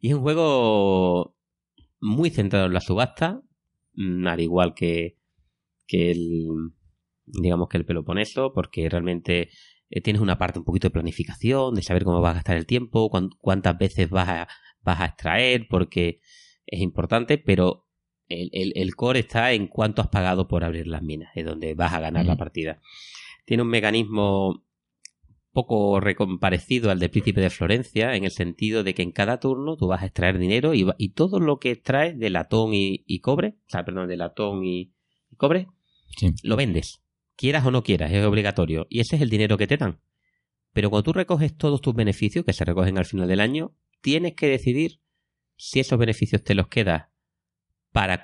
Y 0.00 0.08
es 0.08 0.14
un 0.14 0.20
juego 0.22 1.36
muy 2.00 2.30
centrado 2.30 2.66
en 2.66 2.72
la 2.74 2.80
subasta, 2.80 3.42
mm, 3.94 4.26
al 4.26 4.40
igual 4.40 4.74
que, 4.74 5.18
que 5.86 6.10
el 6.10 6.48
digamos 7.28 7.68
que 7.68 7.76
el 7.78 7.84
Peloponeso, 7.84 8.52
porque 8.52 8.88
realmente 8.88 9.50
eh, 9.90 10.00
tienes 10.00 10.22
una 10.22 10.38
parte 10.38 10.58
un 10.60 10.64
poquito 10.64 10.86
de 10.88 10.92
planificación, 10.92 11.74
de 11.74 11.82
saber 11.82 12.04
cómo 12.04 12.20
vas 12.20 12.32
a 12.32 12.34
gastar 12.34 12.56
el 12.56 12.66
tiempo, 12.66 13.10
cuán- 13.10 13.30
cuántas 13.40 13.76
veces 13.78 14.08
vas 14.10 14.28
a, 14.28 14.48
vas 14.82 15.00
a 15.00 15.06
extraer, 15.06 15.66
porque 15.68 16.20
es 16.66 16.80
importante, 16.80 17.38
pero 17.38 17.86
el, 18.28 18.50
el- 18.52 18.72
el 18.76 18.94
core 18.94 19.20
está 19.20 19.52
en 19.52 19.66
cuánto 19.66 20.02
has 20.02 20.08
pagado 20.08 20.46
por 20.48 20.62
abrir 20.64 20.86
las 20.86 21.02
minas, 21.02 21.30
es 21.34 21.44
donde 21.44 21.74
vas 21.74 21.92
a 21.94 22.00
ganar 22.00 22.24
la 22.26 22.36
partida. 22.36 22.80
Tiene 23.44 23.62
un 23.64 23.68
mecanismo 23.70 24.64
poco 25.56 25.98
parecido 26.38 26.90
al 26.90 26.98
de 26.98 27.08
Príncipe 27.08 27.40
de 27.40 27.48
Florencia, 27.48 28.14
en 28.14 28.24
el 28.24 28.30
sentido 28.30 28.84
de 28.84 28.92
que 28.92 29.00
en 29.00 29.10
cada 29.10 29.40
turno 29.40 29.78
tú 29.78 29.86
vas 29.86 30.02
a 30.02 30.04
extraer 30.04 30.36
dinero 30.38 30.74
y, 30.74 30.86
y 30.98 31.08
todo 31.14 31.40
lo 31.40 31.60
que 31.60 31.70
extraes 31.70 32.18
de 32.18 32.28
latón 32.28 32.74
y, 32.74 33.04
y 33.06 33.20
cobre, 33.20 33.54
o 33.60 33.68
sea, 33.70 33.82
perdón, 33.82 34.06
de 34.06 34.18
latón 34.18 34.64
y, 34.66 34.92
y 35.30 35.36
cobre, 35.36 35.68
Sí. 36.18 36.34
lo 36.42 36.56
vendes. 36.56 37.00
Quieras 37.36 37.64
o 37.64 37.70
no 37.70 37.82
quieras, 37.82 38.12
es 38.12 38.22
obligatorio. 38.22 38.86
Y 38.90 39.00
ese 39.00 39.16
es 39.16 39.22
el 39.22 39.30
dinero 39.30 39.56
que 39.56 39.66
te 39.66 39.78
dan. 39.78 39.98
Pero 40.74 40.90
cuando 40.90 41.04
tú 41.04 41.12
recoges 41.14 41.56
todos 41.56 41.80
tus 41.80 41.94
beneficios, 41.94 42.44
que 42.44 42.52
se 42.52 42.66
recogen 42.66 42.98
al 42.98 43.06
final 43.06 43.26
del 43.26 43.40
año, 43.40 43.74
tienes 44.02 44.34
que 44.34 44.48
decidir 44.48 45.00
si 45.56 45.80
esos 45.80 45.98
beneficios 45.98 46.44
te 46.44 46.54
los 46.54 46.68
quedas 46.68 47.06
para, 47.92 48.20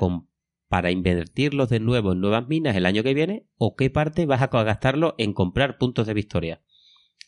para 0.69 0.91
invertirlos 0.91 1.71
de 1.71 1.81
nuevo 1.81 2.13
en 2.13 2.21
nuevas 2.21 2.47
minas 2.47 2.77
el 2.77 2.85
año 2.85 3.03
que 3.03 3.15
viene 3.15 3.47
o 3.57 3.75
qué 3.75 3.89
parte 3.89 4.27
vas 4.27 4.43
a 4.43 4.49
gastarlo 4.65 5.15
en 5.17 5.33
comprar 5.33 5.79
puntos 5.79 6.07
de 6.07 6.13
victoria. 6.13 6.61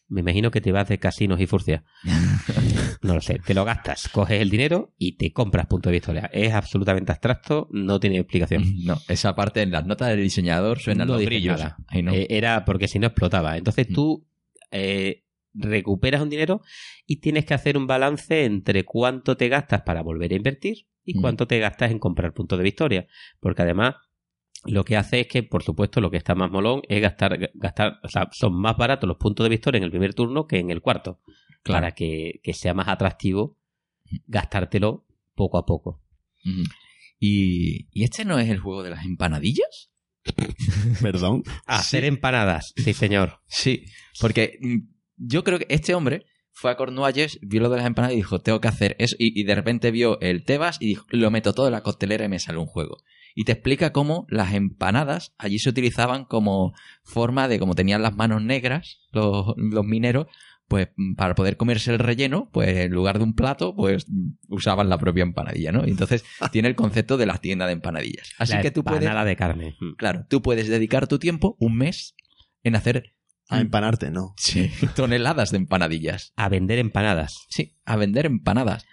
Me 0.08 0.20
imagino 0.20 0.50
que 0.50 0.60
te 0.60 0.70
vas 0.72 0.88
de 0.88 0.98
casinos 0.98 1.40
y 1.40 1.46
furcias. 1.46 1.82
No 3.02 3.14
lo 3.14 3.20
sé, 3.20 3.38
te 3.38 3.52
lo 3.52 3.64
gastas, 3.66 4.08
coges 4.08 4.40
el 4.40 4.48
dinero 4.48 4.94
y 4.96 5.16
te 5.16 5.30
compras 5.32 5.66
puntos 5.66 5.90
de 5.90 5.96
victoria. 5.98 6.30
Es 6.32 6.52
absolutamente 6.54 7.12
abstracto, 7.12 7.68
no 7.70 8.00
tiene 8.00 8.18
explicación. 8.18 8.62
No, 8.84 8.96
esa 9.08 9.34
parte 9.34 9.60
en 9.62 9.70
las 9.72 9.84
notas 9.86 10.08
del 10.08 10.22
diseñador 10.22 10.78
suenan 10.78 11.08
No 11.08 11.14
los 11.16 11.24
brillos. 11.24 11.60
no. 12.02 12.12
Eh, 12.14 12.26
era 12.30 12.64
porque 12.64 12.88
si 12.88 12.98
no 12.98 13.06
explotaba. 13.08 13.56
Entonces 13.58 13.88
Mm. 13.90 13.92
tú, 13.92 14.26
eh, 14.70 15.24
recuperas 15.52 16.20
un 16.22 16.30
dinero 16.30 16.62
y 17.06 17.16
tienes 17.20 17.44
que 17.44 17.54
hacer 17.54 17.76
un 17.76 17.86
balance 17.86 18.44
entre 18.44 18.84
cuánto 18.84 19.36
te 19.36 19.48
gastas 19.48 19.82
para 19.82 20.02
volver 20.02 20.32
a 20.32 20.36
invertir 20.36 20.86
y 21.04 21.16
Mm. 21.18 21.20
cuánto 21.20 21.46
te 21.46 21.58
gastas 21.58 21.90
en 21.90 21.98
comprar 21.98 22.32
puntos 22.32 22.58
de 22.58 22.64
victoria. 22.64 23.06
Porque 23.40 23.62
además 23.62 23.96
lo 24.66 24.84
que 24.84 24.96
hace 24.96 25.20
es 25.20 25.26
que, 25.28 25.42
por 25.42 25.62
supuesto, 25.62 26.00
lo 26.00 26.10
que 26.10 26.16
está 26.16 26.34
más 26.34 26.50
molón 26.50 26.82
es 26.88 27.00
gastar, 27.00 27.50
gastar, 27.54 28.00
o 28.02 28.08
sea, 28.08 28.28
son 28.32 28.54
más 28.60 28.76
baratos 28.76 29.08
los 29.08 29.16
puntos 29.18 29.44
de 29.44 29.50
victoria 29.50 29.78
en 29.78 29.84
el 29.84 29.90
primer 29.90 30.14
turno 30.14 30.46
que 30.46 30.58
en 30.58 30.70
el 30.70 30.80
cuarto. 30.80 31.20
Claro. 31.62 31.80
Para 31.82 31.90
que, 31.92 32.40
que 32.42 32.52
sea 32.52 32.74
más 32.74 32.88
atractivo 32.88 33.58
gastártelo 34.26 35.06
poco 35.34 35.58
a 35.58 35.64
poco. 35.66 36.02
¿Y, 37.18 37.88
¿Y 37.90 38.04
este 38.04 38.24
no 38.24 38.38
es 38.38 38.48
el 38.50 38.58
juego 38.58 38.82
de 38.82 38.90
las 38.90 39.04
empanadillas? 39.04 39.90
Perdón. 41.02 41.42
Hacer 41.66 42.02
Sí. 42.02 42.06
empanadas, 42.08 42.72
sí 42.76 42.92
señor. 42.92 43.40
Sí, 43.46 43.84
porque 44.20 44.58
mm, 44.60 44.78
yo 45.16 45.44
creo 45.44 45.58
que 45.58 45.66
este 45.68 45.94
hombre 45.94 46.26
fue 46.54 46.70
a 46.70 46.76
Cornualles, 46.76 47.38
vio 47.42 47.60
lo 47.60 47.68
de 47.68 47.78
las 47.78 47.86
empanadas 47.86 48.14
y 48.14 48.16
dijo, 48.16 48.40
tengo 48.40 48.60
que 48.60 48.68
hacer 48.68 48.96
eso. 48.98 49.16
Y, 49.18 49.38
y 49.38 49.44
de 49.44 49.54
repente 49.54 49.90
vio 49.90 50.20
el 50.20 50.44
Tebas 50.44 50.78
y 50.80 50.86
dijo, 50.86 51.04
lo 51.10 51.30
meto 51.30 51.52
todo 51.52 51.66
en 51.66 51.72
la 51.72 51.82
costelera 51.82 52.24
y 52.24 52.28
me 52.28 52.38
sale 52.38 52.58
un 52.58 52.66
juego. 52.66 52.98
Y 53.34 53.44
te 53.44 53.52
explica 53.52 53.92
cómo 53.92 54.26
las 54.30 54.54
empanadas 54.54 55.34
allí 55.36 55.58
se 55.58 55.68
utilizaban 55.68 56.24
como 56.24 56.72
forma 57.02 57.48
de, 57.48 57.58
como 57.58 57.74
tenían 57.74 58.02
las 58.02 58.14
manos 58.14 58.42
negras 58.42 59.00
los, 59.10 59.54
los 59.56 59.84
mineros, 59.84 60.28
pues 60.68 60.88
para 61.16 61.34
poder 61.34 61.56
comerse 61.56 61.92
el 61.92 61.98
relleno, 61.98 62.48
pues 62.52 62.68
en 62.68 62.92
lugar 62.92 63.18
de 63.18 63.24
un 63.24 63.34
plato, 63.34 63.74
pues 63.74 64.06
usaban 64.48 64.88
la 64.88 64.98
propia 64.98 65.22
empanadilla, 65.22 65.72
¿no? 65.72 65.86
Y 65.86 65.90
entonces 65.90 66.24
tiene 66.52 66.68
el 66.68 66.76
concepto 66.76 67.16
de 67.16 67.26
las 67.26 67.40
tiendas 67.40 67.68
de 67.68 67.72
empanadillas. 67.72 68.32
Así 68.38 68.54
La 68.54 68.62
que 68.62 68.70
tú 68.70 68.84
puedes, 68.84 69.02
empanada 69.02 69.24
de 69.24 69.36
carne. 69.36 69.76
Claro, 69.98 70.24
tú 70.28 70.40
puedes 70.40 70.68
dedicar 70.68 71.06
tu 71.06 71.18
tiempo, 71.18 71.56
un 71.58 71.76
mes, 71.76 72.14
en 72.62 72.76
hacer 72.76 73.14
A 73.48 73.60
empanarte, 73.60 74.10
no. 74.10 74.34
Sí, 74.36 74.70
toneladas 74.96 75.50
de 75.50 75.58
empanadillas. 75.58 76.32
A 76.36 76.48
vender 76.48 76.78
empanadas. 76.78 77.46
Sí, 77.50 77.76
a 77.84 77.96
vender 77.96 78.26
empanadas. 78.26 78.86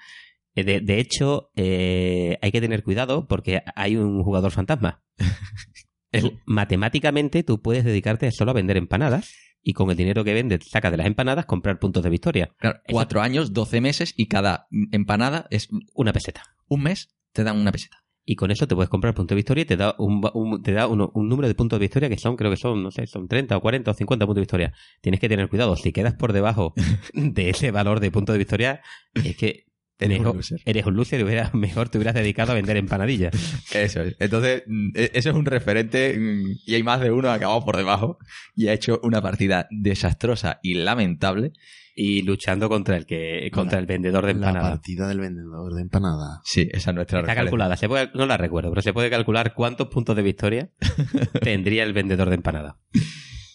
Eh, 0.55 0.63
De, 0.63 0.81
de 0.81 0.99
hecho, 0.99 1.51
eh, 1.55 2.37
hay 2.41 2.51
que 2.51 2.59
tener 2.61 2.83
cuidado 2.83 3.27
porque 3.27 3.63
hay 3.75 3.95
un 3.95 4.23
jugador 4.23 4.51
fantasma. 4.51 5.03
Tú, 6.11 6.37
matemáticamente, 6.45 7.41
tú 7.43 7.61
puedes 7.61 7.85
dedicarte 7.85 8.29
solo 8.33 8.51
a 8.51 8.53
vender 8.53 8.75
empanadas 8.75 9.33
y 9.63 9.71
con 9.71 9.89
el 9.91 9.95
dinero 9.95 10.25
que 10.25 10.33
vendes, 10.33 10.67
sacas 10.69 10.91
de 10.91 10.97
las 10.97 11.07
empanadas, 11.07 11.45
comprar 11.45 11.79
puntos 11.79 12.03
de 12.03 12.09
victoria. 12.09 12.53
Claro, 12.57 12.79
Eso- 12.83 12.93
cuatro 12.93 13.21
años, 13.21 13.53
doce 13.53 13.79
meses 13.79 14.13
y 14.17 14.27
cada 14.27 14.67
empanada 14.91 15.47
es 15.51 15.69
Una 15.93 16.11
peseta. 16.11 16.43
un 16.67 16.83
mes, 16.83 17.15
te 17.31 17.45
dan 17.45 17.57
una 17.57 17.71
peseta. 17.71 18.00
Y 18.25 18.35
con 18.35 18.51
eso 18.51 18.67
te 18.67 18.75
puedes 18.75 18.89
comprar 18.89 19.13
puntos 19.15 19.29
de 19.29 19.35
victoria 19.37 19.63
y 19.63 19.65
te 19.65 19.77
da 19.77 19.95
un, 19.97 20.21
un- 20.33 20.61
te 20.61 20.71
da 20.73 20.87
uno- 20.87 21.11
un 21.15 21.27
número 21.27 21.47
de 21.47 21.55
puntos 21.55 21.79
de 21.79 21.85
victoria 21.85 22.07
que 22.09 22.17
son, 22.17 22.35
creo 22.35 22.51
que 22.51 22.57
son, 22.57 22.83
no 22.83 22.91
sé, 22.91 23.07
son 23.07 23.27
30 23.27 23.57
o 23.57 23.61
40 23.61 23.91
o 23.91 23.93
50 23.93 24.25
puntos 24.25 24.35
de 24.35 24.41
victoria. 24.41 24.73
Tienes 25.01 25.19
que 25.19 25.27
tener 25.29 25.49
cuidado. 25.49 25.75
Si 25.75 25.91
quedas 25.91 26.13
por 26.13 26.31
debajo 26.33 26.73
de 27.13 27.49
ese 27.49 27.71
valor 27.71 27.99
de 27.99 28.11
puntos 28.11 28.33
de 28.33 28.37
victoria, 28.39 28.81
es 29.15 29.35
que 29.35 29.65
Eres 30.01 30.17
un 30.19 30.25
loser. 30.25 30.59
eres 30.65 30.85
un 30.87 30.95
loser 30.95 31.19
y 31.19 31.23
hubiera- 31.23 31.51
mejor 31.53 31.89
te 31.89 31.99
hubieras 31.99 32.15
dedicado 32.15 32.51
a 32.51 32.55
vender 32.55 32.75
empanadillas. 32.77 33.33
Eso 33.73 34.01
es. 34.01 34.15
Entonces, 34.19 34.63
mm, 34.65 34.89
e- 34.95 35.11
eso 35.13 35.29
es 35.29 35.35
un 35.35 35.45
referente 35.45 36.17
mm, 36.17 36.43
y 36.65 36.73
hay 36.75 36.81
más 36.83 37.01
de 37.01 37.11
uno 37.11 37.29
acabado 37.31 37.63
por 37.63 37.77
debajo 37.77 38.17
y 38.55 38.67
ha 38.67 38.73
hecho 38.73 38.99
una 39.03 39.21
partida 39.21 39.67
desastrosa 39.69 40.59
y 40.63 40.73
lamentable. 40.75 41.53
Y 41.95 42.21
luchando 42.21 42.69
contra 42.69 42.95
el 42.97 43.05
que 43.05 43.49
contra 43.53 43.77
el 43.79 43.85
vendedor 43.85 44.25
de 44.25 44.33
La 44.33 44.39
empanadas. 44.49 44.69
partida 44.71 45.07
del 45.07 45.19
vendedor 45.19 45.73
de 45.73 45.81
empanada. 45.81 46.39
Sí, 46.45 46.69
esa 46.71 46.91
es 46.91 46.95
nuestra 46.95 47.19
Está 47.19 47.21
referencia. 47.21 47.35
calculada, 47.43 47.75
se 47.77 47.89
puede- 47.89 48.09
no 48.13 48.25
la 48.25 48.37
recuerdo, 48.37 48.69
pero 48.69 48.81
se 48.81 48.93
puede 48.93 49.09
calcular 49.09 49.53
cuántos 49.53 49.87
puntos 49.89 50.15
de 50.15 50.21
victoria 50.21 50.69
tendría 51.43 51.83
el 51.83 51.93
vendedor 51.93 52.29
de 52.29 52.35
empanada. 52.35 52.79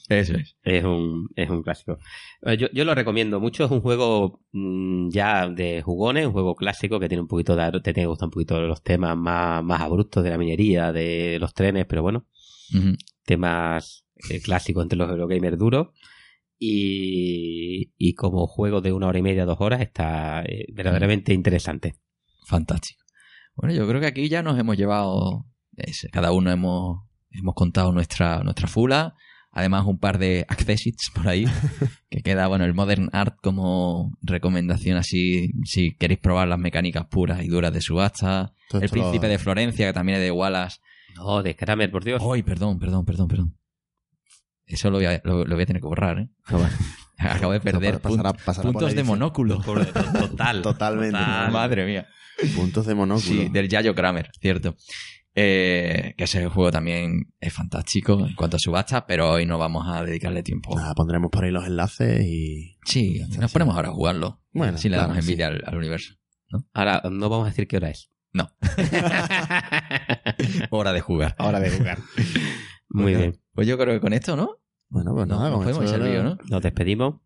Eso 0.08 0.34
es. 0.36 0.56
Es 0.62 0.84
un, 0.84 1.28
es 1.34 1.50
un 1.50 1.62
clásico. 1.64 1.98
Eh, 2.42 2.56
Yo, 2.56 2.68
yo 2.72 2.84
lo 2.84 2.94
recomiendo 2.94 3.40
mucho, 3.40 3.64
es 3.64 3.70
un 3.72 3.80
juego 3.80 4.40
mm, 4.52 5.08
ya 5.10 5.48
de 5.48 5.82
jugones, 5.82 6.26
un 6.26 6.32
juego 6.32 6.54
clásico 6.54 7.00
que 7.00 7.08
tiene 7.08 7.22
un 7.22 7.26
poquito 7.28 7.56
de, 7.56 7.72
te 7.72 7.80
tiene 7.92 8.02
que 8.02 8.06
gustar 8.06 8.26
un 8.26 8.30
poquito 8.32 8.60
los 8.60 8.82
temas 8.82 9.16
más, 9.16 9.64
más 9.64 9.80
abruptos 9.80 10.22
de 10.22 10.30
la 10.30 10.38
minería, 10.38 10.92
de 10.92 11.38
los 11.40 11.54
trenes, 11.54 11.86
pero 11.86 12.02
bueno, 12.02 12.26
temas 13.24 14.04
eh, 14.30 14.40
clásicos 14.40 14.82
entre 14.84 14.98
los 14.98 15.10
Eurogamers 15.10 15.58
duros. 15.58 15.88
Y, 16.58 17.92
y 17.98 18.14
como 18.14 18.46
juego 18.46 18.80
de 18.80 18.92
una 18.92 19.06
hora 19.08 19.18
y 19.18 19.22
media, 19.22 19.44
dos 19.44 19.58
horas, 19.60 19.80
está 19.80 20.42
eh, 20.42 20.66
verdaderamente 20.72 21.32
interesante. 21.34 21.96
Fantástico. 22.46 23.02
Bueno, 23.54 23.74
yo 23.74 23.88
creo 23.88 24.00
que 24.00 24.06
aquí 24.06 24.28
ya 24.28 24.42
nos 24.42 24.58
hemos 24.58 24.76
llevado, 24.76 25.46
cada 26.12 26.32
uno 26.32 26.50
hemos, 26.50 26.98
hemos 27.30 27.54
contado 27.54 27.92
nuestra, 27.92 28.42
nuestra 28.42 28.68
fula, 28.68 29.14
además 29.50 29.86
un 29.86 29.98
par 29.98 30.18
de 30.18 30.44
accessits 30.48 31.10
por 31.14 31.26
ahí, 31.28 31.46
que 32.10 32.20
queda, 32.22 32.46
bueno, 32.48 32.64
el 32.66 32.74
Modern 32.74 33.08
Art 33.12 33.36
como 33.42 34.12
recomendación 34.20 34.98
así, 34.98 35.52
si 35.64 35.94
queréis 35.96 36.20
probar 36.20 36.48
las 36.48 36.58
mecánicas 36.58 37.06
puras 37.06 37.42
y 37.42 37.48
duras 37.48 37.72
de 37.72 37.80
subasta, 37.80 38.52
Todo 38.68 38.82
el 38.82 38.86
lo- 38.86 38.92
Príncipe 38.92 39.28
de 39.28 39.38
Florencia, 39.38 39.86
que 39.86 39.92
también 39.94 40.18
es 40.18 40.24
de 40.24 40.30
Wallace. 40.30 40.78
No, 41.14 41.42
de 41.42 41.56
Kramer, 41.56 41.90
por 41.90 42.04
Dios. 42.04 42.22
Ay, 42.30 42.42
perdón, 42.42 42.78
perdón, 42.78 43.06
perdón, 43.06 43.28
perdón. 43.28 43.56
Eso 44.66 44.90
lo 44.90 44.98
voy 44.98 45.06
a, 45.06 45.20
lo, 45.24 45.44
lo 45.44 45.54
voy 45.54 45.62
a 45.62 45.66
tener 45.66 45.80
que 45.80 45.88
borrar, 45.88 46.18
¿eh? 46.18 46.28
Acabo 47.18 47.52
de 47.52 47.60
perder 47.60 48.00
pasará- 48.00 48.34
puntos 48.62 48.90
la 48.90 48.94
de 48.94 49.02
monóculo. 49.04 49.60
Por- 49.62 49.86
Total. 49.86 50.62
Totalmente. 50.62 51.18
total. 51.18 51.52
Madre 51.52 51.86
mía. 51.86 52.06
Puntos 52.54 52.86
de 52.86 52.94
monóculo. 52.94 53.26
Sí, 53.26 53.48
del 53.48 53.68
Yayo 53.68 53.94
Kramer, 53.94 54.30
cierto. 54.40 54.76
Eh, 55.38 56.14
que 56.16 56.24
ese 56.24 56.46
juego 56.48 56.70
también 56.70 57.32
es 57.40 57.52
fantástico 57.52 58.26
en 58.26 58.34
cuanto 58.34 58.56
a 58.56 58.60
subasta, 58.60 59.06
pero 59.06 59.32
hoy 59.32 59.44
no 59.46 59.58
vamos 59.58 59.86
a 59.86 60.02
dedicarle 60.02 60.42
tiempo. 60.42 60.74
Nada, 60.74 60.94
pondremos 60.94 61.30
por 61.30 61.44
ahí 61.44 61.50
los 61.50 61.66
enlaces 61.66 62.24
y. 62.24 62.78
Sí, 62.84 63.20
nos 63.38 63.52
ponemos 63.52 63.76
ahora 63.76 63.88
a 63.88 63.92
jugarlo. 63.92 64.42
Bueno, 64.52 64.78
si 64.78 64.88
le 64.88 64.96
claro, 64.96 65.08
damos 65.10 65.24
sí. 65.24 65.30
envidia 65.30 65.48
al, 65.48 65.62
al 65.66 65.76
universo. 65.76 66.14
Ahora, 66.72 67.02
no 67.10 67.28
vamos 67.28 67.46
a 67.46 67.50
decir 67.50 67.66
qué 67.68 67.76
hora 67.76 67.90
es. 67.90 68.10
No. 68.32 68.50
Hora 70.70 70.92
de 70.92 71.00
jugar. 71.00 71.34
Hora 71.38 71.60
de 71.60 71.70
jugar. 71.70 71.98
Muy 72.88 73.12
Bueno, 73.12 73.18
bien. 73.18 73.40
Pues 73.56 73.66
yo 73.66 73.76
creo 73.76 73.94
que 73.94 74.00
con 74.00 74.12
esto, 74.12 74.36
¿no? 74.36 74.58
Bueno, 74.88 75.12
pues 75.14 75.26
nada, 75.26 75.50
nos 75.50 75.64
podemos. 75.64 76.38
Nos 76.48 76.62
despedimos. 76.62 77.16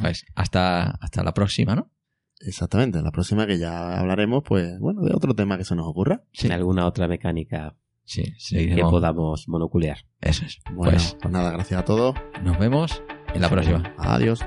Pues 0.00 0.24
hasta, 0.34 0.90
hasta 0.92 1.22
la 1.22 1.32
próxima, 1.32 1.76
¿no? 1.76 1.90
Exactamente. 2.40 3.00
La 3.02 3.12
próxima 3.12 3.46
que 3.46 3.58
ya 3.58 4.00
hablaremos, 4.00 4.42
pues, 4.44 4.78
bueno, 4.80 5.02
de 5.02 5.14
otro 5.14 5.34
tema 5.34 5.56
que 5.56 5.64
se 5.64 5.76
nos 5.76 5.86
ocurra. 5.86 6.24
Sí. 6.32 6.46
En 6.46 6.52
alguna 6.54 6.86
otra 6.86 7.06
mecánica 7.06 7.76
Sí, 8.06 8.34
que 8.50 8.82
podamos 8.82 9.48
monoculear. 9.48 9.98
Eso 10.20 10.44
es. 10.44 10.58
Bueno, 10.72 10.92
Pues 10.92 11.16
pues 11.20 11.32
nada, 11.32 11.52
gracias 11.52 11.80
a 11.80 11.84
todos. 11.84 12.14
nos 12.42 12.58
vemos 12.58 13.02
en 13.34 13.40
la 13.40 13.48
próxima. 13.48 13.94
Adiós. 13.96 14.40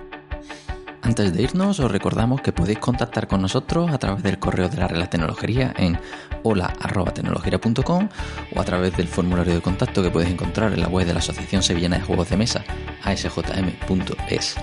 Antes 1.02 1.34
de 1.34 1.42
irnos, 1.42 1.80
os 1.80 1.90
recordamos 1.92 2.42
que 2.42 2.52
podéis 2.52 2.80
contactar 2.80 3.28
con 3.28 3.42
nosotros 3.42 3.90
a 3.92 3.98
través 3.98 4.24
del 4.24 4.40
correo 4.40 4.70
de 4.70 4.78
la 4.78 4.88
Real 4.88 5.10
Tecnología 5.10 5.74
en 5.78 5.98
hola.tecnología.com 6.44 8.10
o 8.56 8.60
a 8.60 8.64
través 8.64 8.96
del 8.98 9.08
formulario 9.08 9.56
de 9.56 9.62
contacto 9.62 10.04
que 10.04 10.10
podéis 10.10 10.32
encontrar 10.32 10.74
en 10.74 10.82
la 10.82 10.88
web 10.88 11.06
de 11.06 11.14
la 11.14 11.20
Asociación 11.20 11.64
Sevillana 11.64 11.98
de 11.98 12.04
Juegos 12.04 12.30
de 12.30 12.38
Mesa, 12.38 12.64
asjm.es. 13.04 14.56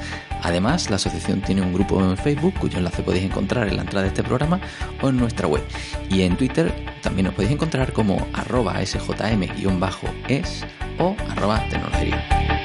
Además, 0.42 0.90
la 0.90 0.96
asociación 0.96 1.40
tiene 1.40 1.62
un 1.62 1.72
grupo 1.72 2.00
en 2.00 2.16
Facebook 2.16 2.54
cuyo 2.60 2.78
enlace 2.78 3.02
podéis 3.02 3.24
encontrar 3.24 3.68
en 3.68 3.76
la 3.76 3.82
entrada 3.82 4.02
de 4.02 4.08
este 4.08 4.22
programa 4.22 4.60
o 5.00 5.08
en 5.08 5.16
nuestra 5.16 5.46
web. 5.46 5.62
Y 6.10 6.22
en 6.22 6.36
Twitter 6.36 6.72
también 7.02 7.28
os 7.28 7.34
podéis 7.34 7.52
encontrar 7.52 7.92
como 7.92 8.26
arroba 8.32 8.80
sjm-es 8.80 10.64
o 10.98 11.16
arroba 11.30 11.66
tecnología. 11.68 12.63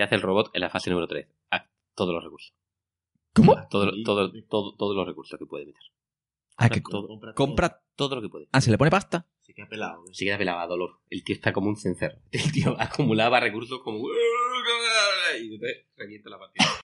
¿Qué 0.00 0.04
hace 0.04 0.14
el 0.14 0.22
robot 0.22 0.48
en 0.54 0.62
la 0.62 0.70
fase 0.70 0.88
número 0.88 1.06
3? 1.06 1.28
Ah, 1.50 1.68
todos 1.94 2.14
los 2.14 2.24
recursos. 2.24 2.54
¿Cómo? 3.34 3.54
Todo, 3.68 3.92
todo, 4.02 4.32
todo- 4.48 4.74
todos 4.74 4.96
los 4.96 5.06
recursos 5.06 5.38
que 5.38 5.44
puede 5.44 5.66
meter. 5.66 5.82
Ah, 6.56 6.70
que 6.70 6.80
todo, 6.80 7.06
compra... 7.34 7.82
todo 7.96 8.14
lo 8.16 8.22
que 8.22 8.30
puede. 8.30 8.48
Ah, 8.50 8.62
¿se 8.62 8.70
le 8.70 8.78
pone 8.78 8.90
pasta? 8.90 9.26
Se 9.40 9.52
queda 9.52 9.68
pelado. 9.68 10.02
Se 10.10 10.24
queda 10.24 10.38
pelado 10.38 10.60
a 10.60 10.66
dolor. 10.66 11.00
El 11.10 11.22
tío 11.22 11.34
está 11.34 11.52
como 11.52 11.68
un 11.68 11.76
cencerro. 11.76 12.18
El 12.30 12.50
tío 12.50 12.74
acumulaba 12.80 13.40
recursos 13.40 13.82
como... 13.84 14.08
Y 15.38 15.52
entonces 15.52 15.84
revienta 15.96 16.30
la 16.30 16.38
partida. 16.38 16.64